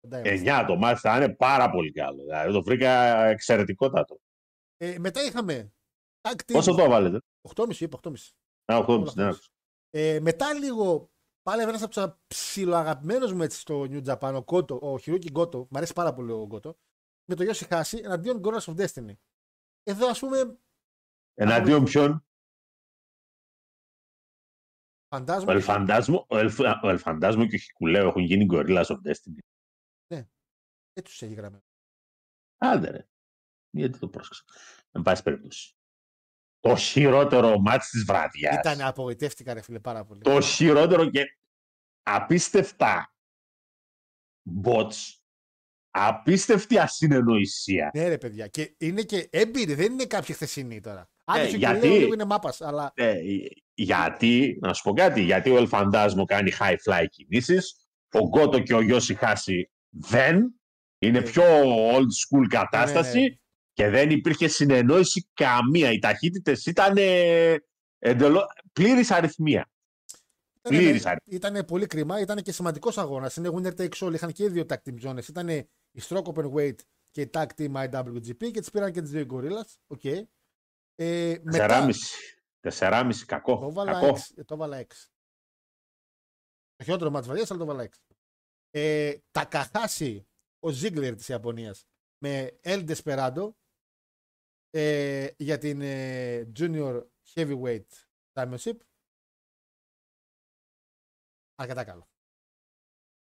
Κοντά 0.00 0.18
είμαστε. 0.18 0.62
9 0.62 0.64
το 0.66 0.76
ματσάκι 0.76 1.00
θα 1.00 1.16
είναι 1.16 1.34
πάρα 1.34 1.70
πολύ 1.70 1.92
καλό. 1.92 2.22
Δηλαδή 2.22 2.52
το 2.52 2.62
βρήκα 2.62 3.24
εξαιρετικότατο. 3.24 4.20
Ε, 4.76 4.98
μετά 4.98 5.22
είχαμε. 5.22 5.72
Tag 6.20 6.34
team. 6.34 6.52
Πόσο 6.52 6.74
το 6.74 6.82
εβάλετε; 6.82 7.20
8,5 7.54 7.80
είπα, 7.80 7.98
8,5. 8.02 8.34
Α, 8.64 8.76
8,5. 8.78 8.88
Όλα 8.88 9.12
ναι. 9.14 9.24
χωρίς. 9.24 9.50
Ε, 9.90 10.20
μετά 10.20 10.54
λίγο, 10.54 11.10
πάλι 11.42 11.62
ένας 11.62 11.82
από 11.82 11.92
τους 11.92 12.04
ψιλοαγαπημένους 12.26 13.32
μου 13.32 13.42
έτσι 13.42 13.58
στο 13.58 13.86
New 13.90 14.04
Japan, 14.04 14.34
ο, 14.34 14.42
Κότο, 14.42 14.78
ο 14.82 14.98
Χιρούκι 14.98 15.30
Γκότο, 15.30 15.58
μου 15.58 15.76
αρέσει 15.76 15.92
πάρα 15.92 16.14
πολύ 16.14 16.32
ο 16.32 16.46
Γκότο, 16.46 16.76
με 17.28 17.34
το 17.34 17.44
Yoshi-Hashi 17.44 17.96
εναντίον 17.96 18.40
Guerrillas 18.44 18.64
of 18.64 18.76
Destiny. 18.76 19.14
Εδώ 19.82 20.08
ας 20.08 20.18
πούμε, 20.18 20.58
Εναντίον 21.34 21.84
ποιον; 21.84 22.12
Ο 25.08 25.16
φαντάζομαι. 25.16 25.52
Ελφαντάσμο, 25.52 26.26
ο, 26.28 26.38
Ελφ, 26.38 26.58
ο 26.58 26.88
Ελφαντάσμο 26.88 27.46
και 27.46 27.54
ο 27.54 27.58
Χικουλέο 27.58 28.08
έχουν 28.08 28.22
γίνει 28.22 28.46
Gorillas 28.50 28.84
of 28.84 28.96
Destiny. 28.96 29.38
Δεν 30.92 31.04
τους 31.04 31.22
έχει 31.22 31.34
γραμμένο. 31.34 31.64
Άντε 32.56 32.90
ρε. 32.90 33.08
Γιατί 33.70 33.98
το 33.98 34.08
πρόσεξα. 34.08 34.44
Εν 34.90 35.02
πάση 35.02 35.22
περιπτώσει. 35.22 35.76
Το 36.60 36.76
χειρότερο 36.76 37.58
μάτς 37.58 37.88
της 37.90 38.04
βραδιάς. 38.04 38.54
Ήταν 38.54 38.80
απογοητεύτηκα, 38.80 39.54
ρε 39.54 39.60
φίλε, 39.60 39.80
πάρα 39.80 40.04
πολύ. 40.04 40.20
Το 40.20 40.40
χειρότερο 40.40 41.10
και 41.10 41.38
απίστευτα 42.02 43.14
bots. 44.64 45.15
Απίστευτη 45.98 46.78
ασυνεννοησία. 46.78 47.90
Ναι, 47.94 48.08
ρε 48.08 48.18
παιδιά. 48.18 48.46
Και 48.46 48.74
είναι 48.78 49.02
και 49.02 49.28
έμπειροι, 49.30 49.74
δεν 49.74 49.92
είναι 49.92 50.04
κάποιοι 50.04 50.34
χθεσινοί 50.34 50.80
τώρα. 50.80 51.10
Αν 51.24 51.40
Ε, 51.40 51.46
και 51.48 51.56
γιατί- 51.56 51.86
λέω 51.86 51.96
λίγο 51.96 52.12
είναι 52.14 52.24
μάπας, 52.24 52.60
αλλά 52.60 52.92
Ε, 52.94 53.14
γιατί, 53.74 54.58
να 54.60 54.72
σου 54.72 54.82
πω 54.82 54.92
κάτι, 54.92 55.22
γιατί 55.22 55.50
ο 55.50 55.56
Ελφαντάσμο 55.56 56.24
κάνει 56.24 56.52
high 56.60 56.76
fly 56.84 57.04
κινήσεις, 57.10 57.74
ο 58.12 58.18
Γκότο 58.18 58.58
και 58.60 58.74
ο 58.74 58.80
Γιόσι 58.80 59.14
Χάσι 59.14 59.70
Δεν. 59.90 60.60
Είναι 60.98 61.18
Ε. 61.18 61.22
πιο 61.22 61.42
old 61.94 62.00
school 62.00 62.46
κατάσταση 62.48 63.18
Ναι, 63.20 63.22
ναι. 63.28 63.34
και 63.72 63.88
δεν 63.88 64.10
υπήρχε 64.10 64.48
συνεννόηση 64.48 65.28
καμία. 65.34 65.92
Οι 65.92 65.98
ταχύτητες 65.98 66.66
ήταν 66.66 66.96
εντελώς 67.98 68.46
πλήρης 68.72 69.10
αρρυθμία. 69.10 69.70
Πλήρης 70.62 71.00
Ήταν, 71.00 71.10
αρρυθμία. 71.12 71.34
ήταν 71.54 71.64
πολύ 71.64 71.86
κρίμα, 71.86 72.20
ήταν 72.20 72.42
και 72.42 72.52
σημαντικός 72.52 72.98
αγώνας. 72.98 73.36
Είναι 73.36 73.50
winner 73.54 73.80
takes 73.80 74.06
all. 74.08 74.14
Είχαν 74.14 74.32
και 74.32 74.44
οι 74.44 74.48
δύο 74.48 74.64
tag 74.68 74.74
team 74.90 75.08
ζώνες. 75.08 75.28
Ήταν 75.28 75.48
η 75.96 76.02
Strong 76.02 76.34
Openweight 76.34 76.78
και 77.10 77.20
η 77.20 77.30
tag 77.32 77.46
team 77.56 77.72
IWGP 77.72 78.50
και 78.50 78.60
τις 78.60 78.70
πήραν 78.70 78.92
και 78.92 79.00
τις 79.00 79.10
δύο 79.10 79.26
Guerrillas. 79.30 79.76
Οκ. 79.86 80.04
Ε, 80.94 81.38
μετά, 81.42 81.86
4,5. 81.86 81.92
4,5 82.60 83.12
κακό. 83.26 83.58
το 83.58 83.72
βάλα 83.72 83.92
κακό. 83.92 84.16
6. 84.36 84.44
Το 84.44 84.56
βάλα 84.56 84.78
6. 84.80 84.86
Το 86.76 86.84
χειρότερο 86.84 87.10
μάτι 87.10 87.28
βαριάς, 87.28 87.50
αλλά 87.50 87.60
το 87.60 87.66
βάλα 87.66 87.82
6. 87.82 87.88
Ε, 88.70 89.16
τα 89.30 89.44
καθάσει 89.44 90.28
ο 90.58 90.68
Ziggler 90.68 91.12
της 91.16 91.28
Ιαπωνίας 91.28 91.86
με 92.18 92.60
El 92.62 92.94
Desperado 92.94 93.50
ε, 94.70 95.28
για 95.36 95.58
την 95.58 95.80
ε, 95.80 96.52
Junior 96.58 97.02
Heavyweight 97.34 97.86
Championship. 98.32 98.76
Αρκετά 101.54 101.84
καλό. 101.84 102.08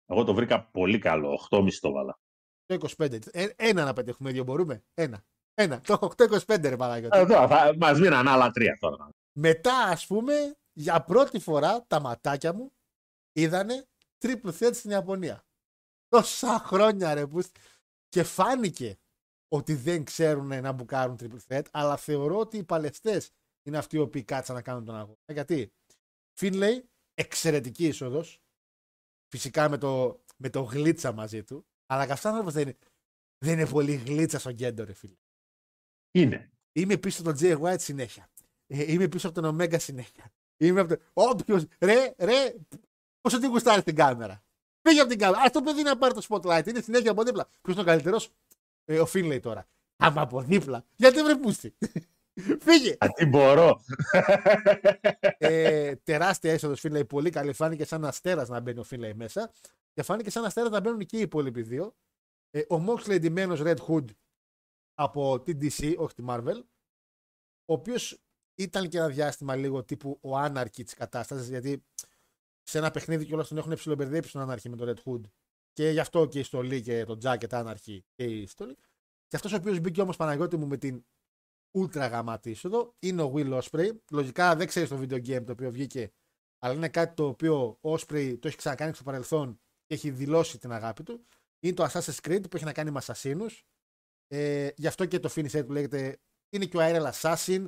Εγώ 0.05 0.23
το 0.23 0.33
βρήκα 0.33 0.65
πολύ 0.65 0.99
καλό. 0.99 1.47
8,5 1.49 1.73
το 1.79 1.91
βάλα. 1.91 2.19
Το 2.67 2.87
25. 2.97 3.27
Ε, 3.31 3.47
ένα 3.55 3.85
να 3.85 3.93
πετύχουμε 3.93 4.31
δύο 4.31 4.43
μπορούμε. 4.43 4.83
Ένα. 4.93 5.25
Ένα. 5.53 5.81
Το 5.81 6.13
8-25 6.17 6.59
ρε 6.61 6.75
Παναγιώτη. 6.75 7.17
Ε, 7.17 7.25
τώρα 7.25 7.47
θα 7.47 7.75
μας 7.77 7.99
μείναν 7.99 8.27
άλλα 8.27 8.51
τρία 8.51 8.77
τώρα. 8.79 9.09
Μετά 9.39 9.77
ας 9.77 10.07
πούμε 10.07 10.57
για 10.73 11.03
πρώτη 11.03 11.39
φορά 11.39 11.85
τα 11.87 11.99
ματάκια 11.99 12.53
μου 12.53 12.73
είδανε 13.31 13.87
triple 14.25 14.51
threat 14.59 14.71
στην 14.73 14.89
Ιαπωνία. 14.89 15.45
Τόσα 16.07 16.59
χρόνια 16.59 17.13
ρε 17.13 17.27
που... 17.27 17.41
Και 18.07 18.23
φάνηκε 18.23 18.97
ότι 19.47 19.73
δεν 19.73 20.03
ξέρουν 20.03 20.61
να 20.61 20.71
μπουκάρουν 20.71 21.17
triple 21.19 21.39
threat 21.47 21.63
αλλά 21.71 21.97
θεωρώ 21.97 22.37
ότι 22.37 22.57
οι 22.57 22.63
παλαιστές 22.63 23.31
είναι 23.63 23.77
αυτοί 23.77 23.95
οι 23.95 23.99
οποίοι 23.99 24.23
κάτσαν 24.23 24.55
να 24.55 24.61
κάνουν 24.61 24.85
τον 24.85 24.95
αγώνα. 24.95 25.17
Γιατί 25.33 25.73
Φίνλεϊ 26.37 26.89
εξαιρετική 27.13 27.87
είσοδος 27.87 28.41
φυσικά 29.27 29.69
με 29.69 29.77
το, 29.77 30.23
με 30.37 30.49
το 30.49 30.61
γλίτσα 30.61 31.11
μαζί 31.11 31.43
του 31.43 31.65
αλλά 31.87 32.05
και 32.05 32.11
αυτά 32.11 32.43
δεν 32.43 32.61
είναι, 32.61 32.77
δεν 33.45 33.53
είναι 33.59 33.69
πολύ 33.69 33.95
γλίτσα 33.95 34.39
στον 34.39 34.55
κέντρο 34.55 34.85
ρε 34.85 34.93
φίλε. 34.93 35.15
Είναι. 36.11 36.51
Είμαι 36.73 36.97
πίσω 36.97 37.21
από 37.21 37.33
τον 37.33 37.39
Jay 37.41 37.59
White 37.61 37.79
συνέχεια. 37.79 38.29
Ε, 38.67 38.91
είμαι 38.91 39.07
πίσω 39.07 39.27
από 39.29 39.41
τον 39.41 39.55
Omega 39.55 39.79
συνέχεια. 39.79 40.31
Είμαι 40.57 40.79
από 40.79 40.89
τον. 40.89 40.99
Όποιο. 41.13 41.63
Ρε, 41.79 42.13
ρε. 42.17 42.55
Πόσο 43.21 43.39
τι 43.39 43.47
γουστάρεις 43.47 43.83
την 43.83 43.95
κάμερα; 43.95 44.43
Φύγε 44.81 44.99
από 44.99 45.09
την 45.09 45.19
κάμερα. 45.19 45.41
Α 45.43 45.49
το 45.49 45.61
παιδί 45.61 45.81
να 45.81 45.97
πάρει 45.97 46.13
το 46.13 46.25
spotlight. 46.29 46.67
Είναι 46.67 46.81
συνέχεια 46.81 47.11
από 47.11 47.23
δίπλα. 47.23 47.47
Ποιος 47.61 47.75
είναι 47.75 47.81
ο 47.81 47.85
καλύτερος; 47.85 48.31
Ε, 48.85 48.99
ο 48.99 49.05
Φίνλεϊ 49.05 49.39
τώρα. 49.39 49.67
Άμα 49.97 50.21
από 50.21 50.41
δίπλα. 50.41 50.85
Γιατί 50.95 51.23
βρε 51.23 51.35
πούστη. 51.35 51.75
Φύγε. 52.65 52.95
Α, 52.99 53.07
τι 53.15 53.25
μπορώ. 53.25 53.81
ε, 55.37 55.95
τεράστια 55.95 56.53
είσοδος 56.53 56.79
Φίνλεϊ. 56.79 57.05
Πολύ 57.05 57.29
καλή. 57.29 57.53
Φάνηκε 57.53 57.85
σαν 57.85 58.05
αστέρας 58.05 58.49
να 58.49 58.59
μπαίνει 58.59 58.79
ο 58.79 58.83
Φίνλεϊ 58.83 59.13
μέσα. 59.13 59.51
Και 59.97 60.03
φάνηκε 60.03 60.29
σαν 60.29 60.45
αστέρα 60.45 60.69
να 60.69 60.79
μπαίνουν 60.79 61.05
και 61.05 61.17
οι 61.17 61.21
υπόλοιποι 61.21 61.61
δύο. 61.61 61.95
Ε, 62.49 62.59
ο 62.59 62.85
Moxley 62.87 63.09
εντυμένο 63.09 63.55
Red 63.57 63.77
Hood 63.87 64.05
από 64.93 65.41
την 65.41 65.59
DC, 65.61 65.95
όχι 65.97 66.13
τη 66.13 66.23
Marvel, 66.27 66.61
ο 67.65 67.73
οποίος 67.73 68.21
ήταν 68.55 68.89
και 68.89 68.97
ένα 68.97 69.07
διάστημα 69.07 69.55
λίγο 69.55 69.83
τύπου 69.83 70.19
ο 70.21 70.37
άναρκη 70.37 70.83
της 70.83 70.93
κατάστασης, 70.93 71.49
γιατί 71.49 71.85
σε 72.63 72.77
ένα 72.77 72.91
παιχνίδι 72.91 73.25
κιόλας 73.25 73.47
τον 73.47 73.57
έχουν 73.57 73.73
ψιλομπερδέψει 73.73 74.31
τον 74.31 74.41
άναρκη 74.41 74.69
με 74.69 74.75
τον 74.75 74.93
Red 74.93 75.03
Hood. 75.03 75.21
Και 75.73 75.89
γι' 75.89 75.99
αυτό 75.99 76.25
και 76.25 76.39
η 76.39 76.43
στολή 76.43 76.81
και 76.81 77.05
το 77.05 77.17
jacket 77.23 77.53
άναρκη 77.53 78.05
και 78.15 78.23
η 78.23 78.47
στολή. 78.47 78.75
Και 79.27 79.35
αυτός 79.35 79.53
ο 79.53 79.55
οποίος 79.55 79.79
μπήκε 79.79 80.01
όμως 80.01 80.15
Παναγιώτη 80.15 80.57
μου 80.57 80.67
με 80.67 80.77
την 80.77 81.05
ultra 81.77 82.09
γαμάτη 82.09 82.49
είσοδο 82.49 82.95
είναι 82.99 83.21
ο 83.21 83.33
Will 83.35 83.61
Osprey. 83.61 83.89
Λογικά 84.11 84.55
δεν 84.55 84.67
ξέρεις 84.67 84.89
το 84.89 84.97
video 84.97 85.25
game 85.27 85.43
το 85.45 85.51
οποίο 85.51 85.71
βγήκε, 85.71 86.11
αλλά 86.59 86.73
είναι 86.73 86.89
κάτι 86.89 87.15
το 87.15 87.27
οποίο 87.27 87.77
ο 87.81 87.93
Osprey 87.93 88.37
το 88.39 88.47
έχει 88.47 88.57
ξανακάνει 88.57 88.93
στο 88.93 89.03
παρελθόν 89.03 89.59
και 89.87 89.93
έχει 89.93 90.09
δηλώσει 90.09 90.57
την 90.57 90.71
αγάπη 90.71 91.03
του. 91.03 91.25
Είναι 91.59 91.73
το 91.73 91.83
Assassin's 91.83 92.19
Creed 92.21 92.41
που 92.49 92.55
έχει 92.55 92.65
να 92.65 92.73
κάνει 92.73 92.91
με 92.91 93.01
Assassins. 93.03 93.59
Ε, 94.27 94.69
γι' 94.75 94.87
αυτό 94.87 95.05
και 95.05 95.19
το 95.19 95.29
finisher 95.35 95.65
του 95.65 95.71
λέγεται. 95.71 96.19
Είναι 96.49 96.65
και 96.65 96.77
ο 96.77 96.79
Aerial 96.83 97.11
Assassin. 97.11 97.65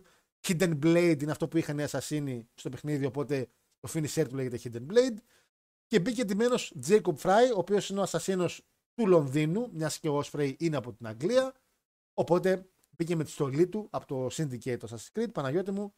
Hidden 0.47 0.79
Blade 0.83 1.17
είναι 1.21 1.31
αυτό 1.31 1.47
που 1.47 1.57
είχαν 1.57 1.79
οι 1.79 1.85
Assassini 1.89 2.41
στο 2.53 2.69
παιχνίδι, 2.69 3.05
οπότε 3.05 3.49
το 3.79 3.89
finisher 3.93 4.25
του 4.29 4.35
λέγεται 4.35 4.59
Hidden 4.63 4.93
Blade. 4.93 5.17
Και 5.85 5.99
μπήκε 5.99 6.21
εντυμένος 6.21 6.73
Jacob 6.87 7.15
Fry, 7.15 7.53
ο 7.55 7.57
οποίος 7.57 7.89
είναι 7.89 7.99
ο 7.99 8.01
Ασασίνο 8.01 8.45
του 8.93 9.07
Λονδίνου, 9.07 9.69
μιας 9.73 9.99
και 9.99 10.09
ο 10.09 10.23
Osprey 10.23 10.55
είναι 10.57 10.77
από 10.77 10.93
την 10.93 11.07
Αγγλία. 11.07 11.55
Οπότε 12.13 12.69
μπήκε 12.89 13.15
με 13.15 13.23
τη 13.23 13.29
στολή 13.29 13.67
του 13.67 13.87
από 13.91 14.05
το 14.05 14.25
Syndicate 14.25 14.77
το 14.77 14.87
Assassin's 14.89 15.19
Creed. 15.19 15.33
Παναγιώτη 15.33 15.71
μου, 15.71 15.95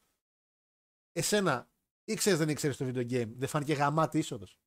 εσένα 1.12 1.72
ήξερε 2.04 2.36
δεν 2.36 2.50
ήξερες 2.50 2.78
το 2.78 2.86
video 2.86 3.12
game, 3.12 3.32
δεν 3.36 3.48
φάνηκε 3.48 3.74
γαμάτη 3.74 4.18
είσοδος; 4.18 4.60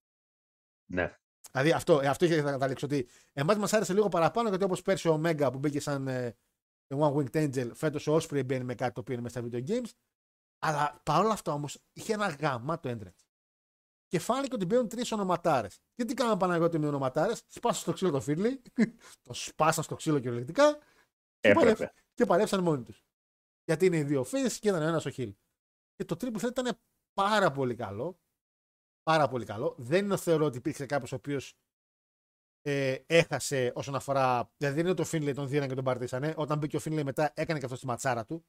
ναι. 0.86 1.18
Δηλαδή 1.50 1.72
αυτό, 1.72 2.00
ε, 2.00 2.06
αυτό 2.06 2.24
είχε 2.24 2.42
να 2.42 2.50
καταλήξω 2.50 2.86
ότι 2.86 3.08
εμάς 3.32 3.56
μας 3.56 3.72
άρεσε 3.72 3.92
λίγο 3.92 4.08
παραπάνω 4.08 4.48
γιατί 4.48 4.64
όπως 4.64 4.82
πέρσι 4.82 5.08
ο 5.08 5.20
Omega 5.24 5.48
που 5.52 5.58
μπήκε 5.58 5.80
σαν 5.80 6.08
ε, 6.08 6.36
One 6.94 7.14
Winged 7.14 7.34
Angel, 7.34 7.70
φέτος 7.74 8.06
ο 8.06 8.16
Osprey 8.16 8.44
μπαίνει 8.46 8.64
με 8.64 8.74
κάτι 8.74 8.92
το 8.92 9.00
οποίο 9.00 9.14
είναι 9.14 9.22
μέσα 9.22 9.38
στα 9.40 9.48
video 9.48 9.68
games. 9.68 9.90
Αλλά 10.58 11.00
παρόλα 11.02 11.32
αυτά 11.32 11.52
όμως 11.52 11.78
είχε 11.92 12.12
ένα 12.12 12.28
γάμα 12.28 12.80
το 12.80 12.90
entrance. 12.90 13.24
Και 14.06 14.18
φάνηκε 14.18 14.54
ότι 14.54 14.64
μπαίνουν 14.66 14.88
τρεις 14.88 15.12
ονοματάρες. 15.12 15.80
Και 15.94 16.04
τι 16.04 16.14
κάνανε 16.14 16.38
Παναγιώτη 16.38 16.78
με 16.78 16.86
ονοματάρες, 16.86 17.42
σπάσαν 17.46 17.80
στο 17.80 17.92
ξύλο 17.92 18.10
το 18.10 18.20
φίλι, 18.20 18.62
το 19.26 19.34
σπάσαν 19.34 19.84
στο 19.84 19.94
ξύλο 19.94 20.18
κυριολεκτικά 20.18 20.72
και, 21.40 21.48
Έπρεπε. 21.48 21.60
παλέψ- 21.74 21.94
και 22.14 22.24
παλέψαν 22.26 22.60
μόνοι 22.62 22.82
τους. 22.82 23.04
Γιατί 23.64 23.86
είναι 23.86 23.96
οι 23.96 24.02
δύο 24.02 24.22
face 24.30 24.52
και 24.60 24.68
ήταν 24.68 24.82
ένας 24.82 25.06
ο 25.06 25.10
Hill. 25.16 25.32
Και 25.94 26.04
το 26.04 26.16
triple 26.20 26.40
threat 26.40 26.48
ήταν 26.58 26.78
πάρα 27.14 27.50
πολύ 27.52 27.74
καλό. 27.74 28.18
Πάρα 29.04 29.28
πολύ 29.28 29.44
καλό. 29.44 29.74
Δεν 29.78 30.04
είναι 30.04 30.16
θεωρώ 30.16 30.44
ότι 30.44 30.56
υπήρξε 30.58 30.86
κάποιος 30.86 31.12
ο 31.12 31.16
οποίος 31.16 31.56
ε, 32.62 32.98
έχασε 33.06 33.72
όσον 33.74 33.94
αφορά. 33.94 34.50
Δηλαδή 34.56 34.76
δεν 34.76 34.86
είναι 34.86 34.94
το 34.94 35.04
Finlay 35.12 35.34
τον 35.34 35.48
δίνανε 35.48 35.68
και 35.68 35.74
τον 35.74 35.84
παρτίσανε. 35.84 36.34
Όταν 36.36 36.58
μπήκε 36.58 36.76
ο 36.76 36.80
Finlay 36.84 37.02
μετά 37.04 37.32
έκανε 37.36 37.58
και 37.58 37.64
αυτό 37.64 37.76
τη 37.78 37.86
ματσάρα 37.86 38.24
του. 38.24 38.44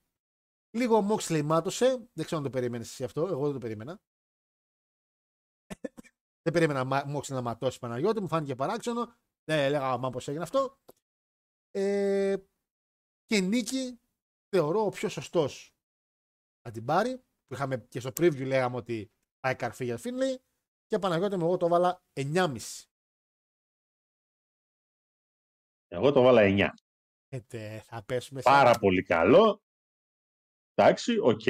Λίγο 0.77 0.97
ο 0.97 1.07
Moxley 1.09 1.41
μάτωσε. 1.43 1.85
Δεν 2.13 2.25
ξέρω 2.25 2.37
αν 2.37 2.43
το 2.43 2.49
περίμενες 2.49 2.89
εσύ 2.89 3.03
αυτό. 3.03 3.27
Εγώ 3.27 3.43
δεν 3.43 3.53
το 3.53 3.59
περίμενα. 3.59 4.01
δεν 6.43 6.53
περίμενα 6.53 6.83
μα- 6.83 7.15
Moxley 7.15 7.27
να 7.27 7.41
ματώσει 7.41 7.79
Παναγιώτη. 7.79 8.21
Μου 8.21 8.27
φάνηκε 8.27 8.55
παράξενο. 8.55 9.05
Δεν 9.43 9.59
έλεγα 9.59 9.97
μα 9.97 10.09
πώς 10.09 10.27
έγινε 10.27 10.43
αυτό. 10.43 10.79
Ε, 11.71 12.35
και 13.25 13.39
νίκη 13.39 13.99
θεωρώ 14.49 14.85
ο 14.85 14.89
πιο 14.89 15.09
σωστός 15.09 15.75
να 16.65 16.71
την 16.71 16.85
πάρει. 16.85 17.17
Που 17.47 17.53
είχαμε 17.53 17.77
και 17.77 17.99
στο 17.99 18.09
preview 18.09 18.45
λέγαμε 18.45 18.75
ότι 18.75 19.11
πάει 19.45 19.55
καρφί 19.55 19.85
για 19.85 19.99
Finlay. 20.03 20.35
Και 20.87 20.99
Παναγιώτη 20.99 21.37
μου 21.37 21.45
εγώ 21.45 21.57
το 21.57 21.67
βάλα 21.67 22.03
9,5. 22.13 22.57
Εγώ 25.87 26.11
το 26.11 26.21
βάλα 26.21 26.41
9. 26.41 26.67
Ε, 27.29 27.39
τε, 27.39 27.79
θα 27.85 28.03
πέσουμε 28.03 28.41
σε- 28.41 28.49
Πάρα 28.49 28.71
πολύ 28.79 29.03
καλό. 29.03 29.61
Εντάξει, 30.73 31.17
οκ. 31.19 31.47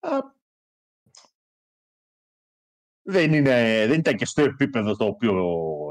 Α, 0.00 0.36
Δεν, 3.02 3.32
είναι, 3.32 3.86
δεν 3.86 3.98
ήταν 3.98 4.16
και 4.16 4.24
στο 4.24 4.42
επίπεδο 4.42 4.96
το 4.96 5.04
οποίο 5.04 5.44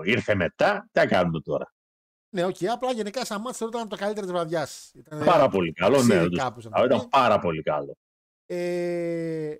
ήρθε 0.05 0.35
μετά. 0.35 0.89
Τι 0.91 0.99
να 0.99 1.07
κάνουμε 1.07 1.41
τώρα. 1.41 1.73
Ναι, 2.35 2.43
οκ, 2.45 2.55
απλά 2.69 2.91
γενικά 2.91 3.25
σαν 3.25 3.41
ματς 3.41 3.57
θεωρώ 3.57 3.77
ήταν 3.77 3.89
το 3.89 3.95
καλύτερο 3.97 4.25
της 4.25 4.35
βραδιάς. 4.35 4.91
Ήταν, 4.93 5.25
Πάρα 5.25 5.49
πολύ 5.49 5.71
καλό. 5.73 5.95
Ναι, 5.97 6.01
ξύδι 6.07 6.25
όντως. 6.25 6.39
κάπως 6.39 6.65
να 6.65 6.77
Α, 6.77 6.79
το 6.79 6.85
ήταν 6.85 6.99
πει. 6.99 7.07
πάρα 7.07 7.39
πολύ 7.39 7.61
καλό. 7.61 7.97
Ε, 8.45 9.57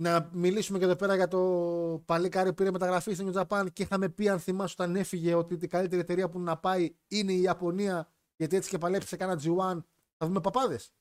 να 0.00 0.30
μιλήσουμε 0.32 0.78
και 0.78 0.84
εδώ 0.84 0.96
πέρα 0.96 1.14
για 1.14 1.28
το 1.28 2.02
παλικάρι 2.04 2.48
που 2.48 2.54
πήρε 2.54 2.70
μεταγραφή 2.70 3.14
στην 3.14 3.32
New 3.32 3.42
Japan 3.42 3.66
και 3.72 3.82
είχαμε 3.82 4.08
πει 4.08 4.28
αν 4.28 4.40
θυμάσαι 4.40 4.74
όταν 4.78 4.96
έφυγε 4.96 5.34
ότι 5.34 5.58
η 5.60 5.66
καλύτερη 5.66 6.00
εταιρεία 6.00 6.28
που 6.28 6.40
να 6.40 6.56
πάει 6.56 6.96
είναι 7.08 7.32
η 7.32 7.40
Ιαπωνία 7.40 8.12
γιατί 8.36 8.56
έτσι 8.56 8.70
και 8.70 8.78
παλέψει 8.78 9.08
σε 9.08 9.16
κάνα 9.16 9.40
G1 9.42 9.82
θα 10.16 10.26
δούμε 10.26 10.40
παπάδες. 10.40 10.92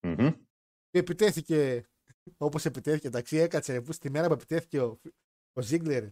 Μμμ. 0.00 0.30
Και 0.90 0.98
επιτέθηκε 0.98 1.88
όπως 2.36 2.64
επιτέθηκε, 2.64 3.06
εντάξει, 3.06 3.36
έκατσε 3.36 3.80
που 3.80 3.92
στη 3.92 4.10
μέρα 4.10 4.26
που 4.26 4.32
επιτέθηκε 4.32 4.80
ο, 4.80 5.00
ο 5.52 5.62
Ζίγκλερ, 5.62 6.04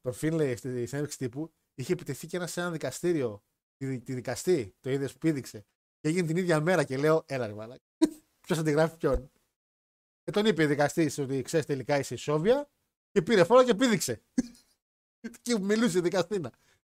τον 0.00 0.12
Φίνλεϊ 0.12 0.56
στη 0.56 0.86
συνέντευξη 0.86 1.18
τύπου, 1.18 1.52
είχε 1.74 1.92
επιτεθεί 1.92 2.26
και 2.26 2.36
ένα 2.36 2.46
σε 2.46 2.60
ένα 2.60 2.70
δικαστήριο, 2.70 3.42
τη, 3.76 4.00
τη 4.00 4.14
δικαστή, 4.14 4.74
το 4.80 4.90
είδες 4.90 5.12
που 5.12 5.18
πήδηξε. 5.18 5.66
Και 6.00 6.08
έγινε 6.08 6.26
την 6.26 6.36
ίδια 6.36 6.60
μέρα 6.60 6.84
και 6.84 6.96
λέω, 6.96 7.24
έλα 7.26 7.46
ρε 7.46 7.54
μαλάκα. 7.54 7.84
Ποιος 8.40 8.58
αντιγράφει 8.58 8.96
ποιον. 8.96 9.30
Και 10.26 10.32
τον 10.32 10.46
είπε 10.46 10.62
η 10.62 10.66
δικαστής 10.66 11.18
ότι 11.18 11.42
ξέρεις 11.42 11.66
τελικά 11.66 11.98
είσαι 11.98 12.14
η 12.14 12.16
Σόβια 12.16 12.68
και 13.10 13.22
πήρε 13.22 13.44
φόρο 13.44 13.64
και 13.64 13.74
πήδηξε. 13.74 14.22
και 15.42 15.58
μιλούσε 15.58 15.98
η 15.98 16.00
δικαστήνα. 16.00 16.52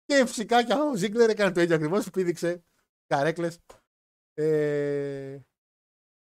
Και 0.05 0.27
φυσικά 0.27 0.65
και 0.65 0.73
ο 0.73 0.97
Ζίγκλερ 0.97 1.31
έκανε 1.31 1.53
το 1.53 1.61
ίδιο 1.61 1.75
ακριβώς, 1.75 2.11
πήδηξε 2.11 2.63
καρέκλες. 3.07 3.59
Ε, 4.35 5.39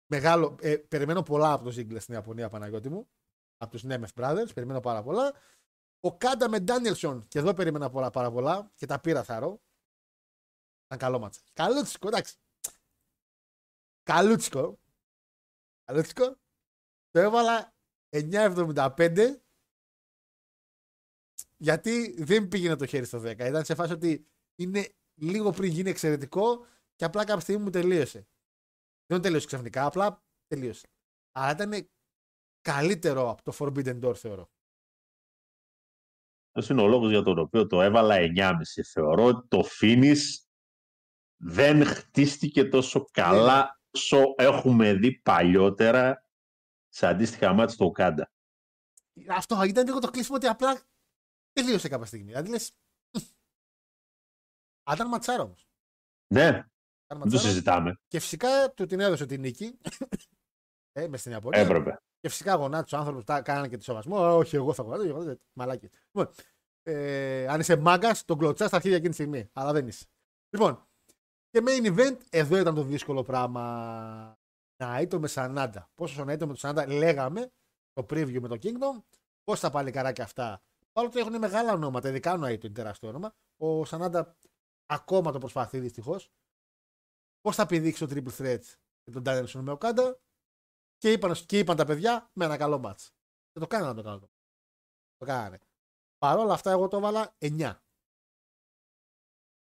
μεγάλο. 0.05 0.57
Ε, 0.61 0.75
περιμένω 0.75 1.23
πολλά 1.23 1.51
από 1.51 1.63
το 1.63 1.69
Ziggler 1.69 1.99
στην 1.99 2.13
Ιαπωνία, 2.13 2.49
Παναγιώτη 2.49 2.89
μου. 2.89 3.09
Από 3.57 3.71
τους 3.71 3.83
Nemeth 3.85 4.13
Brothers. 4.15 4.53
Περιμένω 4.53 4.79
πάρα 4.79 5.03
πολλά. 5.03 5.33
Ο 5.99 6.17
Κάντα 6.17 6.49
με 6.49 6.59
Ντάνιελσον. 6.59 7.27
Και 7.27 7.39
εδώ 7.39 7.53
περίμενα 7.53 7.89
πολλά 7.89 8.09
πάρα 8.09 8.31
πολλά 8.31 8.71
και 8.75 8.85
τα 8.85 8.99
πήρα 8.99 9.23
θαρώ. 9.23 9.61
Ήταν 10.85 10.97
καλό 10.97 11.19
μάτσα. 11.19 11.41
Καλούτσικο, 11.53 12.07
εντάξει. 12.07 12.35
Καλούτσικο. 14.03 14.79
Καλούτσικο. 15.85 16.39
Το 17.11 17.19
έβαλα 17.19 17.73
9,75 18.09 19.35
γιατί 21.57 22.23
δεν 22.23 22.47
πήγαινε 22.47 22.75
το 22.75 22.85
χέρι 22.85 23.05
στο 23.05 23.19
10. 23.19 23.39
Ήταν 23.39 23.65
σε 23.65 23.75
φάση 23.75 23.93
ότι 23.93 24.27
είναι 24.55 24.95
λίγο 25.15 25.49
πριν 25.49 25.71
γίνει 25.71 25.89
εξαιρετικό 25.89 26.65
και 26.95 27.05
απλά 27.05 27.25
κάποια 27.25 27.41
στιγμή 27.41 27.63
μου 27.63 27.69
τελείωσε. 27.69 28.27
Δεν 29.05 29.21
τελείωσε 29.21 29.45
ξαφνικά, 29.45 29.85
απλά 29.85 30.23
τελείωσε. 30.47 30.87
Αλλά 31.31 31.51
ήταν 31.51 31.89
καλύτερο 32.61 33.29
από 33.29 33.43
το 33.43 33.53
Forbidden 33.59 34.03
Door 34.03 34.15
θεωρώ. 34.15 34.51
Αυτός 36.47 36.69
είναι 36.69 36.81
ο 36.81 36.87
λόγος 36.87 37.09
για 37.09 37.21
τον 37.21 37.39
οποίο 37.39 37.67
το 37.67 37.81
έβαλα 37.81 38.15
9,5. 38.35 38.53
Θεωρώ 38.91 39.25
ότι 39.25 39.47
το 39.47 39.63
finish 39.81 40.45
δεν 41.43 41.85
χτίστηκε 41.85 42.65
τόσο 42.65 43.05
καλά 43.11 43.81
όσο 43.91 44.33
έχουμε 44.37 44.93
δει 44.93 45.21
παλιότερα 45.21 46.25
σε 46.93 47.07
αντίστοιχα 47.07 47.53
μάτια 47.53 47.73
στο 47.73 47.85
Ουκάντα. 47.85 48.31
Αυτό 49.29 49.63
ήταν 49.63 49.85
λίγο 49.85 49.99
το 49.99 50.09
κλείσιμο 50.09 50.35
ότι 50.35 50.47
απλά 50.47 50.81
τελείωσε 51.51 51.87
κάποια 51.89 52.05
στιγμή. 52.05 52.25
Δηλαδή 52.25 52.49
λες, 52.49 52.71
Α, 54.83 54.93
ήταν 54.93 55.07
ματσάρα 55.07 55.43
όμως. 55.43 55.67
Ναι, 56.33 56.47
Ήταν 56.47 56.67
δεν 57.07 57.17
το 57.19 57.25
ματσάρα. 57.25 57.43
συζητάμε. 57.47 57.99
Και 58.07 58.19
φυσικά 58.19 58.71
του 58.73 58.85
την 58.85 58.99
έδωσε 58.99 59.25
την 59.25 59.39
νίκη. 59.41 59.77
ε, 60.93 61.07
μες 61.07 61.19
στην 61.19 61.31
Ιαπωνία. 61.31 61.59
Έπρεπε. 61.59 62.01
Και 62.19 62.29
φυσικά 62.29 62.53
γονάτισε 62.55 62.95
ο 62.95 62.97
άνθρωπο, 62.97 63.23
τα 63.23 63.41
κάνανε 63.41 63.67
και 63.67 63.77
τη 63.77 63.83
σεβασμό. 63.83 64.17
«Α, 64.23 64.35
Όχι, 64.35 64.55
εγώ 64.55 64.73
θα 64.73 64.83
γονάτισε. 64.83 65.09
εγώ 65.09 65.23
δεν- 65.23 65.39
Μαλάκι. 65.53 65.89
Λοιπόν, 66.11 66.33
ε, 66.83 67.47
αν 67.47 67.59
είσαι 67.59 67.75
μάγκας, 67.75 68.25
τον 68.25 68.37
κλωτσάς 68.37 68.67
στα 68.67 68.75
αρχίδια 68.75 68.97
εκείνη 68.97 69.13
τη 69.13 69.15
στιγμή. 69.21 69.49
Αλλά 69.53 69.71
δεν 69.71 69.87
είσαι. 69.87 70.05
Λοιπόν, 70.49 70.87
και 71.49 71.63
main 71.65 71.85
event, 71.97 72.17
εδώ 72.29 72.57
ήταν 72.57 72.75
το 72.75 72.83
δύσκολο 72.83 73.23
πράγμα. 73.23 74.39
Ναΐτο 74.81 75.19
με 75.19 75.27
Σανάντα. 75.27 75.89
Πόσο 75.95 76.21
ο 76.21 76.25
Ναΐτο 76.25 76.39
με 76.39 76.45
τον 76.45 76.55
Σανάντα 76.55 76.87
λέγαμε 76.93 77.51
το 77.93 78.05
preview 78.09 78.39
με 78.39 78.47
το 78.47 78.57
Kingdom, 78.61 79.03
πώς 79.43 79.59
τα 79.59 79.69
παλικαράκια 79.69 80.23
αυτά. 80.23 80.63
Παρόλο 80.91 81.13
που 81.13 81.19
έχουν 81.19 81.37
μεγάλα 81.37 81.73
ονόματα, 81.73 82.09
ειδικά 82.09 82.33
ο 82.33 82.37
Ναΐτο 82.37 82.63
είναι 82.63 82.73
τεράστιο 82.73 83.09
όνομα. 83.09 83.33
Ο 83.57 83.85
Σανάντα 83.85 84.35
ακόμα 84.85 85.31
το 85.31 85.37
προσπαθεί 85.39 85.79
δυστυχώς. 85.79 86.31
Πώς 87.41 87.55
θα 87.55 87.65
πηδήξει 87.65 88.07
το 88.07 88.13
triple 88.15 88.37
threat 88.37 88.61
με 89.03 89.21
τον 89.21 89.23
Danielson 89.25 89.59
με 89.61 89.71
ο 89.71 89.77
Κάντα 89.77 90.19
και 90.97 91.11
είπαν, 91.11 91.33
και 91.45 91.59
είπαν 91.59 91.75
τα 91.75 91.85
παιδιά 91.85 92.29
με 92.33 92.45
ένα 92.45 92.57
καλό 92.57 92.79
μάτς. 92.79 93.13
Και 93.51 93.59
το 93.59 93.67
κάνανε 93.67 93.93
το 93.93 94.01
καλό. 94.03 94.29
Το 95.17 95.25
κάνανε. 95.25 95.59
Παρ' 96.17 96.37
όλα 96.37 96.53
αυτά, 96.53 96.71
εγώ 96.71 96.87
το 96.87 96.97
έβαλα 96.97 97.35
9. 97.37 97.81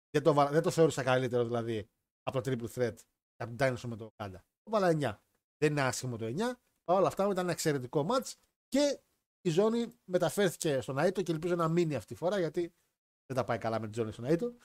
Δεν 0.10 0.24
το, 0.24 0.34
βάλα- 0.34 0.52
δεν 0.52 0.62
το 0.62 0.72
θεώρησα 0.72 1.04
καλύτερο 1.04 1.44
δηλαδή 1.44 1.90
από 2.24 2.42
το 2.42 2.52
triple 2.52 2.70
threat 2.74 2.96
από 3.36 3.56
τον 3.56 3.58
Dinosaur 3.60 3.88
με 3.88 3.96
το 3.96 4.12
Κάντα. 4.16 4.44
Το 4.66 4.78
έβαλα 4.78 5.14
9. 5.14 5.20
Δεν 5.58 5.72
είναι 5.72 5.82
άσχημο 5.82 6.18
το 6.18 6.26
9. 6.26 6.38
Παρ' 6.84 6.98
όλα 6.98 7.08
αυτά 7.08 7.24
ήταν 7.24 7.38
ένα 7.38 7.52
εξαιρετικό 7.52 8.04
μάτς 8.04 8.38
και 8.68 9.02
η 9.42 9.50
ζώνη 9.50 9.94
μεταφέρθηκε 10.04 10.82
στον 10.82 10.98
Αίτο 10.98 11.22
και 11.22 11.32
ελπίζω 11.32 11.56
να 11.56 11.68
μείνει 11.68 11.96
αυτή 11.96 12.14
τη 12.14 12.20
φορά 12.20 12.40
γιατί 12.40 12.74
δεν 13.26 13.36
τα 13.36 13.44
πάει 13.44 13.58
καλά 13.58 13.80
με 13.80 13.88
τη 13.88 13.94
ζώνη 13.94 14.12
στον 14.12 14.26
Αίτο. 14.26 14.56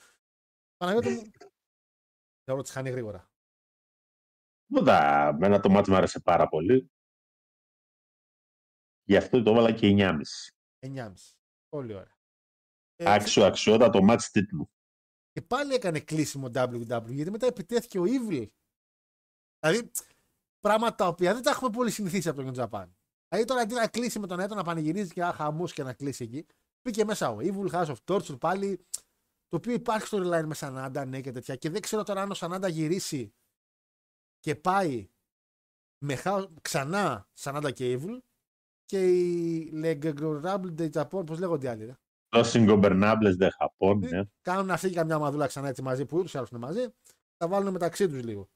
Παναγιώτη 0.77 1.09
μου, 1.09 1.31
θεωρώ 2.43 2.59
ότι 2.59 2.63
τη 2.63 2.71
χάνει 2.71 2.89
γρήγορα. 2.89 3.29
Τίποτα. 4.65 5.27
Εμένα 5.27 5.59
το 5.59 5.69
μάτι 5.69 5.89
μου 5.89 5.95
άρεσε 5.95 6.19
πάρα 6.19 6.47
πολύ. 6.47 6.91
Γι' 9.03 9.17
αυτό 9.17 9.43
το 9.43 9.51
έβαλα 9.51 9.71
και 9.73 9.95
9,5. 9.97 10.21
9,5. 10.79 11.13
Πολύ 11.69 11.93
ωραία. 11.93 12.17
Ε, 12.95 13.13
Άξιο 13.13 13.45
αξιότατο 13.45 14.03
μάτς 14.03 14.31
τίτλου. 14.31 14.71
Και 15.31 15.41
πάλι 15.41 15.73
έκανε 15.73 15.99
κλείσιμο 15.99 16.47
WW 16.47 17.05
γιατί 17.07 17.31
μετά 17.31 17.45
επιτέθηκε 17.45 17.99
ο 17.99 18.03
Evil. 18.05 18.47
Δηλαδή 19.61 19.91
πράγματα 20.59 20.95
τα 20.95 21.07
οποία 21.07 21.33
δεν 21.33 21.43
τα 21.43 21.49
έχουμε 21.49 21.69
πολύ 21.69 21.91
συνηθίσει 21.91 22.29
από 22.29 22.43
το 22.43 22.51
New 22.51 22.63
Japan. 22.63 22.85
Δηλαδή 23.27 23.47
τώρα 23.47 23.61
αντί 23.61 23.73
να 23.73 23.87
κλείσει 23.87 24.19
με 24.19 24.27
τον 24.27 24.39
Έτο 24.39 24.55
να 24.55 24.63
πανηγυρίζει 24.63 25.13
και 25.13 25.21
να 25.21 25.33
χαμού 25.33 25.65
και 25.65 25.83
να 25.83 25.93
κλείσει 25.93 26.23
εκεί, 26.23 26.45
μπήκε 26.83 27.05
μέσα 27.05 27.29
ο 27.29 27.37
Evil, 27.39 27.69
House 27.71 27.85
of 27.85 27.95
Torture 28.05 28.39
πάλι. 28.39 28.85
Το 29.47 29.57
οποίο 29.57 29.73
υπάρχει 29.73 30.07
στο 30.07 30.17
storyline 30.17 30.45
με 30.45 30.53
Σανάντα, 30.53 31.05
ναι 31.05 31.21
και 31.21 31.31
τέτοια. 31.31 31.55
Και 31.55 31.69
δεν 31.69 31.81
ξέρω 31.81 32.03
τώρα 32.03 32.21
αν 32.21 32.31
ο 32.31 32.33
Σανάντα 32.33 32.67
γυρίσει 32.67 33.33
και 34.39 34.55
πάει 34.55 35.09
με 36.05 36.21
House- 36.23 36.49
ξανά 36.61 37.27
Σανάντα 37.33 37.71
και 37.71 37.99
Evil 37.99 38.19
και 38.85 39.07
οι 39.07 39.71
Legograble 39.83 40.75
de 40.77 40.89
Japon, 40.91 41.25
πώς 41.25 41.39
λέγονται 41.39 41.65
οι 41.65 41.69
άλλοι. 41.69 41.85
Ρε. 41.85 41.95
Los 42.33 42.51
Ingobernables 42.51 43.35
de 43.39 43.47
Japón, 43.59 43.97
ναι. 43.99 44.23
κάνουν 44.41 44.71
αυτή 44.71 44.89
και 44.89 44.95
καμιά 44.95 45.19
μαδούλα 45.19 45.47
ξανά 45.47 45.67
έτσι 45.67 45.81
μαζί 45.81 46.05
που 46.05 46.17
ούτως 46.17 46.33
ή 46.33 46.37
άλλως 46.37 46.49
είναι 46.49 46.59
μαζί, 46.59 46.85
τα 47.37 47.47
βάλουν 47.47 47.71
μεταξύ 47.71 48.07
τους 48.07 48.23
λίγο. 48.23 48.49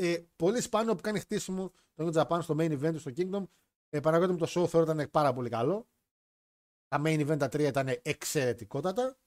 Ε, 0.00 0.18
πολύ 0.36 0.60
σπάνιο 0.60 0.94
που 0.94 1.00
κάνει 1.00 1.20
χτίσιμο 1.20 1.72
το 1.94 2.06
New 2.06 2.22
Japan 2.22 2.38
στο 2.42 2.54
main 2.58 2.80
event 2.80 2.92
του 2.92 2.98
στο 2.98 3.10
Kingdom. 3.16 3.42
Ε, 3.88 4.00
Παναγιώτη 4.00 4.32
μου 4.32 4.38
το 4.38 4.46
show 4.48 4.68
θεωρώ 4.68 4.92
ήταν 4.92 5.10
πάρα 5.10 5.32
πολύ 5.32 5.48
καλό. 5.48 5.88
Τα 6.88 7.00
main 7.04 7.28
event 7.28 7.38
τα 7.38 7.48
τρία 7.48 7.68
ήταν 7.68 7.88
εξαιρετικότατα. 8.02 9.18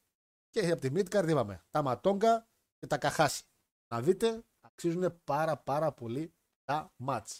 Και 0.50 0.72
από 0.72 0.82
τη 0.82 0.90
Midcard 0.94 1.30
είπαμε 1.30 1.66
τα 1.70 1.82
Ματόγκα 1.82 2.48
και 2.78 2.88
τα 2.88 2.98
Καχάση. 2.98 3.44
Να 3.94 4.02
δείτε, 4.02 4.44
αξίζουν 4.60 5.22
πάρα 5.24 5.58
πάρα 5.58 5.92
πολύ 5.94 6.34
τα 6.64 6.94
match. 7.06 7.40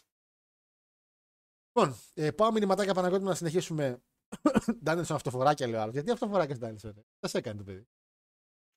Λοιπόν, 1.68 1.96
ε, 2.14 2.32
πάω 2.32 2.52
μηνυματάκια 2.52 2.94
Παναγιώτη 2.94 3.24
μου 3.24 3.30
να 3.30 3.36
συνεχίσουμε. 3.36 4.04
Ντάνιλσον 4.84 5.16
αυτοφοράκια 5.16 5.68
λέει 5.68 5.76
ο 5.76 5.82
άλλος. 5.82 5.94
Γιατί 5.94 6.12
αυτοφοράκια 6.12 6.58
Ντάνιλσον. 6.58 7.06
Θα 7.20 7.28
σε 7.28 7.38
έκανε 7.38 7.58
το 7.58 7.64
παιδί. 7.64 7.88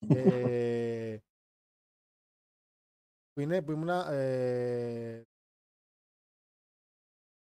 ε, 0.08 0.93
που 3.34 3.40
είναι, 3.40 3.62
που 3.62 3.70
ήμουνα. 3.72 4.10
Ε, 4.12 5.22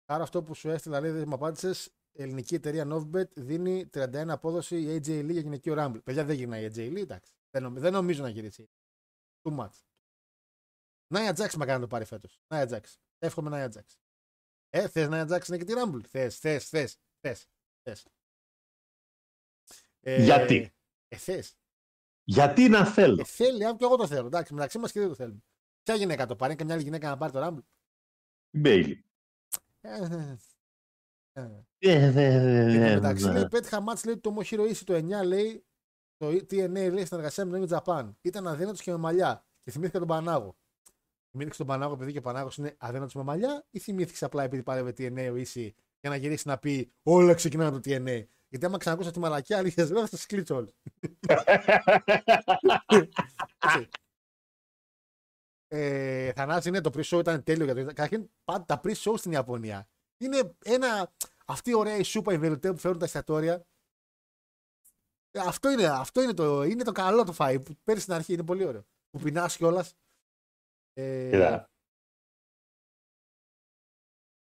άρα 0.05 0.23
αυτό 0.23 0.43
που 0.43 0.55
σου 0.55 0.69
έστειλα 0.71 1.01
λέει 1.01 1.11
δεν 1.11 1.25
μου 1.29 1.35
απάντησες. 1.35 1.95
Ελληνική 2.15 2.55
εταιρεία 2.55 2.87
Novbet 2.91 3.29
δίνει 3.35 3.91
31 3.95 4.27
απόδοση 4.29 4.81
η 4.81 4.87
AJ 4.97 5.21
Lee 5.21 5.31
για 5.31 5.41
γυναικείο 5.41 5.75
Rumble. 5.79 6.03
Παιδιά 6.05 6.25
δεν 6.25 6.37
γυρνάει 6.37 6.65
η 6.65 6.71
AJ 6.75 6.79
Lee, 6.93 7.01
εντάξει. 7.01 7.33
Δεν, 7.51 7.63
νομ- 7.63 7.79
δεν 7.79 7.93
νομίζω 7.93 8.23
να 8.23 8.29
γυρίσει. 8.29 8.71
Too 9.43 9.59
much. 9.59 9.83
Νάια 11.13 11.31
Jax 11.31 11.55
με 11.57 11.65
κάνει 11.65 11.73
να 11.73 11.81
το 11.81 11.87
πάρει 11.87 12.05
φέτος. 12.05 12.41
Νάια 12.53 12.69
Jax. 12.71 12.95
Εύχομαι 13.19 13.51
Νάια 13.51 13.73
Jax. 13.75 13.97
Ε, 14.69 14.89
θες 14.89 15.09
Νάια 15.09 15.25
Jax 15.25 15.47
να 15.49 15.57
και 15.57 15.65
τη 15.65 15.73
Rumble. 15.77 16.01
Θες, 16.09 16.39
θες, 16.39 16.69
θες. 16.69 16.99
Θες. 17.21 18.07
Ε, 20.01 20.23
Γιατί; 20.23 20.73
Ε, 21.09 21.17
θες. 21.17 21.57
Γιατί 22.25 22.69
να 22.69 22.85
θέλω; 22.87 23.21
Ε, 23.21 23.25
θέλει, 23.25 23.67
α, 23.67 23.77
και 23.77 23.85
εγώ 23.85 23.97
το 23.97 24.07
θέλω. 24.07 24.27
Εντάξει, 24.27 24.55
μεταξύ 24.55 24.79
μας 24.79 24.93
και 24.93 25.01
δεν 25.01 25.09
το 25.09 25.15
θέλουμε. 25.15 25.41
Ποια 25.83 25.95
γυναίκα 25.95 26.27
το 26.27 26.37
πάρει, 26.37 26.55
καμιά 26.55 26.75
άλλη 26.75 26.83
γυναίκα 26.83 27.09
να 27.09 27.17
πάρει 27.17 27.33
το 27.33 27.47
Rumble. 27.47 27.65
Μπέιλι. 28.51 29.05
Ε, 29.81 29.91
ε, 29.95 30.37
ε. 31.33 31.49
Ε, 31.79 32.83
Εν 32.83 32.95
τω 32.95 33.01
μεταξύ, 33.01 33.29
λέει, 33.29 33.49
πέτυχα 33.49 33.81
μάτς, 33.81 34.05
λέει, 34.05 34.19
το 34.19 34.37
Moshiro 34.39 34.71
Ishii 34.71 34.85
το 34.85 34.95
9, 34.95 35.25
λέει, 35.25 35.65
το 36.17 36.27
TNA, 36.29 36.91
λέει, 36.93 37.05
συνεργασία 37.05 37.45
με 37.45 37.59
τον 37.59 37.69
New 37.69 37.79
Japan. 37.79 38.11
Ήταν 38.21 38.47
αδύνατος 38.47 38.83
και 38.83 38.91
με 38.91 38.97
μαλλιά. 38.97 39.47
Και 39.63 39.71
θυμήθηκα 39.71 39.99
τον 39.99 40.09
Πανάγο. 40.09 40.57
Θυμήθηκες 41.31 41.59
τον 41.59 41.67
Πανάγο 41.67 41.93
επειδή 41.93 42.13
και 42.13 42.19
ο 42.19 42.21
Πανάγος 42.21 42.57
είναι 42.57 42.75
αδύνατος 42.79 43.15
με 43.15 43.23
μαλλιά 43.23 43.67
ή 43.71 43.79
θυμήθηκες 43.79 44.23
απλά 44.23 44.43
επειδή 44.43 44.63
πάλευε 44.63 44.91
TNA 44.91 45.31
ο 45.33 45.35
Ishii 45.37 45.71
για 46.01 46.11
να 46.11 46.17
γυρίσει 46.17 46.49
να 46.49 46.59
πει 46.59 46.93
όλα 47.03 47.35
ξεκινάνε 47.35 47.69
από 47.77 47.81
το 47.81 47.91
TNA. 47.91 48.25
Γιατί 48.49 48.67
άμα 48.67 48.79
ξανακούσα 48.79 49.11
τη 49.11 49.19
μαλακιά, 49.19 49.59
αλήθεια 49.59 49.87
δεν 49.87 50.01
θα 50.01 50.07
σας 50.07 50.27
κλείτσω 50.27 50.55
όλους. 50.55 50.75
Έτσι. 55.73 55.85
ε, 55.85 56.33
Θανάση, 56.33 56.71
ναι, 56.71 56.81
το 56.81 56.91
pre-show 56.95 57.19
ήταν 57.19 57.43
τέλειο. 57.43 57.65
Για 57.65 57.75
το... 57.75 57.85
Καταρχήν, 57.85 58.31
πάντα 58.45 58.65
τα 58.65 58.81
pre-show 58.85 59.15
στην 59.17 59.33
Ιαπωνία 59.33 59.89
είναι 60.19 60.57
ένα. 60.65 61.13
Αυτή 61.47 61.71
η 61.71 61.75
ωραία 61.75 61.97
η 61.97 62.03
σούπα, 62.03 62.33
η 62.33 62.39
βελουτέ 62.39 62.73
που 62.73 62.79
φέρουν 62.79 62.99
τα 62.99 63.05
εστιατόρια. 63.05 63.67
Ε, 65.31 65.41
Αυτό 65.41 65.71
είναι, 65.71 65.87
αυτό 65.87 66.23
είναι, 66.23 66.35
το, 66.35 66.63
είναι 66.63 66.85
το 66.85 66.93
καλό 66.93 67.25
το 67.25 67.33
φάι 67.33 67.61
που 67.61 67.77
παίρνει 67.85 68.01
στην 68.01 68.13
αρχή. 68.13 68.33
Είναι 68.33 68.45
πολύ 68.45 68.65
ωραίο. 68.65 68.87
Που 69.11 69.19
πεινάς 69.19 69.57
κιόλας. 69.57 69.95
Ε, 70.93 71.29
Κοίτα. 71.31 71.71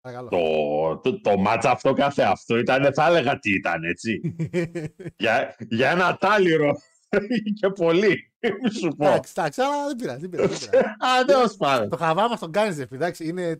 παρακαλώ. 0.01 0.29
Το, 0.29 0.97
το, 0.97 1.21
το 1.21 1.37
μάτς 1.37 1.65
αυτό 1.65 1.93
κάθε 1.93 2.23
αυτό 2.23 2.57
ήταν, 2.57 2.93
θα 2.93 3.05
έλεγα 3.05 3.39
τι 3.39 3.53
ήταν, 3.53 3.83
έτσι. 3.83 4.35
για, 5.23 5.55
για 5.59 5.89
ένα 5.89 6.17
τάλιρο 6.17 6.75
και 7.59 7.69
πολύ, 7.69 8.33
μη 8.61 8.71
σου 8.71 8.87
πω. 8.97 9.07
Εντάξει, 9.07 9.33
εντάξει, 9.35 9.61
αλλά 9.61 9.87
δεν 9.87 9.95
πειράζει. 9.95 10.19
Δεν 10.19 10.29
πειράζει, 10.29 10.57
δεν 10.57 10.69
πειράζει. 10.69 10.95
Α, 11.19 11.25
δεν 11.25 11.41
ως 11.41 11.55
πάρε. 11.55 11.87
το 11.87 11.97
χαβά 11.97 12.29
μα 12.29 12.37
τον 12.37 12.51
κάνει, 12.51 12.85
εντάξει. 12.91 13.27
Είναι 13.27 13.59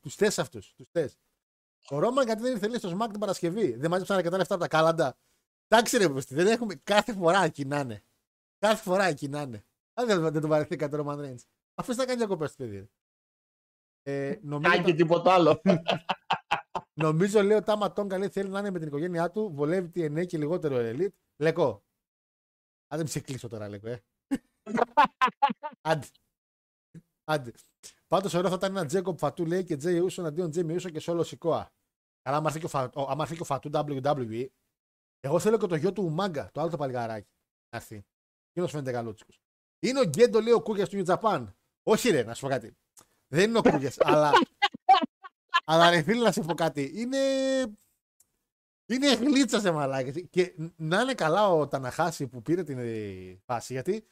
τους 0.00 0.14
θες 0.14 0.38
αυτούς. 0.38 0.74
Τους 0.76 0.88
θες. 0.90 1.18
Ο 1.90 1.98
Ρόμαν 1.98 2.26
γιατί 2.26 2.42
δεν 2.42 2.52
ήρθε 2.52 2.68
λέει, 2.68 2.78
στο 2.78 2.98
Smack 2.98 3.08
την 3.10 3.20
Παρασκευή. 3.20 3.76
Δεν 3.76 3.90
μάζεψαν 3.90 4.16
αρκετά 4.16 4.36
λεφτά 4.36 4.54
από 4.54 4.62
τα 4.62 4.68
κάλαντα. 4.68 5.16
Εντάξει, 5.68 5.96
ρε 5.96 6.08
Πούστη, 6.08 6.34
δεν 6.34 6.46
έχουμε. 6.46 6.74
Κάθε 6.84 7.12
φορά 7.12 7.44
εκεί 7.44 7.64
να 7.64 7.78
είναι. 7.78 8.02
Κάθε 8.58 8.82
φορά 8.82 9.04
εκεί 9.04 9.28
να 9.28 9.40
είναι. 9.40 9.64
Αν 9.94 10.06
δεν, 10.06 10.20
δεν 10.20 10.40
τον 10.40 10.50
βαρεθήκατε 10.50 10.96
το 10.96 11.04
Roman 11.06 11.18
Reigns. 11.18 11.42
Αφού 11.74 11.94
θα 11.94 12.04
κάνει 12.04 12.18
διακοπές 12.18 12.50
του 12.50 12.56
παιδί. 12.56 12.76
ρε. 12.76 12.88
Ε, 14.02 14.38
νομίζω, 14.42 14.72
Κάνει 14.72 14.84
και 14.84 14.94
τίποτα 14.94 15.32
άλλο. 15.32 15.60
Νομίζω 17.02 17.42
λέει 17.42 17.56
ο 17.56 17.62
Τάμα 17.62 17.92
Τόνκα 17.92 18.18
λέει 18.18 18.28
θέλει 18.28 18.48
να 18.48 18.58
είναι 18.58 18.70
με 18.70 18.78
την 18.78 18.88
οικογένειά 18.88 19.30
του, 19.30 19.50
βολεύει 19.54 19.90
TNA 19.94 20.26
και 20.26 20.38
λιγότερο 20.38 20.76
Elite. 20.78 21.14
Λεκό. 21.36 21.84
Αν 22.88 22.98
δεν 22.98 23.06
σε 23.06 23.20
κλείσω 23.20 23.48
τώρα, 23.48 23.68
Λεκό, 23.68 23.88
ε. 23.88 24.02
Άντε. 25.88 26.06
Άντε. 27.24 27.52
Πάντως 28.06 28.34
ωραίο 28.34 28.48
θα 28.50 28.54
ήταν 28.56 28.76
ένα 28.76 28.86
Τζέκοπ 28.86 29.18
Φατού 29.18 29.46
λέει 29.46 29.64
και 29.64 29.76
Τζέι 29.76 29.98
Ούσο 29.98 30.22
αντίον 30.22 30.50
Τζέι 30.50 30.74
Ούσο 30.74 30.90
και 30.90 31.00
Σόλο 31.00 31.22
Σικόα. 31.22 31.72
Αλλά 32.22 32.36
άμα 32.36 32.46
έρθει 32.48 32.58
και 32.60 32.66
ο 32.66 32.68
Φα- 32.68 32.90
ο- 32.94 33.10
άμα 33.10 33.22
έρθει 33.22 33.34
και 33.36 33.42
ο 33.42 33.44
Φατού 33.44 33.70
WWE, 33.72 34.46
εγώ 35.20 35.38
θέλω 35.38 35.58
και 35.58 35.66
το 35.66 35.74
γιο 35.76 35.92
του 35.92 36.10
Μάγκα, 36.10 36.50
το 36.52 36.60
άλλο 36.60 36.70
το 36.70 36.76
παλιγαράκι. 36.76 37.28
Να 37.70 37.78
έρθει. 37.78 38.04
Εκείνος 38.50 38.70
φαίνεται 38.70 38.92
καλούτσικος. 38.92 39.40
Είναι 39.78 40.00
ο 40.00 40.04
Γκέντο, 40.04 40.40
λέει 40.40 40.52
ο 40.52 40.62
Κούγια 40.62 40.86
του 40.86 41.02
New 41.04 41.16
Japan. 41.16 41.46
Όχι, 41.82 42.10
ρε, 42.10 42.22
να 42.22 42.34
σου 42.34 42.40
πω 42.40 42.48
κάτι. 42.48 42.76
Δεν 43.32 43.48
είναι 43.48 43.58
ο 43.58 43.62
Κούγια, 43.62 43.92
αλλά. 43.98 44.32
αλλά 45.70 45.90
ρε, 45.90 46.02
φίλε, 46.02 46.22
να 46.24 46.32
σου 46.32 46.40
πω 46.42 46.54
κάτι. 46.54 46.92
Είναι. 46.94 47.18
Είναι 48.88 49.14
γλίτσα 49.14 49.60
σε 49.60 49.70
μαλάκες. 49.70 50.24
Και 50.30 50.54
να 50.76 51.00
είναι 51.00 51.14
καλά 51.14 51.48
ο 51.48 51.68
Ταναχάση 51.68 52.26
που 52.26 52.42
πήρε 52.42 52.62
την 52.62 52.78
ε, 52.78 53.38
φάση, 53.44 53.72
γιατί 53.72 54.08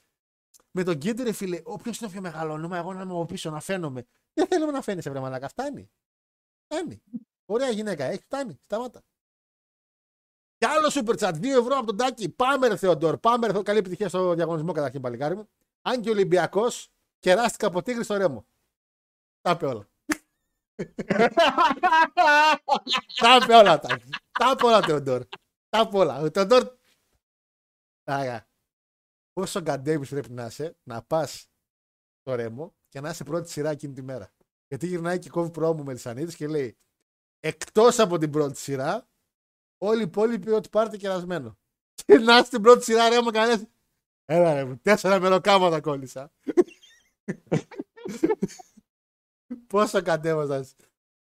με 0.70 0.82
τον 0.82 0.94
Γκέντο, 0.94 1.22
ρε 1.22 1.32
φίλε, 1.32 1.60
όποιο 1.64 1.92
είναι 2.00 2.10
πιο 2.10 2.20
μεγάλος 2.20 2.54
όνομα, 2.54 2.76
εγώ 2.76 2.92
να 2.92 3.02
είμαι 3.02 3.12
από 3.12 3.24
πίσω, 3.24 3.50
να 3.50 3.60
φαίνομαι. 3.60 4.06
Δεν 4.32 4.46
θέλουμε 4.46 4.72
να 4.72 4.82
φαίνεσαι, 4.82 5.10
βρε 5.10 5.20
μαλάκα. 5.20 5.48
Φτάνει. 5.48 5.90
Φτάνει. 6.64 7.02
Ωραία 7.44 7.70
γυναίκα, 7.70 8.04
έχει 8.04 8.22
φτάνει. 8.22 8.58
Σταμάτα. 8.64 9.02
Και 10.58 10.66
άλλο 10.66 10.88
super 10.92 11.16
chat, 11.18 11.34
2 11.34 11.44
ευρώ 11.44 11.76
από 11.76 11.86
τον 11.86 11.96
Τάκη. 11.96 12.28
Πάμε, 12.28 12.68
ρε 12.68 12.76
Θεοντόρ. 12.76 13.18
Πάμε, 13.18 13.46
ρε 13.46 13.52
Θεό. 13.52 13.62
Καλή 13.62 13.78
επιτυχία 13.78 14.08
στο 14.08 14.34
διαγωνισμό 14.34 14.72
καταρχήν, 14.72 15.00
παλικάρι 15.00 15.36
μου. 15.36 15.48
Αν 15.82 16.00
και 16.00 16.10
Ολυμπιακός, 16.10 16.88
κεράστηκα 17.18 17.66
από 17.66 17.82
τίγρη 17.82 18.04
στο 18.04 18.16
ρέμο. 18.16 18.46
Τα 19.40 19.50
είπε 19.50 19.66
όλα. 19.66 19.88
Τα 23.20 23.38
είπε 23.42 23.54
όλα, 23.54 23.78
Τάκη. 23.78 24.08
Τα 24.38 24.50
είπε 24.50 24.66
όλα, 24.66 24.82
Θεοντόρ. 24.82 25.26
Τα 25.68 25.80
είπε 25.80 25.96
όλα. 25.96 26.20
Ο 26.20 26.30
Θεοντόρ. 26.30 26.74
Άγα. 28.04 28.48
Πόσο 29.32 29.60
γκαντέμις 29.60 30.08
πρέπει 30.08 30.32
να 30.32 30.46
είσαι 30.46 30.76
να 30.82 31.02
πας 31.02 31.50
στο 32.20 32.34
ρέμο 32.34 32.74
και 32.88 33.00
να 33.00 33.10
είσαι 33.10 33.24
πρώτη 33.24 33.50
σειρά 33.50 33.70
εκείνη 33.70 33.92
τη 33.92 34.02
μέρα. 34.02 34.32
Γιατί 34.68 34.86
γυρνάει 34.86 35.18
και 35.18 35.30
κόβει 35.30 35.50
πρόμου 35.50 35.84
με 35.84 35.92
Λισανίδη 35.92 36.36
και 36.36 36.46
λέει 36.46 36.78
εκτός 37.40 37.98
από 37.98 38.18
την 38.18 38.30
πρώτη 38.30 38.58
σειρά, 38.58 39.08
όλοι 39.78 40.00
οι 40.00 40.04
υπόλοιποι 40.04 40.50
ότι 40.50 40.68
πάρετε 40.68 40.96
κερασμένο. 40.96 41.58
Και 42.06 42.18
να 42.18 42.36
είσαι 42.36 42.44
στην 42.44 42.62
πρώτη 42.62 42.84
σειρά, 42.84 43.08
ρε, 43.08 43.22
μου 43.22 43.30
κανένα. 43.30 43.68
Έλα, 44.24 44.54
ρε, 44.54 44.64
μου, 44.64 44.78
τέσσερα 44.78 45.20
μεροκάματα 45.20 45.80
κόλλησα. 45.80 46.32
Πόσο 49.66 50.02
κατέβαζα. 50.02 50.66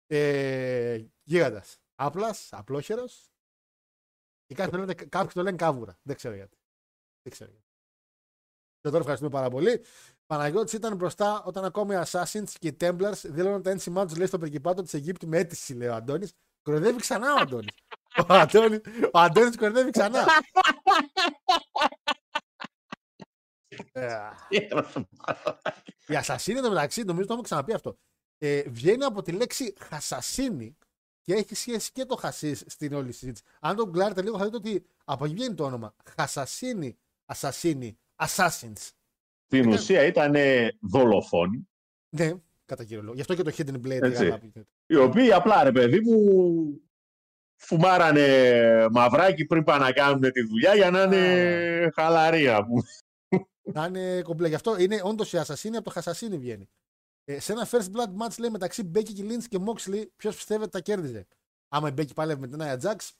Ε, 0.07 1.05
Γίγαντας. 1.23 1.82
Απλάς, 2.05 2.53
απλόχερος. 2.53 3.31
Και 4.45 4.55
κάποιοι 4.55 4.71
το, 4.71 4.77
λένε, 4.77 4.93
κάποιοι 4.93 5.31
το 5.33 5.41
λένε 5.41 5.57
κάβουρα. 5.57 5.97
Δεν 6.01 6.15
ξέρω 6.15 6.35
γιατί. 6.35 6.57
Δεν 7.21 7.31
ξέρω 7.31 7.49
γιατί. 7.49 7.67
Και 8.79 8.87
τώρα 8.89 8.97
ευχαριστούμε 8.97 9.31
πάρα 9.31 9.49
πολύ. 9.49 9.85
Παναγιώτης 10.25 10.73
ήταν 10.73 10.95
μπροστά 10.95 11.43
όταν 11.43 11.65
ακόμη 11.65 11.95
οι 11.95 11.97
Assassins 12.05 12.49
και 12.59 12.67
οι 12.67 12.77
Templars 12.79 13.21
δήλωναν 13.23 13.61
τα 13.61 13.69
ένσημά 13.69 14.05
τους 14.05 14.17
λέει 14.17 14.27
στο 14.27 14.37
περικυπάτο 14.37 14.81
της 14.81 14.93
Αιγύπτου 14.93 15.27
με 15.27 15.37
αίτηση, 15.37 15.73
λέει 15.73 15.87
ο 15.87 15.95
Αντώνης. 15.95 16.33
Κοροϊδεύει 16.61 16.99
ξανά 16.99 17.33
ο 17.33 17.37
Αντώνης. 17.39 17.73
ο 18.29 18.33
Αντώνη 18.33 18.81
ο 19.13 19.19
Αντώνης 19.19 19.57
κοροϊδεύει 19.57 19.91
ξανά. 19.91 20.25
Ε, 23.91 24.29
η 26.07 26.15
Ασασίνη 26.15 26.61
το 26.61 26.69
μεταξύ, 26.69 27.03
νομίζω 27.03 27.25
το 27.27 27.33
έχουμε 27.33 27.47
ξαναπεί 27.47 27.73
αυτό. 27.73 27.97
Ε, 28.37 28.69
βγαίνει 28.69 29.03
από 29.03 29.21
τη 29.21 29.31
λέξη 29.31 29.73
χασασίνη 29.79 30.77
και 31.23 31.33
έχει 31.33 31.55
σχέση 31.55 31.91
και 31.91 32.05
το 32.05 32.15
χασίς 32.15 32.63
στην 32.67 32.93
όλη 32.93 33.11
συζήτηση. 33.11 33.43
Αν 33.59 33.75
το 33.75 33.85
γκλάρετε 33.85 34.21
λίγο, 34.21 34.37
θα 34.37 34.43
δείτε 34.43 34.55
ότι 34.57 34.85
από 35.05 35.25
εκεί 35.25 35.33
βγαίνει 35.33 35.53
το 35.55 35.63
όνομα. 35.63 35.95
Χασασίνη, 36.17 36.97
Ασασίνη, 37.25 37.97
Assassins. 38.15 38.89
Στην 39.45 39.67
ουσία 39.69 40.05
ήταν 40.05 40.35
δολοφόνοι, 40.81 41.67
Ναι, 42.09 42.31
κατά 42.65 42.83
κύριο 42.83 43.01
λόγο. 43.03 43.15
Γι' 43.15 43.21
αυτό 43.21 43.35
και 43.35 43.41
το 43.43 43.51
Hidden 43.57 43.75
Blade. 43.87 44.01
Έτσι. 44.01 44.23
γάλα, 44.23 44.39
που- 44.39 44.67
οι 44.85 44.95
οποίοι 44.95 45.31
απλά 45.33 45.63
ρε 45.63 45.71
παιδί 45.71 45.99
μου 45.99 46.81
φουμάρανε 47.55 48.87
μαυράκι 48.91 49.45
πριν 49.45 49.63
πάνε 49.63 49.83
να 49.85 49.91
κάνουν 49.91 50.31
τη 50.31 50.41
δουλειά 50.41 50.75
για 50.75 50.91
να 50.91 51.01
είναι 51.01 51.89
χαλαρία. 51.95 52.65
Που... 52.65 52.83
Να 53.61 53.85
είναι 53.85 54.21
κομπλέ. 54.21 54.47
Γι' 54.47 54.55
αυτό 54.55 54.77
είναι 54.79 54.99
όντως 55.03 55.33
η 55.33 55.37
Ασασίνη 55.37 55.75
από 55.75 55.85
το 55.85 55.91
Χασασίνη 55.91 56.37
βγαίνει. 56.37 56.69
Ε, 57.25 57.39
σε 57.39 57.51
ένα 57.51 57.67
first 57.71 57.91
blood 57.91 58.17
match 58.21 58.37
λέει 58.39 58.49
μεταξύ 58.49 58.83
Μπέκη 58.83 59.13
και 59.13 59.23
Lynch 59.25 59.43
και 59.47 59.59
Moxley, 59.67 60.05
ποιος 60.15 60.35
πιστεύετε 60.35 60.69
τα 60.69 60.81
κέρδιζε; 60.81 61.27
Άμα 61.67 61.89
η 61.89 61.91
Μπέκη 61.91 62.13
παλεύει 62.13 62.39
με 62.39 62.47
την 62.47 62.59
Aya 62.61 62.79
Jax, 62.81 63.11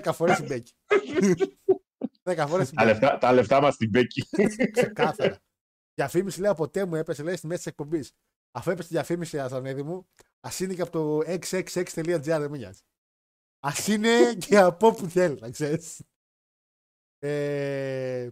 10 0.00 0.12
φορές 0.14 0.38
η 0.38 0.42
Μπέκη. 0.42 0.72
10 2.30 2.44
φορές 2.48 2.70
η 2.70 2.74
τα, 2.74 2.84
Μπέκη. 2.84 3.00
λεφτά, 3.00 3.18
τα 3.18 3.32
λεφτά 3.32 3.60
μας 3.60 3.74
στην 3.74 3.88
Μπέκη. 3.88 4.28
Ξεκάθαρα. 4.72 5.42
Διαφήμιση 5.94 6.40
λέει 6.40 6.50
από 6.50 6.62
ποτέ 6.62 6.84
μου 6.84 6.94
έπεσε 6.94 7.22
λέει 7.22 7.36
στη 7.36 7.46
μέση 7.46 7.58
της 7.62 7.66
εκπομπής. 7.66 8.12
Αφού 8.52 8.70
έπεσε 8.70 8.88
τη 8.88 8.94
διαφήμιση, 8.94 9.38
Ασανέδη 9.40 9.82
μου, 9.82 10.08
ας 10.40 10.60
είναι 10.60 10.74
και 10.74 10.82
από 10.82 10.90
το 10.90 11.18
666.gr 11.18 12.20
δεν 12.22 12.50
με 12.50 12.56
νοιάζει. 12.56 12.80
Α 13.60 13.70
είναι 13.88 14.34
και 14.34 14.58
από 14.58 14.86
όπου 14.86 15.08
θέλει, 15.08 15.40
να 15.40 15.50
ξέρεις. 15.50 16.02
Ε, 17.18 18.28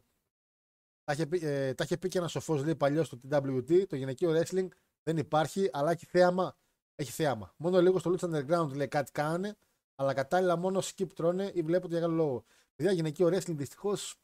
τα, 1.10 1.16
είχε 1.16 1.26
πει, 1.26 1.46
ε, 1.46 1.74
τα 1.74 1.84
είχε 1.84 1.96
πει 1.96 2.08
και 2.08 2.18
ένας 2.18 2.30
σοφός 2.30 2.64
λέει 2.64 2.76
παλιός 2.76 3.06
στο 3.06 3.18
TWT, 3.22 3.86
το 3.86 3.96
γυναικείο 3.96 4.30
wrestling 4.30 4.68
δεν 5.02 5.16
υπάρχει, 5.16 5.68
αλλά 5.72 5.90
έχει 5.90 6.06
θέαμα. 6.06 6.56
Έχει 6.94 7.10
θέαμα. 7.10 7.54
Μόνο 7.56 7.80
λίγο 7.80 7.98
στο 7.98 8.14
Lucha 8.14 8.30
Underground 8.30 8.72
λέει 8.74 8.88
κάτι 8.88 9.12
κάνανε, 9.12 9.56
αλλά 9.94 10.14
κατάλληλα 10.14 10.56
μόνο 10.56 10.78
skip 10.78 11.12
τρώνε 11.14 11.50
ή 11.54 11.62
βλέπω 11.62 11.86
για 11.86 12.00
καλό 12.00 12.14
λόγο. 12.14 12.44
Παιδιά, 12.74 12.92
γυναικείο 12.92 13.26
wrestling 13.26 13.56
δυστυχώς 13.56 14.20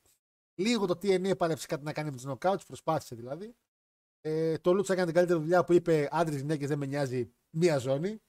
λίγο 0.54 0.86
το 0.86 0.98
TNA 1.02 1.24
επάλεψε 1.24 1.66
κάτι 1.66 1.84
να 1.84 1.92
κάνει 1.92 2.10
με 2.10 2.16
τους 2.16 2.26
knockouts, 2.26 2.66
προσπάθησε 2.66 3.14
δηλαδή. 3.14 3.56
Ε, 4.20 4.58
το 4.58 4.72
Λούτσα 4.72 4.92
έκανε 4.92 5.06
την 5.06 5.14
καλύτερη 5.14 5.40
δουλειά 5.40 5.64
που 5.64 5.72
είπε 5.72 6.08
άντρες 6.10 6.40
γυναίκες 6.40 6.68
δεν 6.68 6.78
με 6.78 6.86
νοιάζει 6.86 7.32
μία 7.50 7.78
ζώνη. 7.78 8.22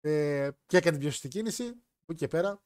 Ε, 0.00 0.50
και 0.66 0.76
έκανε 0.76 0.90
την 0.90 1.00
πιο 1.00 1.10
σωστή 1.10 1.28
κίνηση. 1.28 1.64
Από 1.66 2.12
εκεί 2.12 2.18
και 2.18 2.28
πέρα. 2.28 2.62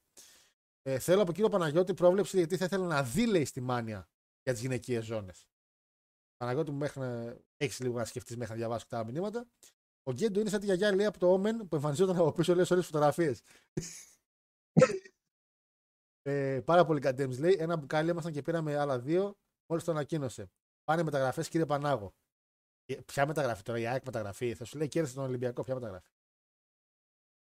Ε, 0.81 0.99
θέλω 0.99 1.21
από 1.21 1.31
κύριο 1.31 1.49
Παναγιώτη 1.49 1.93
πρόβλεψη 1.93 2.37
γιατί 2.37 2.57
θα 2.57 2.65
ήθελα 2.65 2.85
να 2.85 3.03
δει 3.03 3.25
λέει 3.25 3.45
στη 3.45 3.61
μάνια 3.61 4.09
για 4.49 4.57
τις 4.57 4.61
γυναικείες 4.61 5.05
ζώνες. 5.05 5.47
Παναγιώτη 6.37 6.71
μου, 6.71 6.77
μέχρι 6.77 6.99
να 6.99 7.37
έχεις 7.57 7.79
λίγο 7.79 7.97
να 7.97 8.05
σκεφτείς 8.05 8.37
μέχρι 8.37 8.53
να 8.53 8.59
διαβάσεις 8.59 8.87
τα 8.87 8.97
άλλα 8.97 9.11
μηνύματα. 9.11 9.47
Ο 10.03 10.11
Γκέντο 10.11 10.39
είναι 10.39 10.49
σαν 10.49 10.59
τη 10.59 10.65
γιαγιά 10.65 10.95
λέει 10.95 11.05
από 11.05 11.19
το 11.19 11.33
Omen 11.33 11.67
που 11.69 11.75
εμφανιζόταν 11.75 12.15
από 12.17 12.31
πίσω 12.31 12.55
λέει 12.55 12.65
σε 12.65 12.73
όλες 12.73 12.85
τις 12.85 12.93
φωτογραφίες. 12.93 13.41
Ε, 16.21 16.61
πάρα 16.65 16.85
πολύ 16.85 16.99
κατέμι 16.99 17.37
λέει. 17.37 17.55
Ένα 17.59 17.77
μπουκάλι 17.77 18.09
ήμασταν 18.09 18.33
και 18.33 18.41
πήραμε 18.41 18.77
άλλα 18.77 18.99
δύο. 18.99 19.37
Μόλις 19.69 19.83
το 19.83 19.91
ανακοίνωσε. 19.91 20.51
Πάνε 20.83 21.03
μεταγραφές, 21.03 21.49
κύριε 21.49 21.65
Πανάγο. 21.65 22.13
Ε, 22.85 22.95
Ποια 22.95 23.25
μεταγραφή 23.25 23.63
τώρα, 23.63 23.79
η 23.79 23.87
ΑΕΚ 23.87 24.05
μεταγραφή. 24.05 24.53
Θα 24.53 24.65
σου 24.65 24.77
λέει 24.77 24.87
κέρδισε 24.87 25.15
τον 25.15 25.23
Ολυμπιακό, 25.23 25.63
ποια 25.63 25.73
μεταγραφή. 25.73 26.09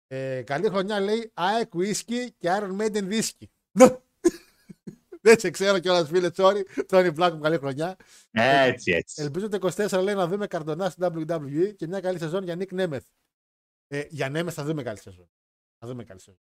Ε, 0.06 0.42
καλή 0.42 0.68
χρονιά 0.68 1.00
λέει 1.00 1.30
ΑΕΚ 1.34 1.72
whisky 1.74 2.30
και 2.38 2.48
Iron 2.48 2.80
Maiden 2.80 3.12
whisky. 3.12 3.46
Δεν 5.24 5.38
σε 5.38 5.50
ξέρω 5.50 5.78
κιόλας, 5.78 6.08
φίλε, 6.08 6.30
sorry. 6.36 6.62
Τόνι 6.86 7.08
Black 7.16 7.30
μου, 7.32 7.40
καλή 7.40 7.58
χρονιά. 7.58 7.96
Έτσι, 8.30 8.92
έτσι. 8.92 9.22
Ελπίζω 9.22 9.48
το 9.48 9.70
24 9.74 10.02
λέει 10.02 10.14
να 10.14 10.26
δούμε 10.26 10.46
καρτονά 10.46 10.90
στην 10.90 11.04
WWE 11.06 11.74
και 11.76 11.86
μια 11.86 12.00
καλή 12.00 12.18
σεζόν 12.18 12.44
για 12.44 12.56
Nick 12.58 12.72
Nemeth. 12.80 13.06
Ε, 13.86 14.06
για 14.08 14.28
Nemeth 14.30 14.50
θα 14.52 14.64
δούμε 14.64 14.82
καλή 14.82 14.98
σεζόν. 14.98 15.30
Θα 15.78 15.86
δούμε 15.86 16.04
καλή 16.04 16.20
σεζόν. 16.20 16.40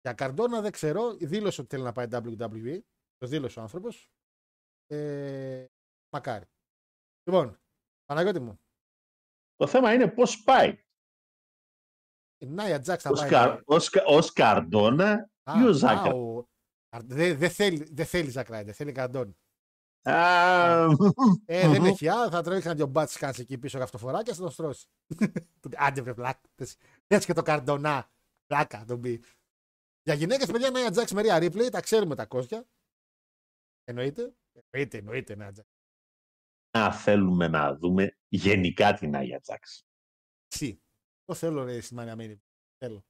Για 0.00 0.12
Καρτόνα 0.12 0.60
δεν 0.60 0.72
ξέρω. 0.72 1.14
Δήλωσε 1.14 1.60
ότι 1.60 1.70
θέλει 1.70 1.82
να 1.82 1.92
πάει 1.92 2.06
WWE. 2.10 2.78
Το 3.16 3.26
δήλωσε 3.26 3.58
ο 3.58 3.62
άνθρωπος. 3.62 4.10
Ε, 4.86 5.66
μακάρι. 6.12 6.44
Λοιπόν, 7.24 7.60
Παναγιώτη 8.04 8.40
μου. 8.40 8.60
Το 9.56 9.66
θέμα 9.66 9.92
είναι 9.92 10.08
πώς 10.08 10.42
πάει. 10.42 10.84
Η 12.38 12.46
Νάια 12.46 12.80
Τζάξ 12.80 13.02
θα 13.02 13.10
Ως, 13.10 13.20
πάει. 13.20 13.30
Καρ, 13.30 13.60
ως, 13.64 13.88
Κα- 13.90 14.04
ως 14.06 14.32
Καρντόνα 14.32 15.30
Α, 15.42 15.60
ή 15.60 15.64
ο 15.64 15.68
α, 15.68 15.72
Ζάκα. 15.72 16.10
Ο- 16.92 16.96
Καρ- 16.98 17.06
Δεν 17.06 17.38
δεν 17.38 17.50
θέλει, 17.50 17.88
δεν 17.92 18.06
θέλεις 18.06 18.32
Ζακ 18.32 18.48
Ράιντερ, 18.48 18.74
θέλει 18.76 18.92
Καρτόν. 18.92 19.36
Α, 20.02 20.82
Ε, 21.44 21.68
δεν 21.68 21.84
έχει 21.84 22.08
α, 22.08 22.30
θα 22.30 22.42
τρέχει 22.42 22.66
ένα 22.66 22.74
δυο 22.76 22.86
μπάτς 22.86 23.16
κάνει 23.16 23.34
εκεί 23.38 23.58
πίσω 23.58 23.78
γαυτοφορά 23.78 24.22
και 24.22 24.32
θα 24.32 24.40
τον 24.42 24.50
στρώσεις. 24.50 24.86
Άντε 25.76 26.02
βρε 26.02 26.14
πλάκα. 26.14 26.40
Έτσι 27.06 27.26
και 27.26 27.32
το 27.32 27.42
Καρτονά. 27.42 28.10
Πλάκα 28.46 28.84
τον 28.84 29.00
πει. 29.00 29.24
Για 30.02 30.14
γυναίκες, 30.14 30.50
παιδιά, 30.50 30.70
Νάια 30.70 30.90
Τζάξ 30.90 31.12
Μερία 31.12 31.38
Ρίπλεϊ, 31.38 31.68
τα 31.68 31.80
ξέρουμε 31.80 32.14
τα 32.14 32.26
κόσια. 32.26 32.68
Εννοείται. 33.84 34.34
Εννοείται, 34.70 34.98
εννοείται 34.98 35.34
Νάια 35.34 35.52
Τζάξ. 35.52 35.68
να 36.78 36.92
θέλουμε 36.92 37.48
να 37.48 37.76
δούμε 37.76 38.18
γενικά 38.28 38.94
την 38.94 39.16
Άγια 39.16 39.40
Τζάξ. 39.40 39.84
Σι. 40.46 40.82
Το 41.24 41.34
θέλω 41.34 41.64
ρε 41.64 41.80
στη 41.80 41.94
Μάνια 41.94 42.16
Μίνι. 42.16 42.42
Θέλω. 42.78 43.04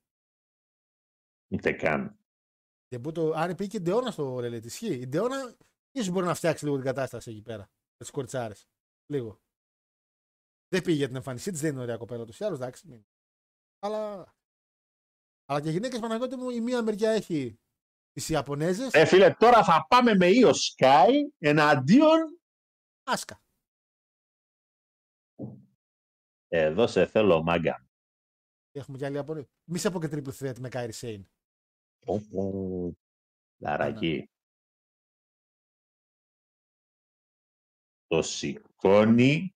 Ούτε 1.53 1.73
καν. 1.73 2.19
Και 2.93 2.99
που 2.99 3.13
το, 3.13 3.33
αν 3.33 3.55
πήγε 3.55 3.69
και 3.69 3.77
η 3.77 3.81
Ντεώνα 3.81 4.11
στο 4.11 4.39
ρελέ, 4.39 4.57
ισχύει. 4.57 4.95
Η 4.95 5.07
Ντεώνα 5.07 5.57
ίσως 5.93 6.11
μπορεί 6.11 6.27
να 6.27 6.35
φτιάξει 6.35 6.65
λίγο 6.65 6.77
την 6.77 6.85
κατάσταση 6.85 7.31
εκεί 7.31 7.43
πέρα. 7.43 7.63
Με 7.63 7.99
τις 7.99 8.11
κορτσάρε. 8.11 8.55
Λίγο. 9.07 9.41
Δεν 10.69 10.83
πήγε 10.83 10.97
για 10.97 11.07
την 11.07 11.17
εμφάνισή 11.17 11.51
της, 11.51 11.61
δεν 11.61 11.73
είναι 11.73 11.83
ωραία 11.83 11.97
κοπέλα 11.97 12.25
του 12.25 12.33
ή 12.41 12.45
άλλου, 12.45 12.55
εντάξει. 12.55 12.89
Μην. 12.89 13.07
Αλλά 13.79 14.35
Αλλά 15.45 15.61
και 15.61 15.71
γυναίκες 15.71 16.01
Παναγιώτη 16.01 16.37
μου, 16.37 16.51
η 16.51 16.61
μία 16.61 16.83
μεριά 16.83 17.11
έχει 17.11 17.61
τις 18.13 18.29
Ιαπωνέζες. 18.29 18.93
Ε, 18.93 19.07
φίλε, 19.07 19.35
τώρα 19.35 19.65
θα 19.65 19.87
πάμε 19.89 20.15
με 20.15 20.29
Io 20.31 20.53
Sky 20.53 21.11
εναντίον. 21.39 22.41
Άσκα. 23.03 23.43
Εδώ 26.49 26.87
σε 26.87 27.07
θέλω, 27.07 27.43
μάγκα. 27.43 27.87
Έχουμε 28.71 28.99
και 28.99 29.05
άλλη 29.05 29.15
Ιαπωνία. 29.15 29.49
Μη 29.65 29.79
σε 29.79 29.91
πω 29.91 30.01
και 30.01 30.09
triple 30.11 30.33
threat 30.39 30.59
με 30.59 30.69
Κάιρι 30.69 30.93
Σέιν. 32.05 32.17
Όπο. 32.17 32.97
Λαρακή. 33.61 34.27
Το 38.07 38.23
σηκώνει, 38.23 39.55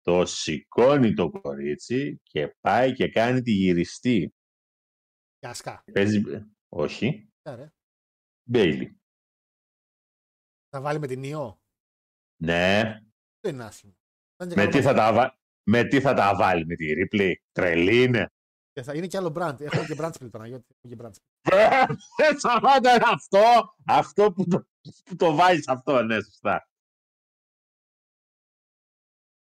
το 0.00 0.26
σηκώνει 0.26 1.14
το 1.14 1.30
κορίτσι 1.30 2.20
και 2.22 2.56
πάει 2.60 2.92
και 2.92 3.08
κάνει 3.08 3.40
τη 3.42 3.50
γυριστή. 3.52 4.34
Και 5.38 5.46
ασκά. 5.46 5.84
Παίζει... 5.92 6.20
Όχι. 6.68 7.28
Άρα, 7.42 7.72
Μπέιλι. 8.48 8.98
Θα 10.68 10.80
βάλει 10.80 10.98
με 10.98 11.06
την 11.06 11.22
Ιω. 11.22 11.60
Ναι. 12.42 12.82
Δεν 13.40 13.54
είναι 13.54 13.64
άσχημο. 13.64 13.92
Θα 14.36 14.44
είναι 14.44 14.54
και 14.54 14.60
Με 14.60 14.66
καλό 14.66 14.76
τι, 14.78 14.82
θα 14.82 14.92
μάτς. 14.94 15.06
τα, 15.06 15.12
βα- 15.12 15.38
με 15.66 15.84
τι 15.88 16.00
θα 16.00 16.14
τα 16.14 16.36
βάλει, 16.36 16.66
με 16.66 16.74
τη 16.74 16.86
Ripley. 16.96 17.32
Τρελή 17.52 18.02
είναι. 18.02 18.32
Και 18.74 18.82
θα 18.82 18.94
είναι 18.94 19.06
και 19.06 19.16
άλλο 19.16 19.32
brand. 19.36 19.60
Έχουμε 19.60 19.84
και 19.86 19.94
brand 19.98 20.10
split 20.10 20.30
Παναγιώτη. 20.30 20.64
Έχουμε 20.82 20.94
και 20.94 21.02
brand 21.02 21.10
split. 21.10 21.52
Ε, 22.16 22.38
Σταμάτα, 22.38 22.94
είναι 22.94 23.04
αυτό, 23.06 23.42
αυτό 23.86 24.32
που 24.32 24.46
το, 24.48 24.66
που 25.04 25.16
το 25.16 25.34
βάζεις 25.34 25.68
αυτό, 25.68 26.02
ναι, 26.02 26.14
σωστά. 26.14 26.68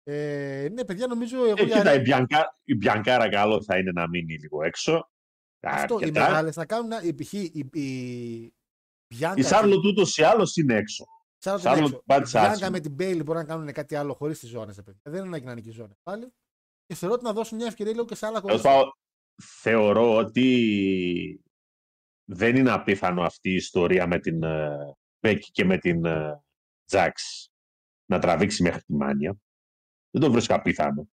Ε, 0.02 0.68
ναι, 0.72 0.84
παιδιά, 0.84 1.06
νομίζω 1.06 1.44
εγώ 1.44 1.54
Ε, 1.62 1.64
για- 1.64 1.76
κοίτα, 1.78 1.94
η, 1.94 2.00
Μπιανκά, 2.00 2.58
η 2.64 2.74
Μπιανκάρα 2.74 3.28
καλό 3.28 3.62
θα 3.62 3.78
είναι 3.78 3.90
να 3.92 4.08
μείνει 4.08 4.38
λίγο 4.38 4.62
έξω. 4.62 5.10
αυτό, 5.62 5.94
οι 5.94 6.02
Αρκετά. 6.02 6.20
μεγάλες 6.28 6.56
να 6.56 6.66
κάνουν. 6.66 6.90
Η, 7.02 7.14
π.χ. 7.14 7.32
η, 7.32 7.68
η 7.72 8.54
Bianca 9.14 9.32
Η 9.36 9.42
Σάρλοτ 9.42 9.84
ούτως 9.84 10.16
ή 10.16 10.22
άλλως 10.22 10.56
είναι 10.56 10.74
έξω. 10.74 11.04
Charlotte 11.44 11.60
Charlotte 11.60 11.76
είναι 11.76 11.84
έξω. 11.86 12.02
πάει 12.06 12.18
Η 12.18 12.22
της 12.22 12.32
Bianca 12.34 12.38
άσχημα. 12.40 12.70
με 12.70 12.80
την 12.80 12.92
Bailey 12.98 13.24
μπορεί 13.24 13.38
να 13.38 13.44
κάνουν 13.44 13.72
κάτι 13.72 13.94
άλλο 13.94 14.14
χωρίς 14.14 14.38
τις 14.38 14.48
ζώνες. 14.48 14.80
Δεν 15.02 15.24
είναι 15.24 15.38
να 15.38 15.50
είναι 15.52 15.60
και 15.60 15.70
ζώνε 15.70 15.94
πάλι. 16.02 16.32
Και 16.86 16.94
θεωρώ 16.94 17.14
ότι 17.14 17.24
να 17.24 17.32
δώσουν 17.32 17.56
μια 17.56 17.66
ευκαιρία 17.66 17.92
λίγο 17.92 18.04
και 18.04 18.14
σε 18.14 18.26
άλλα 18.26 18.40
Τέλος 18.40 18.62
κορίτσια. 18.62 18.70
πάντων, 18.80 18.92
θεωρώ 19.42 20.16
ότι 20.16 21.44
δεν 22.24 22.56
είναι 22.56 22.70
απίθανο 22.70 23.22
αυτή 23.22 23.50
η 23.50 23.54
ιστορία 23.54 24.06
με 24.06 24.18
την 24.18 24.42
ε, 24.42 24.96
Μπέκη 25.20 25.50
και 25.50 25.64
με 25.64 25.78
την 25.78 26.04
ε, 26.04 26.42
Τζάξ 26.84 27.48
να 28.10 28.18
τραβήξει 28.18 28.62
μέχρι 28.62 28.82
τη 28.82 28.92
Μάνια. 28.92 29.36
Δεν 30.10 30.22
το 30.22 30.30
βρίσκω 30.30 30.54
απίθανο. 30.54 31.08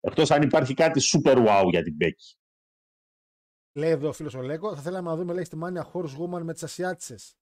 Εκτός 0.00 0.30
αν 0.30 0.42
υπάρχει 0.42 0.74
κάτι 0.74 1.00
super 1.12 1.46
wow 1.46 1.68
για 1.70 1.82
την 1.82 1.94
Μπέκη. 1.94 2.36
Λέει 3.76 3.90
εδώ 3.90 4.08
ο 4.08 4.12
φίλος 4.12 4.34
ο 4.34 4.42
Λέκο, 4.42 4.74
θα 4.74 4.82
θέλαμε 4.82 5.08
να 5.08 5.16
δούμε 5.16 5.32
λέει 5.32 5.44
στη 5.44 5.56
Μάνια 5.56 5.90
Horse 5.92 6.16
Woman 6.18 6.42
με 6.42 6.52
τις 6.52 6.62
Ασιάτισες. 6.62 7.36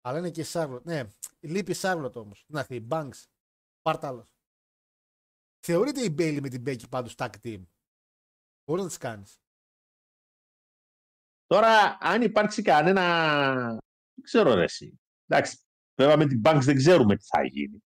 Αλλά 0.00 0.18
είναι 0.18 0.30
και 0.30 0.40
η 0.40 0.44
Σάρλοτ. 0.44 0.84
Ναι, 0.84 1.02
λείπει 1.40 1.70
η 1.70 1.74
Σάρλοτ 1.74 2.16
όμως. 2.16 2.44
Να 2.48 2.60
έρθει 2.60 2.74
η 2.74 2.86
Banks. 2.90 3.24
Πάρτα 3.82 4.08
άλλο. 4.08 4.28
Θεωρείται 5.66 6.00
η 6.00 6.14
Bailey 6.18 6.38
με 6.40 6.48
την 6.48 6.62
Becky 6.66 6.88
πάντως 6.88 7.14
tag 7.18 7.30
team; 7.42 7.62
Μπορείς 8.64 8.82
να 8.82 8.88
τις 8.88 8.98
κάνεις. 8.98 9.38
Τώρα, 11.46 11.98
αν 12.00 12.22
υπάρξει 12.22 12.62
κανένα... 12.62 13.02
Δεν 14.14 14.24
ξέρω 14.24 14.54
ρε 14.54 14.62
εσύ. 14.62 15.00
Εντάξει, 15.26 15.58
βέβαια 15.94 16.16
με 16.16 16.26
την 16.26 16.40
Banks 16.44 16.60
δεν 16.62 16.76
ξέρουμε 16.76 17.16
τι 17.16 17.24
θα 17.24 17.44
γίνει. 17.44 17.84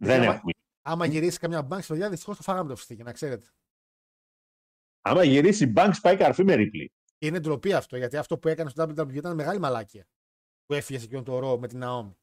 Δεν 0.00 0.22
άμα- 0.22 0.34
έχουμε. 0.34 0.52
Άμα 0.82 1.06
γυρίσει 1.06 1.38
καμιά 1.38 1.68
Banks, 1.70 1.86
παιδιά, 1.86 2.10
δυστυχώς 2.10 2.36
το 2.36 2.42
φάγαμε 2.42 2.68
το 2.68 2.76
φιστίκι, 2.76 3.02
να 3.02 3.12
ξέρετε. 3.12 3.52
Άμα 5.00 5.24
γυρίσει 5.24 5.64
η 5.64 5.72
Banks 5.76 5.96
πάει 6.02 6.16
καρφί 6.16 6.44
με 6.44 6.54
Ripley. 6.56 6.86
Και 7.18 7.26
είναι 7.26 7.40
ντροπή 7.40 7.72
αυτό, 7.72 7.96
γιατί 7.96 8.16
αυτό 8.16 8.38
που 8.38 8.48
έκανε 8.48 8.70
στο 8.70 8.82
WWE 8.82 9.14
ήταν 9.14 9.34
μεγάλη 9.34 9.58
μαλάκια. 9.58 10.06
Που 10.64 10.74
έφυγε 10.74 10.98
σε 10.98 11.04
εκείνο 11.04 11.22
το 11.22 11.38
ρο 11.38 11.58
με 11.58 11.68
την 11.68 11.80
Naomi. 11.82 12.14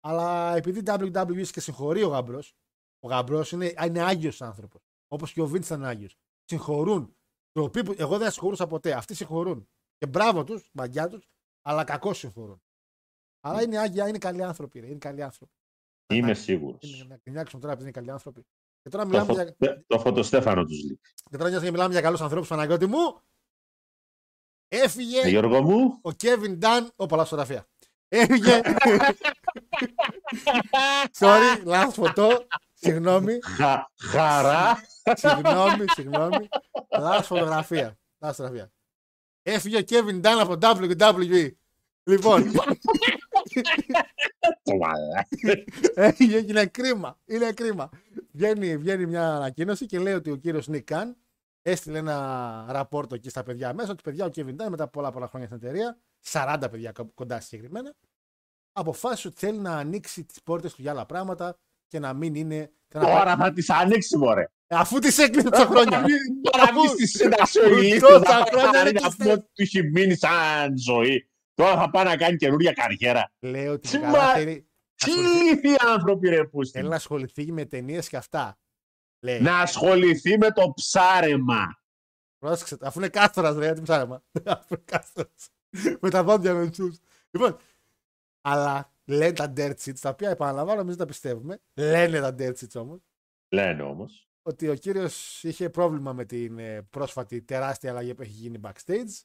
Αλλά 0.00 0.56
επειδή 0.56 0.82
WWE 0.84 1.48
και 1.48 1.60
συγχωρεί 1.60 2.02
ο 2.02 2.08
γαμπρός, 2.08 2.56
ο 2.98 3.08
γαμπρός 3.08 3.52
είναι, 3.52 3.74
είναι 3.86 4.02
άγιος 4.02 4.42
άνθρωπος. 4.42 4.89
Όπως 5.12 5.32
και 5.32 5.40
ο 5.40 5.46
Βίντς 5.46 5.66
ήταν 5.66 5.84
άγιο. 5.84 6.08
Συγχωρούν. 6.44 7.16
Ντροπή 7.58 7.84
που 7.84 7.94
εγώ 7.98 8.18
δεν 8.18 8.30
συγχωρούσα 8.30 8.66
ποτέ. 8.66 8.92
Αυτοί 8.92 9.14
συγχωρούν. 9.14 9.68
Και 9.98 10.06
μπράβο 10.06 10.44
τους, 10.44 10.68
μαγιά 10.72 11.08
τους, 11.08 11.28
αλλά 11.62 11.84
κακώς 11.84 12.18
συγχωρούν. 12.18 12.62
Αλλά 13.40 13.62
είναι 13.62 13.78
άγια, 13.78 14.08
είναι 14.08 14.18
καλοί 14.18 14.42
άνθρωποι. 14.42 14.80
Ρε. 14.80 14.86
Είναι 14.86 14.98
καλοί 14.98 15.22
άνθρωποι. 15.22 15.52
Είμαι 16.12 16.26
Να- 16.26 16.34
σίγουρος. 16.34 16.80
είναι- 16.82 17.04
Να 17.08 17.16
κρινιάξουμε 17.16 17.60
τώρα 17.60 17.72
επειδή 17.72 17.88
είναι 17.88 17.98
καλοί 17.98 18.10
άνθρωποι. 18.10 18.46
Και 18.82 18.88
τώρα 18.88 19.02
Το, 19.02 19.08
μιλάμε 19.08 19.34
φω... 19.34 19.42
για, 19.42 19.84
το 19.86 19.98
φωτοστέφανο 19.98 20.64
τους 20.64 20.82
λείπει. 20.82 21.08
και 21.30 21.36
τώρα 21.36 21.50
μιας 21.50 21.62
και 21.62 21.70
μιλάμε 21.70 21.92
για 21.92 22.00
καλούς 22.02 22.20
ανθρώπους, 22.20 22.48
Παναγιώτη 22.48 22.86
μου. 22.86 23.20
Έφυγε 24.68 25.20
Ε, 25.20 25.28
Γιώργο 25.28 25.62
μου, 25.62 25.98
ο 26.02 26.10
Kevin 26.22 26.58
Dunn. 26.58 26.88
Ω, 26.96 27.06
πολλά 27.06 27.24
φωτογραφία. 27.24 27.68
Έφυγε. 28.08 28.60
Sorry, 31.18 31.62
λάθος 31.64 31.94
φωτό. 31.94 32.46
Συγγνώμη, 32.80 33.38
χα... 33.42 33.90
χαρά. 33.96 34.82
συγγνώμη, 35.14 35.84
συγγνώμη. 35.94 36.48
Λάθος 36.98 37.26
φωτογραφία. 37.26 37.98
Λάθος 38.18 38.36
φωτογραφία. 38.36 38.72
Έφυγε 39.42 39.76
ο 39.78 39.82
Kevin 39.88 40.20
Dunn 40.22 40.38
από 40.40 40.54
WWE. 40.60 41.50
Λοιπόν, 42.02 42.52
Το 44.62 44.76
μαλά. 44.76 45.28
έφυγε 45.94 46.40
και 46.42 46.50
είναι 46.50 46.66
κρίμα. 46.66 47.18
Είναι 47.24 47.52
κρίμα. 47.52 47.88
Βγαίνει, 48.32 48.76
βγαίνει 48.76 49.06
μια 49.06 49.34
ανακοίνωση 49.34 49.86
και 49.86 49.98
λέει 49.98 50.14
ότι 50.14 50.30
ο 50.30 50.36
κύριος 50.36 50.68
Nick 50.70 50.84
Khan 50.84 51.04
έστειλε 51.62 51.98
ένα 51.98 52.66
ραπόρτο 52.68 53.14
εκεί 53.14 53.28
στα 53.28 53.42
παιδιά 53.42 53.74
μέσα 53.74 53.90
ότι 53.90 54.02
παιδιά 54.02 54.24
ο 54.24 54.28
Kevin 54.34 54.56
Dunn 54.56 54.68
μετά 54.68 54.82
από 54.82 54.90
πολλά 54.90 55.10
πολλά 55.10 55.28
χρόνια 55.28 55.46
στην 55.46 55.58
εταιρεία, 55.62 55.98
40 56.32 56.66
παιδιά 56.70 56.92
κο- 56.92 57.10
κοντά 57.14 57.40
συγκεκριμένα, 57.40 57.94
αποφάσισε 58.72 59.28
ότι 59.28 59.36
θέλει 59.38 59.58
να 59.58 59.76
ανοίξει 59.76 60.24
τις 60.24 60.42
πόρτες 60.42 60.74
του 60.74 60.82
για 60.82 60.90
άλλα 60.90 61.06
πράγματα 61.06 61.58
και 61.90 61.98
να 61.98 62.12
μην 62.12 62.34
είναι. 62.34 62.70
και 62.88 62.98
να 62.98 63.04
Τώρα 63.04 63.36
θα 63.36 63.52
τις 63.52 63.70
ανοίξεις, 63.70 64.16
μωρέ. 64.16 64.44
Αφού 64.68 64.98
τις 64.98 65.18
έκλεισε 65.18 65.48
τόσα 65.48 65.66
χρόνια. 65.66 66.04
Τώρα 66.50 66.62
Αφού- 66.62 66.74
βγεις 66.78 66.90
στη 66.90 67.06
σύνταξη 67.06 67.58
ο 67.60 67.68
ηλίθιος 67.78 68.00
τόσα 68.00 68.18
να 68.18 68.24
πάρει 68.44 68.50
χρόνια 68.50 68.78
χαρή 68.78 68.90
είναι 68.90 69.00
να 69.00 69.06
κλειστές. 69.08 69.16
πούμε 69.16 69.32
ότι 69.32 69.42
του 69.42 69.62
έχει 69.62 69.82
μείνει 69.82 70.16
σαν 70.16 70.78
ζωή. 70.78 71.30
Τώρα 71.54 71.74
θα 71.80 71.90
πάει 71.90 72.04
να 72.04 72.16
κάνει 72.16 72.36
καινούργια 72.36 72.72
καριέρα. 72.72 73.32
Λέει 73.40 73.66
ότι 73.66 73.88
Τι 73.88 73.98
καλά 73.98 74.18
μα- 74.18 74.32
θέλει, 74.32 74.68
Τι 74.94 75.10
ασχοληθεί- 75.10 75.40
ηλίθιοι 75.42 75.76
άνθρωποι 75.86 76.28
ρε 76.28 76.44
πούστη. 76.44 76.78
θέλει 76.78 76.88
να 76.90 76.94
ασχοληθεί 76.96 77.52
με 77.52 77.64
ταινίες 77.64 78.08
και 78.08 78.16
αυτά. 78.16 78.58
Λέει. 79.20 79.40
Να 79.40 79.58
ασχοληθεί 79.58 80.38
με 80.38 80.50
το 80.50 80.72
ψάρεμα. 80.74 81.78
Πρόσεξε, 82.38 82.76
αφού 82.80 82.98
είναι 82.98 83.08
κάστορα, 83.08 83.52
ρε, 83.52 83.72
τι 83.72 83.80
ψάρεμα. 83.82 84.22
αφού 84.44 84.66
είναι 84.74 84.82
κάστορα. 84.84 85.28
με 86.00 86.10
τα 86.10 86.22
δόντια 86.22 86.54
με 86.54 86.70
τους. 86.70 86.98
Λοιπόν, 87.30 87.56
αλλά 88.40 88.92
λένε 89.10 89.32
τα 89.32 89.52
dirt 89.56 89.74
sheets, 89.84 89.98
τα 90.00 90.08
οποία 90.08 90.30
επαναλαμβάνω, 90.30 90.80
εμείς 90.80 90.96
δεν 90.96 91.06
τα 91.06 91.12
πιστεύουμε. 91.12 91.60
Λένε 91.74 92.20
τα 92.20 92.34
dirt 92.38 92.54
sheets 92.54 92.80
όμως, 92.80 93.00
Λένε 93.48 93.82
όμως. 93.82 94.28
ότι 94.42 94.68
ο 94.68 94.74
κύριος 94.74 95.44
είχε 95.44 95.70
πρόβλημα 95.70 96.12
με 96.12 96.24
την 96.24 96.58
ε, 96.58 96.82
πρόσφατη 96.82 97.42
τεράστια 97.42 97.90
αλλαγή 97.90 98.14
που 98.14 98.22
έχει 98.22 98.30
γίνει 98.32 98.60
backstage. 98.62 99.22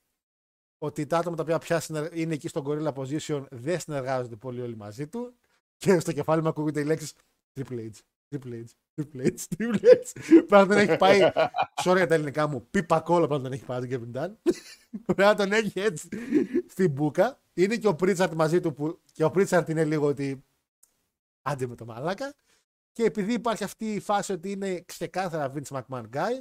Ότι 0.78 1.06
τα 1.06 1.18
άτομα 1.18 1.36
τα 1.36 1.42
οποία 1.44 1.58
πια 1.60 1.80
συνεργ- 1.80 2.16
είναι 2.16 2.34
εκεί 2.34 2.48
στον 2.48 2.64
Gorilla 2.68 2.94
Position 2.94 3.46
δεν 3.52 3.80
συνεργάζονται 3.80 4.36
πολύ 4.36 4.62
όλοι 4.62 4.76
μαζί 4.76 5.08
του. 5.08 5.36
Και 5.78 6.00
στο 6.00 6.12
κεφάλι 6.12 6.42
μου 6.42 6.48
ακούγονται 6.48 6.80
οι 6.80 6.84
λέξει 6.84 7.14
Triple 7.60 7.90
H, 7.90 7.92
Triple 8.30 8.54
H, 8.54 8.64
Triple 8.96 9.26
H, 9.26 9.40
Triple 9.58 9.80
H. 9.80 10.46
Πάντα 10.48 10.68
τον 10.68 10.78
έχει 10.78 10.98
πάει. 10.98 11.20
Sorry 11.84 11.96
για 11.96 12.08
τα 12.08 12.14
ελληνικά 12.14 12.48
μου. 12.48 12.68
Πίπα 12.72 13.02
κόλλα 13.02 13.28
πάντα 13.28 13.44
τον 13.44 13.52
έχει 13.52 13.66
πάει 13.66 13.88
τον 13.88 13.90
Kevin 13.90 14.18
Dunn. 14.18 14.34
Πρέπει 15.06 15.22
να 15.22 15.36
τον 15.36 15.52
έχει 15.52 15.80
έτσι 15.80 16.10
στην 16.68 16.92
μπουκα. 16.92 17.40
Είναι 17.54 17.78
και 17.78 17.88
ο 17.88 17.96
Πρίτσαρτ 17.96 18.34
μαζί 18.34 18.60
του 18.60 18.74
που 18.74 19.02
και 19.12 19.24
ο 19.24 19.32
Πρίτσαρτ 19.32 19.70
είναι 19.70 19.86
λίγο 19.86 20.08
ότι 20.08 20.46
άντε 21.42 21.68
με 21.68 21.76
το 21.76 21.86
μαλάκα. 21.86 22.34
Και 22.92 23.04
επειδή 23.04 23.34
υπάρχει 23.34 23.64
αυτή 23.64 23.94
η 23.94 24.00
φάση 24.00 24.32
ότι 24.32 24.52
είναι 24.52 24.82
ξεκάθαρα 24.82 25.54
Vince 25.56 25.80
McMahon 25.80 26.10
guy, 26.14 26.40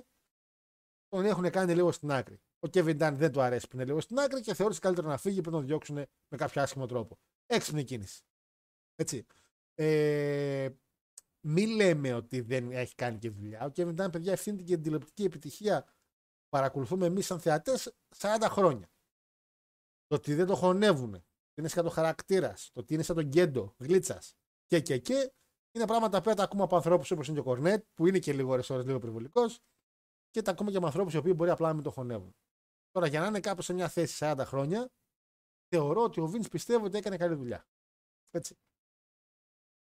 τον 1.09 1.25
έχουν 1.25 1.51
κάνει 1.51 1.75
λίγο 1.75 1.93
στην 1.93 2.11
άκρη. 2.13 2.41
Ο 2.59 2.69
Kevin 2.73 2.99
Dunn 2.99 3.13
δεν 3.15 3.33
του 3.33 3.41
αρέσει 3.41 3.69
που 3.69 3.77
είναι 3.77 3.85
λίγο 3.85 4.01
στην 4.01 4.19
άκρη 4.19 4.41
και 4.41 4.55
θεώρησε 4.55 4.81
καλύτερο 4.81 5.09
να 5.09 5.17
φύγει 5.17 5.41
πριν 5.41 5.53
να 5.53 5.59
τον 5.59 5.67
διώξουν 5.67 5.97
με 6.29 6.37
κάποιο 6.37 6.63
άσχημο 6.63 6.87
τρόπο. 6.87 7.19
Έξυπνη 7.47 7.85
κίνηση. 7.85 8.21
Έτσι. 8.97 9.27
Ε, 9.75 10.69
μη 11.47 11.67
λέμε 11.67 12.15
ότι 12.15 12.41
δεν 12.41 12.71
έχει 12.71 12.95
κάνει 12.95 13.19
και 13.19 13.31
δουλειά. 13.31 13.65
Ο 13.65 13.73
Kevin 13.77 13.97
Dunn, 14.01 14.13
παιδιά, 14.13 14.33
ευθύνεται 14.33 14.63
και 14.63 14.75
την 14.75 14.83
τηλεοπτική 14.83 15.25
επιτυχία 15.25 15.85
που 15.85 16.49
παρακολουθούμε 16.49 17.07
εμείς 17.07 17.27
σαν 17.27 17.41
θεατές 17.41 17.95
40 18.17 18.47
χρόνια. 18.49 18.93
Το 20.07 20.17
ότι 20.17 20.35
δεν 20.35 20.47
το 20.47 20.55
χωνεύουν, 20.55 21.11
το 21.11 21.17
ότι 21.17 21.61
είναι 21.61 21.69
σαν 21.69 21.85
το 21.85 21.91
χαρακτήρας, 21.91 22.71
το 22.73 22.81
ότι 22.81 22.95
είναι 22.95 23.03
σαν 23.03 23.17
τον 23.17 23.25
Γκέντο, 23.25 23.75
γλίτσας 23.79 24.37
και 24.67 24.81
και 24.81 24.99
και, 24.99 25.33
είναι 25.73 25.87
πράγματα 25.87 26.23
που 26.23 26.35
τα 26.35 26.43
ακούμε 26.43 26.63
από 26.63 26.77
ανθρώπους 26.77 27.11
όπως 27.11 27.27
είναι 27.27 27.37
και 27.37 27.43
ο 27.43 27.45
Κορνέτ, 27.45 27.85
που 27.95 28.07
είναι 28.07 28.19
και 28.19 28.33
λίγο 28.33 28.53
ώρες 28.53 28.71
ώρες 28.71 28.85
λίγο 28.85 28.99
περιβολικός, 28.99 29.61
και 30.31 30.43
τα 30.43 30.51
ακούμε 30.51 30.71
και 30.71 30.77
από 30.77 30.87
ανθρώπους 30.87 31.15
οι 31.15 31.17
οποίοι 31.17 31.33
μπορεί 31.37 31.51
απλά 31.51 31.69
να 31.69 31.75
μην 31.75 31.83
το 31.83 31.91
χωνεύουν. 31.91 32.37
Τώρα, 32.91 33.07
για 33.07 33.21
να 33.21 33.27
είναι 33.27 33.41
κάπου 33.41 33.63
σε 33.63 33.73
μια 33.73 33.89
θέση 33.89 34.17
40 34.21 34.43
χρόνια, 34.45 34.93
θεωρώ 35.69 36.03
ότι 36.03 36.21
ο 36.21 36.33
Vince 36.33 36.51
πιστεύω 36.51 36.85
ότι 36.85 36.97
έκανε 36.97 37.17
καλή 37.17 37.35
δουλειά. 37.35 37.67
Έτσι. 38.31 38.59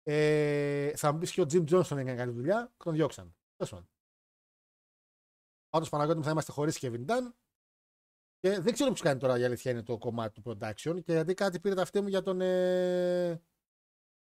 Ε, 0.03 0.95
θα 0.95 1.11
μου 1.11 1.19
πεις 1.19 1.31
και 1.31 1.41
ο 1.41 1.45
Jim 1.49 1.69
Johnson 1.69 1.91
έκανε 1.91 2.15
καλή 2.15 2.31
δουλειά 2.31 2.71
και 2.77 2.83
τον 2.83 2.93
διώξαν. 2.93 3.35
Τέλος 3.55 3.71
πάντων. 3.71 3.89
Πάντως 5.69 5.89
Παναγιώτη 5.89 6.17
μου 6.17 6.25
θα 6.25 6.31
είμαστε 6.31 6.51
χωρίς 6.51 6.77
Kevin 6.81 7.05
Dunn. 7.05 7.33
Και 8.39 8.59
δεν 8.59 8.73
ξέρω 8.73 8.89
ποιος 8.89 9.01
κάνει 9.01 9.19
τώρα 9.19 9.39
η 9.39 9.43
αλήθεια 9.43 9.71
είναι 9.71 9.83
το 9.83 9.97
κομμάτι 9.97 10.41
του 10.41 10.49
production. 10.49 11.03
Και 11.03 11.13
γιατί 11.13 11.33
κάτι 11.33 11.59
πήρε 11.59 11.75
τα 11.75 11.81
αυτή 11.81 12.01
μου 12.01 12.07
για 12.07 12.21
τον. 12.21 12.41
Ε, 12.41 13.29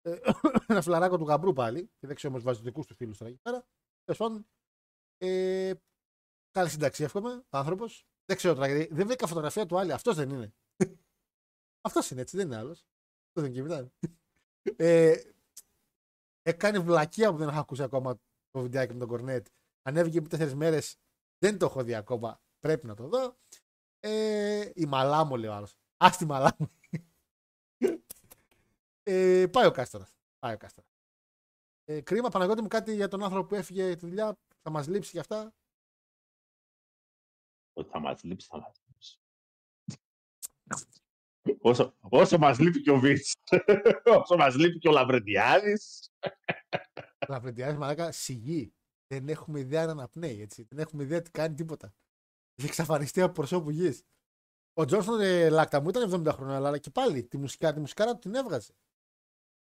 ε, 0.02 0.20
ένα 0.68 0.82
φιλαράκο 0.82 1.18
του 1.18 1.24
γαμπρού 1.24 1.52
πάλι. 1.52 1.86
Και 1.98 2.06
δεν 2.06 2.16
ξέρω 2.16 2.32
όμως 2.32 2.44
βάζει 2.44 2.62
δικούς 2.62 2.86
του 2.86 2.94
φίλους 2.94 3.18
τώρα 3.18 3.30
εκεί 3.30 3.40
πέρα. 3.42 3.66
Τέλος 4.04 4.20
πάντων. 4.20 4.46
Ε, 5.18 5.72
καλή 6.50 6.68
σύνταξη 6.68 7.02
εύχομαι. 7.02 7.44
Άνθρωπος. 7.48 8.06
Δεν 8.24 8.36
ξέρω 8.36 8.54
τώρα 8.54 8.66
γιατί 8.66 8.94
δεν 8.94 9.06
βρήκα 9.06 9.26
φωτογραφία 9.26 9.66
του 9.66 9.78
άλλη. 9.78 9.92
Αυτός 9.92 10.16
δεν 10.16 10.30
είναι. 10.30 10.54
Αυτός 11.86 12.10
είναι 12.10 12.20
έτσι, 12.20 12.36
δεν 12.36 12.46
είναι 12.46 12.56
άλλος. 12.56 12.86
Αυτό 13.26 13.40
δεν 13.40 13.54
είναι 13.54 13.66
Kevin 13.66 13.78
Dunn. 13.78 14.08
Ε, 14.76 15.14
έκανε 16.42 16.78
βλακεία 16.78 17.32
που 17.32 17.36
δεν 17.36 17.48
έχω 17.48 17.58
ακούσει 17.58 17.82
ακόμα 17.82 18.20
το 18.50 18.60
βιντεάκι 18.60 18.92
με 18.92 18.98
τον 18.98 19.08
Κορνέτ. 19.08 19.46
Ανέβηκε 19.82 20.18
επί 20.18 20.28
τέσσερις 20.28 20.54
μέρες. 20.54 20.96
Δεν 21.38 21.58
το 21.58 21.66
έχω 21.66 21.82
δει 21.82 21.94
ακόμα. 21.94 22.40
Πρέπει 22.58 22.86
να 22.86 22.94
το 22.94 23.08
δω. 23.08 23.36
Ε, 24.00 24.70
η 24.74 24.86
Μαλάμο 24.86 25.36
λέει 25.36 25.50
ο 25.50 25.54
άλλος. 25.54 25.74
Α 25.96 26.08
τη 26.18 26.24
Μαλάμο. 26.24 26.70
ε, 29.02 29.46
πάει 29.50 29.66
ο 29.66 29.70
Κάστορας. 29.70 30.16
Πάει 30.38 30.54
ο 30.54 30.56
Κάστορας. 30.56 30.90
Ε, 31.84 32.00
κρίμα, 32.00 32.28
Παναγιώτη 32.28 32.62
μου, 32.62 32.68
κάτι 32.68 32.94
για 32.94 33.08
τον 33.08 33.22
άνθρωπο 33.22 33.46
που 33.46 33.54
έφυγε 33.54 33.94
τη 33.94 34.06
δουλειά. 34.06 34.38
Θα 34.62 34.70
μας 34.70 34.88
λείψει 34.88 35.10
για 35.12 35.20
αυτά. 35.20 35.54
Ότι 37.72 37.90
θα 37.90 37.98
μας 38.00 38.22
λείψει, 38.22 38.46
θα 38.46 38.58
μας 38.58 38.80
λείψει. 38.86 39.20
Όσο, 41.60 41.94
όσο 42.00 42.38
μας 42.38 42.58
λείπει 42.58 42.80
και 42.80 42.90
ο 42.90 42.98
Βίτς, 42.98 43.36
όσο 44.20 44.36
μας 44.36 44.56
λείπει 44.56 44.78
και 44.78 44.88
ο 44.88 44.92
Λαβρεντιάδης. 44.92 46.01
Λαβρεντιάδη 47.28 47.76
μαλάκα 47.78 48.12
σιγή. 48.12 48.74
Δεν 49.06 49.28
έχουμε 49.28 49.60
ιδέα 49.60 49.86
να 49.86 49.92
αναπνέει. 49.92 50.40
Έτσι. 50.40 50.66
Δεν 50.70 50.78
έχουμε 50.78 51.02
ιδέα 51.02 51.22
τι 51.22 51.30
κάνει 51.30 51.54
τίποτα. 51.54 51.94
Έχει 52.54 52.66
εξαφανιστεί 52.68 53.20
από 53.20 53.32
προσώπου 53.32 53.70
γης. 53.70 54.02
Ο 54.74 54.84
Τζόνσον 54.84 55.20
ε, 55.20 55.48
Λάκτα 55.48 55.80
μου 55.80 55.88
ήταν 55.88 56.26
70 56.28 56.32
χρόνια, 56.32 56.56
αλλά 56.56 56.78
και 56.78 56.90
πάλι 56.90 57.24
τη 57.24 57.36
μουσικά, 57.38 57.72
τη 57.72 57.80
μουσικάρα 57.80 58.12
του 58.12 58.18
την 58.18 58.34
έβγαζε. 58.34 58.72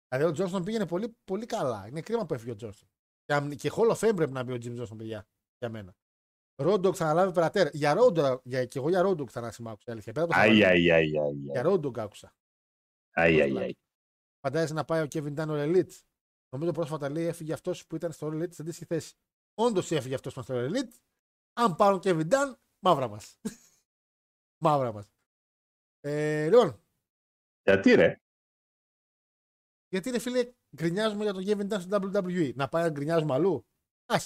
Δηλαδή 0.08 0.28
ο 0.28 0.32
Τζόνσον 0.32 0.64
πήγαινε 0.64 0.86
πολύ, 0.86 1.16
πολύ 1.24 1.46
καλά. 1.46 1.86
Είναι 1.88 2.00
κρίμα 2.00 2.26
που 2.26 2.34
έφυγε 2.34 2.50
ο 2.50 2.54
Τζόνσον. 2.54 2.88
Και, 3.24 3.34
αμ- 3.34 3.54
και 3.54 3.70
Hall 3.74 3.90
of 3.90 3.96
Fame 3.96 4.16
πρέπει 4.16 4.32
να 4.32 4.42
μπει 4.42 4.52
ο 4.52 4.58
Jim 4.62 4.80
Johnson, 4.82 4.96
παιδιά. 4.96 5.26
Για 5.58 5.68
μένα. 5.68 5.94
Ρόντογκ 6.62 6.92
θα 6.96 7.04
αναλάβει 7.04 7.32
περατέρα. 7.32 7.70
Για 7.72 7.94
Ρόντογκ, 7.94 8.38
για, 8.44 8.64
και 8.64 8.78
εγώ 8.78 8.88
για 8.88 9.02
Ρόντογκ 9.02 9.26
θα 9.30 9.38
ανάσημα 9.38 9.70
άκουσα. 9.70 9.90
Αλήθεια. 9.92 10.12
Πέρα 10.12 10.24
από 10.24 10.34
το 10.34 10.40
Αι, 10.40 10.42
Σαββάτο. 10.44 10.64
αι, 10.66 10.72
αι, 10.72 10.96
αι, 10.96 11.02
Για 11.32 11.60
αι. 11.60 11.62
Ρόντογκ 11.62 11.98
άκουσα. 11.98 12.34
Αι, 13.14 13.22
αι, 13.22 13.66
αι. 13.66 13.74
Φαντάζεσαι 14.40 14.74
να 14.74 14.84
πάει 14.84 15.02
ο 15.02 15.06
Kevin 15.10 15.34
Dunn 15.34 15.48
ο 15.48 15.54
Elite. 15.54 15.92
Νομίζω 16.54 16.72
πρόσφατα 16.72 17.10
λέει 17.10 17.26
έφυγε 17.26 17.52
αυτός 17.52 17.86
που 17.86 17.96
ήταν 17.96 18.12
στο 18.12 18.26
Elite 18.26 18.52
στην 18.52 18.64
αντίστοιχη 18.64 18.84
θέση. 18.84 19.14
Όντως 19.54 19.90
έφυγε 19.90 20.14
αυτός 20.14 20.34
που 20.34 20.40
ήταν 20.40 20.56
στο 20.56 20.68
Elite. 20.70 20.98
Αν 21.52 21.74
πάρουν 21.74 22.00
Kevin 22.02 22.28
Dunn, 22.30 22.54
μαύρα 22.78 23.08
μας. 23.08 23.40
μαύρα 24.64 24.92
μας. 24.92 25.06
Ε, 26.00 26.48
λοιπόν, 26.48 26.82
Γιατί 27.62 27.94
ρε; 27.94 28.20
γιατί 29.88 30.10
ρε 30.10 30.18
φίλε, 30.18 30.52
γκρινιάζουμε 30.76 31.24
για 31.24 31.32
τον 31.32 31.44
Kevin 31.46 31.72
Dunn 31.72 31.80
στο 31.80 31.98
WWE. 32.02 32.54
Να 32.54 32.68
πάει 32.68 32.82
να 32.82 32.90
γκρινιάζουμε 32.90 33.34
αλλού; 33.34 33.66
Α. 34.06 34.16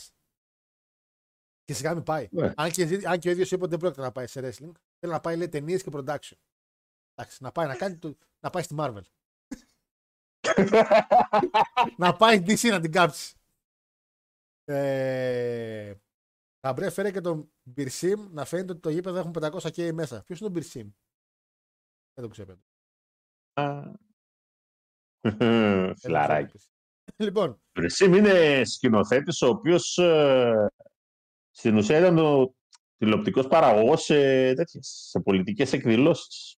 Και 1.64 1.74
σιγά 1.74 1.94
μην 1.94 2.02
πάει. 2.02 2.28
Ναι. 2.30 2.52
Αν, 2.56 2.70
και, 2.70 3.02
αν 3.08 3.18
και 3.18 3.28
ο 3.28 3.30
ίδιος 3.32 3.50
είπε 3.50 3.62
ότι 3.62 3.70
δεν 3.70 3.78
πρόκειται 3.78 4.02
να 4.02 4.12
πάει 4.12 4.26
σε 4.26 4.40
wrestling, 4.40 4.72
θέλει 4.98 5.12
να 5.12 5.20
πάει 5.20 5.36
λέει 5.36 5.48
ταινίες 5.48 5.82
και 5.82 5.90
production. 5.92 6.36
Εντάξει, 7.14 7.42
να 7.42 7.52
πάει, 7.52 7.66
να, 7.66 7.76
κάνει 7.76 7.98
το, 7.98 8.18
να 8.40 8.50
πάει 8.50 8.62
στη 8.62 8.74
Marvel. 8.78 9.02
να 11.96 12.16
πάει 12.16 12.38
DC 12.46 12.70
να 12.70 12.80
την 12.80 12.92
κάψει. 12.92 13.32
Ε, 14.64 15.94
θα 16.60 16.72
μπρε 16.72 16.90
φέρε 16.90 17.10
και 17.10 17.20
τον 17.20 17.52
Μπυρσίμ 17.62 18.26
να 18.32 18.44
φαίνεται 18.44 18.72
ότι 18.72 18.80
το 18.80 18.90
γήπεδο 18.90 19.18
έχουν 19.18 19.34
500 19.40 19.70
και 19.72 19.92
μέσα. 19.92 20.22
Ποιος 20.22 20.38
είναι 20.38 20.48
ο 20.48 20.52
Μπυρσίμ; 20.52 20.88
Δεν 22.14 22.24
το 22.24 22.28
ξέρω. 22.28 22.58
Α. 23.52 23.82
Δεν 25.20 25.38
το 25.88 25.94
Φιλαράκι. 26.00 26.58
ξέρω. 26.58 26.72
Λοιπόν, 27.28 27.50
Ο 27.50 27.80
Ρεσίμ 27.80 28.12
είναι 28.14 28.64
σκηνοθέτης 28.64 29.42
ο 29.42 29.48
οποίος 29.48 29.98
ε, 29.98 30.66
στην 31.50 31.76
ουσία 31.76 31.98
ήταν 31.98 32.18
ο 32.18 32.54
τηλεοπτικός 32.96 33.46
παραγωγός 33.46 34.02
σε, 34.02 34.14
τέτοιες, 34.54 35.06
σε 35.10 35.20
πολιτικές 35.20 35.72
εκδηλώσεις. 35.72 36.56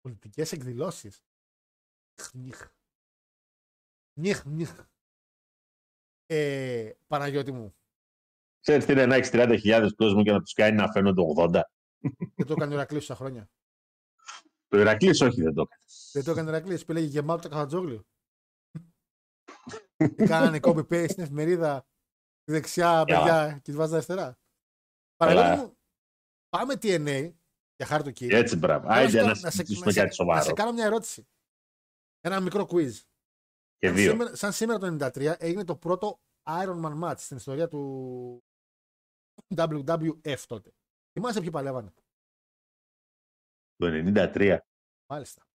πολιτικές 0.00 0.52
εκδηλώσεις. 0.52 1.22
Νιχ. 2.32 2.73
Νιχ, 4.14 4.44
νιχ. 4.44 4.74
Ε, 6.26 6.92
Παναγιώτη 7.06 7.52
μου, 7.52 7.76
Ξέρεις 8.60 8.84
τι 8.84 8.92
είναι 8.92 9.06
να 9.06 9.14
έχεις 9.14 9.30
30.000 9.32 9.88
κόσμο 9.96 10.22
και 10.22 10.32
να 10.32 10.40
τους 10.40 10.52
κάνει 10.52 10.76
να 10.76 10.90
φαίνονται 10.92 11.22
80. 11.36 11.62
δεν 12.34 12.46
το 12.46 12.52
έκανε 12.52 12.72
ο 12.72 12.76
Ηρακλής 12.76 13.00
τόσα 13.06 13.14
χρόνια. 13.14 13.50
Το 14.68 14.78
Ηρακλής 14.78 15.20
όχι 15.20 15.42
δεν 15.42 15.54
το 15.54 15.60
έκανε. 15.62 15.82
Δεν 16.12 16.24
το 16.24 16.30
έκανε 16.30 16.50
ο 16.50 16.54
Ηρακλής 16.54 16.84
που 16.84 16.90
έλεγε 16.90 17.06
γεμάτο 17.06 17.42
το 17.42 17.48
καθατζόγλιο. 17.48 18.04
Τι 19.96 20.24
κάνανε 20.32 20.58
copy 20.62 20.86
paste 20.86 21.10
στην 21.10 21.22
εφημερίδα 21.22 21.86
τη 22.44 22.52
δεξιά 22.52 23.04
παιδιά 23.04 23.52
και 23.52 23.60
τη 23.60 23.72
βάζανε 23.72 23.94
αριστερά. 23.96 24.38
Παναγιώτη 25.16 25.60
μου, 25.60 25.76
πάμε 26.48 26.74
TNA 26.74 27.32
για 27.76 27.86
χάρη 27.86 28.02
του 28.02 28.12
κύριο. 28.12 28.36
Έτσι 28.38 28.56
μπράβο. 28.56 28.86
Θέλω 28.86 28.98
Άιντε 28.98 29.20
να 29.20 29.26
να 29.26 29.34
σε- 29.34 29.44
να 29.44 29.50
σε- 29.50 29.56
συζητήσουμε 29.56 29.86
να 29.86 29.92
σε- 29.92 29.98
κάτι 29.98 30.08
Να 30.08 30.14
σοβαρό. 30.14 30.44
σε 30.44 30.52
κάνω 30.52 30.72
μια 30.72 30.84
ερώτηση. 30.84 31.28
Ένα 32.20 32.40
μικρό 32.40 32.66
quiz. 32.70 32.92
Και 33.84 33.90
Σαν 33.90 33.96
δύο. 33.98 34.10
σήμερα, 34.10 34.36
σαν 34.36 34.52
σήμερα 34.52 34.78
το 34.78 34.86
93 34.86 35.34
έγινε 35.38 35.64
το 35.64 35.76
πρώτο 35.76 36.20
Iron 36.42 36.82
Man 36.84 37.02
match 37.02 37.14
στην 37.18 37.36
ιστορία 37.36 37.68
του 37.68 38.44
WWF 39.56 40.38
τότε. 40.46 40.72
Θυμάσαι 41.12 41.40
ποιοι 41.40 41.50
παλεύανε. 41.50 41.92
Το 43.76 43.86
93. 43.86 44.58
Μάλιστα. 45.06 45.46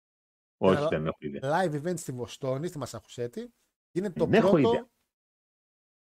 Όχι, 0.57 0.79
Ένα 0.81 0.89
δεν 0.89 1.07
έχω 1.07 1.17
ιδέα. 1.19 1.41
Live 1.43 1.83
event 1.83 1.99
στη 1.99 2.13
Βοστόνη, 2.13 2.69
στη 2.69 2.79
Μασαχουσέτη. 2.79 3.55
Είναι 3.93 4.13
το 4.13 4.25
Δεν 4.25 4.35
έχω 4.43 4.51
πρώτο 4.51 4.69
ιδέα. 4.69 4.89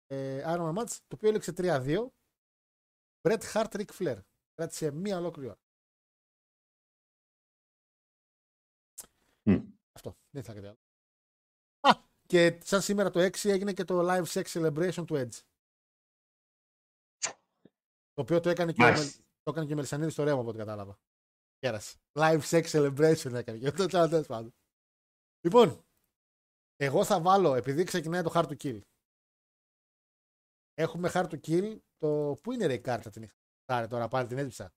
ε, 0.07 0.43
Iron 0.47 0.69
Man 0.75 0.79
match, 0.83 0.91
το 1.07 1.17
οποίο 1.17 1.29
έλεξε 1.29 1.53
3-2. 1.57 2.07
Bret 3.29 3.41
Hart 3.53 3.71
Ric 3.71 3.91
Flair. 3.99 4.19
Κράτησε 4.55 4.91
μία 4.91 5.17
ολόκληρη 5.19 5.49
ώρα. 5.49 5.59
Μμ. 9.43 9.73
Αυτό. 9.93 10.17
Δεν 10.31 10.43
θα 10.43 10.55
κάτι 10.55 10.67
άλλο. 10.67 10.79
Α, 12.31 12.49
και 12.49 12.61
σαν 12.65 12.83
σήμερα 12.83 13.11
το 13.11 13.21
6 13.21 13.45
έγινε 13.45 13.73
και 13.73 13.85
το 13.85 14.01
Live 14.03 14.25
Sex 14.25 14.43
Celebration 14.45 15.05
του 15.07 15.15
Edge. 15.15 15.41
Το 18.13 18.23
οποίο 18.23 18.41
το 18.41 18.49
έκανε 18.49 18.73
και, 18.73 18.83
ο, 18.83 18.85
Μάλιστα. 18.85 19.05
Μελ- 19.05 19.25
το 19.43 19.51
έκανε 19.51 19.67
και 19.67 19.73
ο 19.73 19.77
Μελισανίδης 19.77 20.13
στο 20.13 20.25
ρέμα 20.25 20.41
από 20.41 20.49
ό,τι 20.49 20.59
κατάλαβα. 20.59 20.99
Πέρασε. 21.59 21.99
Live 22.13 22.41
Sex 22.41 22.63
Celebration 22.63 23.33
έκανε. 23.33 23.59
Και 23.59 23.69
αυτό 23.69 23.83
ήταν 23.83 24.11
τέλος 24.11 24.27
πάντων. 24.27 24.55
Λοιπόν, 25.41 25.85
εγώ 26.77 27.05
θα 27.05 27.21
βάλω, 27.21 27.55
επειδή 27.55 27.85
ξεκινάει 27.85 28.23
το 28.23 28.31
Hard 28.35 28.47
to 28.47 28.57
Kill. 28.63 28.81
Έχουμε 30.75 31.11
Hard 31.15 31.29
to 31.29 31.41
Kill. 31.41 31.79
Το... 31.97 32.37
Πού 32.43 32.53
είναι 32.53 32.67
ρε 32.67 32.73
η 32.73 32.81
κάρτα 32.81 33.11
την 33.11 33.23
είχα; 33.23 33.35
Άρα 33.65 33.87
τώρα 33.87 34.09
πάλι 34.09 34.29
την 34.29 34.39
έτυψα. 34.39 34.73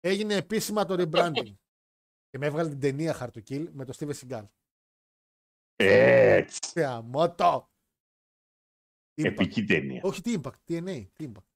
Έγινε 0.00 0.34
επίσημα 0.34 0.84
το 0.84 0.94
rebranding. 0.98 1.54
και 2.28 2.38
με 2.38 2.46
έβγαλε 2.46 2.68
την 2.68 2.80
ταινία 2.80 3.16
Hard 3.20 3.30
to 3.30 3.42
Kill 3.48 3.68
με 3.72 3.84
το 3.84 3.92
Steven 3.96 4.14
Seagal. 4.14 4.46
Έτσι. 5.76 6.58
Θεαμότο! 6.72 7.70
Impact. 9.14 9.24
Επική 9.24 9.64
ταινία. 9.64 10.00
Όχι 10.04 10.20
τι 10.22 10.34
Impact, 10.42 10.58
TNA. 10.68 11.06
Τι 11.12 11.32
Impact. 11.32 11.46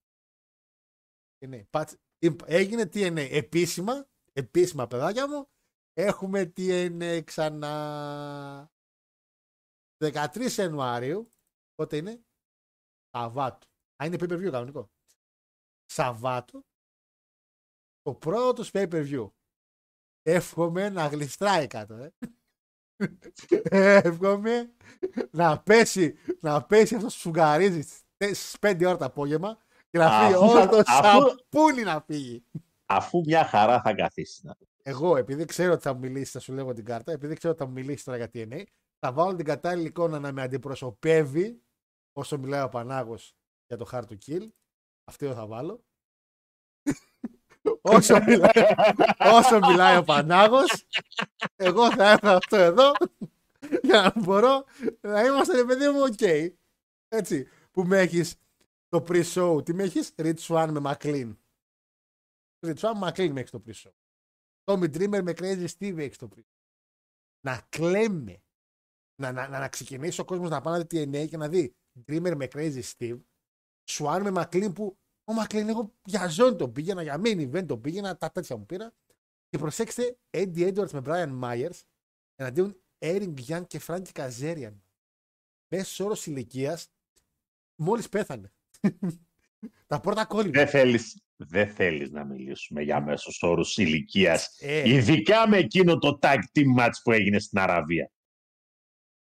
TNA. 1.38 1.62
Patch- 1.70 1.94
Imp- 2.26 2.42
Έγινε 2.46 2.82
TNA. 2.82 3.28
Επίσημα, 3.30 4.08
επίσημα 4.32 4.86
παιδάκια 4.86 5.28
μου, 5.28 5.48
έχουμε 5.92 6.52
TNA 6.56 7.20
ξανά. 7.24 8.72
13 10.04 10.56
Ιανουαρίου, 10.58 11.32
πότε 11.74 11.96
είναι, 11.96 12.24
Σαββάτου. 13.10 13.68
Α, 14.02 14.06
είναι 14.06 14.16
pay-per-view 14.20 14.50
κανονικό. 14.50 14.90
Σαββάτου, 15.84 16.66
το 18.02 18.14
πρώτος 18.14 18.70
pay 18.72 18.88
per 18.92 19.06
view. 19.10 19.30
Εύχομαι 20.22 20.88
να 20.88 21.06
γλιστράει 21.06 21.66
κάτω, 21.66 21.94
ε. 21.94 22.12
Εύχομαι 23.70 24.70
να 25.30 25.58
πέσει, 25.60 26.14
να 26.40 26.62
πέσει 26.64 26.94
αυτός 26.94 27.14
που 27.14 27.20
σουγαρίζει 27.20 27.82
στις 27.82 28.56
5 28.60 28.84
ώρα 28.86 28.96
το 28.96 29.04
απόγευμα 29.04 29.58
και 29.90 29.98
να 29.98 30.10
φύγει 30.10 30.34
Αφού- 30.34 30.50
όλος 30.50 30.66
το 30.66 30.82
αφού- 30.86 31.28
σαπούνι 31.28 31.82
να 31.82 32.00
φύγει. 32.06 32.44
Αφού 32.86 33.18
μια 33.26 33.44
χαρά 33.44 33.80
θα 33.80 33.94
καθίσει. 33.94 34.40
να- 34.46 34.56
Εγώ, 34.82 35.16
επειδή 35.16 35.44
ξέρω 35.44 35.72
ότι 35.72 35.82
θα 35.82 35.92
μου 35.92 35.98
μιλήσει, 36.00 36.30
θα 36.30 36.38
σου 36.40 36.52
λέγω 36.52 36.72
την 36.72 36.84
κάρτα, 36.84 37.12
επειδή 37.12 37.34
ξέρω 37.34 37.52
ότι 37.52 37.62
θα 37.62 37.68
μου 37.68 37.74
μιλήσει 37.74 38.04
τώρα 38.04 38.16
για 38.18 38.30
TNA, 38.34 38.62
θα 38.98 39.12
βάλω 39.12 39.34
την 39.34 39.44
κατάλληλη 39.44 39.86
εικόνα 39.86 40.18
να 40.18 40.32
με 40.32 40.42
αντιπροσωπεύει 40.42 41.62
όσο 42.12 42.38
μιλάει 42.38 42.62
ο 42.62 42.68
Πανάγος 42.68 43.34
για 43.66 43.76
το 43.76 43.88
Hard 43.92 44.02
to 44.02 44.16
Kill. 44.26 44.48
Αυτό 45.04 45.32
θα 45.34 45.46
βάλω. 45.46 45.84
Όσο, 47.80 48.22
μιλάει, 48.22 48.64
όσο 49.18 49.58
μιλάει 49.58 49.96
ο 49.96 50.04
Πανάγος, 50.04 50.86
εγώ 51.56 51.94
θα 51.94 52.10
έφερα 52.10 52.36
αυτό 52.36 52.56
εδώ 52.56 52.92
για 53.82 54.02
να 54.02 54.12
μπορώ 54.20 54.64
να 55.00 55.22
είμαστε, 55.22 55.56
ρε 55.56 55.64
παιδί 55.64 55.88
μου, 55.88 56.00
οκ. 56.00 56.20
Έτσι, 57.08 57.48
που 57.70 57.82
με 57.82 57.98
έχεις 57.98 58.34
Το 58.88 59.04
pre-show, 59.08 59.64
τι 59.64 59.74
με 59.74 59.82
έχεις, 59.82 60.14
Rich 60.16 60.38
Swann 60.38 60.68
με 60.70 60.80
Maclin. 60.84 61.36
Rich 62.66 62.78
Swann 62.78 62.92
με 62.94 63.10
Maclin 63.10 63.30
με 63.30 63.40
έχεις 63.40 63.50
το 63.50 63.62
pre-show. 63.66 63.92
Tommy 64.64 64.94
Dreamer 64.94 65.22
με 65.22 65.32
Crazy 65.36 65.66
Steve 65.78 65.98
έχεις 65.98 66.16
το 66.16 66.28
pre 66.36 66.40
Να 67.40 67.66
κλαίμε. 67.68 68.42
Να, 69.20 69.32
να, 69.32 69.48
να, 69.48 69.58
να 69.58 69.68
ξεκινήσει 69.68 70.20
ο 70.20 70.24
κόσμος 70.24 70.50
να 70.50 70.60
πάει 70.60 70.78
να 70.78 70.84
δει 70.84 71.08
TNA 71.10 71.28
και 71.28 71.36
να 71.36 71.48
δει 71.48 71.74
Dreamer 72.06 72.34
με 72.36 72.48
Crazy 72.52 72.82
Steve. 72.82 73.20
Swan 73.90 74.20
με 74.22 74.30
McLean 74.34 74.74
που 74.74 74.98
ο 75.30 75.42
McLean 75.42 75.66
εγώ 75.68 75.94
για 76.04 76.28
ζώνη 76.28 76.56
τον 76.56 76.72
πήγαινα, 76.72 77.02
για 77.02 77.20
main 77.24 77.50
event 77.52 77.66
τον 77.66 77.80
πήγαινα, 77.80 78.16
τα 78.16 78.30
τέτοια 78.30 78.56
μου 78.56 78.66
πήρα. 78.66 78.92
Και 79.48 79.58
προσέξτε, 79.58 80.18
Eddie 80.30 80.74
Edwards 80.74 80.90
με 80.90 81.02
Brian 81.06 81.40
Myers 81.42 81.80
εναντίον 82.34 82.80
Eric 82.98 83.34
Young 83.48 83.66
και 83.66 83.80
Frankie 83.86 84.12
Kazarian. 84.12 84.74
Μέσος 85.68 86.00
όρος 86.00 86.26
ηλικίας 86.26 86.88
μόλις 87.74 88.08
πέθανε. 88.08 88.52
Τα 89.86 90.00
πρώτα 90.00 90.24
κόλλημα. 90.26 90.52
Δεν 90.52 90.68
θέλεις, 90.68 91.22
δεν 91.36 91.74
θέλεις 91.74 92.10
να 92.10 92.24
μιλήσουμε 92.24 92.82
για 92.82 93.00
μέσος 93.00 93.42
όρους 93.42 93.76
ηλικίας. 93.76 94.56
Ε, 94.60 94.88
Ειδικά 94.88 95.48
με 95.48 95.56
εκείνο 95.56 95.98
το 95.98 96.18
tag 96.22 96.38
team 96.52 96.78
match 96.78 96.90
που 97.02 97.12
έγινε 97.12 97.38
στην 97.38 97.58
Αραβία. 97.58 98.10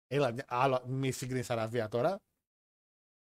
έλα, 0.06 0.32
μια- 0.32 0.44
άλλο, 0.48 0.84
μη 0.86 1.10
συγκρίνεις 1.10 1.50
Αραβία 1.50 1.88
τώρα. 1.88 2.20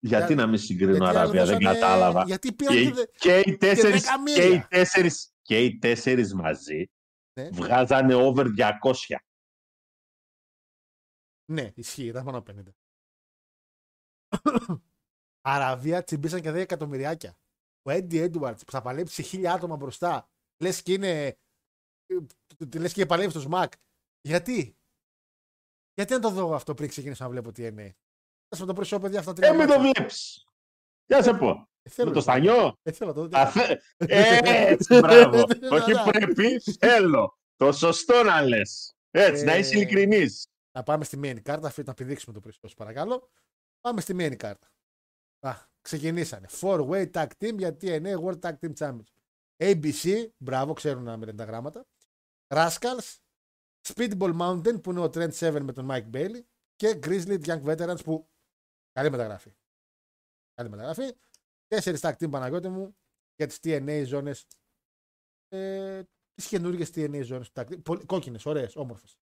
Γιατί 0.06 0.32
Για- 0.34 0.44
να 0.44 0.46
μην 0.50 0.58
συγκρίνω 0.58 0.92
γιατί 0.96 1.16
Αραβία, 1.16 1.44
δεν 1.44 1.54
άλλοι 1.54 1.64
δώσανε- 1.64 1.80
κατάλαβα. 1.80 2.24
Γιατί 2.24 2.52
πήραν 2.54 2.74
Και, 2.74 2.82
και, 2.84 2.92
δε- 2.92 3.04
και, 3.06 3.50
οι 3.50 3.56
τέσσερις, 3.56 4.02
δέκα 4.02 4.22
και, 4.34 4.42
οι 4.42 4.48
μίλια. 4.48 4.66
τέσσερις, 4.68 5.32
και 5.42 5.64
οι 5.64 5.78
τέσσερις 5.78 6.34
μαζί 6.34 6.84
Ναι. 7.40 7.48
βγάζανε 7.48 8.14
over 8.14 8.46
200. 8.56 9.16
Ναι, 11.52 11.70
ισχύει, 11.74 12.06
ήταν 12.06 12.24
πάνω 12.24 12.38
από 12.38 12.52
50. 12.52 12.74
Αραβία 15.40 16.04
τσιμπήσαν 16.04 16.40
και 16.40 16.50
10 16.50 16.54
εκατομμυριάκια. 16.60 17.38
Ο 17.82 17.90
Έντι 17.90 18.18
Έντουαρτς 18.18 18.64
που 18.64 18.70
θα 18.70 18.82
παλέψει 18.82 19.14
σε 19.14 19.22
χίλια 19.22 19.52
άτομα 19.52 19.76
μπροστά. 19.76 20.30
Λες 20.62 20.82
και 20.82 20.92
είναι. 20.92 21.38
Λες 22.76 22.92
και 22.92 23.06
παλεύει 23.06 23.30
στο 23.30 23.40
ΣΜΑΚ. 23.40 23.72
Γιατί; 24.20 24.76
Γιατί 25.94 26.12
να 26.12 26.20
το 26.20 26.30
δω 26.30 26.54
αυτό 26.54 26.74
πριν 26.74 26.88
ξεκινήσω 26.88 27.24
να 27.24 27.30
βλέπω 27.30 27.52
τι 27.52 27.64
είναι; 27.66 27.96
Θα 28.48 28.56
με 28.60 28.66
το 28.66 28.72
προσωπικό 28.72 29.00
παιδιά 29.06 29.18
αυτά 29.20 29.32
τρία. 29.32 29.48
Ε, 29.48 29.52
μην 29.52 29.66
το 29.66 29.76
μάτια. 29.76 29.92
βλέπεις. 29.92 30.46
Για 31.06 31.22
σε 31.22 31.32
πω. 31.34 31.68
Ε, 31.82 31.90
θέλω 31.90 32.08
Με 32.08 32.14
το 32.14 32.24
να- 32.26 32.32
στανιό; 32.32 32.78
Ε, 32.82 32.92
θέλω 32.92 33.10
να 33.10 33.16
το 33.16 33.28
δω. 33.28 33.38
Α, 33.38 33.50
θε- 33.50 33.80
Έτσι, 33.96 34.98
μπράβο. 35.00 35.42
Όχι 35.70 35.92
Καλά. 35.92 36.02
πρέπει, 36.10 36.60
θέλω. 36.78 37.38
Το 37.56 37.72
σωστό 37.72 38.22
να 38.22 38.42
λες. 38.42 38.94
Έτσι, 39.10 39.44
να 39.44 39.56
είσαι 39.56 39.74
Ε, 39.74 39.76
ειλικρινής. 39.78 40.46
Να 40.72 40.82
πάμε 40.82 41.04
στη 41.04 41.20
main 41.22 41.36
card, 41.50 41.60
αφού 41.62 41.82
να 41.86 41.94
πηδήξουμε 41.94 42.34
το 42.34 42.40
πριστό, 42.40 42.68
παρακαλώ. 42.76 43.30
Πάμε 43.80 44.00
στη 44.00 44.14
main 44.18 44.36
card. 44.36 44.58
Α, 45.40 45.52
ξεκινήσανε. 45.80 46.46
Four 46.60 46.88
way 46.88 47.10
tag 47.10 47.26
team 47.38 47.56
για 47.58 47.76
TNA 47.80 48.14
World 48.24 48.38
Tag 48.40 48.52
Team 48.60 48.72
Championship. 48.78 49.14
ABC, 49.56 50.26
μπράβο, 50.36 50.72
ξέρουν 50.72 51.02
να 51.02 51.16
μιλάνε 51.16 51.36
τα 51.38 51.44
γράμματα. 51.44 51.86
Rascals, 52.54 53.16
Speedball 53.94 54.36
Mountain 54.40 54.82
που 54.82 54.90
είναι 54.90 55.00
ο 55.00 55.04
Trent 55.14 55.32
Seven 55.38 55.60
με 55.60 55.72
τον 55.72 55.88
Mike 55.90 56.10
Bailey 56.16 56.40
και 56.76 56.98
Grizzly 57.02 57.38
Young 57.44 57.62
Veterans 57.62 58.04
που 58.04 58.28
καλή 58.96 59.10
μεταγραφή. 59.10 59.52
Καλή 60.54 60.68
μεταγραφή. 60.68 61.16
Τέσσερις 61.66 62.00
tag 62.02 62.12
team 62.16 62.30
Παναγιώτη 62.30 62.68
μου 62.68 62.96
για 63.36 63.46
τις 63.46 63.58
TNA 63.62 64.02
ζώνες. 64.06 64.46
Ε, 65.48 66.02
τις 66.34 66.48
καινούργιες 66.48 66.90
TNA 66.94 67.20
ζώνες 67.24 67.50
του 67.52 67.60
tag 67.60 67.64
team. 67.70 67.82
Πολύ- 67.84 68.04
Κόκκινες, 68.06 68.46
ωραίες, 68.46 68.76
όμορφες. 68.76 69.18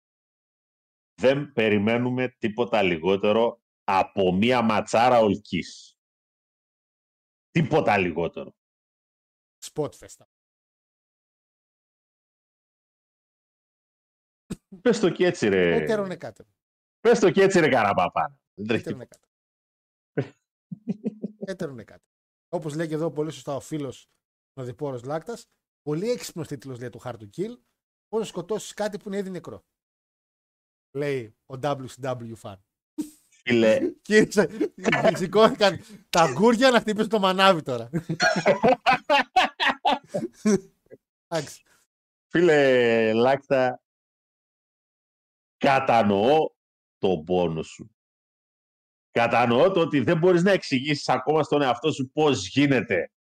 Δεν 1.20 1.52
περιμένουμε 1.52 2.28
τίποτα 2.28 2.82
λιγότερο 2.82 3.62
από 3.84 4.32
μία 4.32 4.62
ματσάρα 4.62 5.18
ολκής. 5.18 5.98
Τίποτα 7.50 7.98
λιγότερο. 7.98 8.54
Spotfest. 9.64 10.24
Πες 14.80 15.00
το 15.00 15.10
και 15.10 15.26
έτσι 15.26 15.48
ρε. 15.48 15.74
Έτερον 15.74 16.10
εκάτερον. 16.10 16.52
Πες 17.00 17.18
το 17.18 17.30
και 17.30 17.42
έτσι 17.42 17.60
ρε 17.60 17.68
καραπαπά. 17.68 18.38
Δεν 18.54 18.66
τρέχει 18.66 18.80
Έτερον 18.82 18.98
τίποτα. 19.00 19.27
Εκάτερον. 20.88 21.36
Έτερον 21.38 21.78
εκάτερον. 21.78 22.12
Όπως 22.48 22.74
λέει 22.74 22.88
και 22.88 22.94
εδώ 22.94 23.10
πολύ 23.10 23.30
σωστά 23.30 23.54
ο 23.54 23.60
φίλος 23.60 24.10
ο 24.54 24.62
Διπόρος 24.62 25.02
Λάκτας, 25.02 25.50
πολύ 25.82 26.10
έξυπνος 26.10 26.46
τίτλος 26.48 26.78
λέει 26.78 26.90
του 26.90 27.00
Hard 27.04 27.16
to 27.16 27.28
Kill, 27.36 27.58
πώς 28.08 28.20
να 28.20 28.24
σκοτώσεις 28.24 28.74
κάτι 28.74 28.98
που 28.98 29.08
είναι 29.08 29.16
ήδη 29.16 29.30
νεκρό. 29.30 29.64
Λέει 30.96 31.36
ο 31.46 31.54
WCW 31.62 32.34
fan. 32.42 32.56
Φίλε, 33.28 33.78
Κύριε, 34.02 35.16
σηκώθηκαν 35.16 35.80
τ' 36.10 36.32
αγγούρια 36.32 36.70
να 36.70 36.80
χτυπήσουν 36.80 37.08
το 37.08 37.18
μανάβι 37.18 37.62
τώρα. 37.62 37.90
Εντάξει. 41.28 41.62
φίλε 42.26 43.12
Λάκτα, 43.12 43.82
κατανοώ 45.56 46.50
τον 46.98 47.24
πόνο 47.24 47.62
σου. 47.62 47.90
Κατανοώ 49.18 49.70
το 49.70 49.80
ότι 49.80 50.00
δεν 50.00 50.18
μπορείς 50.18 50.42
να 50.42 50.50
εξηγήσεις 50.50 51.08
ακόμα 51.08 51.42
στον 51.42 51.62
εαυτό 51.62 51.92
σου 51.92 52.10
πώς 52.12 52.48
γίνεται 52.48 53.10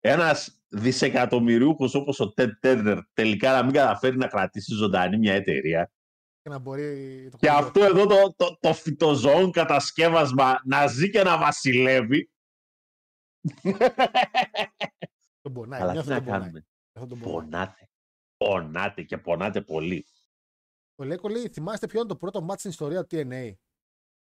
ένας 0.00 0.62
δισεκατομμυριούχος 0.68 1.94
όπως 1.94 2.20
ο 2.20 2.32
Ted 2.36 2.50
Turner 2.62 2.98
τελικά 3.12 3.52
να 3.52 3.64
μην 3.64 3.72
καταφέρει 3.72 4.16
να 4.16 4.26
κρατήσει 4.26 4.74
ζωντανή 4.74 5.18
μια 5.18 5.34
εταιρεία 5.34 5.92
Και 6.42 6.48
να 6.48 6.58
μπορεί. 6.58 7.28
Το 7.30 7.36
και 7.36 7.48
χωριό. 7.48 7.66
αυτό 7.66 7.84
εδώ 7.84 8.06
το, 8.06 8.34
το, 8.36 8.58
το 8.60 8.74
φυτοζωόν 8.74 9.50
κατασκεύασμα 9.50 10.60
να 10.64 10.86
ζει 10.86 11.10
και 11.10 11.22
να 11.22 11.38
βασιλεύει. 11.38 12.30
Τον 15.42 15.52
πονάει. 15.52 15.80
Αλλά 15.80 15.92
τι 15.92 15.96
νιώθω 15.96 16.10
να 16.10 16.16
τον 16.16 16.24
πονάει. 16.24 16.40
κάνουμε. 16.40 16.66
Νιώθω 16.92 17.08
τον 17.08 17.18
πονάει. 17.18 17.40
Πονάτε. 17.40 17.88
Πονάτε 18.36 19.02
και 19.02 19.18
πονάτε 19.18 19.60
πολύ. 19.60 20.06
Ο 20.94 21.04
Λέκο 21.04 21.28
λέει: 21.28 21.48
Θυμάστε 21.48 21.86
ποιο 21.86 22.00
είναι 22.00 22.08
το 22.08 22.16
πρώτο 22.16 22.46
match 22.50 22.58
στην 22.58 22.70
ιστορία 22.70 23.04
του 23.04 23.16
TNA. 23.16 23.52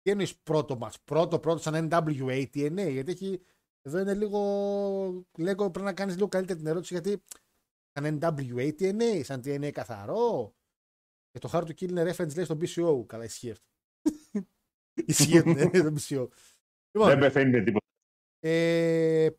Τι 0.09 0.15
εννοεί 0.15 0.35
πρώτο 0.43 0.77
match. 0.81 0.93
Πρώτο, 1.03 1.39
πρώτο 1.39 1.59
σαν 1.59 1.89
NWA 1.91 2.45
TNA. 2.53 2.91
Γιατί 2.91 3.11
έχει. 3.11 3.41
Εδώ 3.81 3.99
είναι 3.99 4.13
λίγο. 4.13 4.39
Λέκο 5.37 5.71
πρέπει 5.71 5.85
να 5.85 5.93
κάνεις 5.93 6.15
λίγο 6.15 6.27
καλύτερη 6.27 6.59
την 6.59 6.67
ερώτηση 6.67 6.93
γιατί. 6.93 7.23
Σαν 7.91 8.19
NWA 8.21 8.73
TNA, 8.79 9.21
σαν 9.23 9.41
TNA 9.43 9.71
καθαρό. 9.71 10.55
Και 11.31 11.39
το 11.39 11.49
hard 11.53 11.63
to 11.63 11.69
kill 11.69 11.89
είναι 11.89 12.11
reference 12.11 12.35
λέει 12.35 12.45
στο 12.45 12.57
BCO. 12.61 13.05
Καλά, 13.07 13.23
ισχύει 13.23 13.51
αυτό. 13.51 13.65
ισχύει 14.93 15.43
ναι, 15.43 15.69
το 15.69 15.95
BCO. 15.95 16.27
Λοιπόν, 16.91 17.09
Δεν 17.09 17.19
πεθαίνει 17.19 17.49
με 17.49 17.63
τίποτα. 17.63 17.85
ε, 18.39 19.29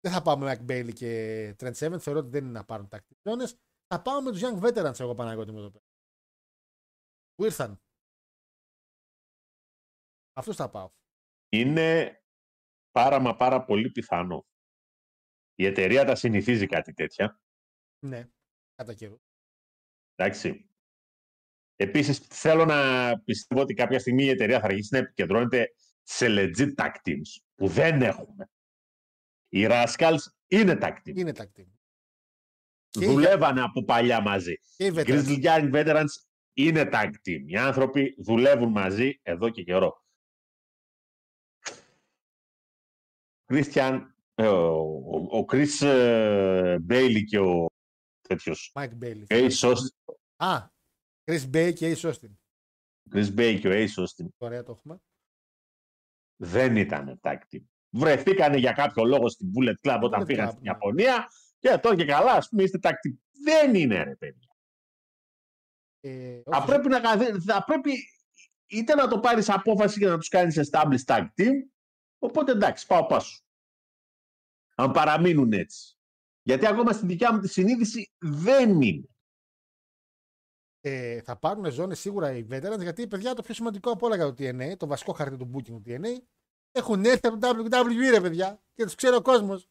δεν 0.00 0.12
θα 0.12 0.22
πάμε 0.22 0.44
με 0.44 0.56
Mike 0.56 0.70
Bailey 0.70 0.92
και 0.92 1.54
Trent 1.58 1.72
Seven. 1.74 1.96
Θεωρώ 2.00 2.18
ότι 2.18 2.28
δεν 2.30 2.44
είναι 2.44 2.52
να 2.52 2.64
πάρουν 2.64 2.88
τα 2.88 3.04
ζώνες. 3.22 3.56
Θα 3.86 4.02
πάω 4.02 4.22
με 4.22 4.30
τους 4.30 4.40
Young 4.42 4.60
Veterans 4.60 5.00
εγώ 5.00 5.14
Παναγιώτη 5.14 5.52
μου 5.52 5.58
εδώ 5.58 5.70
πέρα. 5.70 5.84
Που 7.34 7.44
ήρθαν. 7.44 7.80
Αυτού 10.38 10.54
θα 10.54 10.70
πάω. 10.70 10.90
είναι 11.48 12.20
πάρα 12.90 13.20
μα 13.20 13.36
πάρα 13.36 13.64
πολύ 13.64 13.90
πιθανό. 13.90 14.46
Η 15.54 15.64
εταιρεία 15.66 16.04
τα 16.04 16.14
συνηθίζει 16.14 16.66
κάτι 16.66 16.92
τέτοια. 16.92 17.40
Ναι, 18.06 18.28
κατά 18.74 18.94
καιρούς. 18.94 19.20
Εντάξει. 20.14 20.70
Επίσης, 21.76 22.18
θέλω 22.18 22.64
να 22.64 22.78
πιστεύω 23.24 23.60
ότι 23.60 23.74
κάποια 23.74 23.98
στιγμή 23.98 24.24
η 24.24 24.28
εταιρεία 24.28 24.60
θα 24.60 24.66
αρχίσει 24.66 24.88
να 24.92 24.98
επικεντρώνεται 24.98 25.74
σε 26.02 26.26
legit 26.28 26.74
tag 26.76 26.90
teams, 27.04 27.42
που 27.54 27.66
δεν 27.68 28.02
έχουμε. 28.02 28.50
Οι 29.48 29.66
Rascals 29.68 30.18
είναι 30.46 30.78
tag 30.80 30.96
team. 31.04 31.16
Είναι 31.16 31.32
tag 31.34 31.46
team. 31.60 31.66
Και 32.88 33.04
οι- 33.04 33.08
Δουλεύανε 33.08 33.60
από 33.62 33.84
παλιά 33.84 34.20
μαζί. 34.20 34.54
Και 34.76 34.84
οι 34.84 34.86
Οι 34.86 34.92
veterans. 34.94 35.04
Grizzly 35.06 35.42
Young 35.44 35.72
Veterans 35.72 36.10
είναι 36.52 36.88
tag 36.92 37.10
team. 37.28 37.42
Οι 37.46 37.56
άνθρωποι 37.56 38.14
δουλεύουν 38.18 38.70
μαζί 38.70 39.18
εδώ 39.22 39.50
και 39.50 39.62
καιρό. 39.62 40.04
Christian, 43.52 44.00
ε, 44.34 44.46
ο, 44.46 44.82
ο, 44.84 45.38
ο 45.38 45.44
Chris 45.52 45.86
ε, 45.86 46.76
Bailey 46.88 47.22
και 47.28 47.38
ο 47.38 47.66
τέτοιος 48.28 48.72
Mike 48.74 48.92
Bailey. 49.02 49.24
Ace 49.28 49.50
Austin, 49.50 50.14
Α, 50.36 50.66
Chris 51.24 51.50
Bay 51.54 51.72
και 51.74 51.96
Ace 51.96 52.10
Austin. 52.10 52.30
Chris 53.14 53.34
Bailey 53.36 53.58
και 53.60 53.68
ο 53.68 53.72
Ace 53.72 54.02
Austin 54.02 54.26
Ωραία 54.38 54.62
το 54.62 54.72
έχουμε. 54.72 55.00
δεν 56.36 56.76
ήταν 56.76 57.20
tag 57.22 57.36
team. 57.52 57.64
Βρεθήκανε 57.90 58.56
για 58.56 58.72
κάποιο 58.72 59.04
λόγο 59.04 59.28
στην 59.28 59.50
Bullet 59.54 59.74
Club 59.88 60.00
όταν 60.02 60.22
Bullet 60.22 60.26
πήγαν 60.26 60.46
Club, 60.46 60.50
στην 60.50 60.62
ναι. 60.62 60.68
Ιαπωνία 60.70 61.26
και 61.58 61.78
τώρα 61.78 61.96
και 61.96 62.04
καλά, 62.04 62.32
ας 62.32 62.48
πούμε, 62.48 62.62
είστε 62.62 62.78
tag 62.82 62.90
team. 62.90 63.16
Δεν 63.44 63.74
είναι, 63.74 64.02
ρε 64.02 64.14
παιδιά. 64.16 64.48
Ε, 66.00 66.42
Θα 66.44 66.56
όχι, 66.56 66.66
πρέπει, 66.66 66.88
να, 66.88 67.00
καθ- 67.00 67.42
θα 67.46 67.64
πρέπει 67.64 67.90
είτε 68.66 68.94
να 68.94 69.08
το 69.08 69.20
πάρεις 69.20 69.48
απόφαση 69.50 69.98
για 69.98 70.08
να 70.08 70.18
τους 70.18 70.28
κάνεις 70.28 70.60
established 70.70 71.04
tag 71.06 71.20
team, 71.36 71.52
οπότε 72.18 72.52
εντάξει, 72.52 72.86
πάω 72.86 73.06
πάσο. 73.06 73.40
Αν 74.74 74.92
παραμείνουν 74.92 75.52
έτσι. 75.52 75.96
Γιατί 76.42 76.66
ακόμα 76.66 76.92
στη 76.92 77.06
δικιά 77.06 77.32
μου 77.32 77.40
τη 77.40 77.48
συνείδηση 77.48 78.12
δεν 78.18 78.80
είναι. 78.80 79.08
ε, 80.80 81.20
θα 81.22 81.36
πάρουν 81.38 81.70
ζώνε 81.70 81.94
σίγουρα 81.94 82.32
οι 82.36 82.46
veterans 82.50 82.80
γιατί 82.80 83.06
παιδιά 83.06 83.34
το 83.34 83.42
πιο 83.42 83.54
σημαντικό 83.54 83.90
από 83.90 84.06
όλα 84.06 84.16
για 84.16 84.24
το 84.24 84.34
TNA, 84.38 84.76
το 84.76 84.86
βασικό 84.86 85.12
χαρτί 85.12 85.36
του 85.36 85.50
booking 85.54 85.64
του 85.64 85.82
TNA, 85.86 86.18
Έχουν 86.72 87.04
έρθει 87.04 87.26
από 87.26 87.38
το 87.38 87.48
WWE 87.50 88.10
ρε 88.10 88.20
παιδιά 88.20 88.62
και 88.74 88.84
τους 88.84 88.94
ξέρει 88.94 89.16
ο 89.16 89.22
κόσμος. 89.22 89.68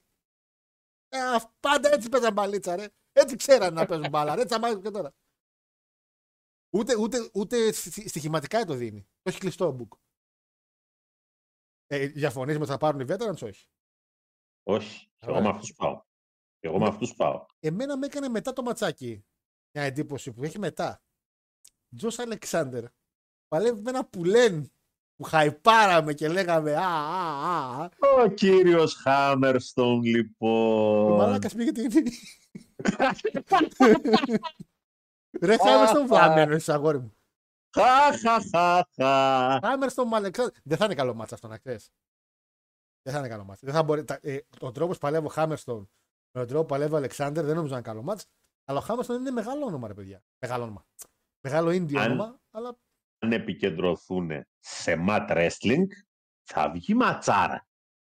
Ε, 1.10 1.20
αυ- 1.20 1.52
πάντα 1.60 1.90
έτσι 1.94 2.10
παίζαν 2.10 2.34
μπαλίτσα, 2.34 2.76
ρε. 2.76 2.88
Έτσι 3.12 3.36
ξέραν 3.36 3.74
να 3.74 3.86
παίζουν 3.86 4.10
μπάλα, 4.10 4.36
ρε. 4.36 4.42
Έτσι 4.42 4.54
θα 4.54 4.60
μάθουν 4.60 4.82
και 4.82 4.90
τώρα. 4.90 5.14
Ούτε, 6.70 6.96
ούτε, 6.98 7.30
ούτε 7.34 7.72
στι- 7.72 8.08
στοιχηματικά 8.10 8.66
το 8.66 8.74
δίνει. 8.74 9.02
Το 9.02 9.30
έχει 9.30 9.40
κλειστό 9.40 9.68
ο 9.68 9.72
Μπουκ. 9.72 9.94
Ε, 11.88 12.08
Διαφωνείς 12.08 12.56
με 12.56 12.62
ότι 12.62 12.72
θα 12.72 12.78
πάρουν 12.78 13.00
οι 13.00 13.06
veterans, 13.08 13.42
όχι; 13.42 13.68
Όχι. 14.64 15.08
Και 15.16 15.26
εγώ 15.26 15.32
Ωραία. 15.32 15.42
με 15.44 15.50
αυτούς 15.50 15.74
πάω. 15.74 16.02
Και 16.60 16.68
εγώ 16.68 16.80
με 16.80 16.88
αυτούς 16.88 17.14
πάω. 17.16 17.46
Εμένα 17.60 17.98
με 17.98 18.06
έκανε 18.06 18.28
μετά 18.30 18.54
το 18.54 18.62
ματσάκι 18.62 19.26
μια 19.72 19.84
εντύπωση 19.84 20.32
που 20.32 20.44
έχει 20.44 20.60
μετά. 20.60 21.02
Τζος 21.98 22.20
Αλεξάνδερ 22.20 22.84
παλεύει 23.48 23.82
με 23.82 23.90
ένα 23.90 24.06
πουλέν 24.06 24.72
που 25.16 25.24
χαϊπάραμε 25.24 26.14
και 26.14 26.28
λέγαμε 26.28 26.76
Α, 26.76 26.88
α, 26.88 27.36
α. 27.40 27.84
α. 27.84 27.90
Ο 28.24 28.28
κύριος 28.28 28.94
Χάμερστον, 28.96 29.98
Ο 29.98 30.02
λοιπόν. 30.02 31.16
μαλάκας 31.18 31.54
πήγε 31.56 31.72
την. 31.72 31.92
Ρε 35.42 35.58
Χάμερστον 35.58 36.08
βλαμμένο 36.08 36.56
είσαι 36.56 36.74
αγόρι 36.74 37.00
μου. 37.00 37.16
Χα, 37.76 38.18
χα, 38.18 38.42
χα, 38.52 38.88
χα. 38.96 39.60
Χάμερστον 39.68 40.08
με 40.08 40.16
Αλεξάνδερ. 40.16 40.54
Δεν 40.64 40.78
θα 40.78 40.86
είναι 40.86 40.96
καλό 40.96 41.14
ματς 41.14 41.36
αυτό 41.36 41.48
να 41.48 41.58
ξέρεις. 41.58 41.90
Δεν 43.02 43.14
θα 43.14 43.20
είναι 43.20 43.28
καλό 43.28 43.44
ματς. 43.44 43.62
Δεν 43.66 43.76
θα 43.76 43.84
μπορεί... 43.84 44.04
τα- 44.04 44.20
ε, 44.22 44.38
ο 44.60 44.72
τρόπος 44.72 44.96
που 44.98 45.02
παλεύει 45.02 45.26
ο 45.26 45.30
Χάμερστον 45.30 45.90
με 46.32 46.40
τον 46.40 46.48
τρόπο 46.48 46.62
που 46.64 46.70
παλεύει 46.70 46.94
ο 46.94 46.98
Αλεξάνδερ 46.98 47.46
δεν 47.46 47.56
νομίζω 47.56 47.72
να 47.74 47.80
είναι 47.80 47.88
καλό 47.88 48.02
ματς. 48.04 48.26
Αλλά 48.66 48.80
ο 48.80 48.82
Χάμερστον 48.82 49.20
είναι 49.20 49.32
μεγάλο 49.32 49.66
όνομα, 49.66 49.88
ρε 49.88 49.94
παιδιά. 49.94 50.24
Μεγάλο 50.40 50.64
όνομα. 50.64 50.86
Μεγάλο 51.42 51.70
indie 51.70 51.96
Αν- 51.96 52.12
όνομα, 52.12 52.40
αλλά 52.52 52.78
Αν 53.20 53.32
επικεντρωθούν 53.32 54.32
σε 54.60 55.06
mat 55.08 55.30
wrestling, 55.30 55.86
θα 56.44 56.72
βγει 56.72 56.94
ματσάρα. 56.94 57.68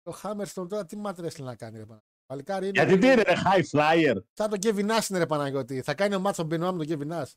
ο 0.02 0.10
Χάμερστον 0.10 0.68
τώρα 0.68 0.85
τι 0.85 0.97
mat 0.97 1.16
ρε 1.16 1.28
να 1.39 1.55
κάνει, 1.56 1.76
ρε 1.78 1.85
Παναγιώτη. 1.85 2.06
Παλικάρι 2.26 2.68
είναι. 2.68 2.85
Γιατί 2.85 2.98
τι 3.01 3.06
είναι, 3.12 3.22
ρε, 3.22 3.35
high 3.44 3.62
flyer. 3.78 4.14
Σαν 4.32 4.51
τον 4.51 4.59
Kevin 4.62 4.90
Nash 4.90 5.09
είναι 5.10 5.18
ρε 5.18 5.26
Παναγιώτη. 5.26 5.82
Θα 5.82 5.94
κάνει 5.94 6.14
ο 6.14 6.20
ματς 6.20 6.38
ο 6.38 6.43
Μπενουά 6.44 6.72
με 6.72 6.85
τον 6.86 6.98
Kevin 7.01 7.12
Nash. 7.12 7.30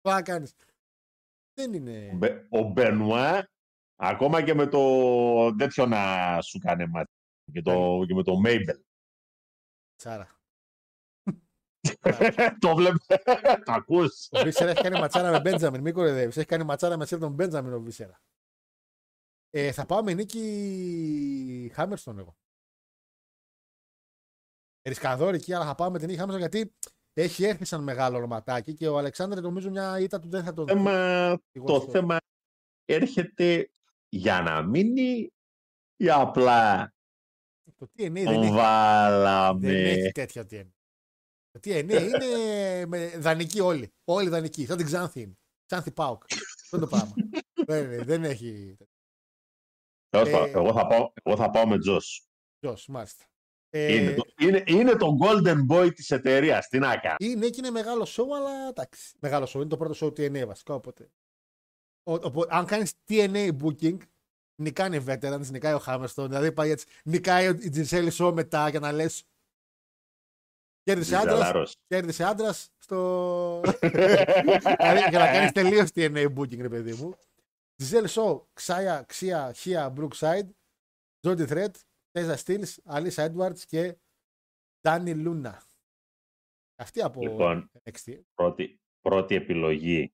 Τι 0.00 0.08
να 0.10 0.22
κάνεις. 0.22 0.54
Δεν 1.54 1.72
είναι. 1.72 2.12
Μπε- 2.14 2.46
Ο 2.50 2.62
Μπενουά, 2.62 3.48
ακόμα 3.96 4.42
και 4.42 4.54
με 4.54 4.66
το 4.66 5.56
τέτοιο 5.56 5.86
να 5.86 6.40
σου 6.42 6.58
κάνει 6.58 6.86
μάτι. 6.86 7.12
Και, 7.52 7.62
το, 7.62 8.04
και 8.06 8.14
με 8.14 8.22
το 8.22 8.38
Μέιμπελ. 8.38 8.80
Τσάρα. 9.96 10.38
το 12.60 12.74
βλέπω. 12.74 13.04
το 13.64 13.72
ακούς. 13.72 14.28
Ο 14.30 14.42
Βίσερα 14.42 14.70
έχει 14.70 14.82
κάνει 14.82 14.98
ματσάρα 14.98 15.30
με 15.30 15.40
Μπέντζαμιν. 15.40 15.80
Μην 15.80 15.94
κοροϊδεύεις. 15.94 16.36
Έχει 16.36 16.46
κάνει 16.46 16.64
ματσάρα 16.64 16.96
με 16.96 17.06
Σέλτον 17.06 17.32
Μπέντζαμιν 17.32 17.72
ο 17.72 17.80
Βίσερα. 17.80 18.22
Ε, 19.50 19.72
θα 19.72 19.86
πάω 19.86 20.02
με 20.02 20.14
νίκη 20.14 21.70
Χάμερστον 21.74 22.18
εγώ. 22.18 22.36
Ρισκαδόρικη, 24.88 25.54
αλλά 25.54 25.64
θα 25.64 25.74
πάω 25.74 25.90
με 25.90 25.98
την 25.98 26.06
νίκη 26.06 26.18
Χάμερστον 26.18 26.48
γιατί 26.48 26.74
έχει 27.22 27.44
έρθει 27.44 27.64
σαν 27.64 27.82
μεγάλο 27.82 28.16
ονοματάκι 28.16 28.74
και 28.74 28.88
ο 28.88 28.98
Αλεξάνδρ 28.98 29.40
νομίζω 29.40 29.70
μια 29.70 30.00
ήττα 30.00 30.20
του 30.20 30.28
δεν 30.28 30.44
θα 30.44 30.52
τον 30.52 30.66
θέμα, 30.66 30.92
Εγώ 31.52 31.66
το 31.66 31.76
αυτό. 31.76 31.90
θέμα 31.90 32.16
έρχεται 32.84 33.70
για 34.08 34.40
να 34.40 34.62
μείνει 34.62 35.32
ή 35.96 36.10
απλά 36.10 36.92
Το 37.76 37.86
TNA 37.96 38.10
δεν 38.12 38.24
τον 38.24 38.42
έχει, 38.42 38.52
βάλαμε. 38.52 39.60
δεν 39.60 39.84
έχει 39.86 40.12
τέτοια 40.12 40.42
TNA. 40.50 40.68
Το 41.50 41.60
TNA 41.64 41.80
είναι 41.90 42.86
με 42.86 43.06
δανεικοί 43.18 43.60
όλοι. 43.60 43.92
Όλοι 44.04 44.28
δανεικοί. 44.28 44.66
Σαν 44.66 44.76
την 44.76 44.86
Ξάνθη 44.86 45.20
είναι. 45.20 45.38
Ξάνθη 45.66 45.90
Πάουκ. 45.92 46.22
Αυτό 46.62 46.76
είναι 46.76 46.86
το 46.86 46.90
πράγμα. 46.90 47.14
δεν, 47.66 48.04
δεν 48.04 48.24
έχει. 48.24 48.76
Τέλος 50.08 50.28
Ε, 50.28 50.30
πάντων, 50.30 50.48
εγώ, 50.48 50.72
θα 50.72 50.86
πάω, 50.86 51.12
εγώ 51.22 51.36
θα 51.36 51.50
πάω 51.50 51.66
με 51.66 51.78
Τζος. 51.78 52.26
Ποιος, 52.58 52.86
μάλιστα. 52.86 53.24
Ε, 53.72 53.94
Είναι, 53.94 54.14
το, 54.14 54.22
είναι, 54.38 54.62
είναι 54.66 54.92
το 54.96 55.16
golden 55.22 55.66
boy 55.70 55.90
της 55.94 56.10
εταιρείας. 56.10 56.68
Τι 56.68 56.78
να 56.78 56.96
κάνω. 56.96 57.16
Είναι 57.18 57.48
και 57.48 57.56
είναι 57.58 57.70
μεγάλο 57.70 58.02
show, 58.08 58.24
αλλά 58.36 58.68
εντάξει. 58.68 59.14
Μεγάλο 59.20 59.46
show. 59.46 59.54
Είναι 59.54 59.66
το 59.66 59.76
πρώτο 59.76 59.94
show 60.00 60.08
TNA 60.20 60.46
βασικά. 60.46 60.74
Οπότε. 60.74 61.10
Ο, 62.02 62.12
οπο- 62.12 62.46
αν 62.48 62.66
κάνεις 62.66 62.92
TNA 63.08 63.50
booking, 63.62 63.96
νικάνε 64.62 64.96
οι 64.96 65.04
veterans, 65.06 65.46
νικάει 65.50 65.72
ο 65.72 65.78
Χάμερστον. 65.78 66.28
Δηλαδή 66.28 66.52
πάει 66.52 66.70
έτσι. 66.70 66.86
Νικάει 67.04 67.48
ο- 67.48 67.56
η 67.60 67.68
Τζισέλη 67.68 68.10
Show 68.18 68.32
μετά 68.34 68.68
για 68.68 68.80
να 68.80 68.92
λες. 68.92 69.24
Κέρδισε 70.82 71.16
άντρας. 71.16 71.38
Ζαλαρός. 71.38 71.76
Κέρδισε 71.86 72.24
άντρας 72.24 72.70
στο. 72.78 73.60
δηλαδή 74.78 74.98
για 75.10 75.18
να 75.18 75.26
κάνεις 75.32 75.52
τελείως 75.52 75.88
TNA 75.94 76.26
booking, 76.36 76.58
ρε 76.60 76.68
παιδί 76.68 76.92
μου. 76.92 77.14
Τζιζέλ 77.76 78.06
Show, 78.10 78.40
Ξάια, 78.52 79.04
Ξία, 79.08 79.52
Χία, 79.52 79.92
Brookside, 79.96 80.48
Τζόντι 81.20 81.46
Θρέτ, 81.46 81.76
Τέζα 82.10 82.36
Στυλ, 82.36 82.66
Αλίσσα 82.84 83.22
Έντουαρτς 83.22 83.64
και 83.66 83.98
Ντάνι 84.80 85.14
Λούνα. 85.14 85.62
Αυτή 86.76 87.02
από 87.02 87.22
Λοιπόν. 87.22 87.70
NXT. 87.84 88.20
πρώτη, 88.34 88.80
πρώτη 89.00 89.34
επιλογή 89.34 90.12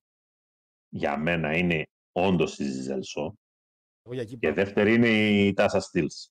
για 0.88 1.16
μένα 1.16 1.56
είναι 1.56 1.86
όντως 2.12 2.58
η 2.58 2.70
Ζελσό 2.70 3.34
Εγώ 4.02 4.14
για 4.14 4.22
εκεί 4.22 4.38
και 4.38 4.46
πάω. 4.46 4.54
δεύτερη 4.54 4.94
είναι 4.94 5.08
η 5.08 5.52
Τάσα 5.52 5.80
Στυλς. 5.80 6.30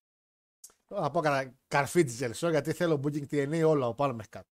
Θα 0.87 1.11
πω 1.11 1.19
κανένα 1.19 1.55
καρφί 1.67 2.03
Τζιζέλ 2.03 2.33
Show 2.35 2.49
γιατί 2.49 2.73
θέλω 2.73 2.99
booking 3.03 3.27
TNA 3.29 3.63
όλα 3.67 3.85
από 3.85 3.95
πάνω 3.95 4.13
μέχρι 4.13 4.31
κάτω. 4.31 4.49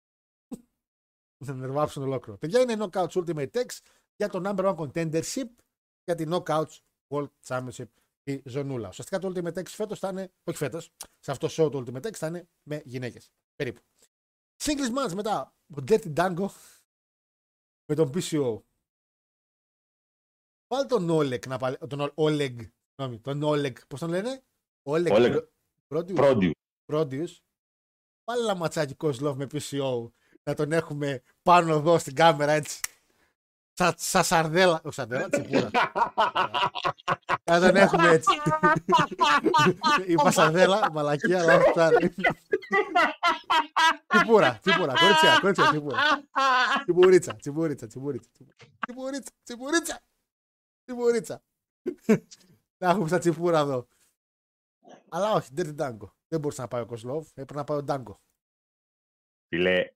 Θα 1.46 1.54
νερβάψουν 1.54 2.02
ολόκληρο. 2.02 2.38
Παιδιά 2.38 2.60
είναι 2.60 2.76
Knockouts 2.78 3.10
Ultimate 3.10 3.50
X 3.50 3.66
για 4.16 4.28
το 4.28 4.40
number 4.44 4.64
one 4.64 4.76
contendership 4.76 5.48
για 6.04 6.14
την 6.14 6.30
Knockouts 6.32 6.78
World 7.08 7.30
Championship 7.46 7.88
η 8.30 8.42
Ζωνούλα. 8.44 8.88
Ουσιαστικά 8.88 9.18
το 9.18 9.32
Ultimate 9.34 9.58
X 9.58 9.66
φέτος 9.66 9.98
θα 9.98 10.08
είναι, 10.08 10.32
όχι 10.44 10.58
φέτος, 10.58 10.90
σε 11.18 11.30
αυτό 11.30 11.46
το 11.46 11.52
show 11.56 11.70
το 11.72 11.84
Ultimate 11.86 12.06
X 12.06 12.12
θα 12.12 12.26
είναι 12.26 12.48
με 12.62 12.82
γυναίκες. 12.84 13.30
Περίπου. 13.56 13.80
Singles 14.62 14.96
match 14.96 15.12
μετά 15.14 15.54
ο 15.76 15.82
Dirty 15.88 16.14
Dango 16.14 16.46
με 17.84 17.94
τον 17.94 18.10
PCO. 18.14 18.62
Βάλει 20.66 20.86
τον 20.88 21.08
Oleg 21.10 21.46
να 21.46 21.58
παλε... 21.58 21.76
τον 21.76 22.00
Ol- 22.00 22.14
Oleg, 22.14 22.56
συγγνώμη, 22.56 23.20
τον 23.20 23.40
Oleg, 23.44 23.86
πώς 23.88 24.00
τον 24.00 24.08
λένε; 24.08 24.44
Oleg, 24.88 25.08
Oleg. 25.08 25.36
Pro- 25.36 25.46
Prodius. 25.88 26.14
Πρόντιου. 26.14 26.50
Prodius. 26.92 27.36
Πάλι 28.24 28.42
ένα 28.42 28.54
ματσάκι 28.54 28.94
Kozlov 28.98 29.34
με 29.36 29.46
PCO 29.52 30.10
να 30.42 30.54
τον 30.54 30.72
έχουμε 30.72 31.22
πάνω 31.42 31.74
εδώ 31.74 31.98
στην 31.98 32.14
κάμερα 32.14 32.52
έτσι. 32.52 32.80
Σα, 33.80 33.94
σας 33.96 34.26
σαρδέλα. 34.26 34.80
Όχι 34.84 34.94
σαρδέλα, 34.94 35.28
τσιπούρα. 35.28 35.70
να 37.44 37.60
τον 37.60 37.76
έχουμε 37.76 38.08
έτσι. 38.08 38.40
Είπα 40.06 40.30
σαρδέλα, 40.30 40.92
μαλακία, 40.92 41.40
αλλά 41.40 41.54
όχι 41.54 41.72
σαρδέλα. 41.74 42.10
Τσιπούρα, 44.06 44.58
τσιπούρα, 44.58 44.92
κορίτσια, 45.00 45.38
κορίτσια, 45.40 45.68
τσιπούρα. 45.68 45.98
Τσιμπουρίτσα, 46.82 47.36
τσιμπουρίτσα, 47.36 47.86
τσιμπουρίτσα. 47.86 48.30
Τσιμπουρίτσα, 48.86 49.32
τσιμπουρίτσα. 49.42 50.02
Τσιμπουρίτσα. 50.84 51.42
Να 52.78 52.90
έχουμε 52.90 53.06
στα 53.08 53.18
τσιπούρα 53.18 53.58
εδώ. 53.58 53.88
Αλλά 55.08 55.32
όχι, 55.32 55.48
Dirty 55.56 55.76
Dango. 55.76 56.10
Δεν 56.28 56.40
μπορούσε 56.40 56.60
να 56.60 56.68
πάει 56.68 56.82
ο 56.82 56.86
Κοσλόβ, 56.86 57.28
έπρεπε 57.28 57.54
να 57.54 57.64
πάει 57.64 57.78
ο 57.78 57.84
Dango. 57.88 58.14
Φίλε, 59.48 59.94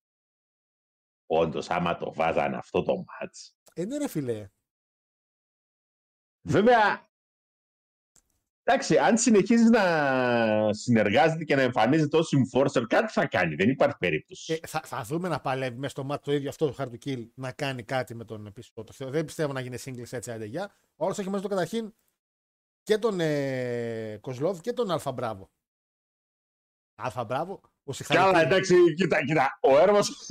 όντως 1.27 1.70
άμα 1.70 1.97
το 1.97 2.12
βάζανε 2.12 2.56
αυτό 2.56 2.82
το 2.82 2.97
μάτς. 2.97 3.56
Ε, 3.74 3.84
ναι, 3.84 3.98
ρε 3.98 4.09
φιλέ. 4.09 4.48
Βέβαια, 6.46 7.09
εντάξει, 8.62 8.98
αν 8.98 9.18
συνεχίζεις 9.18 9.70
να 9.70 10.72
συνεργάζεται 10.72 11.44
και 11.44 11.55
να 11.56 11.62
εμφανίζεται 11.62 12.16
ως 12.16 12.32
enforcer, 12.36 12.82
κάτι 12.88 13.12
θα 13.12 13.26
κάνει. 13.26 13.55
Δεν 13.55 13.68
υπάρχει 13.70 13.96
περίπτωση. 13.98 14.52
Ε, 14.62 14.66
θα, 14.66 14.80
θα 14.84 15.02
δούμε 15.02 15.28
να 15.28 15.40
παλεύει 15.40 15.76
μέσα 15.76 15.88
στο 15.90 16.05
μάτι 16.05 16.22
το 16.24 16.32
ίδιο 16.32 16.48
αυτό 16.48 16.66
το 16.70 16.74
hard 16.78 16.88
to 16.88 17.09
kill 17.09 17.26
να 17.34 17.52
κάνει 17.52 17.82
κάτι 17.82 18.14
με 18.14 18.24
τον 18.24 18.52
πίσω. 18.52 18.70
Το 18.74 18.92
θεω- 18.92 19.10
δεν 19.10 19.24
πιστεύω 19.24 19.52
να 19.52 19.60
γίνει 19.60 19.76
singles 19.84 20.12
έτσι 20.12 20.30
αντεγιά. 20.30 20.74
Ο 20.96 21.05
άλλος 21.05 21.18
έχει 21.18 21.30
μέσα 21.30 21.42
του 21.42 21.48
καταρχήν 21.48 21.94
και 22.82 22.98
τον 22.98 23.20
ε, 23.20 24.18
Κοσλόβ 24.20 24.60
και 24.60 24.72
τον 24.72 24.90
Αλφα 24.90 25.12
Μπράβο. 25.12 25.51
Αλφα 26.94 27.24
Μπράβο. 27.24 27.60
Ο 27.86 27.92
Κι 27.92 28.16
άλλα, 28.16 28.24
συγχαρητήρια. 28.34 28.40
εντάξει, 28.46 28.94
κοίτα, 28.94 29.24
κοίτα. 29.24 29.59
Ο 29.62 29.78
Έρμος, 29.78 30.10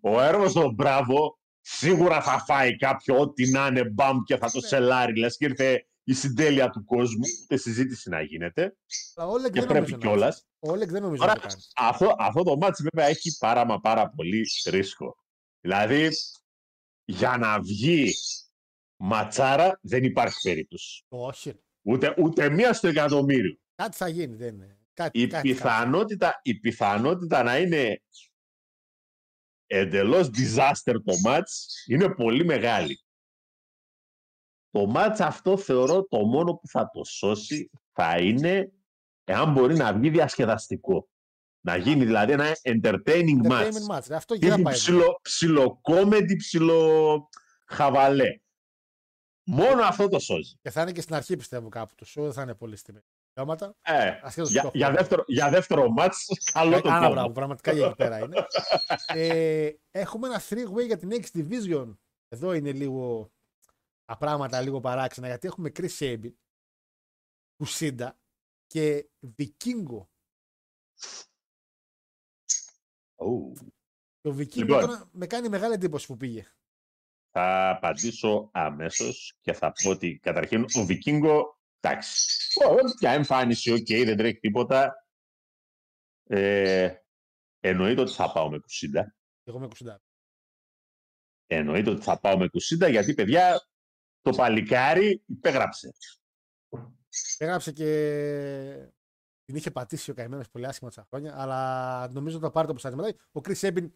ο, 0.00 0.10
ο 0.10 0.20
Έρμος 0.20 0.52
τον 0.52 0.74
Μπράβο 0.74 1.38
σίγουρα 1.64 2.22
θα 2.22 2.44
φάει 2.44 2.76
κάποιο 2.76 3.18
ό,τι 3.20 3.50
να 3.50 3.66
είναι 3.66 3.84
μπαμ 3.84 4.18
και 4.22 4.36
θα 4.36 4.50
το 4.50 4.60
Ναι. 4.60 4.66
σελάρει. 4.66 5.18
Λες 5.18 5.36
και 5.36 5.44
ήρθε 5.44 5.86
η 6.04 6.12
συντέλεια 6.12 6.70
του 6.70 6.84
κόσμου, 6.84 7.22
ούτε 7.42 7.56
συζήτηση 7.56 8.08
να 8.08 8.22
γίνεται. 8.22 8.76
Αλλά 9.14 9.28
ο 9.28 9.32
Όλεγκ 9.32 9.52
Και 9.52 9.58
δεν 9.60 9.68
πρέπει 9.68 9.90
νομίζω 9.90 9.96
να- 9.96 10.02
κιόλας. 10.06 10.46
Ο 10.58 10.70
Όλεγκ 10.70 10.90
δεν 10.90 11.02
νομίζω 11.02 11.20
Τώρα, 11.20 11.34
να 11.34 11.40
το 11.40 11.46
κάνει. 11.48 11.60
αυτό, 11.76 12.14
αυτό 12.18 12.42
το 12.42 12.56
μάτς 12.56 12.82
βέβαια 12.82 13.06
έχει 13.10 13.36
πάρα 13.38 13.64
μα 13.66 13.80
πάρα 13.80 14.08
πολύ 14.10 14.42
ρίσκο. 14.64 15.16
Δηλαδή, 15.60 16.08
για 17.04 17.36
να 17.36 17.60
βγει 17.60 18.12
ματσάρα 18.96 19.78
δεν 19.82 20.04
υπάρχει 20.04 20.36
περίπτωση. 20.42 21.04
Όχι. 21.08 21.50
ρε. 21.50 21.56
Ούτε, 21.82 22.14
ούτε 22.18 22.50
μία 22.50 22.72
στο 22.72 22.88
εκατομμύριο. 22.88 23.56
Κάτι 23.74 23.96
θα 23.96 24.08
γίνει. 24.08 24.36
Δεν 24.36 24.54
είναι. 24.54 24.76
Κάτι, 24.94 25.20
Η 25.20 25.26
κάτι, 25.26 25.48
πιθανότητα, 25.48 26.40
η 26.42 26.54
πιθανότητα 26.54 27.42
να 27.42 27.58
είναι 27.58 28.02
εντελώς 29.76 30.26
disaster 30.26 30.94
το 31.04 31.12
match 31.26 31.42
είναι 31.86 32.14
πολύ 32.14 32.44
μεγάλη. 32.44 33.04
το 34.70 34.86
μάτς 34.86 35.20
αυτό 35.20 35.56
θεωρώ 35.56 36.04
το 36.06 36.18
μόνο 36.26 36.52
που 36.54 36.68
θα 36.68 36.90
το 36.92 37.04
σώσει 37.04 37.70
θα 37.92 38.18
είναι 38.18 38.72
εάν 39.24 39.52
μπορεί 39.52 39.74
να 39.76 39.92
βγει 39.94 40.10
διασκεδαστικό. 40.10 41.08
Να 41.64 41.76
γίνει 41.76 42.04
δηλαδή 42.04 42.32
ένα 42.32 42.46
entertaining 42.62 43.46
match. 43.48 43.70
Entertainment 43.70 43.96
match. 43.96 44.06
ρε. 44.08 44.14
Αυτό 44.16 44.34
εκεί 44.34 44.46
θα 44.46 44.52
Έχει 44.52 44.62
πάει. 44.62 44.74
ψηλο, 44.74 45.18
ψιλοκόμεντι, 45.22 46.36
ψιλο 46.36 47.28
χαβαλέ. 47.66 48.40
Μόνο 49.44 49.82
αυτό 49.82 50.08
το 50.08 50.18
σώζει. 50.18 50.56
Και 50.62 50.70
θα 50.70 50.82
είναι 50.82 50.92
και 50.92 51.00
στην 51.00 51.14
αρχή 51.14 51.36
πιστεύω 51.36 51.68
κάπου 51.68 51.94
το 51.94 52.06
show. 52.08 52.22
Δεν 52.22 52.32
θα 52.32 52.42
είναι 52.42 52.54
πολύ 52.54 52.76
στιγμή. 52.76 53.00
Δικαιώματα. 53.34 53.76
Ε, 53.82 54.20
Ασχέτως 54.22 54.50
για, 54.50 54.62
το 54.62 54.70
για, 54.74 54.86
χρόνο. 54.86 55.00
δεύτερο, 55.00 55.24
για 55.26 55.50
δεύτερο 55.50 55.90
μάτς, 55.90 56.26
καλό 56.52 56.80
το 56.80 56.88
Άνα 56.88 56.98
κόμμα. 56.98 57.10
μπράβο, 57.10 57.32
πραγματικά 57.32 57.72
για 57.72 57.86
εκεί 57.86 57.94
πέρα 57.94 58.18
είναι. 58.18 58.46
ε, 59.06 59.70
έχουμε 59.90 60.26
ένα 60.26 60.40
three-way 60.48 60.86
για 60.86 60.96
την 60.96 61.10
X 61.12 61.24
Division. 61.36 61.96
Εδώ 62.28 62.52
είναι 62.52 62.72
λίγο 62.72 63.32
τα 64.04 64.16
πράγματα 64.16 64.60
λίγο 64.60 64.80
παράξενα 64.80 65.26
γιατί 65.26 65.46
έχουμε 65.46 65.70
Chris 65.76 65.98
Sabin, 65.98 66.32
Κουσίντα 67.56 68.18
και 68.66 69.08
Vikingo. 69.38 70.06
Ου. 73.16 73.52
Το 74.20 74.30
Vikingo 74.36 74.56
Λοιπόν. 74.56 74.80
τώρα 74.80 75.08
με 75.12 75.26
κάνει 75.26 75.48
μεγάλη 75.48 75.74
εντύπωση 75.74 76.06
που 76.06 76.16
πήγε. 76.16 76.46
Θα 77.30 77.70
απαντήσω 77.70 78.48
αμέσως 78.52 79.36
και 79.40 79.52
θα 79.52 79.72
πω 79.72 79.90
ότι 79.90 80.18
καταρχήν 80.22 80.64
ο 80.74 80.84
Βικίνγκο, 80.84 81.60
εντάξει, 81.82 82.26
ω, 82.64 82.74
μια 83.00 83.12
εμφάνιση, 83.12 83.72
οκ, 83.72 83.86
δεν 83.86 84.16
τρέχει 84.16 84.38
τίποτα. 84.38 85.06
Ε, 86.24 86.94
εννοείται 87.60 88.00
ότι 88.00 88.12
θα 88.12 88.32
πάω 88.32 88.50
με 88.50 88.58
Κουσίντα. 88.58 89.14
Εγώ 89.44 89.58
με 89.58 89.66
Κουσίντα. 89.66 90.02
Εννοείται 91.46 91.90
ότι 91.90 92.02
θα 92.02 92.20
πάω 92.20 92.38
με 92.38 92.48
Κουσίντα 92.48 92.88
γιατί, 92.88 93.14
παιδιά, 93.14 93.66
το 94.20 94.30
παλικάρι 94.30 95.22
υπέγραψε. 95.26 95.92
Έγραψε 97.38 97.72
και 97.72 98.90
την 99.44 99.56
είχε 99.56 99.70
πατήσει 99.70 100.10
ο 100.10 100.14
καημένος 100.14 100.50
πολύ 100.50 100.66
άσχημα 100.66 100.90
τόσα 100.90 101.06
χρόνια, 101.08 101.40
αλλά 101.40 102.08
νομίζω 102.08 102.36
ότι 102.36 102.44
θα 102.44 102.50
πάρει 102.50 102.66
το 102.66 102.72
προστατευτικό. 102.72 103.24
Ο 103.32 103.40
Chris 103.44 103.60
Sabin 103.60 103.90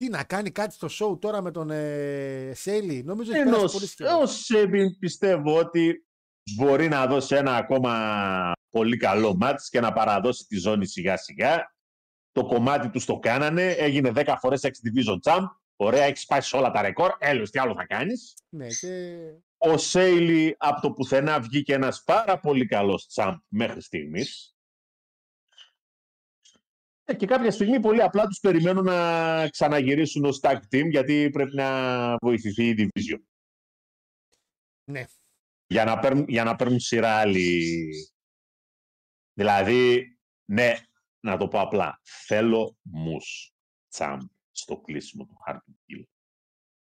τι 0.00 0.08
να 0.08 0.24
κάνει 0.24 0.50
κάτι 0.50 0.74
στο 0.74 0.88
show 0.90 1.20
τώρα 1.20 1.40
με 1.42 1.50
τον 1.50 1.70
ε, 1.70 2.52
Σέιλι. 2.54 3.02
Νομίζω 3.04 3.32
έχει 3.32 3.40
Ενώ 3.40 3.56
περάσει 3.56 3.72
πολύ 3.74 3.86
σκέφτο. 3.86 4.18
ο 4.20 4.26
Σέμπιν 4.26 4.98
πιστεύω 4.98 5.58
ότι 5.58 6.06
μπορεί 6.56 6.88
να 6.88 7.06
δώσει 7.06 7.34
ένα 7.34 7.56
ακόμα 7.56 8.52
πολύ 8.70 8.96
καλό 8.96 9.36
μάτς 9.36 9.68
και 9.68 9.80
να 9.80 9.92
παραδώσει 9.92 10.44
τη 10.46 10.56
ζώνη 10.56 10.86
σιγά 10.86 11.16
σιγά. 11.16 11.74
Το 12.32 12.46
κομμάτι 12.46 12.90
τους 12.90 13.04
το 13.04 13.18
κάνανε, 13.18 13.70
έγινε 13.70 14.12
10 14.14 14.34
φορές 14.40 14.60
X 14.62 14.66
Division 14.68 15.32
Champ. 15.32 15.44
Ωραία, 15.76 16.04
έχεις 16.04 16.26
πάει 16.26 16.40
σε 16.40 16.56
όλα 16.56 16.70
τα 16.70 16.82
ρεκόρ. 16.82 17.10
Έλεος, 17.18 17.50
τι 17.50 17.58
άλλο 17.58 17.74
θα 17.74 17.86
κάνεις. 17.86 18.34
Ναι, 18.48 18.66
και 18.66 19.18
Ο 19.56 19.76
Σέιλι 19.78 20.54
από 20.58 20.80
το 20.80 20.92
πουθενά 20.92 21.40
βγήκε 21.40 21.74
ένας 21.74 22.02
πάρα 22.04 22.38
πολύ 22.40 22.66
καλός 22.66 23.06
τσάμπ 23.06 23.34
μέχρι 23.48 23.80
στιγμής. 23.82 24.54
Ε, 27.10 27.14
Και 27.14 27.26
κάποια 27.26 27.50
στιγμή 27.50 27.80
πολύ 27.80 28.02
απλά 28.02 28.26
τους 28.26 28.38
περιμένουν 28.40 28.84
να 28.84 29.48
ξαναγυρίσουν 29.48 30.24
ως 30.24 30.40
tag 30.42 30.56
team 30.72 30.88
γιατί 30.90 31.30
πρέπει 31.30 31.54
να 31.54 32.16
βοηθηθεί 32.16 32.68
η 32.68 32.74
division. 32.78 33.18
Ναι. 34.90 35.04
Για 35.66 35.84
να 35.84 35.98
παίρνουν, 35.98 36.24
για 36.28 36.44
να 36.44 36.56
παίρνουν 36.56 36.80
σειρά 36.80 37.14
άλλοι. 37.16 37.64
Δηλαδή, 39.32 40.04
ναι, 40.44 40.72
να 41.20 41.36
το 41.36 41.48
πω 41.48 41.60
απλά. 41.60 42.00
Θέλω 42.26 42.76
μους 42.82 43.52
τσάμπ 43.88 44.20
στο 44.50 44.80
κλείσιμο 44.80 45.24
του 45.24 45.36
Hard 45.46 45.54
to 45.56 45.58
Kill. 45.58 46.04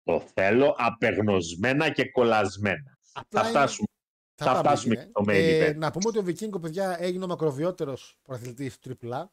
Το 0.02 0.20
θέλω 0.20 0.74
απεγνωσμένα 0.78 1.90
και 1.90 2.10
κολλασμένα. 2.10 2.98
απλά 3.12 3.40
Θα 3.42 3.48
είναι- 3.48 3.58
φτάσουμε. 3.58 3.86
θα 4.34 4.44
θα 4.44 4.52
πάμε 4.52 4.68
φτάσουμε 4.68 4.94
εκεί, 4.94 5.02
και 5.04 5.10
στο 5.10 5.30
ε. 5.30 5.34
main 5.34 5.38
Ε, 5.38 5.70
event. 5.70 5.76
Να 5.76 5.90
πούμε 5.90 6.04
ότι 6.08 6.18
ο 6.18 6.22
Βικίνγκο, 6.22 6.58
παιδιά, 6.58 6.96
έγινε 7.00 7.24
ο 7.24 7.26
μακροβιότερος 7.26 8.18
προαθλητής 8.22 8.78
του 8.78 8.88
AAA. 9.02 9.24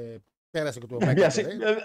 Ε, 0.00 0.18
πέρασε 0.50 0.80
και 0.80 0.86
το 0.86 0.96
Παιδιά, 0.96 1.28
Michael 1.28 1.32
σε- 1.32 1.42
Ray. 1.42 1.60
ε, 1.60 1.76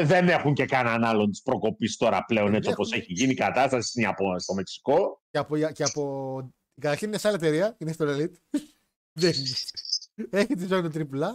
ε, 0.00 0.04
Δεν 0.04 0.28
έχουν 0.28 0.54
και 0.54 0.64
κανέναν 0.66 1.04
άλλον 1.04 1.30
της 1.30 1.42
προκοπής 1.42 1.96
τώρα 1.96 2.24
πλέον 2.24 2.46
Δεν 2.46 2.54
έτσι 2.54 2.70
όπως 2.70 2.90
έχουν. 2.92 3.00
έχει 3.02 3.12
γίνει 3.12 3.32
η 3.32 3.34
κατάσταση 3.36 3.88
στην 3.88 4.02
Ιαπω- 4.02 4.40
στο 4.40 4.54
Μεξικό. 4.54 5.22
Και 5.30 5.38
από, 5.38 5.56
και 5.56 5.82
από... 5.82 6.52
Καταρχήν 6.80 7.08
είναι 7.08 7.18
σε 7.18 7.28
άλλη 7.28 7.36
εταιρεία, 7.36 7.76
είναι 7.78 7.92
στο 7.92 8.04
Elite. 8.08 8.34
Δεν 9.20 9.32
είναι. 9.34 10.28
Έχει 10.30 10.54
τη 10.54 10.66
ζώνη 10.66 10.90
του 10.90 11.08
AAA. 11.12 11.28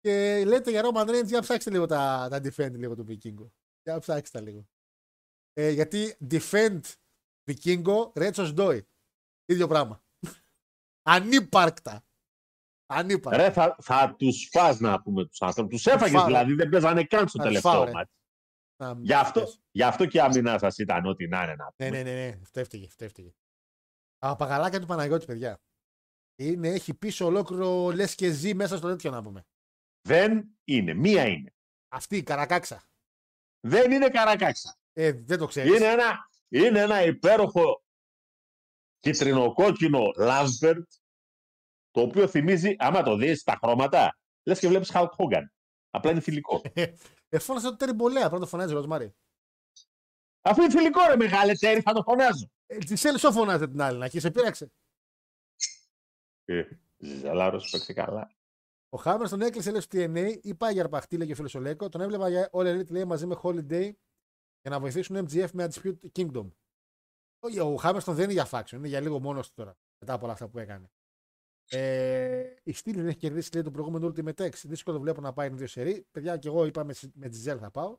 Και 0.00 0.44
λέτε 0.46 0.70
για 0.70 0.82
Roman 0.84 1.08
Reigns, 1.08 1.26
για 1.26 1.40
ψάξτε 1.40 1.70
λίγο 1.70 1.86
τα, 1.86 2.26
τα 2.30 2.38
defend 2.38 2.72
λίγο 2.72 2.94
του 2.94 3.06
Vikingo. 3.08 3.50
Για 3.82 3.98
ψάξτε 3.98 4.38
τα 4.38 4.44
λίγο. 4.44 4.68
Ε, 5.52 5.70
γιατί 5.70 6.16
defend 6.30 6.80
Vikingo, 7.50 8.12
Rechos 8.12 8.54
Doi. 8.56 8.80
ίδιο 9.44 9.66
πράγμα. 9.68 10.04
Ανύπαρκτα. 11.10 12.04
Ανύπαρκτα. 12.94 13.42
Ρε, 13.42 13.50
θα, 13.52 13.76
θα 13.82 14.14
τους 14.18 14.48
φας 14.52 14.78
να 14.80 15.02
πούμε 15.02 15.24
τους 15.26 15.42
άνθρωπους. 15.42 15.82
Τους 15.82 15.92
έφαγες 15.92 16.16
φάω. 16.18 16.26
δηλαδή, 16.26 16.54
δεν 16.54 16.68
παίζανε 16.68 17.04
καν 17.04 17.28
στο 17.28 17.38
Θα 17.38 17.44
τους 17.44 17.60
τελευταίο 17.60 17.72
φάω, 17.72 17.84
ρε. 17.84 17.90
μάτι. 17.90 18.10
Να- 18.76 18.98
Γι' 19.00 19.12
αυτό, 19.14 19.52
γι' 19.70 19.82
αυτό 19.82 20.06
και 20.06 20.16
η 20.16 20.20
αμυνά 20.20 20.58
σας 20.58 20.78
ήταν 20.78 21.06
ό,τι 21.06 21.26
να 21.28 21.42
είναι 21.42 21.54
να 21.54 21.64
Ναι, 21.76 21.86
πούμε. 21.88 22.02
ναι, 22.02 22.10
ναι, 22.10 22.26
ναι. 22.26 22.38
Αυτό 22.42 22.60
έφταιγε. 22.60 22.86
Αυτό 22.86 23.04
έφταιγε. 23.04 23.34
Τα 24.18 24.36
παγαλάκια 24.36 24.80
του 24.80 24.86
Παναγιώτη, 24.86 25.26
παιδιά. 25.26 25.60
Είναι, 26.38 26.68
έχει 26.68 26.94
πίσω 26.94 27.26
ολόκληρο 27.26 27.90
λες 27.90 28.14
και 28.14 28.30
ζει 28.30 28.54
μέσα 28.54 28.76
στο 28.76 28.88
τέτοιο 28.88 29.10
να 29.10 29.22
πούμε. 29.22 29.46
Δεν 30.08 30.58
είναι. 30.64 30.94
Μία 30.94 31.26
είναι. 31.26 31.54
Αυτή 31.88 32.16
η 32.16 32.22
καρακάξα. 32.22 32.82
Δεν 33.66 33.92
είναι 33.92 34.08
καρακάξα. 34.08 34.76
Ε, 34.92 35.12
δεν 35.12 35.38
το 35.38 35.46
ξέρεις. 35.46 35.76
Είναι 35.76 35.86
ένα, 35.86 36.28
είναι 36.48 36.80
ένα 36.80 37.04
υπέροχο 37.04 37.82
κυτρινοκόκκινο 38.98 40.12
Λάμπερτ 40.16 40.90
το 41.94 42.00
οποίο 42.00 42.28
θυμίζει, 42.28 42.76
άμα 42.78 43.02
το 43.02 43.16
δεις 43.16 43.42
τα 43.42 43.58
χρώματα, 43.62 44.18
λες 44.42 44.58
και 44.58 44.68
βλέπεις 44.68 44.90
Hulk 44.94 45.08
Hogan. 45.16 45.44
Απλά 45.90 46.10
είναι 46.10 46.20
θηλυκό. 46.20 46.62
Ε, 47.28 47.38
φώνασε 47.38 47.68
το 47.68 47.76
τερμπολέα. 47.76 48.28
Πρώτο 48.28 48.46
φωνάζει 48.46 48.72
ο 48.72 48.76
Ροσμάρι. 48.76 49.14
Αφού 50.40 50.62
είναι 50.62 50.70
θηλυκό 50.70 51.00
ρε 51.08 51.16
μεγάλε 51.16 51.54
τέρι 51.54 51.80
θα 51.80 51.92
το 51.92 52.02
φωνάζω. 52.02 52.50
Ε, 52.66 52.78
τη 52.78 52.96
Σέλσο 52.96 53.32
φωνάζε 53.32 53.68
την 53.68 53.80
άλλη. 53.80 53.98
Να 53.98 54.04
έχει, 54.04 54.20
σε 54.20 54.30
πείραξε. 54.30 54.72
Ε, 56.44 56.64
Ζαλάρος 56.96 57.70
παίξει 57.70 57.92
καλά. 57.92 58.30
Ο 58.88 58.96
Χάμερ 58.96 59.28
τον 59.28 59.40
έκλεισε 59.40 59.70
λέει 59.70 59.80
στο 59.80 59.98
TNA 59.98 60.38
ή 60.42 60.54
πάει 60.54 60.72
για 60.72 60.82
αρπαχτή, 60.82 61.16
λέγει 61.16 61.32
ο 61.32 61.34
φίλος 61.34 61.54
ο 61.54 61.60
Λέκο. 61.60 61.88
Τον 61.88 62.00
έβλεπα 62.00 62.28
για 62.28 62.50
All 62.52 62.66
Elite 62.66 62.90
λέει 62.90 63.04
μαζί 63.04 63.26
με 63.26 63.36
Holiday 63.42 63.92
για 64.60 64.70
να 64.70 64.80
βοηθήσουν 64.80 65.28
MGF 65.28 65.50
με 65.52 65.68
Undisputed 65.68 66.12
Kingdom. 66.12 66.48
Ο, 67.38 67.72
ο 67.72 67.76
Χάμερστον 67.76 68.14
δεν 68.14 68.24
είναι 68.24 68.32
για 68.32 68.48
faction, 68.50 68.72
είναι 68.72 68.88
για 68.88 69.00
λίγο 69.00 69.20
μόνος 69.20 69.48
του 69.48 69.54
τώρα. 69.54 69.76
Μετά 69.98 70.12
από 70.12 70.24
όλα 70.24 70.32
αυτά 70.32 70.48
που 70.48 70.58
έκανε. 70.58 70.90
Ε, 71.68 72.44
η 72.62 72.72
Στήλη 72.72 72.96
δεν 72.96 73.06
έχει 73.06 73.16
κερδίσει 73.16 73.50
λέει, 73.52 73.62
το 73.62 73.70
προηγούμενο 73.70 74.12
Ultimate 74.16 74.46
X. 74.48 74.52
Δύσκολο 74.62 75.00
βλέπω 75.00 75.20
να 75.20 75.32
πάει 75.32 75.48
δύο 75.48 75.66
σερή. 75.66 76.06
Παιδιά, 76.10 76.36
και 76.36 76.48
εγώ 76.48 76.64
είπα 76.64 76.84
με, 76.84 76.94
με 77.14 77.26
Giselle 77.26 77.58
θα 77.58 77.70
πάω. 77.70 77.98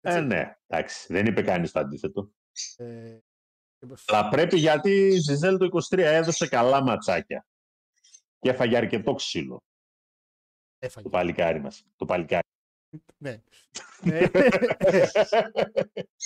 Ε, 0.00 0.20
ναι, 0.20 0.58
εντάξει, 0.66 1.12
δεν 1.12 1.26
είπε 1.26 1.42
κανείς 1.42 1.72
το 1.72 1.80
αντίθετο. 1.80 2.30
Ε, 2.76 3.18
Αλλά 4.06 4.28
πρέπει 4.28 4.58
γιατί 4.58 4.90
η 4.90 5.18
Ζιζέλ 5.18 5.58
το 5.58 5.68
23 5.90 5.98
έδωσε 5.98 6.48
καλά 6.48 6.82
ματσάκια. 6.82 7.46
Και 8.38 8.50
έφαγε 8.50 8.76
αρκετό 8.76 9.14
ξύλο 9.14 9.62
έφαγε. 10.78 11.08
το 11.08 11.16
παλικάρι 11.16 11.60
μας. 11.60 11.84
Το 11.96 12.04
παλικάρι. 12.04 12.45
Ναι. 13.18 13.42
ε, 14.04 14.28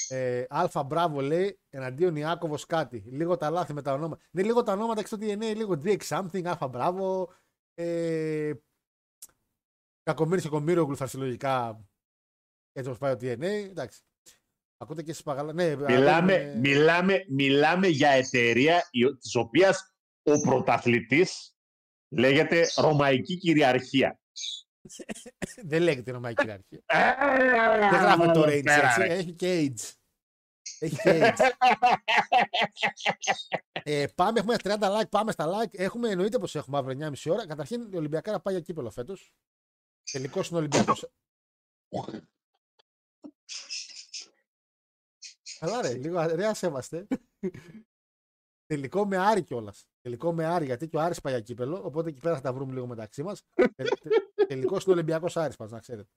ε, 0.08 0.44
Αλφα 0.48 0.82
Μπράβο 0.82 1.20
λέει 1.20 1.60
εναντίον 1.70 2.16
Ιάκωβος 2.16 2.66
κάτι. 2.66 3.04
Λίγο 3.06 3.36
τα 3.36 3.50
λάθη 3.50 3.72
με 3.72 3.82
τα 3.82 3.92
ονόματα. 3.92 4.22
Ναι, 4.30 4.42
λίγο 4.42 4.62
τα 4.62 4.72
ονόματα 4.72 5.02
ξέρω 5.02 5.20
τι 5.20 5.30
είναι. 5.30 5.54
Λίγο 5.54 5.80
DX 5.84 5.98
something, 6.08 6.44
Αλφα 6.44 6.68
Μπράβο. 6.68 7.32
Ε, 7.74 8.52
Κακομίρι 10.02 10.40
και 10.42 10.48
Κομίρογλου 10.48 10.96
θα 10.96 11.04
έρθει 11.04 11.16
λογικά 11.16 11.84
έτσι 12.72 12.90
όπως 12.90 12.98
πάει 12.98 13.12
ο 13.12 13.16
TNA. 13.20 13.68
Εντάξει. 13.70 14.00
Ακούτε 14.76 15.02
και 15.02 15.10
εσείς 15.10 15.22
παγαλά. 15.22 15.52
Ναι, 15.52 15.76
μιλάμε, 15.76 16.34
ε, 16.34 16.54
μιλάμε, 16.54 17.24
μιλάμε 17.28 17.86
για 17.86 18.08
εταιρεία 18.10 18.88
η- 18.90 19.16
της 19.16 19.34
οποίας 19.34 19.94
ο 20.22 20.40
πρωταθλητής 20.40 21.54
λέγεται 22.08 22.66
Ρωμαϊκή 22.76 23.38
Κυριαρχία. 23.38 24.20
Δεν 25.64 25.82
λέγεται 25.82 26.10
ρωμαϊκή 26.10 26.42
κυριαρχία. 26.42 26.82
Δεν 27.90 27.90
δεν 27.90 28.00
γράφει 28.00 28.30
το 28.32 28.42
range 28.42 28.66
έτσι. 28.66 29.02
Έχει 29.02 29.32
και 29.32 29.72
age. 29.76 29.92
Έχει 30.78 30.96
και 30.96 31.34
age. 31.38 31.50
ε, 33.82 34.06
πάμε, 34.14 34.38
έχουμε 34.40 34.56
30 34.62 34.78
like, 34.80 35.08
πάμε 35.10 35.32
στα 35.32 35.46
like. 35.46 35.78
Έχουμε, 35.78 36.10
εννοείται 36.10 36.38
πως 36.38 36.54
έχουμε 36.54 36.78
αύριο 36.78 37.10
9.30 37.12 37.32
ώρα. 37.32 37.46
Καταρχήν 37.46 37.92
η 37.92 37.96
Ολυμπιακάρα 37.96 38.40
πάει 38.40 38.54
για 38.54 38.62
κύπελο 38.62 38.90
φέτος. 38.90 39.32
Τελικός 40.12 40.48
είναι 40.48 40.58
Ολυμπιακός. 40.58 41.10
Καλά, 45.58 45.82
ρε, 45.82 45.94
λίγο 45.94 46.26
ρε, 46.26 46.46
ασέβαστε. 46.46 47.06
Τελικό 48.70 49.06
με 49.06 49.16
Άρη 49.16 49.42
κιόλας. 49.42 49.88
Τελικό 50.00 50.32
με 50.32 50.44
Άρη, 50.44 50.64
γιατί 50.64 50.88
και 50.88 50.96
ο 50.96 51.00
Άρης 51.00 51.20
πάει 51.20 51.32
για 51.32 51.42
κύπελο. 51.42 51.82
Οπότε 51.84 52.08
εκεί 52.08 52.20
πέρα 52.20 52.34
θα 52.34 52.40
τα 52.40 52.52
βρούμε 52.52 52.72
λίγο 52.72 52.86
μεταξύ 52.86 53.22
μας. 53.22 53.42
Τελικό 54.46 54.74
είναι 54.74 54.92
Ολυμπιακός 54.92 55.36
Άρης, 55.36 55.56
πας, 55.56 55.70
να 55.70 55.78
ξέρετε. 55.78 56.08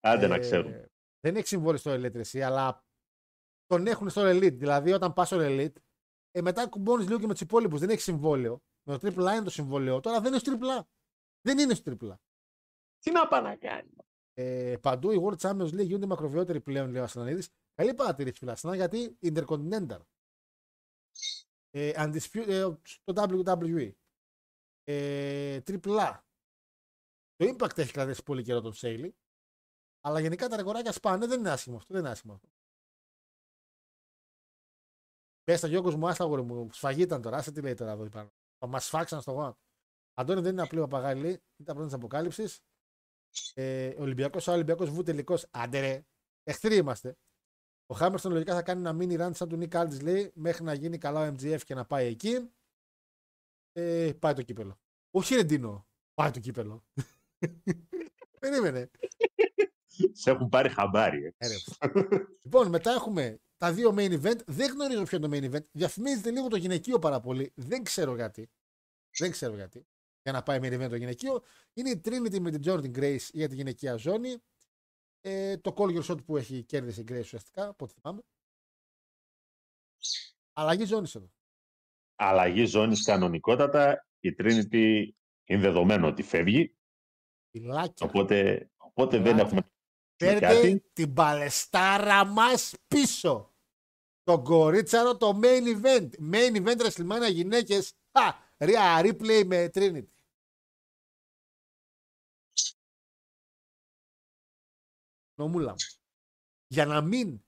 Άντε 0.00 0.26
να 0.26 0.34
Ε, 0.34 0.38
ξέρουμε. 0.38 0.90
Δεν 1.20 1.36
έχει 1.36 1.46
συμβόλαιο 1.46 1.78
στο 1.78 1.90
Ελέτρεση, 1.90 2.42
αλλά 2.42 2.84
τον 3.66 3.86
έχουν 3.86 4.08
στο 4.08 4.22
Elite. 4.24 4.52
Δηλαδή, 4.56 4.92
όταν 4.92 5.12
πας 5.12 5.26
στο 5.26 5.36
Elite, 5.40 5.72
ε, 6.30 6.40
μετά 6.40 6.68
κουμπώνεις 6.68 7.06
λίγο 7.06 7.18
και 7.18 7.26
με 7.26 7.32
τους 7.32 7.42
υπόλοιπους. 7.42 7.80
Δεν 7.80 7.90
έχει 7.90 8.00
συμβόλαιο. 8.00 8.62
Με 8.88 8.98
το 8.98 9.08
AAA 9.08 9.32
είναι 9.32 9.42
το 9.42 9.50
συμβόλαιο. 9.50 10.00
Τώρα 10.00 10.20
δεν 10.20 10.32
είναι 10.32 10.38
στο 10.40 10.52
AAA. 10.60 10.82
Δεν 11.40 11.58
είναι 11.58 11.74
στο 11.74 11.96
AAA. 12.00 12.14
Τι 12.98 13.10
να 13.10 13.28
πάει 13.28 13.42
να 13.42 13.56
κάνει. 13.56 13.90
Ε, 14.34 14.76
παντού 14.80 15.10
οι 15.10 15.20
World 15.24 15.36
Champions 15.38 15.70
League 15.74 15.84
γίνονται 15.86 16.06
μακροβιότεροι 16.06 16.60
πλέον, 16.60 16.90
λέει 16.90 17.00
ο 17.00 17.04
Ασλανίδη. 17.04 17.46
Καλή 17.74 17.94
παρατήρηση, 17.94 18.38
φιλαστήνα, 18.38 18.74
γιατί 18.74 19.18
Intercontinental. 19.22 20.00
Ε, 21.80 21.92
undisputed, 21.96 22.48
ε, 22.48 22.76
στο 22.82 23.12
WWE. 23.16 23.92
Ε, 24.84 25.60
AAA. 25.64 26.18
Το 27.36 27.56
Impact 27.56 27.78
έχει 27.78 27.92
κρατήσει 27.92 28.22
πολύ 28.22 28.42
καιρό 28.42 28.60
τον 28.60 28.72
Σέιλι. 28.72 29.16
Αλλά 30.00 30.20
γενικά 30.20 30.48
τα 30.48 30.56
ρεκοράκια 30.56 30.92
σπάνε. 30.92 31.26
Δεν 31.26 31.38
είναι 31.38 31.50
άσχημο 31.50 31.76
αυτό. 31.76 31.92
Δεν 31.92 32.02
είναι 32.02 32.10
άσχημο 32.10 32.32
αυτό. 32.32 32.48
Πες 35.44 35.60
τα 35.60 35.68
Γιώργος 35.68 35.94
μου, 35.94 36.08
άστα 36.08 36.24
αγόρι 36.24 36.42
μου. 36.42 36.72
Σφαγή 36.72 37.02
ήταν 37.02 37.22
τώρα. 37.22 37.36
Άσε 37.36 37.52
τι 37.52 37.60
λέει 37.60 37.74
τώρα 37.74 37.90
εδώ 37.90 38.08
πάνω. 38.08 38.32
Θα 38.58 38.66
μας 38.66 38.84
σφάξαν 38.84 39.20
στο 39.20 39.32
γάμο. 39.32 39.58
Αντώνη 40.14 40.40
δεν 40.40 40.52
είναι 40.52 40.62
απλή 40.62 40.78
παπαγάλη. 40.78 41.20
λέει. 41.20 41.42
Ήταν 41.56 41.76
πρώτη 41.76 41.94
αποκάλυψης. 41.94 42.60
Ε, 43.54 43.94
Ολυμπιακός, 43.98 44.46
ο 44.46 44.52
Ολυμπιακός 44.52 44.90
βου 44.90 45.02
τελικός. 45.02 45.46
Άντε 45.50 45.80
ρε. 45.80 46.06
Εχθροί 46.42 46.76
είμαστε. 46.76 47.16
Ο 47.90 47.94
Χάμερστον 47.94 48.32
λογικά 48.32 48.54
θα 48.54 48.62
κάνει 48.62 48.80
ένα 48.80 48.96
mini 49.00 49.20
run 49.26 49.30
σαν 49.34 49.48
του 49.48 49.56
Νίκ 49.56 49.74
Άλτζ 49.74 49.98
λέει 50.00 50.30
μέχρι 50.34 50.64
να 50.64 50.74
γίνει 50.74 50.98
καλά 50.98 51.28
ο 51.28 51.34
MGF 51.34 51.60
και 51.64 51.74
να 51.74 51.84
πάει 51.84 52.06
εκεί. 52.06 52.50
Ε, 53.72 54.12
πάει 54.18 54.34
το 54.34 54.42
κύπελο. 54.42 54.80
Όχι 55.10 55.34
ρε 55.34 55.42
Ντίνο. 55.42 55.86
Πάει 56.14 56.30
το 56.30 56.40
κύπελο. 56.40 56.84
Περίμενε. 58.40 58.90
Σε 60.12 60.30
έχουν 60.30 60.48
πάρει 60.48 60.68
χαμπάρι. 60.68 61.24
ε. 61.24 61.32
Ε, 61.36 61.48
ρε. 61.48 61.54
λοιπόν, 62.42 62.68
μετά 62.68 62.92
έχουμε 62.92 63.40
τα 63.56 63.72
δύο 63.72 63.94
main 63.96 64.22
event. 64.22 64.44
Δεν 64.46 64.72
γνωρίζω 64.72 65.02
ποιο 65.02 65.18
είναι 65.18 65.28
το 65.28 65.36
main 65.36 65.54
event. 65.54 65.64
Διαφημίζεται 65.72 66.30
λίγο 66.30 66.48
το 66.48 66.56
γυναικείο 66.56 66.98
πάρα 66.98 67.20
πολύ. 67.20 67.52
Δεν 67.54 67.82
ξέρω 67.82 68.14
γιατί. 68.14 68.50
Δεν 69.18 69.30
ξέρω 69.30 69.54
γιατί. 69.54 69.86
Για 70.22 70.32
να 70.32 70.42
πάει 70.42 70.58
main 70.62 70.80
event 70.80 70.88
το 70.88 70.96
γυναικείο. 70.96 71.42
Είναι 71.72 71.90
η 71.90 72.00
Trinity 72.04 72.38
με 72.38 72.50
την 72.50 72.60
Jordan 72.64 72.98
Grace 72.98 73.28
για 73.32 73.48
τη 73.48 73.54
γυναικεία 73.54 73.96
ζώνη. 73.96 74.36
Ε, 75.30 75.56
το 75.56 75.74
call 75.76 75.98
your 75.98 76.04
shot 76.04 76.24
που 76.24 76.36
έχει 76.36 76.62
κέρδισε 76.62 77.00
η 77.00 77.04
Grace 77.08 77.20
ουσιαστικά, 77.20 77.68
από 77.68 77.84
ό,τι 77.84 77.94
θυμάμαι. 78.00 78.22
Αλλαγή 80.52 80.84
ζώνης 80.84 81.14
εδώ. 81.14 81.30
Αλλαγή 82.14 82.64
ζώνης 82.64 83.04
κανονικότατα. 83.04 84.06
Η 84.20 84.34
Trinity 84.38 85.08
είναι 85.44 85.60
δεδομένο 85.60 86.06
ότι 86.06 86.22
φεύγει. 86.22 86.76
Φυλάκια. 87.50 88.06
Οπότε, 88.06 88.70
οπότε 88.76 89.16
δεν 89.16 89.26
Φυλάκια. 89.26 89.44
έχουμε 89.46 89.70
Παίρνετε 90.16 90.46
κάτι. 90.46 90.84
την 90.92 91.12
παλαιστάρα 91.12 92.24
μας 92.24 92.74
πίσω. 92.88 93.54
Το 94.22 94.42
κορίτσαρο 94.42 95.16
το 95.16 95.40
main 95.42 95.82
event. 95.82 96.08
Main 96.32 96.64
event 96.64 96.86
WrestleMania 96.86 97.30
γυναίκες. 97.30 97.92
Α, 98.12 98.22
Ρία 98.58 99.00
replay 99.02 99.44
με 99.46 99.70
Trinity. 99.74 100.06
Νομούλα 105.38 105.70
μου. 105.70 105.76
Για 106.66 106.86
να 106.86 107.00
μην, 107.00 107.44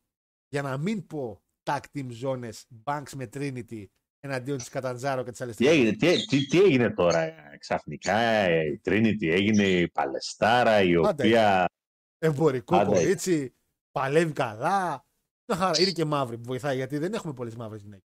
για 0.49 0.62
να 0.62 0.77
μην 0.77 1.07
πω 1.07 1.43
tag 1.62 1.81
team 1.95 2.07
ζώνες 2.11 2.67
Banks 2.85 3.11
με 3.15 3.29
Trinity 3.33 3.85
εναντίον 4.21 4.59
της 4.59 4.69
Καταντζάρο 4.69 5.23
και 5.25 5.31
της 5.31 5.39
Τι 5.39 5.45
Αλεστίνας. 5.45 5.73
έγινε, 5.73 5.93
τι, 5.97 6.27
τι, 6.27 6.47
τι 6.47 6.61
έγινε 6.62 6.91
τώρα 6.95 7.19
ε, 7.21 7.57
ξαφνικά, 7.59 8.17
ε, 8.19 8.65
η 8.67 8.81
Trinity 8.85 9.23
έγινε 9.27 9.62
η 9.69 9.89
Παλαιστάρα 9.89 10.83
η 10.83 10.95
Άντε. 10.95 11.09
οποία 11.09 11.65
Εμπορικό 12.19 12.77
Άντε. 12.77 12.91
κορίτσι, 12.95 13.55
παλεύει 13.91 14.33
καλά. 14.33 15.07
Μια 15.49 15.59
χαρά. 15.59 15.81
Είναι 15.81 15.91
και 15.91 16.05
μαύρη 16.05 16.37
που 16.37 16.43
βοηθάει 16.45 16.77
γιατί 16.77 16.99
δεν 16.99 17.15
έχουμε 17.15 17.33
πολλές 17.35 17.55
μαύρες 17.57 17.83
γυναίκες. 17.83 18.09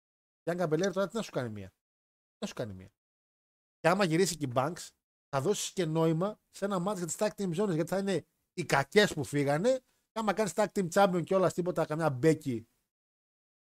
Η 0.43 0.51
Αν 0.51 0.57
Καμπελέρ 0.57 0.93
τώρα 0.93 1.07
τι 1.07 1.15
να 1.15 1.21
σου 1.21 1.31
κάνει 1.31 1.49
μία; 1.49 1.67
Τι 1.67 2.37
να 2.39 2.47
σου 2.47 2.53
κάνει 2.53 2.73
μία. 2.73 2.91
Και 3.79 3.87
άμα 3.87 4.03
γυρίσει 4.03 4.37
και 4.37 4.45
η 4.45 4.51
Banks, 4.55 4.89
θα 5.29 5.41
δώσεις 5.41 5.71
και 5.73 5.85
νόημα 5.85 6.39
σε 6.49 6.65
ένα 6.65 6.79
μάτι 6.79 6.97
για 6.97 7.07
τις 7.07 7.15
tag 7.19 7.29
team 7.35 7.63
zones 7.63 7.73
γιατί 7.75 7.89
θα 7.89 7.97
είναι 7.97 8.25
οι 8.53 8.65
κακές 8.65 9.13
που 9.13 9.23
φύγανε. 9.23 9.79
Και 10.11 10.19
άμα 10.19 10.33
κάνεις 10.33 10.53
tag 10.55 10.65
team 10.73 10.87
champion 10.93 11.23
και 11.23 11.35
όλα 11.35 11.51
τίποτα, 11.51 11.85
καμιά 11.85 12.09
Μπέκι, 12.09 12.67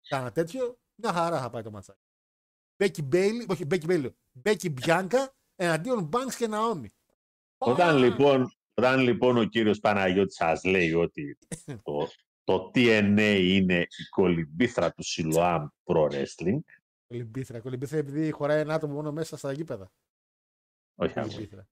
κάνα 0.08 0.32
τέτοιο, 0.32 0.78
μια 0.94 1.12
χαρά 1.12 1.40
θα 1.40 1.50
πάει 1.50 1.62
το 1.62 1.70
ματσάκι. 1.70 2.00
Μπέκι 2.76 3.02
Μπέιλι, 3.02 3.46
όχι 3.48 3.64
Μπέκι 3.64 3.86
Μπέιλι, 3.86 4.16
Μπέκι 4.32 4.70
Μπιάνκα 4.70 5.34
εναντίον 5.56 6.08
Banks 6.12 6.34
και 6.38 6.46
Ναόμι. 6.46 6.90
Όταν 7.58 7.96
λοιπόν, 7.96 8.52
όταν 8.74 9.00
λοιπόν 9.00 9.36
ο 9.36 9.44
κύριος 9.44 9.80
Παναγιώτης 9.80 10.34
σας 10.34 10.64
λέει 10.64 10.92
ότι 10.92 11.38
το, 11.82 12.08
το 12.44 12.70
TNA 12.74 13.40
είναι 13.42 13.80
η 13.80 14.04
κολυμπήθρα 14.10 14.92
του 14.92 15.04
Σιλωάμ 15.04 15.66
pro 15.84 16.10
wrestling, 16.10 16.60
Κολυμπήθρα. 17.06 17.60
Κολυμπήθρα 17.60 17.98
επειδή 17.98 18.30
χωράει 18.30 18.60
ένα 18.60 18.74
άτομο 18.74 18.94
μόνο 18.94 19.12
μέσα 19.12 19.36
στα 19.36 19.52
γήπεδα. 19.52 19.92
όχι 20.94 21.18
αγόρι, 21.18 21.34
Κολυμπήθρα. 21.34 21.68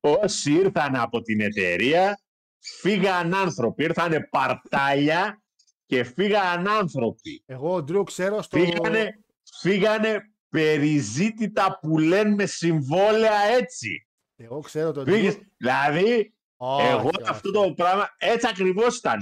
Όσοι 0.00 0.52
ήρθαν 0.52 0.96
από 0.96 1.20
την 1.22 1.40
εταιρεία, 1.40 2.20
φύγαν 2.58 3.34
άνθρωποι, 3.34 3.82
ήρθαν 3.84 4.28
παρτάλια 4.30 5.42
και 5.86 6.04
φύγαν 6.04 6.68
άνθρωποι. 6.68 7.42
Εγώ 7.46 7.74
ο 7.74 7.82
Ντρου 7.82 8.02
ξέρω 8.02 8.42
στο. 8.42 8.58
Φύγανε, 8.58 9.24
φύγανε 9.60 10.20
περιζήτητα 10.48 11.78
που 11.82 11.98
λένε 11.98 12.34
με 12.34 12.46
συμβόλαια 12.46 13.40
έτσι. 13.60 14.08
Εγώ 14.36 14.60
ξέρω 14.60 14.92
τον 14.92 15.04
Φύγες, 15.06 15.34
Drew. 15.34 15.40
δηλαδή, 15.56 16.34
Όχι, 16.56 16.86
Εγώ 16.86 17.10
όχι. 17.18 17.28
αυτό 17.30 17.50
το 17.50 17.72
πράγμα 17.72 18.08
έτσι 18.18 18.46
ακριβώς 18.50 18.96
ήταν. 18.96 19.20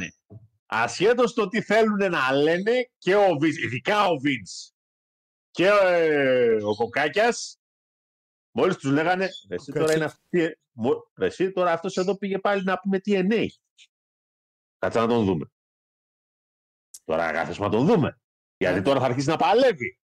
Ασχέτως 0.66 1.34
το 1.34 1.48
τι 1.48 1.62
θέλουν 1.62 2.10
να 2.10 2.32
λένε 2.32 2.72
και 2.98 3.14
ο 3.14 3.36
Βίνς, 3.40 3.56
ειδικά 3.56 4.06
ο 4.06 4.16
Βίνς 4.18 4.72
και 5.50 5.66
ε, 5.82 6.54
ο 6.62 6.74
Κοκάκιας, 6.76 7.58
μόλις 8.54 8.76
τους 8.76 8.90
λέγανε, 8.90 9.28
«Ρε 9.48 9.54
εσύ 9.54 9.72
τώρα 9.72 9.86
Κοκάκιας. 9.86 9.94
είναι 9.96 10.04
αυτή, 10.04 10.58
μο- 10.72 11.10
ρε 11.16 11.26
εσύ 11.26 11.52
τώρα 11.52 11.72
αυτός 11.72 11.96
εδώ 11.96 12.16
πήγε 12.18 12.38
πάλι 12.38 12.64
να 12.64 12.78
πούμε 12.78 13.00
TNA. 13.04 13.46
Κάτσε 14.78 14.98
να 14.98 15.06
τον 15.06 15.24
δούμε. 15.24 15.50
Τώρα 17.04 17.32
κάθεσουμε 17.32 17.66
να 17.66 17.72
τον 17.72 17.86
δούμε. 17.86 18.20
Γιατί 18.56 18.78
Ναι. 18.78 18.84
τώρα 18.84 19.00
θα 19.00 19.04
αρχίσει 19.06 19.28
να 19.28 19.36
παλεύει. 19.36 19.98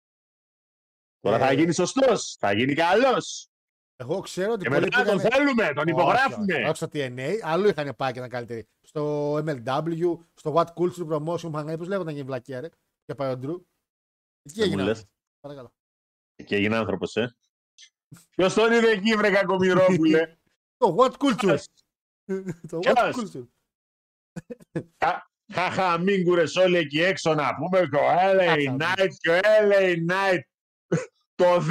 Τώρα 1.19 1.38
θα 1.40 1.49
Ε. 1.49 1.53
γίνει 1.53 1.74
σωστός, 1.74 2.36
θα 2.40 2.53
γίνει 2.53 2.74
καλός. 2.74 3.49
Εγώ 3.95 4.19
ξέρω 4.19 4.52
ότι 4.52 4.64
Και 4.64 4.69
πολλοί 4.69 4.82
μετά 4.82 5.03
τον 5.03 5.06
πήγανε- 5.18 5.34
θέλουμε, 5.34 5.68
τον 5.68 5.78
Όχι, 5.78 5.90
υπογράφουμε. 5.90 6.53
όχι, 6.53 6.64
όχι 6.64 6.76
στο 6.76 6.88
TNA, 6.94 7.40
αλλού 7.44 7.68
είχαν 7.68 7.95
πάει 7.95 8.11
και 8.11 8.18
ήταν 8.18 8.30
καλύτεροι. 8.30 8.68
Στο 8.82 9.34
MLW, 9.38 10.18
στο 10.34 10.53
What 10.56 10.65
Culture 10.74 11.07
Promotion 11.07 11.41
που 11.41 11.49
είχαν 11.53 11.65
κάνει, 11.65 11.78
πώς 11.78 11.88
λέγονταν 11.88 12.18
η 12.18 12.24
βλακία, 12.24 12.60
ρε. 12.61 12.69
Και 13.06 13.15
πάει 13.15 13.32
ο 13.32 13.38
Ντρου. 13.38 13.53
Εκεί 14.41 14.60
Δεν 14.60 14.68
μου 14.69 14.74
έγινε. 14.74 14.84
λες. 14.84 15.06
Παρακαλώ. 15.40 15.74
Και 16.45 16.56
έγινε 16.56 16.76
άνθρωπος, 16.76 17.15
ε. 17.15 17.36
Ποιος 18.35 18.53
τον 18.53 18.71
είδε 18.71 18.89
εκεί, 18.89 19.15
βρε 19.15 19.29
κακομοιρόπουλε; 19.29 20.38
Το 20.77 20.95
What 20.99 21.11
Culture. 21.17 21.57
Το 22.69 22.79
What 22.81 22.93
Ποιος; 22.93 23.15
Culture. 23.15 23.47
Χαχαμίγκουρες 25.53 26.55
όλοι 26.55 26.77
εκεί 26.77 27.01
έξω 27.01 27.34
να 27.34 27.55
πούμε 27.55 27.79
και 27.91 27.95
ο 27.95 28.07
LA 28.09 28.45
Χαχαμί. 28.45 28.77
Knight 28.79 29.09
και 29.19 29.29
ο 29.29 29.39
LA 29.43 29.95
Knight. 30.11 30.39
Το 31.35 31.55
18 31.55 31.63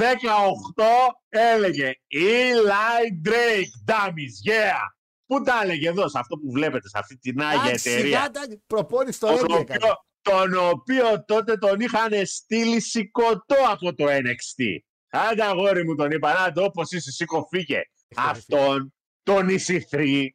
έλεγε 1.29 1.91
Eli 2.13 3.27
Drake, 3.27 3.91
dummies, 3.91 4.49
yeah. 4.51 4.81
Πού 5.25 5.41
τα 5.43 5.59
έλεγε 5.63 5.87
εδώ, 5.89 6.09
σε 6.09 6.19
αυτό 6.19 6.37
που 6.37 6.51
βλέπετε, 6.51 6.89
σε 6.89 6.97
αυτή 6.97 7.17
την 7.17 7.41
άγια 7.41 7.61
Εντάξει, 7.65 7.89
εταιρεία. 7.89 8.05
σιγά 8.17 8.31
τα 8.31 8.41
προπόνηση 8.67 9.17
στο 9.17 9.27
Τον 9.27 9.37
Έγκη 9.37 9.53
έκανε. 9.61 9.77
οποίο, 9.83 9.93
τον 10.21 10.53
οποίο 10.69 11.23
τότε 11.25 11.57
τον 11.57 11.79
είχαν 11.79 12.25
στείλει 12.25 12.79
σηκωτό 12.81 13.55
από 13.71 13.93
το 13.93 14.05
NXT. 14.07 14.77
Άντε 15.09 15.43
αγόρι 15.43 15.85
μου 15.85 15.95
τον 15.95 16.11
είπα, 16.11 16.33
να 16.39 16.51
το 16.51 16.63
όπως 16.63 16.91
είσαι, 16.91 17.11
σήκω 17.11 17.47
φύγε. 17.51 17.81
Αυτόν, 18.15 18.93
τον 19.23 19.47
EC3, 19.49 20.27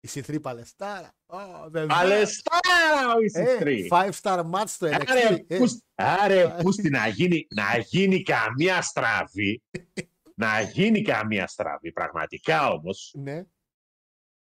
Η 0.00 0.08
C3 0.14 0.38
Παλαιστάρα. 0.42 1.14
Ω, 1.26 1.36
βέβαια. 1.70 1.96
Παλαιστάρα 1.96 3.14
ο 3.16 3.40
Ε, 3.40 3.56
EC3. 3.58 3.88
Five 3.90 4.10
star 4.22 4.50
match 4.50 4.64
στο 4.66 4.86
Άρε, 4.86 5.28
NXT. 5.30 5.44
Ε, 5.48 5.56
πούς- 5.58 5.82
Άρε, 5.94 6.48
πούστη 6.62 6.90
να 6.90 7.06
γίνει, 7.08 7.46
να 7.54 7.78
γίνει 7.78 8.22
καμία 8.22 8.82
στραβή. 8.82 9.62
να 10.44 10.60
γίνει 10.60 11.02
καμία 11.02 11.46
στραβή, 11.46 11.92
πραγματικά 11.92 12.68
όμως. 12.70 13.14
Ναι. 13.18 13.42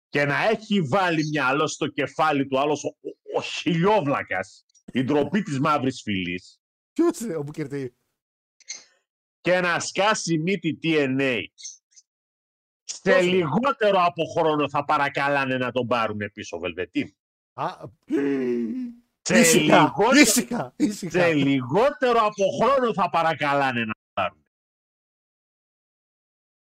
Και 0.08 0.24
να 0.24 0.48
έχει 0.48 0.80
βάλει 0.80 1.28
μυαλό 1.28 1.66
στο 1.66 1.86
κεφάλι 1.86 2.46
του 2.46 2.58
άλλος 2.60 2.84
ο, 2.84 2.88
ο, 2.88 3.38
ο 3.38 3.42
χιλιόβλακας, 3.42 4.64
η 4.92 5.02
ντροπή 5.04 5.42
της 5.42 5.58
μαύρης 5.60 6.00
φυλής. 6.02 6.58
Ποιος 6.92 7.20
είναι 7.20 7.36
ο 7.36 7.42
Μπουκερτή. 7.42 7.96
Και 9.44 9.60
να 9.60 9.80
σκάσει 9.80 10.38
μύτη 10.38 10.78
TNA. 10.82 11.40
Σε 12.84 13.00
Πώς, 13.02 13.14
ρε; 13.14 13.20
λιγότερο 13.22 14.04
από 14.04 14.24
χρόνο 14.24 14.68
θα 14.68 14.84
παρακαλάνε 14.84 15.56
να 15.56 15.72
τον 15.72 15.86
πάρουν 15.86 16.30
πίσω, 16.32 16.58
Βελβετίν. 16.58 17.14
Α, 17.52 17.68
Σε 19.22 19.38
Ήσυχα, 19.38 19.80
λιγότερο, 19.82 20.20
ήσυχα, 20.20 20.72
ήσυχα. 20.76 21.10
σε 21.18 21.32
λιγότερο 21.32 22.18
από 22.20 22.44
χρόνο 22.62 22.92
θα 22.92 23.10
παρακαλάνε 23.10 23.80
να 23.84 23.92
τον 23.92 24.10
πάρουν. 24.12 24.46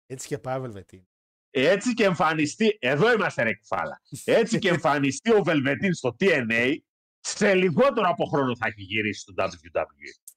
Έτσι 0.06 0.26
και 0.28 0.38
πάει 0.38 0.60
Βελβετίν. 0.60 1.06
έτσι 1.50 1.94
και 1.94 2.04
εμφανιστεί, 2.04 2.76
εδώ 2.80 3.12
είμαστε 3.12 3.42
ρε 3.42 3.54
κουφάλα, 3.54 4.02
έτσι 4.24 4.58
και 4.58 4.68
εμφανιστεί 4.68 5.32
ο 5.32 5.42
Βελβετίν 5.42 5.94
στο 5.94 6.16
TNA, 6.20 6.76
σε 7.20 7.54
λιγότερο 7.54 8.08
από 8.08 8.24
χρόνο 8.24 8.56
θα 8.56 8.66
έχει 8.66 8.82
γυρίσει 8.82 9.20
στο 9.20 9.32
WWE. 9.36 10.27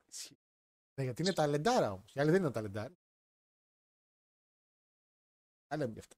Ναι, 1.02 1.07
γιατί 1.07 1.22
είναι 1.22 1.34
ταλεντάρα 1.34 1.91
όμως. 1.91 2.14
Οι 2.14 2.19
άλλοι 2.19 2.32
δεν 2.32 2.41
είναι 2.41 2.52
ταλεντάροι. 2.52 2.98
Τα 5.68 5.78
λέμε 5.78 5.94
γι' 5.94 5.99
αυτό. 5.99 6.15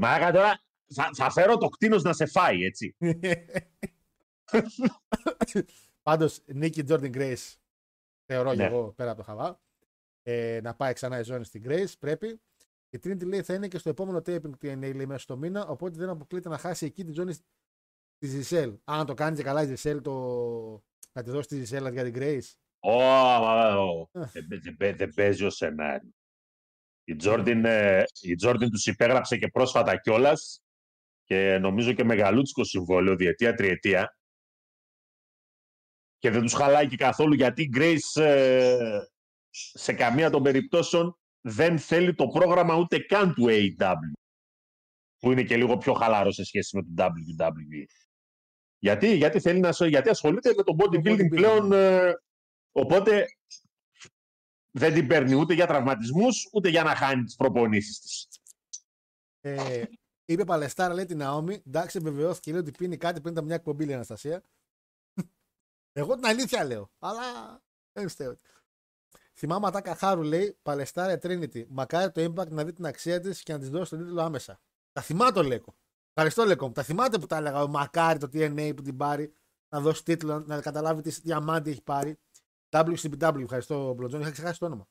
Μα 0.00 0.32
τώρα 0.32 0.62
θα, 0.94 1.10
θα 1.14 1.30
φέρω 1.30 1.56
το 1.56 1.68
κτίνος 1.68 2.02
να 2.02 2.12
σε 2.12 2.26
φάει, 2.26 2.64
έτσι. 2.64 2.96
Πάντως, 6.02 6.42
Νίκη 6.46 6.82
Τζόρντιν 6.82 7.12
Grace, 7.14 7.54
θεωρώ 8.24 8.50
Ναι. 8.50 8.56
και 8.56 8.62
εγώ 8.62 8.92
πέρα 8.92 9.10
από 9.10 9.18
το 9.20 9.26
χαβά, 9.26 9.60
ε, 10.22 10.60
να 10.62 10.74
πάει 10.74 10.92
ξανά 10.92 11.18
η 11.18 11.22
ζώνη 11.22 11.44
στην 11.44 11.62
Grace. 11.66 11.92
Πρέπει. 11.98 12.40
Η 12.88 12.98
Trinity 13.02 13.26
λέει 13.26 13.42
θα 13.42 13.54
είναι 13.54 13.68
και 13.68 13.78
στο 13.78 13.88
επόμενο 13.88 14.18
taping 14.18 14.40
του 14.40 14.58
TNA 14.60 14.78
λέει, 14.78 15.06
μέσα 15.06 15.18
στο 15.18 15.36
μήνα, 15.36 15.66
οπότε 15.66 15.98
δεν 15.98 16.08
αποκλείεται 16.08 16.48
να 16.48 16.58
χάσει 16.58 16.86
εκεί 16.86 17.04
τη 17.04 17.12
ζώνη 17.12 17.34
τη 18.18 18.26
Ζησέλ. 18.26 18.78
Αν 18.84 19.06
το 19.06 19.14
κάνει 19.14 19.36
και 19.36 19.42
καλά 19.42 19.62
η 19.62 19.66
Ζησέλ, 19.66 20.02
το... 20.02 20.12
να 21.12 21.22
τη 21.22 21.30
δώσει 21.30 21.48
τη 21.48 21.56
Ζησέλ 21.56 21.92
για 21.92 22.04
την 22.04 22.14
Grace. 22.16 22.54
Ω, 22.80 22.96
μα, 23.40 23.76
ω, 23.78 24.08
δεν 24.12 24.46
παί- 24.46 24.62
δεν 24.62 24.76
παί- 24.76 24.96
δεν 24.96 25.08
παίζει 25.14 25.44
ο 25.44 25.50
σενάριο. 25.50 26.10
Η 27.04 27.16
Τζόρντιν, 27.16 27.64
ε, 27.64 28.04
η 28.22 28.34
Τζόρντιν 28.34 28.70
τους 28.70 28.86
υπέγραψε 28.86 29.36
και 29.36 29.48
πρόσφατα 29.48 29.96
κιόλας 29.96 30.60
και 31.24 31.58
νομίζω 31.58 31.92
και 31.92 32.04
μεγαλούτσικο 32.04 32.64
συμβόλαιο, 32.64 33.16
διετία, 33.16 33.54
τριετία. 33.54 34.16
Και 36.18 36.30
δεν 36.30 36.42
τους 36.42 36.52
χαλάει 36.52 36.88
και 36.88 36.96
καθόλου 36.96 37.34
γιατί 37.34 37.62
η 37.62 37.70
Grace 37.76 38.20
ε, 38.22 38.98
σε 39.50 39.92
καμία 39.92 40.30
των 40.30 40.42
περιπτώσεων 40.42 41.18
δεν 41.40 41.78
θέλει 41.78 42.14
το 42.14 42.26
πρόγραμμα 42.28 42.74
ούτε 42.74 42.98
καν 42.98 43.34
του 43.34 43.44
AEW. 43.48 43.94
Που 45.18 45.32
είναι 45.32 45.42
και 45.42 45.56
λίγο 45.56 45.76
πιο 45.76 45.92
χαλαρό 45.92 46.32
σε 46.32 46.44
σχέση 46.44 46.76
με 46.76 46.82
το 46.82 46.88
WWE. 46.96 47.84
Γιατί, 48.78 49.16
γιατί, 49.16 49.40
θέλει 49.40 49.60
να, 49.60 49.68
ασ- 49.68 49.82
γιατί 49.84 50.08
ασχολείται 50.08 50.54
με 50.56 50.62
το 50.62 50.76
bodybuilding, 50.78 51.20
bodybuilding. 51.20 51.28
πλέον. 51.30 51.72
ε, 51.72 52.12
οπότε 52.76 53.26
δεν 54.70 54.94
την 54.94 55.06
παίρνει 55.06 55.34
ούτε 55.34 55.54
για 55.54 55.66
τραυματισμούς, 55.66 56.48
ούτε 56.52 56.68
για 56.68 56.82
να 56.82 56.94
χάνει 56.94 57.24
τις 57.24 57.36
προπονήσεις 57.36 58.00
της. 58.00 58.28
Ε, 59.40 59.84
είπε 60.24 60.44
Παλαιστάρα, 60.44 60.94
λέει 60.94 61.04
την 61.04 61.18
Ναόμη. 61.18 61.62
Εντάξει, 61.66 61.98
βεβαιώθηκε 61.98 62.50
λέει 62.50 62.60
ότι 62.60 62.70
πίνει 62.70 62.96
κάτι 62.96 63.20
πριν 63.20 63.36
από 63.36 63.46
μια 63.46 63.54
εκπομπή, 63.54 63.82
λέει 63.82 63.92
η 63.92 63.94
Αναστασία. 63.94 64.42
Εγώ 65.92 66.14
την 66.14 66.26
αλήθεια 66.26 66.64
λέω. 66.64 66.90
Αλλά 66.98 67.60
δεν 67.92 68.04
πιστεύω. 68.04 68.36
Θυμάμαι 69.34 69.66
Ατάκα 69.66 69.94
Χάρου 69.94 70.22
λέει 70.22 70.58
Παλαιστάρα 70.62 71.18
Trinity. 71.22 71.64
Μακάρι 71.68 72.12
το 72.12 72.24
impact 72.24 72.48
να 72.48 72.64
δει 72.64 72.72
την 72.72 72.86
αξία 72.86 73.20
της 73.20 73.42
και 73.42 73.52
να 73.52 73.58
της 73.58 73.70
δώσει 73.70 73.90
τον 73.90 73.98
τίτλο 73.98 74.22
άμεσα. 74.22 74.60
Τα 74.92 75.00
θυμάται 75.00 75.38
ο 75.38 75.42
Λέκο. 75.42 75.74
Ευχαριστώ 76.08 76.44
Λέκο. 76.44 76.70
Τα 76.70 76.82
θυμάται 76.82 77.18
που 77.18 77.26
τα 77.26 77.36
έλεγα. 77.36 77.62
Ο 77.62 77.68
Μακάρι 77.68 78.18
το 78.18 78.28
TNA 78.32 78.72
που 78.76 78.82
την 78.82 78.96
πάρει 78.96 79.32
να 79.68 79.80
δώσει 79.80 80.04
τίτλο, 80.04 80.40
να 80.40 80.60
καταλάβει 80.60 81.02
τι 81.02 81.10
διαμάντι 81.10 81.70
έχει 81.70 81.82
πάρει. 81.82 82.18
WCPW, 82.80 83.40
ευχαριστώ 83.42 83.92
Μπλοντζόν. 83.94 84.20
Είχα 84.20 84.30
ξεχάσει 84.30 84.58
το 84.58 84.66
όνομα. 84.66 84.88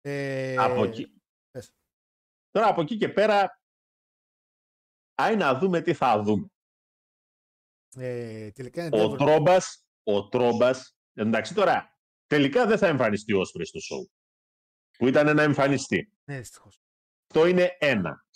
Ε, 0.00 0.56
από 0.56 0.84
εκεί. 0.84 1.22
πες. 1.50 1.74
Τώρα 2.50 2.68
από 2.68 2.80
εκεί 2.80 2.96
και 2.96 3.08
πέρα, 3.08 3.60
άι 5.14 5.36
να 5.36 5.58
δούμε 5.58 5.80
τι 5.80 5.94
θα 5.94 6.22
δούμε. 6.22 6.50
Ε, 7.96 8.50
τελικά 8.50 8.84
είναι 8.84 9.02
Ο 9.02 9.04
Endeavor. 9.04 9.18
Τρόμπας, 9.18 9.86
ο 10.02 10.28
Τρόμπας, 10.28 10.96
εντάξει 11.12 11.54
τώρα, 11.54 11.98
τελικά 12.26 12.66
δεν 12.66 12.78
θα 12.78 12.86
εμφανιστεί 12.86 13.32
ο 13.32 13.40
Όσπρι 13.40 13.66
στο 13.66 13.78
show. 13.78 14.10
Που 14.98 15.06
ήταν 15.06 15.36
να 15.36 15.42
εμφανιστεί. 15.42 16.12
Ναι, 16.24 16.38
δυστυχώς. 16.38 16.80
Αυτό 17.30 17.46
είναι 17.46 17.76
ένα. 17.78 18.26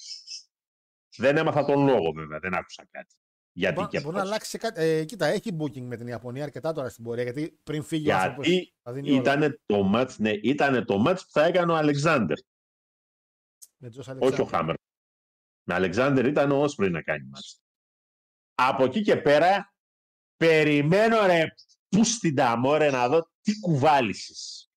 Δεν 1.16 1.36
έμαθα 1.36 1.64
τον 1.64 1.84
λόγο 1.84 2.12
βέβαια, 2.12 2.38
δεν 2.38 2.54
άκουσα 2.54 2.86
κάτι. 2.90 3.14
Γιατί 3.54 3.80
Μπο- 3.80 3.88
και 3.88 4.00
Μπορεί 4.00 4.14
να 4.14 4.20
πώς. 4.20 4.28
αλλάξει 4.30 4.50
σε 4.50 4.58
κάτι. 4.58 4.80
Ε, 4.82 5.04
κοίτα, 5.04 5.26
έχει 5.26 5.56
booking 5.60 5.80
με 5.82 5.96
την 5.96 6.06
Ιαπωνία 6.06 6.42
αρκετά 6.42 6.72
τώρα 6.72 6.88
στην 6.88 7.04
πορεία. 7.04 7.22
Γιατί 7.22 7.60
πριν 7.62 7.82
φύγει 7.82 8.10
ο 8.10 8.16
άνθρωπος, 8.16 8.46
Γιατί 8.46 8.74
θα 8.82 8.92
δίνει 8.92 9.10
όλα. 9.10 9.20
ήταν 9.20 9.60
το 9.66 9.90
match, 9.94 10.16
ναι, 10.16 10.30
ήτανε 10.30 10.84
το 10.84 11.04
match 11.06 11.16
που 11.16 11.30
θα 11.30 11.44
έκανε 11.44 11.72
ο 11.72 11.76
Αλεξάνδερ, 11.76 12.36
Με 13.76 13.88
Τζος 13.90 14.08
όχι 14.08 14.16
ο 14.18 14.20
Αλεξάνδρου. 14.22 14.56
Χάμερ. 14.56 14.74
Με 15.68 15.74
Αλεξάνδερ 15.74 16.26
ήταν 16.26 16.50
ο 16.50 16.62
Όσπρι 16.62 16.90
να 16.90 17.02
κάνει 17.02 17.30
match. 17.34 17.58
Από 18.54 18.84
εκεί 18.84 19.02
και 19.02 19.16
πέρα, 19.16 19.74
περιμένω 20.36 21.26
ρε 21.26 21.44
που 21.88 22.04
στην 22.04 22.34
ταμόρε 22.34 22.90
να 22.90 23.08
δω 23.08 23.30
τι 23.40 23.60
κουβάλισες. 23.60 24.70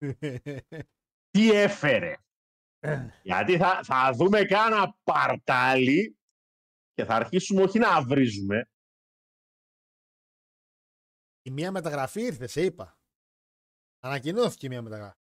τι 1.30 1.50
έφερε. 1.52 2.14
Γιατί 3.22 3.56
θα, 3.56 3.80
θα 3.82 4.12
δούμε 4.12 4.44
κάνα 4.44 4.96
παρτάλι 5.04 6.18
και 6.96 7.04
θα 7.04 7.14
αρχίσουμε 7.14 7.62
όχι 7.62 7.78
να 7.78 8.02
βρίζουμε. 8.04 8.70
Η 11.42 11.50
μία 11.50 11.70
μεταγραφή 11.72 12.20
ήρθε, 12.20 12.46
σε 12.46 12.62
είπα. 12.62 12.98
Ανακοινώθηκε 14.00 14.66
η 14.66 14.68
μία 14.68 14.82
μεταγραφή. 14.82 15.20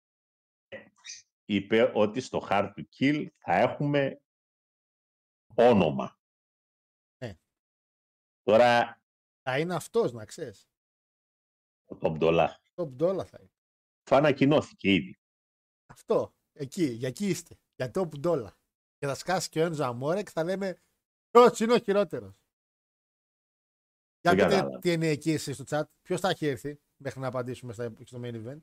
Είπε 1.44 1.92
ότι 1.94 2.20
στο 2.20 2.46
Hard 2.50 2.72
to 2.76 2.84
Kill 2.98 3.26
θα 3.38 3.52
έχουμε 3.52 4.20
όνομα. 5.54 6.18
Ε. 7.18 7.34
Τώρα 8.42 9.02
Θα 9.42 9.58
είναι 9.58 9.74
αυτός, 9.74 10.12
να 10.12 10.24
ξέρεις. 10.24 10.68
ο 11.84 11.96
Top 12.00 12.18
Dollar 12.20 12.48
Top 12.74 12.96
dollar 12.96 13.26
θα 13.26 13.38
είναι. 13.40 13.52
θα 14.02 14.16
ανακοινώθηκε 14.16 14.92
ήδη. 14.92 15.18
Αυτό. 15.86 16.34
Εκεί. 16.52 16.84
Για 16.84 17.08
εκεί 17.08 17.26
είστε. 17.28 17.58
Για 17.76 17.90
top 17.94 18.08
dollar. 18.26 18.52
Και 18.96 19.06
θα 19.06 19.14
σκάσει 19.14 19.48
και 19.48 19.60
ο 19.60 19.64
Ένζο 19.64 19.84
Αμόρε 19.84 20.22
και 20.22 20.30
θα 20.30 20.44
λέμε 20.44 20.82
Ποιος 21.30 21.60
είναι 21.60 21.72
ο 21.72 21.78
χειρότερος; 21.78 22.34
Για 24.20 24.34
Δεν 24.34 24.34
πείτε 24.34 24.48
κατάλαβα. 24.48 24.78
τι 24.78 24.92
είναι 24.92 25.08
εκεί 25.08 25.30
εσείς 25.32 25.54
στο 25.56 25.64
chat. 25.68 25.82
Ποιος 26.02 26.20
θα 26.20 26.28
έχει 26.28 26.46
έρθει 26.46 26.80
μέχρι 26.96 27.20
να 27.20 27.26
απαντήσουμε 27.26 27.72
στα- 27.72 27.92
στο 28.04 28.20
main 28.22 28.34
event; 28.46 28.60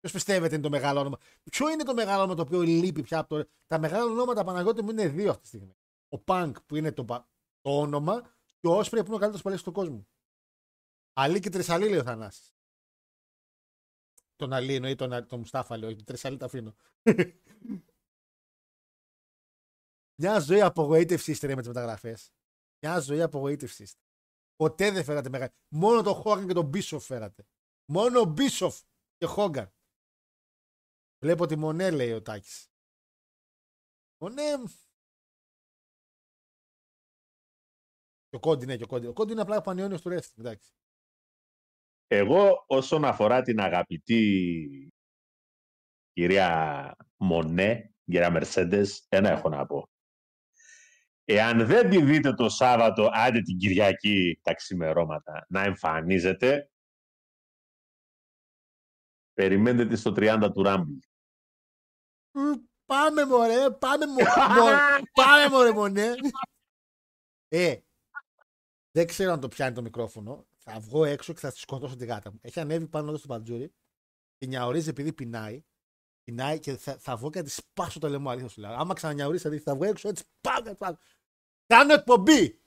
Ποιος 0.00 0.12
πιστεύετε 0.12 0.54
είναι 0.54 0.62
το 0.62 0.70
μεγάλο 0.70 1.00
όνομα; 1.00 1.18
Ποιο 1.50 1.68
είναι 1.70 1.82
το 1.82 1.94
μεγάλο 1.94 2.18
όνομα 2.22 2.34
το 2.34 2.42
οποίο 2.42 2.60
λείπει 2.60 3.02
πια 3.02 3.18
από 3.18 3.28
το. 3.36 3.48
Τα 3.66 3.78
μεγάλα 3.78 4.04
ονόματα 4.04 4.44
Παναγιώτη 4.44 4.82
μου 4.82 4.90
είναι 4.90 5.08
δύο 5.08 5.30
αυτή 5.30 5.42
τη 5.42 5.46
στιγμή. 5.48 5.76
Ο 6.08 6.22
Punk 6.26 6.52
που 6.66 6.76
είναι 6.76 6.92
το, 6.92 7.04
πα- 7.04 7.28
το 7.60 7.78
όνομα 7.80 8.20
και 8.60 8.66
ο 8.66 8.76
Όσπρι 8.76 8.98
που 9.00 9.06
είναι 9.06 9.14
ο 9.14 9.18
καλύτερος 9.18 9.42
παλιός 9.42 9.62
του 9.62 9.72
κόσμου. 9.72 10.08
Αλή 11.12 11.40
και 11.40 11.50
Τρισαλή 11.50 11.88
λέει 11.88 11.98
ο 11.98 12.02
Θανάσης. 12.02 12.54
Τον 14.36 14.52
Αλή 14.52 14.74
εννοεί 14.74 14.94
τον, 14.94 15.12
Α- 15.12 15.26
τον 15.26 15.38
Μουστάφα 15.38 15.76
λέει, 15.76 15.86
όχι 15.88 15.96
τον 15.96 16.04
Τρισαλή 16.06 16.36
τα 16.36 16.44
αφήνω. 16.46 16.74
Μια 20.20 20.38
ζωή 20.40 20.60
απογοήτευση 20.60 21.30
είστε 21.30 21.46
ρε, 21.46 21.54
με 21.54 21.60
τις 21.60 21.68
μεταγραφές. 21.68 22.32
Μια 22.84 23.00
ζωή 23.00 23.22
απογοήτευση 23.22 23.82
είστε. 23.82 24.00
Ποτέ 24.56 24.90
δεν 24.90 25.04
φέρατε 25.04 25.28
μεγάλη. 25.28 25.50
Μόνο 25.68 26.02
τον 26.02 26.14
Χόγκαν 26.14 26.46
και 26.46 26.52
τον 26.52 26.66
Μπίσοφ 26.66 27.04
φέρατε. 27.04 27.46
Μόνο 27.92 28.20
ο 28.20 28.24
Μπίσοφ 28.24 28.80
και 29.16 29.26
Χόγκαν. 29.26 29.72
Βλέπω 31.18 31.46
τη 31.46 31.56
Μονέ 31.56 31.90
λέει 31.90 32.12
ο 32.12 32.22
Τάκης. 32.22 32.70
Μονέ. 34.22 34.62
Και 38.28 38.36
ο 38.36 38.40
Κόντι, 38.40 38.66
ναι, 38.66 38.76
και 38.76 38.84
ο 38.84 38.86
Κόντι. 38.86 39.06
Ο 39.06 39.12
Κόντι 39.12 39.32
είναι 39.32 39.40
απλά 39.40 39.60
πανιόνιος 39.60 40.00
του 40.00 40.08
ρεύτη. 40.08 40.34
Εντάξει. 40.38 40.72
Εγώ 42.06 42.64
όσον 42.66 43.04
αφορά 43.04 43.42
την 43.42 43.60
αγαπητή 43.60 44.92
κυρία 46.12 46.96
Μονέ, 47.16 47.94
κυρία 48.04 48.30
Μερσέντες, 48.30 49.06
ένα 49.08 49.30
έχω 49.30 49.48
να 49.48 49.66
πω. 49.66 49.91
Εάν 51.24 51.66
δεν 51.66 51.90
τη 51.90 52.02
δείτε 52.02 52.34
το 52.34 52.48
Σάββατο, 52.48 53.10
άντε 53.12 53.40
την 53.40 53.58
Κυριακή 53.58 54.40
τα 54.42 54.54
ξημερώματα, 54.54 55.46
να 55.48 55.62
εμφανίζεται, 55.62 56.70
περιμένετε 59.32 59.88
τη 59.88 59.96
στο 59.96 60.12
30 60.16 60.50
του 60.54 60.62
Ράμπλ. 60.62 60.92
Μ, 62.30 62.52
Πάμε 62.92 63.24
μωρέ, 63.24 63.70
πάμε 63.70 64.06
μωρέ, 64.06 64.24
μωρέ, 64.58 64.76
πάμε 65.12 65.48
μωρέ 65.50 65.72
μονέ. 65.72 66.14
Ε, 67.48 67.76
δεν 68.90 69.06
ξέρω 69.06 69.32
αν 69.32 69.40
το 69.40 69.48
πιάνει 69.48 69.74
το 69.74 69.82
μικρόφωνο. 69.82 70.46
Θα 70.56 70.80
βγω 70.80 71.04
έξω 71.04 71.32
και 71.32 71.38
θα 71.38 71.52
τη 71.52 71.58
σκοτώσω 71.58 71.96
τη 71.96 72.04
γάτα 72.06 72.32
μου. 72.32 72.38
Έχει 72.42 72.60
ανέβει 72.60 72.86
πάνω 72.86 73.08
εδώ 73.08 73.16
στο 73.16 73.26
παντζούρι. 73.26 73.74
Τη 74.38 74.46
νιαουρίζει 74.46 74.88
επειδή 74.88 75.12
πεινάει. 75.12 75.62
Πεινάει 76.24 76.58
και 76.58 76.76
θα, 76.76 76.96
θα 76.98 77.16
βγω 77.16 77.30
και 77.30 77.38
θα 77.38 77.44
της 77.44 77.54
σπάσω 77.54 77.98
το 77.98 78.08
λαιμό. 78.08 78.30
Αλήθεια 78.30 78.48
σου 78.48 78.60
λέω. 78.60 78.72
Άμα 78.72 78.94
ξανανιαουρίσει, 78.94 79.42
θα, 79.42 79.50
δεις, 79.50 79.62
θα 79.62 79.74
βγω 79.74 79.84
έξω 79.84 80.08
έτσι. 80.08 80.24
Πάμε, 80.40 80.74
πάμε. 80.74 80.96
Κάνω 81.66 81.92
εκπομπή. 81.92 82.60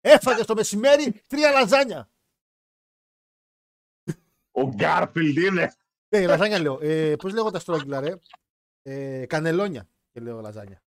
Έφαγες 0.00 0.46
το 0.46 0.54
μεσημέρι 0.54 1.22
τρία 1.26 1.50
λαζάνια. 1.50 2.10
Ο 4.50 4.62
Γκάρφιλντ 4.68 5.36
είναι. 5.36 5.74
Ναι, 6.08 6.26
λαζάνια 6.26 6.58
λέω. 6.58 6.78
Ε, 6.80 7.16
Πώς 7.16 7.32
λέγω 7.32 7.50
τα 7.50 7.58
στρόγγυλα, 7.58 8.00
ρε; 8.00 8.14
Ε, 8.82 9.26
κανελόνια. 9.26 9.88
Και 10.12 10.20
λέω 10.20 10.40
λαζάνια. 10.40 10.82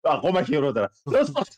Ακόμα 0.00 0.42
χειρότερα. 0.42 0.92
Τέλος 1.02 1.30
πάντων, 1.30 1.54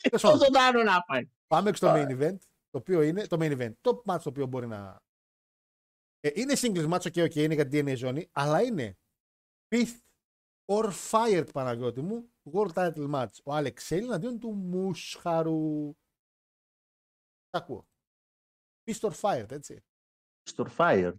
Τέλος 0.00 0.22
πάντων. 0.22 0.38
Τόσο 0.38 0.50
τάνω 0.50 0.82
να 0.82 1.02
πάει. 1.02 1.28
Πάμε 1.46 1.72
στο 1.74 1.92
main 1.94 2.08
event, 2.08 2.36
το 2.70 2.78
οποίο 2.78 3.02
είναι 3.02 3.26
το 3.26 3.36
main 3.40 3.58
event. 3.58 3.72
Το 3.80 4.02
match 4.06 4.20
το 4.22 4.28
οποίο 4.28 4.46
μπορεί 4.46 4.66
να. 4.66 5.02
Ε, 6.24 6.30
είναι 6.34 6.54
single 6.56 6.92
match, 6.92 7.12
ok, 7.12 7.34
είναι 7.34 7.54
για 7.54 7.64
DNA 7.64 7.94
ζώνη, 7.96 8.28
αλλά 8.32 8.62
είναι 8.62 8.98
fist 9.68 10.00
or 10.70 10.92
fired, 11.10 11.46
παναγιώτη 11.52 12.00
μου, 12.00 12.32
world 12.52 12.72
title 12.72 13.10
match. 13.14 13.42
Ο 13.44 13.52
Αλεξέλη 13.54 14.04
είναι 14.04 14.14
αντίον 14.14 14.38
του 14.38 14.50
μουσχαρού. 14.50 15.96
Τσακούω. 17.48 17.86
Fist 18.84 19.00
or 19.00 19.12
fired, 19.20 19.50
έτσι. 19.50 19.84
Fist 20.44 20.64
or 20.64 20.76
fired. 20.76 21.18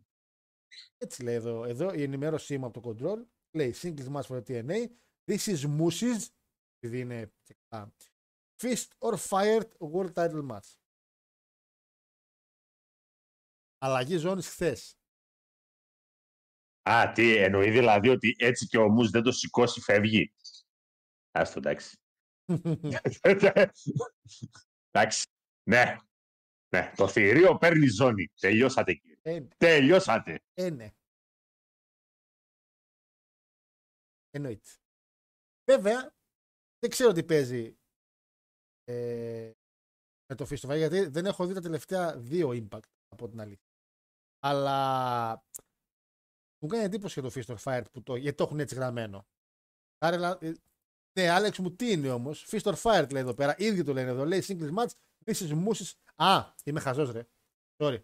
Έτσι 0.97 1.23
λέει 1.23 1.35
εδώ, 1.35 1.63
εδώ 1.63 1.93
η 1.93 2.03
ενημέρωση 2.03 2.57
μου 2.57 2.65
από 2.65 2.81
το 2.81 2.89
control 2.89 3.25
λέει 3.55 3.73
single 3.75 4.11
match 4.11 4.21
for 4.21 4.43
DNA, 4.47 4.87
this 5.25 5.45
is 5.45 5.77
Mousses. 5.77 6.27
Επειδή 6.79 6.99
είναι. 6.99 7.31
Fist 8.61 8.87
or 8.99 9.15
fired 9.29 9.69
world 9.79 10.13
title 10.13 10.47
match. 10.49 10.82
Αλλαγή 13.83 14.17
ζώνης 14.17 14.47
χθες. 14.47 14.97
Α, 16.89 17.11
τι 17.13 17.35
εννοεί 17.37 17.71
δηλαδή 17.71 18.09
ότι 18.09 18.35
έτσι 18.37 18.67
και 18.67 18.77
ο 18.77 18.89
Μους 18.89 19.09
δεν 19.09 19.23
το 19.23 19.31
σηκώσει 19.31 19.81
φεύγει. 19.81 20.33
Άστο, 21.31 21.59
εντάξει. 21.59 21.97
εντάξει. 24.91 25.25
Ναι. 25.69 25.95
Ναι, 26.69 26.93
το 26.95 27.07
θηρίο 27.07 27.57
παίρνει 27.57 27.87
ζώνη. 27.87 28.27
Τελειώσατε, 28.39 28.93
κύριε. 28.93 29.17
ε, 29.21 29.47
Τελειώσατε. 29.57 30.39
ε, 30.53 30.69
ναι. 30.69 30.91
Εννοείται. 34.29 34.69
Βέβαια, 35.71 36.15
δεν 36.79 36.89
ξέρω 36.89 37.11
τι 37.11 37.23
παίζει 37.23 37.77
ε, 38.83 39.51
με 40.25 40.35
το 40.35 40.45
Fist 40.49 40.67
of 40.67 40.69
Fire, 40.69 40.77
γιατί 40.77 41.05
δεν 41.05 41.25
έχω 41.25 41.45
δει 41.45 41.53
τα 41.53 41.61
τελευταία 41.61 42.17
δύο 42.17 42.49
impact 42.49 42.89
από 43.07 43.29
την 43.29 43.41
αλήθεια. 43.41 43.71
Αλλά 44.45 45.45
μου 46.61 46.67
κάνει 46.67 46.83
εντύπωση 46.83 47.19
για 47.19 47.29
το 47.29 47.35
Fist 47.41 47.55
of 47.55 47.63
Fire 47.63 47.83
που 47.91 48.03
το, 48.03 48.15
γιατί 48.15 48.37
το 48.37 48.43
έχουν 48.43 48.59
έτσι 48.59 48.75
γραμμένο. 48.75 49.27
Άρα, 49.97 50.17
λα- 50.17 50.37
ε, 50.41 50.51
ναι, 51.19 51.29
Άλεξ 51.29 51.57
μου 51.59 51.75
τι 51.75 51.91
είναι 51.91 52.11
όμως; 52.11 52.45
Fist 52.51 52.73
of 52.73 52.75
Fire 52.81 53.11
λέει 53.11 53.21
εδώ 53.21 53.33
πέρα. 53.33 53.55
Ίδιο 53.57 53.83
το 53.83 53.93
λένε 53.93 54.09
εδώ. 54.09 54.25
Λέει 54.25 54.43
singles 54.47 54.73
match. 54.77 54.91
This 55.25 55.47
is 55.47 55.63
Moose's. 55.67 55.91
Α, 56.15 56.43
είμαι 56.63 56.79
χαζός 56.79 57.11
ρε. 57.11 57.27
Sorry. 57.77 58.01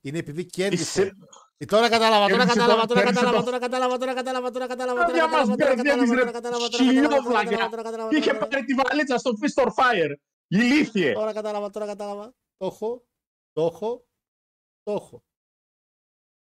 είναι 0.00 0.18
επειδή 0.18 0.44
κέρδισε. 0.46 1.02
Είσαι... 1.02 1.16
Ε, 1.56 1.64
Τώρα 1.64 1.88
κατάλαβα, 1.88 2.26
τώρα 2.28 2.36
Κέρδισε 2.44 2.58
κατάλαβα, 2.58 2.80
το- 2.80 2.86
τώρα 2.94 3.00
κέρδισε 3.00 3.24
κατάλαβα, 3.24 3.44
το- 3.44 3.44
τώρα 3.50 3.58
κατάλαβα, 3.58 3.98
τώρα 3.98 4.14
κατάλαβα, 4.14 4.50
τώρα 4.50 4.66
κατάλαβα, 4.66 4.94
τώρα 5.00 5.06
Παιδιά 5.06 5.22
κατάλαβα, 5.24 5.48
μας 5.48 5.56
τώρα 5.58 5.74
μπερδεύεις, 5.74 6.10
κατάλαβα, 6.10 6.14
ρε, 6.14 6.20
τώρα 6.20 6.32
κατάλαβα, 6.32 6.68
τώρα 6.68 6.84
κατάλαβα, 6.88 7.22
τώρα 7.22 7.40
ψηλόβλακα. 7.42 7.50
κατάλαβα, 7.50 7.70
τώρα 7.70 7.82
κατάλαβα, 7.82 8.08
τώρα 8.08 8.16
Είχε 8.18 8.26
κατάλαβα. 8.30 8.48
πάρει 8.48 8.64
τη 8.64 8.74
βαλίτσα 8.74 9.18
στο 9.18 9.30
Fist 9.40 9.64
or 9.64 9.68
Fire. 9.78 10.14
Ηλίθιε. 10.46 11.12
Τώρα 11.12 11.32
κατάλαβα, 11.32 11.70
τώρα 11.70 11.86
κατάλαβα. 11.86 12.34
Το 12.56 12.66
έχω, 12.66 13.06
το 13.52 13.62
έχω, 13.66 14.06
το 14.82 14.92
έχω. 14.92 15.24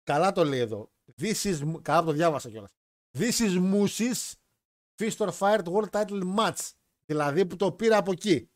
Καλά 0.03 0.33
το 0.33 0.45
λέει 0.45 0.61
εδώ. 0.61 0.93
This 1.21 1.35
is, 1.43 1.81
καλά 1.83 2.03
το 2.03 2.13
διάβασα 2.13 2.51
κιόλας. 2.51 2.73
This 3.19 3.33
is 3.33 3.73
Moose's 3.73 4.33
Fist 4.97 5.17
or 5.17 5.31
Fired 5.39 5.65
World 5.65 5.91
Title 5.91 6.37
Match. 6.37 6.71
Δηλαδή 7.07 7.47
που 7.47 7.57
το 7.57 7.73
πήρα 7.73 7.97
από 7.97 8.13
εκεί. 8.13 8.51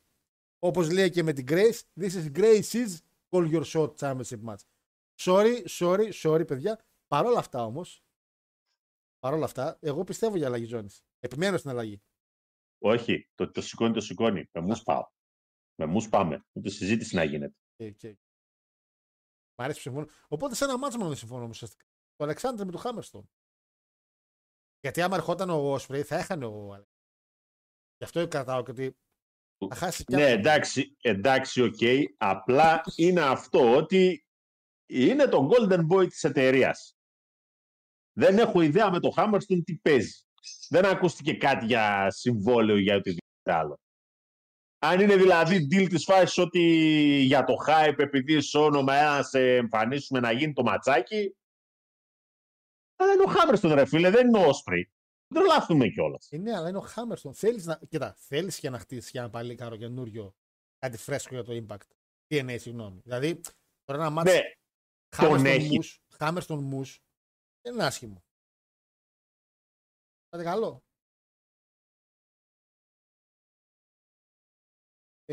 Όπως 0.58 0.90
λέει 0.90 1.10
και 1.10 1.22
με 1.22 1.32
την 1.32 1.44
Grace, 1.48 1.80
this 2.00 2.10
is 2.10 2.32
Grace's 2.34 2.96
Call 3.30 3.52
Your 3.52 3.64
Shot 3.64 3.94
Championship 3.94 4.40
Match. 4.44 4.62
Sorry, 5.20 5.64
sorry, 5.68 6.12
sorry 6.22 6.46
παιδιά. 6.46 6.84
Παρ' 7.06 7.26
όλα 7.26 7.38
αυτά 7.38 7.64
όμως, 7.64 8.04
παρ' 9.18 9.32
όλα 9.32 9.44
αυτά, 9.44 9.78
εγώ 9.80 10.04
πιστεύω 10.04 10.36
για 10.36 10.46
αλλαγή 10.46 10.64
ζώνης. 10.64 11.04
Επιμένω 11.18 11.56
στην 11.56 11.70
αλλαγή. 11.70 12.02
Όχι, 12.78 13.28
το, 13.34 13.50
το 13.50 13.60
σηκώνει, 13.60 13.92
το 13.92 14.00
σηκώνει. 14.00 14.48
Με 14.52 14.60
μούς 14.60 14.82
πάω. 14.82 15.06
Με 15.74 15.86
μούς 15.86 16.08
πάμε. 16.08 16.44
Με 16.52 16.62
το 16.62 16.70
συζήτηση 16.70 17.14
να 17.14 17.24
γίνεται. 17.24 17.54
Και, 17.76 17.90
και... 17.90 18.16
Μ' 19.56 19.62
αρέσει 19.62 19.76
που 19.76 19.82
συμφωνώ. 19.82 20.06
Οπότε 20.28 20.54
σε 20.54 20.64
ένα 20.64 20.78
μάτσο 20.78 20.96
μόνο 20.96 21.08
δεν 21.08 21.18
συμφωνώ 21.18 21.46
ουσιαστικά. 21.46 21.84
Το 22.16 22.24
Αλεξάνδρ 22.24 22.64
με 22.64 22.72
το 22.72 22.78
Χάμερστον. 22.78 23.30
Γιατί 24.80 25.02
άμα 25.02 25.16
ερχόταν 25.16 25.50
ο 25.50 25.72
Όσπρεϊ 25.72 26.02
θα 26.02 26.16
έχανε 26.16 26.44
ο 26.44 26.50
Αλεξάνδρ. 26.52 26.88
Γι' 27.96 28.04
αυτό 28.04 28.28
κρατάω 28.28 28.62
και 28.62 28.70
ότι 28.70 28.96
θα 29.68 29.74
χάσει 29.74 30.04
κι 30.04 30.14
Ναι, 30.14 30.22
αυτό. 30.24 30.34
εντάξει, 30.38 30.96
εντάξει, 31.00 31.62
οκ. 31.62 31.78
Απλά 32.16 32.80
είναι 32.96 33.20
αυτό 33.20 33.76
ότι 33.76 34.26
είναι 34.86 35.28
το 35.28 35.48
golden 35.52 35.86
boy 35.92 36.08
της 36.08 36.24
εταιρείας. 36.24 36.96
Δεν 38.12 38.38
έχω 38.38 38.60
ιδέα 38.60 38.90
με 38.90 39.00
το 39.00 39.12
Hammerstone 39.16 39.62
τι 39.64 39.76
παίζει. 39.78 40.22
Δεν 40.68 40.84
ακούστηκε 40.84 41.34
κάτι 41.34 41.66
για 41.66 42.10
συμβόλαιο 42.10 42.76
ή 42.76 42.82
για 42.82 42.96
οτιδήποτε 42.96 43.52
άλλο. 43.52 43.78
Αν 44.84 45.00
είναι 45.00 45.16
δηλαδή 45.16 45.68
deal 45.70 45.88
της 45.88 46.04
φάσης 46.04 46.38
ότι 46.38 46.60
για 47.22 47.44
το 47.44 47.54
hype 47.66 47.98
επειδή 47.98 48.40
είσαι 48.40 48.58
όνομα 48.58 48.94
να 48.94 49.22
σε 49.22 49.56
εμφανίσουμε 49.56 50.20
να 50.20 50.32
γίνει 50.32 50.52
το 50.52 50.62
ματσάκι 50.62 51.34
αλλά 52.96 53.12
είναι 53.12 53.22
ο 53.22 53.32
Hammerstone 53.32 53.74
ρε 53.74 53.84
φίλε, 53.84 54.10
δεν 54.10 54.28
είναι 54.28 54.38
ο 54.38 54.50
Ospreay. 54.50 54.82
Δεν 55.26 55.42
τρελαθούμε 55.42 55.88
κιόλας. 55.88 56.28
Ε, 56.30 56.36
ναι, 56.36 56.56
αλλά 56.56 56.68
είναι 56.68 56.78
ο 56.78 56.80
Χάμερστον. 56.80 57.34
Θέλεις 57.34 57.66
να. 57.66 57.80
Κοίτα, 57.88 58.14
θέλεις 58.18 58.58
και 58.58 58.70
να 58.70 58.78
χτίσεις 58.78 59.10
για 59.10 59.20
ένα 59.20 59.30
παλίκαρο 59.30 59.76
καινούριο 59.76 60.34
κάτι 60.78 60.96
φρέσκο 60.96 61.34
για 61.34 61.44
το 61.44 61.52
impact. 61.52 61.86
TNA, 62.28 62.56
συγγνώμη. 62.58 63.00
Δηλαδή, 63.00 63.40
τώρα 63.84 64.00
ένα 64.00 64.10
μάτσο 64.10 64.32
Ναι, 64.32 64.40
τον 65.16 65.46
έχει. 65.46 65.78
Χάμερστον 66.18 66.64
Μούς 66.64 67.02
δεν 67.60 67.74
είναι 67.74 67.84
άσχημο. 67.84 68.24
Πάτε 70.28 70.44
καλό. 70.44 70.84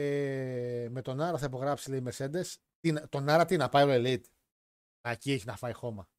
Ε, 0.01 0.87
με 0.89 1.01
τον 1.01 1.21
Άρα 1.21 1.37
θα 1.37 1.45
υπογράψει 1.45 1.89
λέει 1.89 1.99
η 1.99 2.03
Mercedes. 2.05 2.55
Τι 2.79 2.91
να- 2.91 3.07
τον 3.09 3.29
Άρα 3.29 3.45
τι 3.45 3.57
να 3.57 3.69
πάει 3.69 3.83
ο 3.85 3.89
Elite; 3.91 4.23
Εκεί 5.01 5.31
έχει 5.31 5.45
να 5.45 5.55
φάει 5.55 5.73
χώμα. 5.73 6.09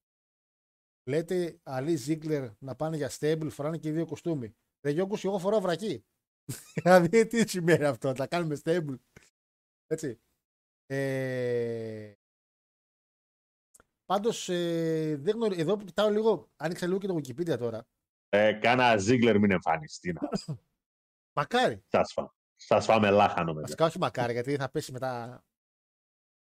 Λέτε 1.08 1.60
Αλή 1.62 1.96
Ζίγκλερ 1.96 2.50
να 2.58 2.76
πάνε 2.76 2.96
για 2.96 3.10
stable, 3.18 3.48
φοράνε 3.50 3.78
και 3.78 3.88
οι 3.88 3.92
δύο 3.92 4.06
κοστούμι. 4.06 4.54
Ρε 4.82 4.90
Γιώργος, 4.90 5.20
και 5.20 5.26
εγώ 5.26 5.38
φοράω 5.38 5.60
βρακί. 5.60 6.04
δηλαδή 6.74 7.26
τι 7.26 7.48
σημαίνει 7.48 7.84
αυτό, 7.84 8.14
θα 8.14 8.26
κάνουμε 8.26 8.58
stable. 8.64 8.94
Έτσι. 9.86 10.20
Ε, 10.86 12.12
πάντως, 14.04 14.48
ε, 14.48 15.16
δεν 15.16 15.34
γνωρίζω, 15.34 15.60
εδώ 15.60 15.76
που 15.76 15.84
κοιτάω 15.84 16.10
λίγο, 16.10 16.50
άνοιξα 16.56 16.86
λίγο 16.86 16.98
και 16.98 17.06
το 17.06 17.14
Wikipedia 17.14 17.58
τώρα. 17.58 17.86
Ε, 18.28 18.52
κάνα 18.52 18.96
Ζίγκλερ 18.96 19.38
μην 19.38 19.50
εμφανιστεί. 19.50 20.12
να. 20.12 20.20
Μακάρι. 21.36 21.84
Σας 21.88 22.14
φά. 22.66 22.74
Σας 22.74 22.84
φάμε 22.84 23.10
λάχανο 23.10 23.50
μετά. 23.52 23.60
Βασικά 23.60 23.84
όχι 23.86 23.98
μακάρι, 23.98 24.32
γιατί 24.32 24.56
θα 24.56 24.70
πέσει 24.70 24.92
μετά. 24.92 25.44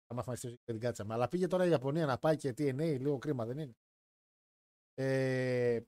Θα 0.08 0.16
μάθουμε 0.16 0.36
στη 0.36 0.58
την 0.64 0.80
κάτσαμε. 0.80 1.14
Αλλά 1.14 1.28
πήγε 1.28 1.48
τώρα 1.48 1.66
η 1.66 1.70
Ιαπωνία 1.70 2.06
να 2.06 2.18
πάει 2.18 2.36
και 2.38 2.50
TNA, 2.50 2.98
λίγο 3.00 3.18
κρίμα 3.18 3.46
δεν 3.46 3.58
είναι. 3.58 3.76
Ε, 4.94 5.80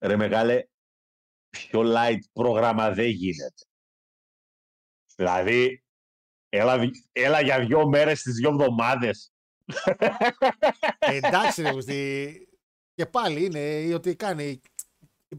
Ρε 0.00 0.16
μεγάλε, 0.16 0.64
πιο 1.50 1.80
light 1.84 2.18
πρόγραμμα 2.32 2.90
δεν 2.90 3.08
γίνεται. 3.08 3.64
Δηλαδή, 5.16 5.84
έλα, 6.48 6.78
δι- 6.78 7.08
έλα 7.12 7.40
για 7.40 7.66
δύο 7.66 7.88
μέρες 7.88 8.20
στις 8.20 8.34
δύο 8.34 8.48
εβδομάδες. 8.50 9.32
Ε, 10.98 11.14
εντάξει, 11.16 11.62
ρε, 11.62 11.70
Γουστή. 11.70 12.48
Και 12.94 13.06
πάλι 13.06 13.44
είναι 13.44 13.94
ότι 13.94 14.16
κάνει. 14.16 14.60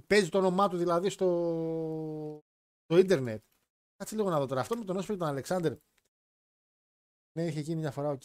Παίζει 0.08 0.30
το 0.30 0.38
όνομά 0.38 0.70
του 0.70 0.78
δηλαδή 0.78 1.10
στο, 1.10 1.28
στο 2.84 2.98
ίντερνετ. 2.98 3.44
Κάτσε 4.02 4.16
λίγο 4.16 4.30
να 4.30 4.40
δω 4.40 4.46
τώρα. 4.46 4.62
Αυτό 4.62 4.78
με 4.78 4.86
τον 4.86 4.98
Όσπρι 4.98 5.18
τον 5.18 5.28
Αλεξάνδερ. 5.28 5.74
Ναι, 7.32 7.46
είχε 7.46 7.60
γίνει 7.60 7.80
μια 7.80 7.92
φορά, 7.92 8.10
οκ. 8.10 8.22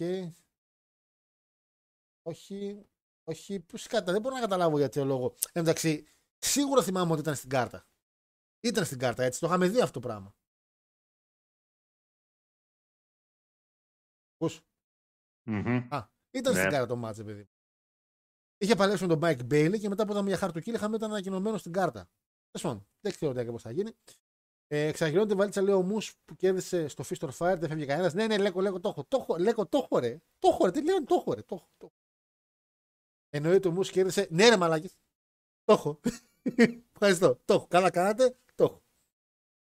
Όχι. 2.23 2.87
Όχι. 3.25 3.61
Πού 3.61 3.77
σκατά, 3.77 4.13
δεν 4.13 4.21
μπορώ 4.21 4.35
να 4.35 4.41
καταλάβω 4.41 4.79
για 4.79 4.89
ποιο 4.89 5.05
λόγο. 5.05 5.25
Εν 5.27 5.53
τω 5.53 5.61
μεταξύ, 5.61 6.07
σίγουρα 6.39 6.83
θυμάμαι 6.83 7.13
ότι 7.13 7.21
ήταν 7.21 7.35
στην 7.35 7.49
κάρτα. 7.49 7.87
Ήταν 8.61 8.85
στην 8.85 8.99
κάρτα, 8.99 9.23
έτσι. 9.25 9.41
Το 9.41 9.47
είχαμε 9.47 9.69
δει 9.69 9.81
αυτό 9.81 10.01
το 10.01 10.07
πράγμα. 10.07 10.35
Ακούς; 14.35 14.61
Μμμ. 15.49 15.89
Α, 15.95 16.09
ήταν 16.31 16.53
Ναι. 16.53 16.59
στην 16.59 16.71
κάρτα 16.71 16.87
το 16.87 16.97
ματς, 16.97 17.17
ρε 17.17 17.25
παιδί. 17.25 17.41
μου. 17.41 17.51
Είχε 18.59 18.75
παλέψει 18.75 19.07
με 19.07 19.17
τον 19.17 19.21
Mike 19.23 19.53
Bailey 19.53 19.79
και 19.81 19.89
μετά 19.89 20.07
που 20.07 20.13
ήταν 20.13 20.27
για 20.27 20.37
χαρτοκύλι 20.39 20.77
είχαμε 20.77 20.97
ήταν 20.97 21.11
ανακοινωμένο 21.11 21.59
στην 21.59 21.73
κάρτα. 21.73 22.09
Τέλος 22.51 22.67
πάντων, 22.67 22.89
δεν 23.01 23.13
ξέρω 23.13 23.33
τι 23.33 23.41
ακριβώς 23.41 23.63
θα 23.63 23.71
γίνει. 23.71 23.97
Ε, 24.69 24.87
εξαγγελώνεται 24.87 25.35
η 25.35 25.37
βαλίτσα, 25.37 25.63
λέει 25.63 25.75
ο 25.75 25.83
Μους 25.83 26.15
που 26.25 26.37
κέρδισε 26.37 26.89
στο 26.89 27.05
Fist 27.09 27.29
or 27.29 27.31
Fire, 27.39 27.59
δεν 27.59 27.69
φεύγει 27.69 27.87
κανένας. 27.87 28.15
Ναι, 28.15 28.27
ναι, 28.27 28.39
λέγω, 28.39 28.61
λέγω, 28.61 28.81
το 28.81 28.89
έχω. 28.89 29.05
Το 29.05 29.19
έχω, 29.21 29.37
λέγω, 29.39 29.67
το 29.67 29.79
έχω, 29.79 29.99
ρε. 29.99 30.19
Το 30.39 30.49
έχω, 30.49 30.65
ρε. 30.65 30.71
Τι 30.71 30.85
λέω, 30.85 31.05
το 31.05 31.15
έχω, 31.15 31.33
ρε. 31.35 31.43
Το 31.43 31.55
έχω. 31.55 31.69
Το 31.77 31.87
έχω. 31.87 31.95
Εννοείται 33.31 33.69
ο 33.69 33.71
Μους 33.71 33.91
κέρδισε. 33.91 34.27
Ναι, 34.31 34.49
ρε, 34.49 34.57
μαλάκι. 34.57 34.91
Το 35.65 35.73
έχω. 35.73 36.01
Ευχαριστώ. 36.93 37.41
Το 37.45 37.55
έχω. 37.55 37.67
Καλά 37.67 37.91
κάνατε. 37.91 38.37
Το 38.55 38.65
έχω. 38.65 38.83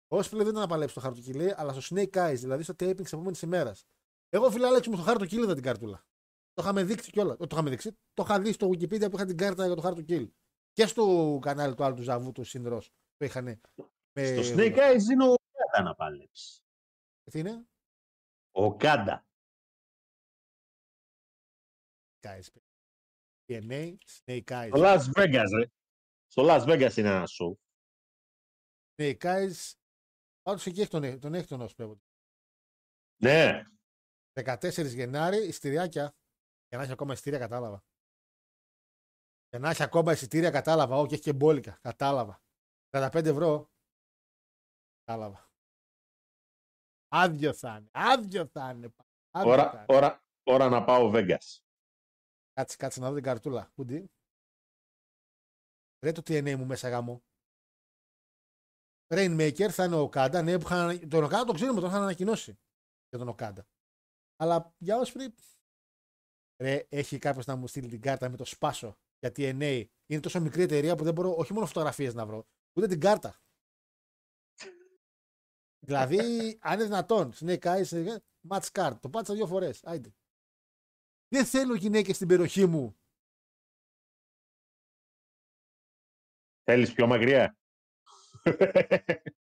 Ο 0.08 0.16
Όσπλε 0.16 0.38
δεν 0.38 0.48
ήταν 0.48 0.60
να 0.60 0.68
παλέψει 0.68 0.94
το 0.94 1.00
χαρτοκύλι, 1.00 1.54
αλλά 1.56 1.80
στο 1.80 1.96
Snake 1.96 2.14
Eyes, 2.14 2.36
δηλαδή 2.36 2.62
στο 2.62 2.72
taping 2.72 3.02
της 3.02 3.12
επόμενης 3.12 3.42
ημέρας. 3.42 3.86
Εγώ 4.28 4.50
φίλε 4.50 4.66
Άλεξ 4.66 4.86
μου 4.86 4.94
στο 4.94 5.04
χάρτο 5.04 5.24
είδα 5.28 5.54
την 5.54 5.62
κάρτουλα. 5.62 6.04
Το 6.52 6.62
είχαμε 6.62 6.84
δείξει 6.84 7.10
κιόλας. 7.10 7.36
Το 7.36 7.48
είχαμε 7.50 7.70
δείξει. 7.70 7.96
Το 8.14 8.22
είχα 8.22 8.40
δει 8.40 8.52
στο 8.52 8.68
Wikipedia 8.68 9.10
που 9.10 9.16
είχα 9.16 9.24
την 9.24 9.36
κάρτα 9.36 9.66
για 9.66 9.74
το 9.74 9.80
χάρτο 9.80 10.02
kill. 10.08 10.28
Και 10.72 10.86
στο 10.86 11.38
κανάλι 11.42 11.74
του 11.74 11.84
άλλου 11.84 11.94
του 11.94 12.02
Ζαβού 12.02 12.32
του 12.32 12.44
Συνδρό 12.44 12.82
που 13.16 13.24
είχαν. 13.24 13.60
Με... 14.12 14.42
Στο 14.42 14.54
Snake 14.56 14.76
Eyes 14.76 15.10
είναι 15.12 15.24
ο 15.24 15.34
Κάντα 15.52 15.88
να 15.88 15.94
παλέψει. 15.94 16.60
Τι 17.30 17.38
είναι; 17.38 17.66
Ο 18.50 18.76
Κάντα. 18.76 19.26
Guys. 22.20 22.46
TNA, 23.46 23.94
Snake 24.06 24.44
Eyes. 24.44 24.68
Στο 24.68 24.82
Las 24.82 25.04
Vegas, 25.14 25.48
ρε. 25.58 25.66
Στο 26.26 26.42
Las 26.46 26.64
Vegas 26.66 26.96
είναι 26.96 27.08
ένα 27.08 27.24
show. 27.26 27.52
Snake 28.96 29.18
Eyes. 29.18 29.72
Πάντως 30.42 30.66
εκεί 30.66 30.80
έχει 30.80 30.90
τον, 30.90 31.20
τον 31.20 31.34
έχει 31.34 31.46
τον 31.46 31.60
Όσπρey. 31.60 31.96
Ναι. 33.22 33.62
14 34.32 34.86
Γενάρη, 34.86 35.46
ειστηριάκια. 35.46 36.16
Για 36.68 36.78
να 36.78 36.82
έχει 36.82 36.92
ακόμα 36.92 37.12
ειστήρια, 37.12 37.38
κατάλαβα. 37.38 37.84
Για 39.48 39.58
να 39.58 39.70
έχει 39.70 39.82
ακόμα 39.82 40.12
εισιτήρια, 40.12 40.50
κατάλαβα. 40.50 40.96
Όχι, 40.96 41.14
έχει 41.14 41.22
και 41.22 41.32
μπόλικα. 41.32 41.78
Κατάλαβα. 41.82 42.42
35 42.90 43.24
ευρώ. 43.24 43.71
Κατάλαβα. 45.12 45.50
Άδειο 47.08 47.54
θα 47.54 47.76
είναι. 47.76 47.88
Άδειο 47.92 48.46
θα 48.46 48.70
είναι. 48.70 48.94
Άδειο 49.30 49.54
θα 49.54 49.62
Ώρα, 49.62 49.72
είναι. 49.72 49.84
ώρα, 49.88 50.24
ώρα 50.42 50.68
να 50.68 50.84
πάω 50.84 51.10
Vegas. 51.14 51.58
Κάτσε, 52.52 52.76
κάτσε 52.76 53.00
να 53.00 53.08
δω 53.08 53.14
την 53.14 53.22
καρτούλα. 53.22 53.70
Πούντι. 53.74 54.10
Ρε 56.04 56.12
το 56.12 56.22
TNA 56.26 56.56
μου 56.56 56.66
μέσα 56.66 56.88
γάμο. 56.88 57.22
Rainmaker 59.14 59.68
θα 59.70 59.84
είναι 59.84 59.96
ο 59.96 60.10
Okada. 60.12 60.40
Ναι, 60.44 60.58
που 60.58 60.66
είχαν... 60.66 61.08
τον 61.08 61.24
Okada 61.24 61.44
το 61.46 61.52
ξέρουμε, 61.52 61.80
τον 61.80 61.88
είχαν 61.88 62.02
ανακοινώσει 62.02 62.58
για 63.08 63.18
τον 63.18 63.34
Okada. 63.38 63.64
Αλλά 64.36 64.74
για 64.78 65.02
Osprey, 65.04 65.28
ρε, 66.62 66.86
έχει 66.88 67.18
κάποιος 67.18 67.46
να 67.46 67.56
μου 67.56 67.66
στείλει 67.66 67.88
την 67.88 68.00
κάρτα 68.00 68.28
με 68.28 68.36
το 68.36 68.44
σπάσο 68.44 68.98
για 69.18 69.30
TNA. 69.36 69.84
Είναι 70.06 70.20
τόσο 70.20 70.40
μικρή 70.40 70.62
εταιρεία 70.62 70.96
που 70.96 71.04
δεν 71.04 71.14
μπορώ 71.14 71.34
όχι 71.36 71.52
μόνο 71.52 71.66
φωτογραφίες 71.66 72.14
να 72.14 72.26
βρω, 72.26 72.46
ούτε 72.76 72.86
την 72.86 73.00
κάρτα. 73.00 73.41
Δηλαδή, 75.86 76.58
αν 76.60 76.74
είναι 76.74 76.84
δυνατόν, 76.84 77.32
Snake 77.34 77.62
Eyes, 77.62 78.18
match 78.48 78.68
card. 78.72 78.96
Το 79.00 79.08
πάτησα 79.08 79.34
δύο 79.34 79.46
φορές. 79.46 79.84
Άιντε. 79.84 80.14
Δεν 81.28 81.44
θέλω 81.44 81.74
γυναίκες 81.74 82.16
στην 82.16 82.28
περιοχή 82.28 82.66
μου. 82.66 82.96
Θέλεις 86.64 86.92
πιο 86.92 87.06
μακριά; 87.06 87.56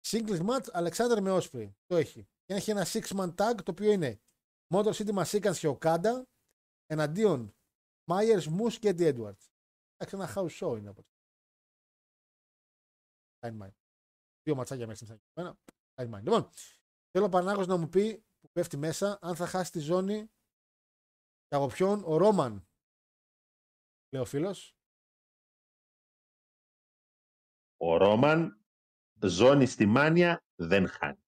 Singles 0.07 0.47
match 0.47 0.65
Alexander 0.73 1.21
με 1.21 1.39
Osprey. 1.41 1.73
Το 1.87 1.97
έχει. 1.97 2.29
Και 2.45 2.55
έχει 2.55 2.71
ένα 2.71 2.85
six 2.87 3.07
man 3.07 3.35
tag 3.35 3.55
το 3.65 3.71
οποίο 3.71 3.93
είναι 3.93 4.21
Motor 4.75 4.93
City 4.93 5.15
Massacres 5.15 5.57
και 5.57 5.77
Okada 5.81 6.23
εναντίον 6.87 7.57
Myers, 8.11 8.43
Moose 8.59 8.73
και 8.73 8.89
Eddie 8.89 9.15
Edwards. 9.15 9.51
Εντάξει, 9.97 10.13
ένα 10.13 10.33
house 10.35 10.59
show 10.59 10.79
είναι 10.79 10.89
από 10.89 11.03
το. 11.03 11.09
Dynamite. 13.41 13.77
Δύο 14.43 14.55
ματσάκια 14.55 14.87
μέσα 14.87 15.05
στην 15.05 15.21
εμένα. 15.97 16.23
Dynamite. 16.23 16.25
Λοιπόν, 16.25 16.51
θέλω 17.11 17.25
ο 17.25 17.29
Πανάγος 17.29 17.67
να 17.67 17.77
μου 17.77 17.89
πει 17.89 18.25
που 18.41 18.51
πέφτει 18.53 18.77
μέσα 18.77 19.19
αν 19.21 19.37
θα 19.37 19.47
χάσει 19.47 19.71
τη 19.71 19.79
ζώνη 19.79 20.27
και 21.47 21.57
από 21.57 21.67
ποιον 21.67 22.03
ο 22.05 22.17
Ρόμαν. 22.17 22.69
Λέει 24.13 24.23
ο 24.23 24.25
φίλος. 24.25 24.77
Ο 27.77 27.97
Ρόμαν 27.97 28.65
ζώνη 29.21 29.67
στη 29.67 29.87
Μάνια 29.87 30.45
δεν 30.55 30.89
χάνει. 30.89 31.27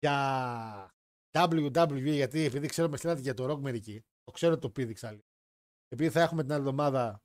για 0.00 0.94
WWE, 1.32 2.02
γιατί 2.02 2.44
επειδή 2.44 2.66
ξέρω 2.66 2.88
με 2.88 2.96
στείλατε 2.96 3.20
για 3.20 3.34
το 3.34 3.52
Rock 3.52 3.58
μερικοί, 3.60 4.04
το 4.24 4.32
ξέρω 4.32 4.58
το 4.58 4.70
πήδηξα 4.70 5.10
λίγο. 5.10 5.24
Επειδή 5.88 6.10
θα 6.10 6.20
έχουμε 6.20 6.42
την 6.42 6.52
άλλη 6.52 6.60
εβδομάδα 6.60 7.22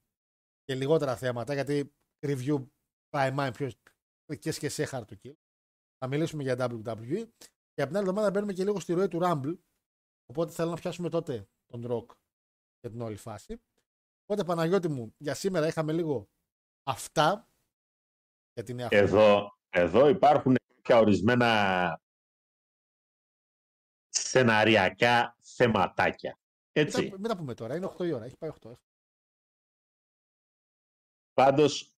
και 0.63 0.75
λιγότερα 0.75 1.15
θέματα, 1.15 1.53
γιατί 1.53 1.95
review 2.25 2.67
prime 3.09 3.35
time 3.37 3.51
πιο 3.53 3.71
και 4.39 4.51
και 4.51 4.69
σε 4.69 4.87
hard 4.91 5.03
to 5.05 5.15
kill. 5.23 5.33
Θα 5.97 6.07
μιλήσουμε 6.07 6.43
για 6.43 6.55
WWE 6.59 7.29
και 7.73 7.81
από 7.81 7.87
την 7.87 7.97
άλλη 7.97 8.07
εβδομάδα 8.07 8.29
μπαίνουμε 8.29 8.53
και 8.53 8.63
λίγο 8.63 8.79
στη 8.79 8.93
ροή 8.93 9.07
του 9.07 9.19
Rumble. 9.21 9.57
Οπότε 10.25 10.51
θέλω 10.51 10.69
να 10.69 10.75
πιάσουμε 10.75 11.09
τότε 11.09 11.47
τον 11.65 11.85
Rock 11.87 12.15
για 12.79 12.89
την 12.89 13.01
όλη 13.01 13.15
φάση. 13.15 13.61
Οπότε 14.23 14.43
Παναγιώτη 14.43 14.87
μου, 14.87 15.15
για 15.17 15.33
σήμερα 15.33 15.67
είχαμε 15.67 15.93
λίγο 15.93 16.29
αυτά 16.83 17.49
για 18.53 18.63
την 18.63 18.75
νέα 18.75 18.87
χρονιά. 18.87 19.05
Εδώ, 19.07 19.57
εδώ 19.69 20.07
υπάρχουν 20.07 20.55
κάποια 20.75 20.97
ορισμένα 20.97 22.01
σεναριακά 24.09 25.37
θεματάκια. 25.41 26.39
Μην 26.77 26.85
Έτσι. 26.85 27.09
τα, 27.09 27.19
μην 27.19 27.29
τα 27.29 27.37
πούμε 27.37 27.53
τώρα, 27.53 27.75
είναι 27.75 27.93
8 27.97 28.05
η 28.05 28.11
ώρα, 28.11 28.25
έχει 28.25 28.37
πάει 28.37 28.51
8. 28.61 28.71
Πάντως 31.33 31.94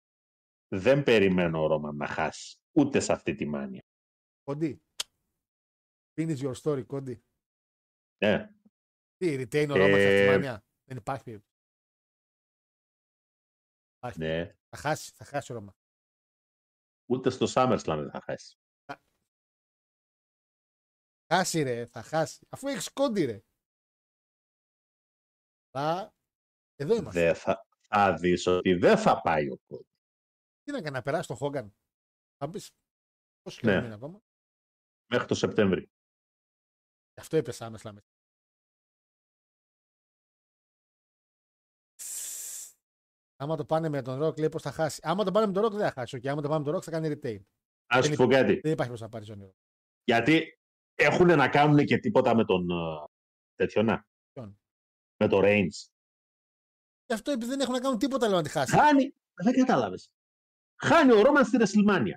δεν 0.68 1.04
περιμένω 1.04 1.64
ο 1.64 1.68
Ρόμαν 1.68 1.96
να 1.96 2.08
χάσει 2.08 2.58
ούτε 2.72 3.00
σε 3.00 3.14
αυτή 3.14 3.36
τη 3.36 3.46
μάνια. 3.46 3.82
Κοντή. 4.44 4.82
Finish 6.16 6.38
your 6.38 6.54
story, 6.62 6.86
Κόντι. 6.86 7.24
Ε, 8.18 8.48
Τι, 9.18 9.36
retain 9.40 9.68
ο 9.70 9.76
Ρόμαν 9.76 10.00
σε 10.00 10.06
αυτή 10.06 10.18
τη 10.18 10.24
Ε, 10.24 10.32
μανιά. 10.32 10.66
Δεν 10.84 10.98
υπάρχει 10.98 11.24
περίπτωση. 11.24 11.56
Υπάρχει. 13.98 14.20
ναι. 14.20 14.56
Θα 14.70 14.78
χάσει, 14.78 15.12
θα 15.12 15.26
χάσει 15.26 15.52
ο 15.52 15.56
Ρόμαν. 15.56 15.76
Ούτε 17.10 17.30
στο 17.30 17.46
SummerSlam 17.50 17.98
δεν 17.98 18.10
θα 18.12 18.22
χάσει. 18.22 18.58
Χάσει 21.34 21.62
ρε, 21.64 21.86
θα 21.86 22.02
χάσει. 22.02 22.48
Αφού 22.50 22.68
έχεις 22.68 22.90
κόντι 22.94 23.26
ρε. 23.26 23.42
Θα... 25.70 26.14
Εδώ 26.76 26.96
είμαστε. 26.96 27.20
Δεν 27.20 27.36
θα, 27.36 27.68
θα 27.88 28.14
δεις 28.14 28.46
ότι 28.48 28.74
δεν 28.74 28.98
θα 28.98 29.22
πάει 29.22 29.50
ο 29.50 29.58
Κόντι. 29.68 29.88
Τι 30.68 30.74
να 30.74 30.82
κάνει, 30.82 30.96
να 30.96 31.02
περάσει 31.02 31.28
τον 31.28 31.38
Χόγκαν; 31.38 31.76
Θα 32.38 32.50
πεις, 32.50 32.72
πόσο 33.42 33.60
Ναι. 33.64 33.72
καιρό 33.72 33.86
είναι 33.86 33.94
ακόμα; 33.94 34.22
Μέχρι 35.12 35.28
το 35.28 35.36
Σεπτέμβρη. 35.36 35.82
Γι' 37.14 37.20
αυτό 37.20 37.38
έπεσα 37.38 37.66
άμεσα 37.66 37.94
μέσα. 37.94 38.08
Άμα 43.36 43.56
το 43.56 43.66
πάνε 43.66 43.90
με 43.90 44.02
τον 44.02 44.24
Rock, 44.24 44.38
λέει 44.40 44.50
πώς 44.50 44.62
θα 44.62 44.72
χάσει. 44.72 45.02
Άμα 45.04 45.24
το 45.24 45.32
πάνε 45.32 45.46
με 45.48 45.54
τον 45.54 45.66
Rock, 45.66 45.72
δεν 45.72 45.80
θα 45.80 45.92
χάσει. 45.92 46.20
Και 46.20 46.30
άμα 46.30 46.42
το 46.42 46.48
πάνε 46.48 46.64
με 46.64 46.72
τον 46.72 46.80
Rock, 46.80 46.84
θα 46.84 46.92
κάνει 46.92 47.08
retain. 47.10 47.42
Να 47.94 48.02
σου 48.02 48.16
πω 48.16 48.28
κάτι. 48.28 48.60
Δεν 48.60 48.72
υπάρχει 48.72 48.92
πώς 48.92 49.02
να 49.02 49.10
πάρει 49.10 49.26
ζώνη. 49.26 49.46
Rock. 49.46 49.56
Γιατί 50.04 50.60
έχουν 50.96 51.28
να 51.28 51.50
κάνουν 51.50 51.86
και 51.86 51.98
τίποτα 51.98 52.36
με 52.36 52.46
τον 52.46 52.70
ε, 52.70 53.04
τέτοιο 53.56 53.84
να. 53.84 54.08
Ποιον; 54.32 54.60
Με 55.18 55.28
το 55.28 55.40
Reigns. 55.44 55.90
Γι' 57.06 57.14
αυτό 57.14 57.32
επειδή 57.32 57.50
δεν 57.52 57.60
έχουν 57.60 57.74
να 57.74 57.80
κάνουν 57.80 58.00
τίποτα, 58.00 58.28
λέω 58.28 58.38
να 58.38 58.44
τη 58.44 58.50
χάσει. 58.50 58.76
Χάνει. 58.76 59.14
Δεν 59.34 59.54
κατάλαβες. 59.54 60.12
Χάνει 60.84 61.12
ο 61.12 61.22
Ρόμαν 61.22 61.46
στη 61.46 61.58
WrestleMania. 61.60 62.14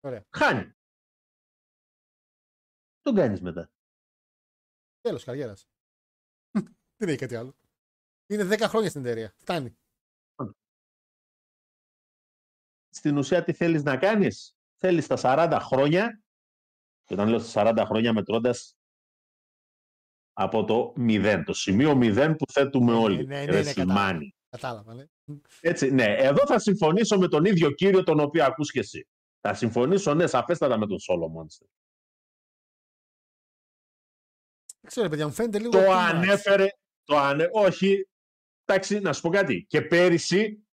Ωραία. 0.00 0.24
Χάνει. 0.36 0.72
Τον 3.02 3.14
κάνεις 3.14 3.40
μετά. 3.40 3.70
Τέλος 5.00 5.24
καριέρας. 5.24 5.68
Δεν 6.96 7.08
έχει 7.08 7.18
κάτι 7.18 7.36
άλλο. 7.36 7.56
Είναι 8.26 8.54
10 8.54 8.64
χρόνια 8.68 8.88
στην 8.88 9.00
εταιρεία. 9.04 9.34
Φτάνει. 9.36 9.78
Στην 12.88 13.16
ουσία 13.18 13.44
τι 13.44 13.52
θέλεις 13.52 13.82
να 13.82 13.96
κάνεις; 13.96 14.56
Θέλεις 14.76 15.06
τα 15.06 15.16
40 15.18 15.58
χρόνια 15.62 16.22
και 17.04 17.14
όταν 17.14 17.28
λέω 17.28 17.38
στα 17.38 17.72
40 17.74 17.84
χρόνια 17.86 18.12
μετρώντας 18.12 18.76
από 20.32 20.64
το 20.64 20.94
0, 20.96 21.42
το 21.46 21.52
σημείο 21.52 21.98
0 22.02 22.34
που 22.38 22.52
θέτουμε 22.52 22.92
όλοι. 22.92 23.26
ναι, 23.26 23.44
ναι, 23.44 23.62
ναι, 23.62 23.72
κατάλαβα. 23.72 24.18
WrestleMania. 24.50 24.60
Κατάλαβα. 24.60 24.94
Ναι. 24.94 25.04
Έτσι, 25.60 25.90
ναι. 25.90 26.14
Εδώ 26.18 26.46
θα 26.46 26.58
συμφωνήσω 26.58 27.18
με 27.18 27.28
τον 27.28 27.44
ίδιο 27.44 27.70
κύριο 27.70 28.02
τον 28.02 28.20
οποίο 28.20 28.44
ακούς 28.44 28.70
και 28.70 28.78
εσύ. 28.78 29.08
Θα 29.40 29.54
συμφωνήσω, 29.54 30.14
ναι, 30.14 30.26
σαφέστατα 30.26 30.78
με 30.78 30.86
τον 30.86 30.96
Solo 30.96 31.24
Monster. 31.24 31.66
Δεν 34.80 34.90
ξέρω, 34.90 35.08
παιδιά, 35.08 35.26
μου 35.26 35.32
φαίνεται 35.32 35.58
λίγο. 35.58 35.70
Το 35.70 35.78
too 35.78 35.88
much. 35.88 36.10
ανέφερε, 36.12 36.66
το 37.04 37.16
ανε... 37.18 37.48
όχι, 37.52 38.08
εντάξει, 38.64 38.98
να 38.98 39.12
σου 39.12 39.20
πω 39.20 39.28
κάτι. 39.28 39.64
Και 39.68 39.82
πέρυσι, 39.82 40.66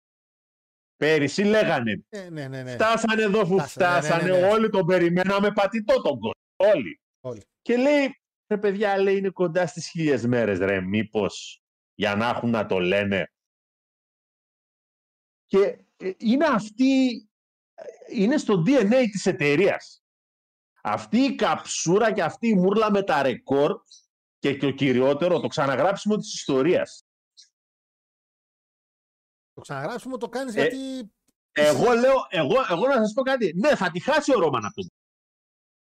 πέρυσι 0.97 1.43
λέγανε, 1.43 2.05
Ε, 2.09 2.31
ναι, 2.31 2.49
ναι, 2.49 2.63
ναι. 2.63 2.73
φτάσανε 2.73 3.23
εδώ 3.23 3.47
που 3.47 3.59
Φτάσανε, 3.59 3.95
ναι, 3.95 4.01
φτάσανε, 4.01 4.31
ναι, 4.33 4.41
ναι. 4.41 4.47
όλοι 4.47 4.69
τον 4.69 4.87
περιμέναμε 4.87 5.53
πατητό 5.53 6.03
τον 6.03 6.19
κόσμο, 6.19 6.31
όλοι. 6.57 7.01
Όλοι. 7.21 7.43
Και 7.63 7.77
λέει, 7.77 8.21
ρε 8.47 8.59
παιδιά, 8.59 8.99
λέει, 8.99 9.17
είναι 9.17 9.31
κοντά 9.31 9.67
στις 9.67 9.89
χίλιες 9.89 10.27
μέρες, 10.27 10.59
ρε, 10.59 10.81
μήπως, 10.81 11.63
για 11.95 12.15
να 12.15 12.29
έχουν 12.29 12.51
να 12.51 12.67
το 12.67 12.79
λένε. 12.79 13.33
Και 15.53 15.85
ε, 15.97 16.13
είναι 16.19 16.47
αυτή, 16.47 17.11
ε, 17.75 17.85
είναι 18.09 18.37
στο 18.37 18.63
DNA 18.67 19.09
της 19.11 19.27
εταιρείας. 19.27 20.05
Αυτή 20.83 21.19
η 21.19 21.35
καψούρα 21.35 22.13
και 22.13 22.23
αυτή 22.23 22.49
η 22.49 22.55
μούρλα 22.55 22.91
με 22.91 23.03
τα 23.03 23.23
ρεκόρ 23.23 23.83
και, 24.39 24.57
και 24.57 24.67
ο 24.67 24.71
κυριότερο, 24.71 25.41
το 25.41 25.47
ξαναγράψιμο 25.47 26.17
της 26.17 26.35
ιστορίας. 26.35 27.07
Το 29.53 29.61
ξαναγράψουμε, 29.61 30.19
το 30.19 30.29
κάνεις 30.29 30.55
Ε, 30.57 30.61
γιατί. 30.61 31.13
Εγώ 31.53 31.93
λέω, 31.93 32.27
εγώ, 32.29 32.57
εγώ 32.71 32.87
να 32.87 32.97
σας 32.97 33.13
πω 33.13 33.23
κάτι. 33.23 33.53
Ναι, 33.55 33.77
θα 33.77 33.91
τη 33.91 34.01
χάσει 34.01 34.35
ο 34.35 34.39
Ρόμαν 34.39 34.65
αυτό. 34.65 34.83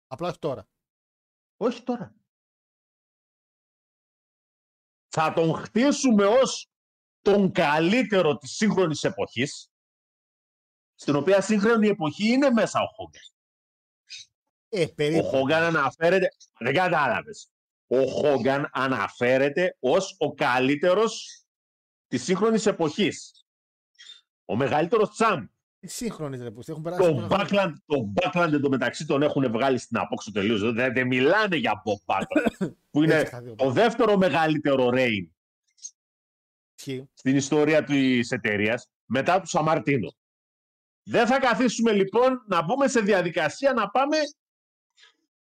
Απλά 0.08 0.28
όχι 0.28 0.40
τώρα. 0.40 0.68
Όχι 1.58 1.84
τώρα. 1.84 2.16
Θα 5.08 5.34
τον 5.34 5.54
χτίσουμε 5.54 6.26
ως 6.26 6.69
τον 7.22 7.52
καλύτερο 7.52 8.38
της 8.38 8.52
σύγχρονης 8.52 9.04
εποχής, 9.04 9.70
στην 10.96 11.16
οποία 11.16 11.42
σύγχρονη 11.42 11.88
εποχή 11.88 12.28
είναι 12.28 12.50
μέσα 12.50 12.80
ο 12.80 12.86
Χόγκαν. 12.96 13.22
Ε, 14.70 14.84
Ο 14.84 14.94
περίπου. 14.94 15.24
Χόγκαν 15.24 15.64
αναφέρεται, 15.64 16.28
δεν 16.60 16.74
κατάλαβες. 16.74 17.50
ο 17.88 18.06
Χόγκαν 18.06 18.70
αναφέρεται 18.74 19.76
ως 19.80 20.16
ο 20.20 20.34
καλύτερος 20.34 21.44
της 22.08 22.24
σύγχρονης 22.24 22.66
εποχής. 22.66 23.46
Ο 24.46 24.56
μεγαλύτερος 24.56 25.10
τσάμπ. 25.10 25.46
Τι 25.80 25.88
σύγχρονης 25.88 26.42
ρε 26.42 26.52
που 26.52 26.62
έχουν 26.66 26.82
περάσει. 26.82 27.02
Το 27.02 27.14
πολλά 27.14 27.46
χρόνια. 27.46 27.48
Backlund, 27.48 27.74
το 27.86 28.14
Backlund 28.16 28.54
εντωμεταξύ 28.54 29.06
τον 29.06 29.22
έχουν 29.22 29.52
βγάλει 29.52 29.78
στην 29.78 29.98
απόξω 29.98 30.32
τελείως. 30.32 30.74
Δεν, 30.74 30.94
δεν 30.94 31.08
μιλάνε 31.08 31.56
για 31.56 31.82
Bob 31.86 32.14
Backlund, 32.16 32.72
που 32.92 33.04
είναι 33.04 33.14
Έτσι 33.14 33.32
θα 33.32 33.42
δει 33.42 33.50
ο 33.50 33.56
το 33.56 33.72
δεύτερο 33.72 34.18
μεγαλύτερο 34.18 34.90
reign 34.94 34.94
Ισχύει. 34.94 35.39
Στην 37.14 37.36
ιστορία 37.36 37.84
της 37.84 38.32
εταιρείας 38.32 38.88
μετά 39.06 39.40
του 39.42 39.48
Σαμαρτίνο. 39.48 40.14
Δεν 41.04 41.28
θα 41.28 41.40
καθίσουμε 41.40 41.92
λοιπόν 41.92 42.44
να 42.48 42.64
μπούμε 42.64 42.88
σε 42.88 43.00
διαδικασία 43.02 43.74
να 43.74 43.90
πάμε 43.90 44.18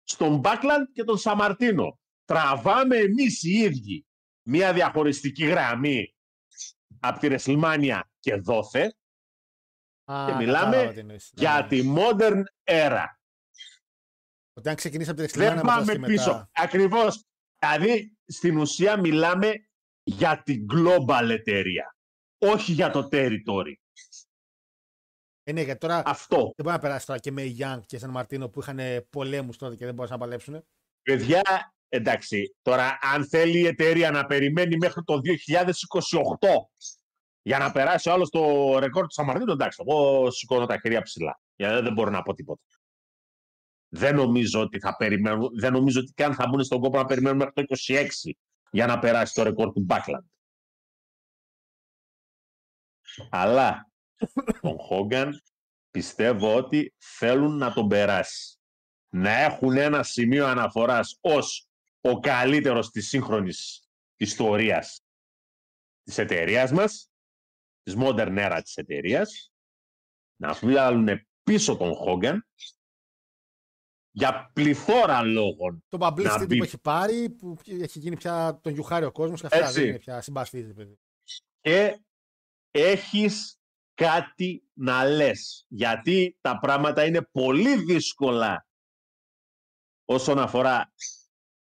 στον 0.04 0.42
Backlund 0.44 0.86
και 0.94 1.04
τον 1.04 1.18
Σαμαρτίνο. 1.18 2.00
Τραβάμε 2.26 2.98
εμείς 2.98 3.44
οι 3.44 3.52
ίδιοι 3.52 4.06
μια 4.48 4.74
διαχωριστική 4.74 5.46
γραμμή 5.46 6.16
από 7.00 7.20
τη 7.20 7.28
WrestleMania 7.32 8.00
και 8.20 8.36
δόθε 8.36 8.96
Α, 10.12 10.26
Και 10.28 10.34
μιλάμε 10.36 10.70
κατάλαβα 10.76 10.94
τι 10.94 11.00
εννοείς. 11.00 11.32
για 11.36 11.60
Ναι. 11.62 11.68
τη 11.68 11.94
modern 11.98 12.42
era. 12.64 13.06
Ότι 14.54 14.70
αν 14.70 14.76
ξεκινήσει 14.76 15.10
από 15.10 15.22
τη 15.22 15.28
Δεν 15.28 15.40
δεξιά 15.40 15.64
να 15.64 15.84
πάμε 15.84 16.08
πίσω. 16.08 16.50
Ακριβώς. 16.54 17.24
Δηλαδή, 17.60 18.18
στην 18.26 18.58
ουσία 18.58 19.00
μιλάμε 19.00 19.52
για 20.04 20.42
την 20.46 20.66
global 20.74 21.30
εταιρεία. 21.30 21.96
Όχι 22.38 22.72
για 22.72 22.90
το 22.90 23.08
territory. 23.12 23.74
Ε, 25.44 25.52
ναι, 25.52 25.62
γιατί 25.62 25.80
τώρα 25.80 26.02
Αυτό. 26.06 26.38
δεν 26.38 26.54
μπορεί 26.58 26.76
να 26.76 26.80
περάσει 26.80 27.06
τώρα 27.06 27.20
και 27.20 27.32
με 27.32 27.56
Young 27.60 27.80
και 27.86 27.98
Σαν 27.98 28.10
Μαρτίνο 28.10 28.50
που 28.50 28.60
είχαν 28.60 28.80
πολέμους 29.10 29.58
τότε 29.58 29.76
και 29.76 29.86
δεν 29.86 29.94
μπορούσαν 29.94 30.20
να 30.20 30.24
παλέψουν. 30.26 30.66
Παιδιά, 31.02 31.42
εντάξει, 31.90 32.56
τώρα 32.62 32.98
αν 33.02 33.28
θέλει 33.28 33.60
η 33.60 33.66
εταιρεία 33.66 34.12
να 34.12 34.26
περιμένει 34.26 34.78
μέχρι 34.78 35.04
το 35.04 35.20
2028 35.24 35.24
για 37.42 37.58
να 37.58 37.72
περάσει 37.72 38.10
ο 38.10 38.12
άλλος 38.12 38.30
το 38.30 38.40
ρεκόρ 38.80 39.04
του 39.04 39.14
Σαμαρτίνου, 39.14 39.52
εντάξει, 39.52 39.84
εγώ 39.88 40.32
σηκώνω 40.32 40.66
τα 40.66 40.80
χέρια 40.80 41.02
ψηλά. 41.02 41.40
Γιατί 41.56 41.82
δεν 41.84 41.94
μπορώ 41.94 42.10
να 42.10 42.22
πω 42.22 42.34
τίποτα. 42.34 42.62
Δεν 43.90 44.16
νομίζω 44.16 44.62
ότι 44.62 44.80
θα 44.80 44.96
περιμένουν, 44.96 45.50
δεν 45.60 45.74
νομίζω 45.74 46.00
ότι 46.00 46.12
καν 46.14 46.34
θα 46.34 46.48
μπουν 46.48 46.64
στον 46.64 46.80
κόπο 46.80 46.98
να 46.98 47.06
περιμένουν 47.06 47.38
μέχρι 47.38 47.54
το 47.54 47.64
26 47.88 48.32
για 48.74 48.86
να 48.86 49.00
περάσει 49.00 49.34
το 49.34 49.44
ρεκόρ 49.44 49.72
του 49.72 49.86
Backlund. 49.90 50.26
Αλλά 53.30 53.92
τον 54.62 54.80
Χόγκαν 54.80 55.42
πιστεύω 55.92 56.56
ότι 56.56 56.94
θέλουν 56.98 57.58
να 57.58 57.74
τον 57.74 57.88
περάσει. 57.88 58.58
Να 59.10 59.32
έχουν 59.32 59.78
ένα 59.78 60.04
σημείο 60.04 60.48
αναφοράς 60.48 61.18
ως 61.22 61.68
ο 62.02 62.20
καλύτερος 62.20 62.90
της 62.90 63.08
σύγχρονης 63.08 63.88
ιστορίας 64.16 65.04
της 66.04 66.18
εταιρείας 66.18 66.72
μας, 66.72 67.12
της 67.84 67.96
modern 67.98 68.38
era 68.38 68.60
της 68.64 68.76
εταιρείας, 68.76 69.54
να 70.36 70.54
βγάλουν 70.54 71.28
πίσω 71.44 71.78
τον 71.78 71.94
Χόγκαν 71.94 72.48
για 74.16 74.52
πληθώρα 74.54 75.22
λόγων. 75.22 75.84
Το 75.90 75.98
publicity 76.02 76.46
μπει. 76.48 76.58
που 76.58 76.64
έχει 76.64 76.78
πάρει, 76.78 77.30
που 77.30 77.58
έχει 77.66 78.00
γίνει 78.00 78.16
πια 78.16 78.60
τον 78.62 78.74
γιουχάρει 78.74 79.06
ο 79.06 79.12
κόσμος 79.12 79.40
και 79.40 79.46
αυτά 79.46 79.58
Έτσι. 79.60 79.80
δεν 79.80 79.90
είναι 79.90 80.00
πια 80.00 80.22
συμπαθή. 80.22 80.74
παιδί. 80.74 81.00
και 81.62 82.02
έχεις 82.72 83.58
κάτι 83.94 84.64
να 84.74 85.06
λες. 85.06 85.66
Γιατί 85.68 86.38
τα 86.42 86.60
πράγματα 86.60 87.06
είναι 87.06 87.22
πολύ 87.22 87.84
δύσκολα 87.84 88.68
όσον 90.06 90.40
αφορά 90.40 90.94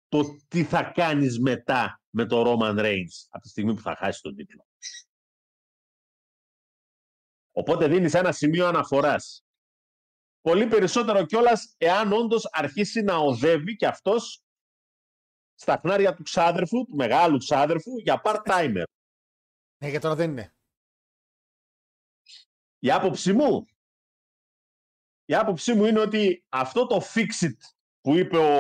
το 0.08 0.24
τι 0.48 0.64
θα 0.64 0.84
κάνεις 0.84 1.40
μετά 1.40 2.02
με 2.10 2.26
το 2.26 2.44
Roman 2.46 2.80
Reigns 2.80 3.28
από 3.30 3.44
τη 3.44 3.50
στιγμή 3.50 3.74
που 3.74 3.82
θα 3.82 3.96
χάσει 3.96 4.22
τον 4.22 4.36
τίτλο. 4.36 4.66
Οπότε 7.52 7.88
δίνεις 7.88 8.14
ένα 8.14 8.32
σημείο 8.32 8.68
αναφοράς. 8.68 9.44
Πολύ 10.42 10.68
περισσότερο 10.68 11.26
κιόλας 11.26 11.76
εάν 11.78 12.14
όντως 12.14 12.48
αρχίσει 12.52 13.02
να 13.02 13.16
οδεύει 13.16 13.76
και 13.76 13.88
αυτός 13.88 14.44
στα 15.56 15.78
χνάρια 15.78 16.14
του 16.14 16.24
ξάδερφου, 16.24 16.86
του 16.86 16.96
μεγάλου 16.96 17.38
ξάδερφου, 17.38 17.98
για 17.98 18.22
part-timer. 18.24 18.84
Ναι, 19.78 19.90
για 19.90 20.00
τώρα 20.00 20.16
δεν 20.16 20.30
είναι. 20.30 20.54
Η 22.80 22.92
άποψή 22.92 23.34
μου, 23.34 23.66
η 25.26 25.34
άποψή 25.36 25.74
μου 25.74 25.86
είναι 25.86 26.00
ότι 26.00 26.46
αυτό 26.50 26.88
το 26.88 27.02
fix 27.14 27.46
it 27.46 27.58
που 28.02 28.16
είπε 28.16 28.38
ο 28.38 28.54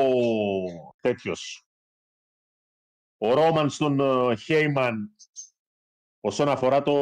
τέτοιος, 1.01 1.63
ο 3.17 3.33
Ρόμαν 3.33 3.69
στον 3.69 3.99
ε, 3.99 4.35
Χέιμαν 4.35 5.15
όσον 6.19 6.49
αφορά 6.49 6.81
το 6.81 6.93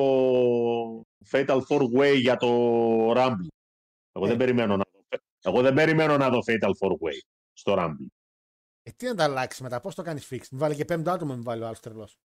Fatal 1.32 1.60
4-Way 1.68 2.18
για 2.20 2.38
το 2.38 2.50
Rumble. 3.12 3.48
Εγώ, 4.18 4.26
Ε. 4.26 4.28
δεν 4.28 4.38
περιμένω 4.38 4.78
να 4.78 4.84
δω, 4.92 5.18
εγώ 5.42 5.62
δεν 5.62 5.74
περιμένω 5.74 6.18
να 6.18 6.30
δω 6.30 6.40
Fatal 6.48 6.72
4-Way 6.80 7.18
στο 7.54 7.76
Rumble. 7.78 8.06
Ε, 8.84 8.92
τι 8.92 9.06
να 9.06 9.16
τα 9.16 9.24
αλλάξει 9.24 9.64
μετά, 9.64 9.80
πώς 9.80 9.96
το 9.96 10.02
κάνεις 10.02 10.28
fix; 10.32 10.40
Μην 10.52 10.60
βάλει 10.62 10.76
και 10.76 10.86
πέμπτο 10.86 11.12
άτομο, 11.12 11.34
μην 11.34 11.44
βάλει 11.44 11.62
ο 11.64 11.68
άλλο 11.68 11.78
τρελός. 11.82 12.18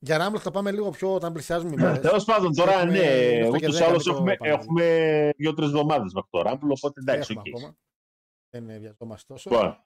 Για 0.00 0.28
Rumble 0.28 0.38
θα 0.38 0.50
πάμε 0.50 0.70
λίγο 0.72 0.90
πιο 0.90 1.14
όταν 1.14 1.32
πλησιάζουμε 1.32 1.72
οι 1.72 1.76
μέρες. 1.76 2.00
Τέλος 2.00 2.24
πάντων, 2.24 2.54
τώρα 2.54 2.72
Έχουμε 2.72 2.92
ναι, 2.92 3.50
μέχρι 3.50 3.60
το 3.60 3.66
ούτως 3.66 3.78
ή 3.80 3.82
10 3.82 3.86
άλλως 3.86 4.04
μην 4.06 4.14
το 4.14 4.18
έχουμε, 4.20 4.36
πάμε. 4.36 4.52
έχουμε 4.52 5.30
δύο-τρεις 5.36 5.66
εβδομάδες 5.68 6.12
μέχρι 6.12 6.28
το 6.30 6.40
Rumble, 6.46 6.74
οπότε 6.76 7.00
Δεν 7.04 7.14
εντάξει. 7.14 7.32
έχουμε 7.36 7.50
οκ. 7.50 7.56
ακόμα. 7.56 7.76
Δεν 8.50 8.68
ε, 8.70 8.78
βιαζόμαστε 8.78 9.32
τόσο. 9.32 9.50
Λοιπόν, 9.50 9.84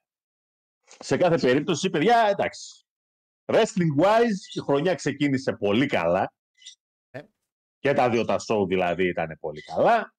σε 0.99 1.17
κάθε 1.17 1.39
περίπτωση, 1.39 1.91
παιδιά, 1.91 2.27
εντάξει. 2.31 2.85
Wrestling 3.45 4.03
wise, 4.05 4.55
η 4.55 4.61
χρονιά 4.61 4.95
ξεκίνησε 4.95 5.53
πολύ 5.53 5.87
καλά. 5.87 6.33
Ε. 7.85 7.89
Και 7.89 7.93
τα 7.93 8.11
δύο 8.11 8.25
τα 8.25 8.37
show 8.49 8.65
δηλαδή 8.69 9.07
ήταν 9.09 9.37
πολύ 9.41 9.63
καλά. 9.63 10.15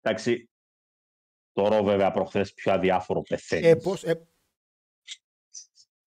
Εντάξει, 0.00 0.50
το 1.52 1.68
ρο 1.68 1.82
βέβαια 1.82 2.10
προχθές 2.12 2.54
πιο 2.54 2.72
αδιάφορο 2.72 3.22
πεθαίνει. 3.22 3.66
Ε, 3.66 3.74
πώς, 3.74 4.04
ε, 4.04 4.28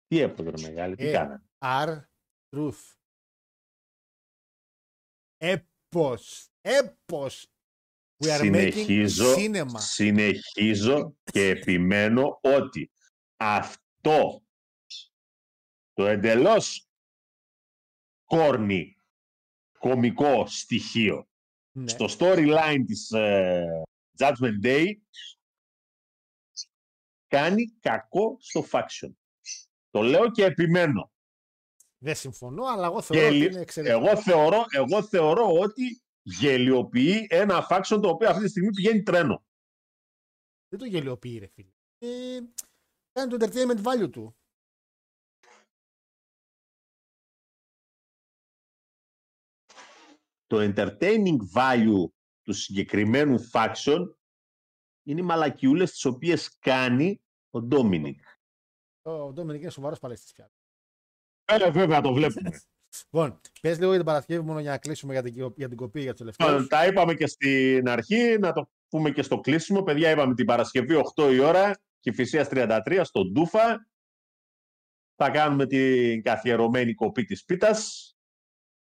Τι 0.08 0.20
έπρεπε 0.20 0.50
ρε 0.50 0.62
μεγάλη, 0.62 0.96
τι 0.96 1.08
Ε. 1.08 1.12
κάνανε; 1.12 1.44
R 1.60 2.00
Truth. 2.56 2.96
Έπος. 5.38 6.50
Έπος. 6.62 7.52
We 8.24 8.28
are 8.28 8.38
Συνεχίζω, 8.38 9.34
making 9.36 9.38
cinema. 9.38 9.80
συνεχίζω 9.80 11.16
και 11.24 11.48
επιμένω 11.48 12.40
ότι 12.44 12.92
αυτό 13.38 14.44
το 15.94 16.06
εντελώς 16.06 16.90
κόρνη 18.26 18.97
κομικό 19.80 20.48
στοιχείο 20.48 21.28
Ναι. 21.72 21.88
στο 21.88 22.06
storyline 22.20 22.84
της 22.86 23.12
ε, 23.12 23.84
Judgment 24.18 24.64
Day 24.64 24.86
κάνει 27.28 27.66
κακό 27.80 28.38
στο 28.40 28.66
faction. 28.72 29.12
Το 29.90 30.02
λέω 30.02 30.32
και 30.32 30.44
επιμένω. 30.44 31.12
Δεν 32.04 32.16
συμφωνώ, 32.16 32.66
αλλά 32.66 32.86
εγώ 32.86 33.02
θεωρώ 33.02 33.26
ότι 33.28 33.34
Γελιο- 33.36 33.52
είναι 33.52 33.62
εξαιρετικό. 33.62 34.00
Εγώ 34.10 34.22
θεωρώ, 34.22 34.66
εγώ 34.76 35.04
θεωρώ 35.04 35.54
ότι 35.60 36.02
γελιοποιεί 36.22 37.28
ένα 37.30 37.68
faction 37.70 38.00
το 38.02 38.10
οποίο 38.10 38.30
αυτή 38.30 38.44
τη 38.44 38.50
στιγμή 38.50 38.70
πηγαίνει 38.70 39.04
τρένο. 39.04 39.46
Δεν 40.70 40.80
το 40.80 40.86
γελιοποιεί, 40.86 41.38
ρε 41.40 41.48
φίλε. 41.48 41.72
Ε, 41.98 42.40
κάνει 43.12 43.38
το 43.38 43.46
entertainment 43.46 43.84
value 43.84 44.12
του. 44.12 44.38
Το 50.48 50.74
entertaining 50.74 51.38
value 51.54 52.10
του 52.42 52.54
συγκεκριμένου 52.54 53.50
faction 53.52 54.06
είναι 55.04 55.20
οι 55.20 55.24
μαλακιούλες 55.24 55.92
τις 55.92 56.06
οποίες 56.06 56.58
κάνει 56.60 57.22
ο 57.50 57.62
Ντόμινικ. 57.62 58.22
Ο 59.02 59.34
Ντόμινικ 59.34 59.62
είναι 59.62 59.72
σοβαρός 59.72 60.00
παλαιστής 60.00 60.32
πια. 60.32 60.52
Ε, 61.46 61.72
βέβαια 61.72 62.02
το 62.02 62.14
βλέπουμε. 62.14 62.50
Λοιπόν, 63.12 63.42
πες 63.62 63.78
λίγο 63.78 63.90
για 63.90 63.98
την 63.98 64.06
Παρασκευή 64.06 64.46
μόνο 64.46 64.60
για 64.60 64.72
να 64.72 64.78
κλείσουμε 64.78 65.14
για 65.14 65.24
την, 65.24 65.54
για 65.56 65.68
την 65.68 65.78
κοπή 65.78 66.02
για 66.02 66.10
τους 66.10 66.20
τελευταίου. 66.20 66.48
Λοιπόν, 66.48 66.68
Τα 66.68 66.86
είπαμε 66.86 67.14
και 67.14 67.28
στην 67.28 67.90
αρχή, 67.90 68.38
να 68.40 68.54
το 68.54 68.70
πούμε 68.90 69.12
και 69.12 69.22
στο 69.22 69.40
κλείσιμο. 69.40 69.84
Παιδιά, 69.84 70.12
είπαμε 70.12 70.34
την 70.34 70.46
Παρασκευή 70.46 71.02
8 71.16 71.32
η 71.34 71.40
ώρα, 71.40 71.80
Κηφισίας 72.00 72.48
33, 72.52 73.02
στον 73.04 73.32
Ντούφα. 73.32 73.88
Θα 75.16 75.30
κάνουμε 75.30 75.66
την 75.66 76.24
καθιερωμένη 76.24 76.94
κοπή 76.94 77.24
της 77.24 77.44
πίτας, 77.44 78.12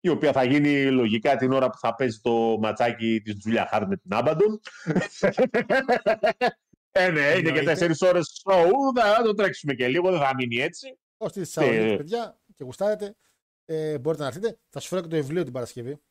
η 0.00 0.08
οποία 0.08 0.32
θα 0.32 0.44
γίνει 0.44 0.90
λογικά 0.90 1.36
την 1.36 1.52
ώρα 1.52 1.70
που 1.70 1.78
θα 1.78 1.94
παίζει 1.94 2.20
το 2.20 2.58
ματσάκι 2.60 3.20
της 3.24 3.36
Τζούλια 3.38 3.66
Χάρτ 3.66 3.88
με 3.88 3.96
την 3.96 4.12
Άμπαντον. 4.14 4.60
ε, 6.90 7.10
ναι, 7.10 7.20
είναι 7.20 7.32
και 7.32 7.38
Εννοείται. 7.38 7.62
τέσσερις 7.62 8.00
ώρες 8.02 8.42
show, 8.44 8.66
θα 8.94 9.22
το 9.22 9.34
τρέξουμε 9.34 9.74
και 9.74 9.88
λίγο, 9.88 10.10
δεν 10.10 10.20
θα 10.20 10.34
μείνει 10.34 10.56
έτσι. 10.56 10.98
Όσοι 11.16 11.32
τη 11.32 11.38
Θεσσαλονίκη, 11.38 11.92
Ε. 11.92 11.96
παιδιά, 11.96 12.40
και 12.54 12.64
γουστάρετε, 12.64 13.16
ε, 13.64 13.98
μπορείτε 13.98 14.22
να 14.22 14.28
έρθετε. 14.28 14.58
Θα 14.68 14.80
σου 14.80 14.88
φέρω 14.88 15.00
και 15.02 15.08
το 15.08 15.16
βιβλίο 15.16 15.44
την 15.44 15.52
Παρασκευή. 15.52 16.02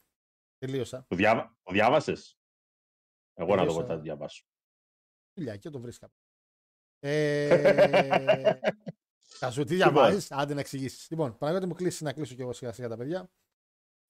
Τελείωσα. 0.58 1.06
Το, 1.08 1.16
διάβα... 1.16 1.58
το 1.64 1.72
διάβασες; 1.74 2.38
Εγώ 3.34 3.56
να 3.56 3.56
το 3.56 3.66
Τελείωσα. 3.66 3.82
πω, 3.82 3.88
θα 3.88 3.96
το 3.96 4.02
διαβάσω. 4.02 4.44
Δουλειά 5.34 5.56
και 5.58 5.70
το 5.70 5.80
βρίσκα. 5.80 6.12
Ε, 7.00 8.60
θα 9.40 9.52
σου 9.52 9.64
τι 9.64 9.76
Λοιπόν. 9.76 9.92
διαβάζεις, 9.94 10.32
άντε 10.32 10.54
να 10.54 10.60
εξηγήσεις. 10.60 11.08
Λοιπόν, 11.10 11.38
Παναγιώτη 11.38 11.68
μου 11.68 11.74
κλείσεις 11.74 12.02
να 12.02 12.14
κλείσω 12.14 12.36
κι 12.36 12.42
εγώ 12.42 12.54
σιγά 12.54 12.72
σιγά 12.72 12.88
τα 12.88 12.98
παιδιά. 12.98 13.30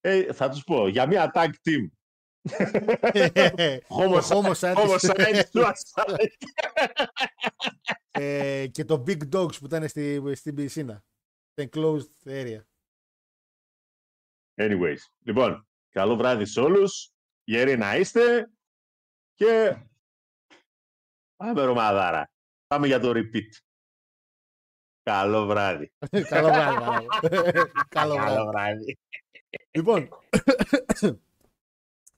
Ε, 0.01 0.33
θα 0.33 0.49
τους 0.49 0.63
πω, 0.63 0.87
για 0.87 1.07
μια 1.07 1.31
tag 1.33 1.49
team. 1.49 1.89
Ο 3.87 4.17
homoside. 4.17 4.75
Homicide, 4.75 5.43
suicide. 5.51 6.27
Ε, 8.11 8.67
και 8.67 8.85
το 8.85 9.03
Big 9.07 9.35
Dogs 9.35 9.59
που 9.59 9.65
ήταν 9.65 9.87
στη, 9.87 10.21
στην 10.35 10.55
πισίνα. 10.55 11.03
Το 11.53 11.67
enclosed 11.71 12.29
area. 12.29 12.61
Anyways, 14.55 14.97
λοιπόν, 15.23 15.67
καλό 15.89 16.15
βράδυ 16.15 16.45
σε 16.45 16.59
όλους. 16.59 17.11
Γεροί 17.43 17.77
να 17.77 17.95
είστε. 17.95 18.51
Και 19.33 19.77
πάμε 21.35 21.61
Ρωμαδάρα. 21.61 22.31
Πάμε 22.67 22.87
για 22.87 22.99
το 22.99 23.11
repeat. 23.15 23.49
Καλό 25.03 25.45
βράδυ. 25.45 25.91
Καλό 26.29 26.47
βράδυ. 26.47 26.85
Παναγιώτη. 26.85 27.71
Καλό 27.97 28.45
βράδυ. 28.45 28.99
Βράδυ. 29.49 29.69
Λοιπόν, 29.71 30.09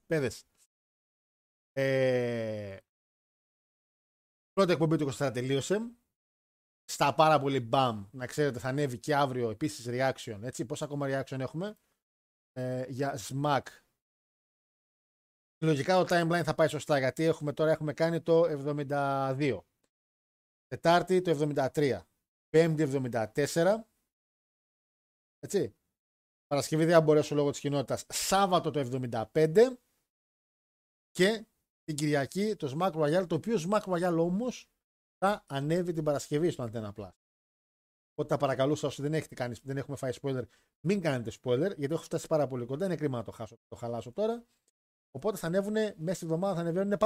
παιδες, 0.07 0.45
ε, 1.73 2.77
πρώτη 4.53 4.71
εκπομπή 4.71 4.97
του 4.97 5.13
24 5.13 5.31
τελείωσε. 5.33 5.91
Στα 6.85 7.15
πάρα 7.15 7.39
πολύ 7.39 7.59
μπαμ, 7.59 8.05
να 8.11 8.25
ξέρετε, 8.25 8.59
θα 8.59 8.67
ανέβει 8.67 8.97
και 8.97 9.15
αύριο 9.15 9.49
επίσης 9.49 9.85
reaction, 9.89 10.39
έτσι, 10.41 10.65
πόσα 10.65 10.85
ακόμα 10.85 11.07
reaction 11.09 11.39
έχουμε 11.39 11.77
ε, 12.51 12.85
για 12.87 13.19
SMAC. 13.19 13.61
Λογικά 15.63 16.03
το 16.03 16.15
timeline 16.15 16.43
θα 16.43 16.55
πάει 16.55 16.67
σωστά, 16.67 16.99
γιατί 16.99 17.23
έχουμε 17.23 17.53
τώρα 17.53 17.71
έχουμε 17.71 17.93
κάνει 17.93 18.21
το 18.21 18.43
72. 18.43 19.59
Τετάρτη 20.67 21.21
το 21.21 21.53
73. 21.75 22.01
Πέμπτη 22.49 23.11
74. 23.53 23.75
Έτσι. 25.39 25.75
Παρασκευή 26.51 26.85
δεν 26.85 27.03
μπορέσω 27.03 27.35
λόγω 27.35 27.51
τη 27.51 27.59
κοινότητα. 27.59 27.99
Σάββατο 28.07 28.71
το 28.71 28.89
75 29.33 29.75
και 31.11 31.45
την 31.83 31.95
Κυριακή 31.95 32.55
το 32.55 32.77
Smack 32.77 32.91
Royale, 32.91 33.27
το 33.27 33.35
οποίο 33.35 33.57
Smack 33.69 33.81
Royale 33.81 34.17
όμω 34.17 34.45
θα 35.17 35.45
ανέβει 35.47 35.93
την 35.93 36.03
Παρασκευή 36.03 36.49
στο 36.51 36.63
Antenna 36.63 36.93
Plus. 36.93 37.09
Οπότε 38.11 38.27
τα 38.27 38.37
παρακαλούσα 38.37 38.87
όσοι 38.87 39.01
δεν, 39.01 39.13
έχετε 39.13 39.35
κάνει, 39.35 39.55
δεν 39.63 39.77
έχουμε 39.77 39.97
φάει 39.97 40.11
spoiler, 40.21 40.43
μην 40.85 41.01
κάνετε 41.01 41.31
spoiler, 41.41 41.77
γιατί 41.77 41.93
έχω 41.93 42.03
φτάσει 42.03 42.27
πάρα 42.27 42.47
πολύ 42.47 42.65
κοντά. 42.65 42.85
Είναι 42.85 42.95
κρίμα 42.95 43.17
να 43.17 43.23
το, 43.23 43.31
χάσω, 43.31 43.57
το 43.67 43.75
χαλάσω 43.75 44.11
τώρα. 44.11 44.45
Οπότε 45.11 45.37
θα 45.37 45.47
ανέβουν 45.47 45.73
μέσα 45.73 46.13
στη 46.13 46.25
βδομάδα, 46.25 46.55
θα 46.55 46.61
ανεβαίνουν. 46.61 46.97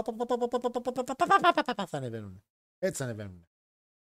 Θα 1.87 1.97
ανεβαίνουν. 1.97 2.43
Έτσι 2.77 2.97
θα 2.97 3.03
ανεβαίνουν. 3.03 3.47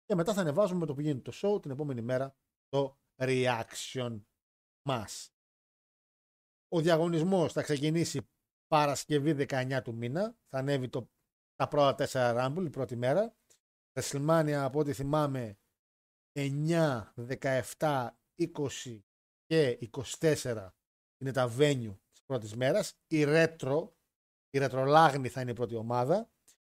Και 0.05 0.15
μετά 0.15 0.33
θα 0.33 0.41
ανεβάζουμε 0.41 0.79
με 0.79 0.85
το 0.85 0.93
που 0.93 1.01
γίνεται 1.01 1.31
το 1.31 1.37
show 1.41 1.61
την 1.61 1.71
επόμενη 1.71 2.01
μέρα 2.01 2.35
το 2.69 2.97
reaction 3.21 4.21
μας. 4.81 5.33
Ο 6.67 6.81
διαγωνισμός 6.81 7.53
θα 7.53 7.61
ξεκινήσει 7.61 8.29
Παρασκευή 8.67 9.45
19 9.49 9.81
του 9.83 9.95
μήνα. 9.95 10.35
Θα 10.47 10.57
ανέβει 10.57 10.89
το, 10.89 11.09
τα 11.55 11.67
πρώτα 11.67 12.07
4 12.09 12.37
Rumble 12.37 12.65
η 12.65 12.69
πρώτη 12.69 12.95
μέρα. 12.95 13.35
WrestleMania 13.93 14.51
από 14.51 14.79
ό,τι 14.79 14.93
θυμάμαι 14.93 15.57
9, 16.39 17.13
17, 17.77 18.07
20 18.37 18.99
και 19.45 19.89
24 20.19 20.69
είναι 21.17 21.31
τα 21.31 21.55
venue 21.57 21.95
της 22.11 22.23
πρώτης 22.25 22.55
μέρας. 22.55 22.93
Η 23.07 23.23
Retro, 23.27 23.89
η 24.49 24.59
Retrolagni 24.61 25.27
θα 25.29 25.41
είναι 25.41 25.51
η 25.51 25.53
πρώτη 25.53 25.75
ομάδα 25.75 26.29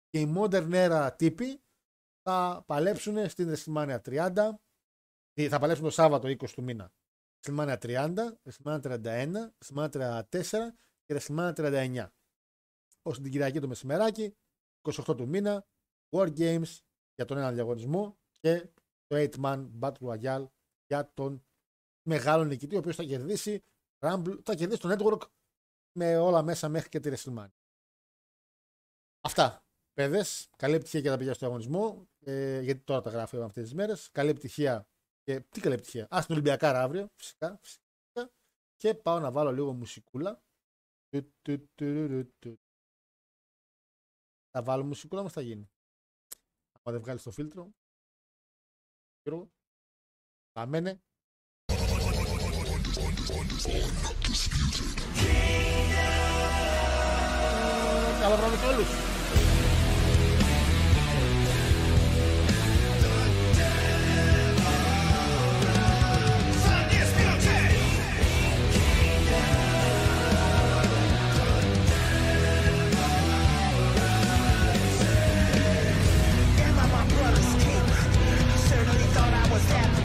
και 0.09 0.21
οι 0.21 0.35
Modern 0.37 0.71
Era 0.73 1.11
τύποι 1.17 1.63
θα 2.23 2.65
παλέψουν 2.67 3.29
στην 3.29 3.55
WrestleMania 3.55 3.99
30 4.05 4.51
ή 5.35 5.49
θα 5.49 5.59
παλέψουν 5.59 5.85
το 5.85 5.91
Σάββατο 5.91 6.29
20 6.29 6.51
του 6.51 6.63
μήνα. 6.63 6.93
WrestleMania 7.41 7.77
30, 7.79 8.15
WrestleMania 8.45 8.81
31, 8.81 9.51
WrestleMania 9.59 9.91
34 9.91 10.73
και 11.05 11.17
WrestleMania 11.17 11.53
39. 11.55 12.07
Όσο 13.03 13.21
την 13.21 13.31
Κυριακή 13.31 13.61
το 13.61 13.69
μεσημεράκι, 13.69 14.37
28 14.83 15.17
του 15.17 15.29
μήνα, 15.29 15.67
War 16.11 16.37
Games 16.39 16.79
για 17.15 17.25
τον 17.25 17.37
ένα 17.39 17.53
διαγωνισμό 17.53 18.19
και 18.41 18.69
το 19.07 19.17
8-man 19.17 19.69
Battle 19.81 19.93
Royale 20.01 20.47
για 20.87 21.11
τον 21.15 21.45
μεγάλο 22.09 22.45
νικητή, 22.45 22.75
ο 22.75 22.79
οποίος 22.79 22.97
θα 22.97 23.03
κερδίσει, 23.03 23.63
Rumble, 23.99 24.39
θα 24.45 24.55
κερδίσει 24.55 24.81
το 24.81 24.97
network 24.99 25.29
με 25.93 26.17
όλα 26.17 26.43
μέσα 26.43 26.69
μέχρι 26.69 26.89
και 26.89 27.01
τη 27.01 27.11
WrestleMania. 27.15 27.53
Αυτά. 29.21 29.63
Παιδες, 29.93 30.49
καλή 30.57 30.75
επιτυχία 30.75 31.01
για 31.01 31.11
τα 31.11 31.17
παιδιά 31.17 31.35
στο 31.35 31.47
διαγωνισμό. 31.47 32.09
Ε, 32.21 32.61
γιατί 32.61 32.81
τώρα 32.81 33.01
τα 33.01 33.11
γράφω 33.11 33.43
αυτές 33.43 33.63
τις 33.63 33.75
μέρες. 33.75 34.11
Καλή 34.13 34.31
επιτυχία. 34.31 34.88
Και, 35.29 35.41
τι 35.41 35.61
καλή 35.61 35.75
επιτυχία. 35.75 36.07
Α, 36.15 36.23
στην 36.23 36.35
Ολυμπιακάρα 36.35 36.83
αύριο, 36.83 37.09
φυσικά, 37.17 37.59
φυσικά. 37.63 38.33
Και 38.77 38.95
πάω 38.95 39.19
να 39.19 39.31
βάλω 39.31 39.53
λίγο 39.53 39.73
μουσικούλα. 39.73 40.43
Του, 41.09 41.33
του, 41.43 41.69
του, 41.75 42.09
του, 42.09 42.35
του. 42.39 42.61
Θα 44.51 44.63
βάλω 44.63 44.85
μουσικούλα 44.85 45.23
μας 45.23 45.33
θα 45.33 45.41
γίνει. 45.41 45.71
Αν 46.83 46.93
δεν 46.93 47.01
βγάλεις 47.01 47.23
το 47.23 47.31
φίλτρο. 47.31 47.71
Γιώργο. 49.23 49.51
Αμένε. 50.53 51.03
Καλό 58.21 58.37
βράδυ 58.37 58.57
σε 58.57 58.67
όλους. 58.67 59.18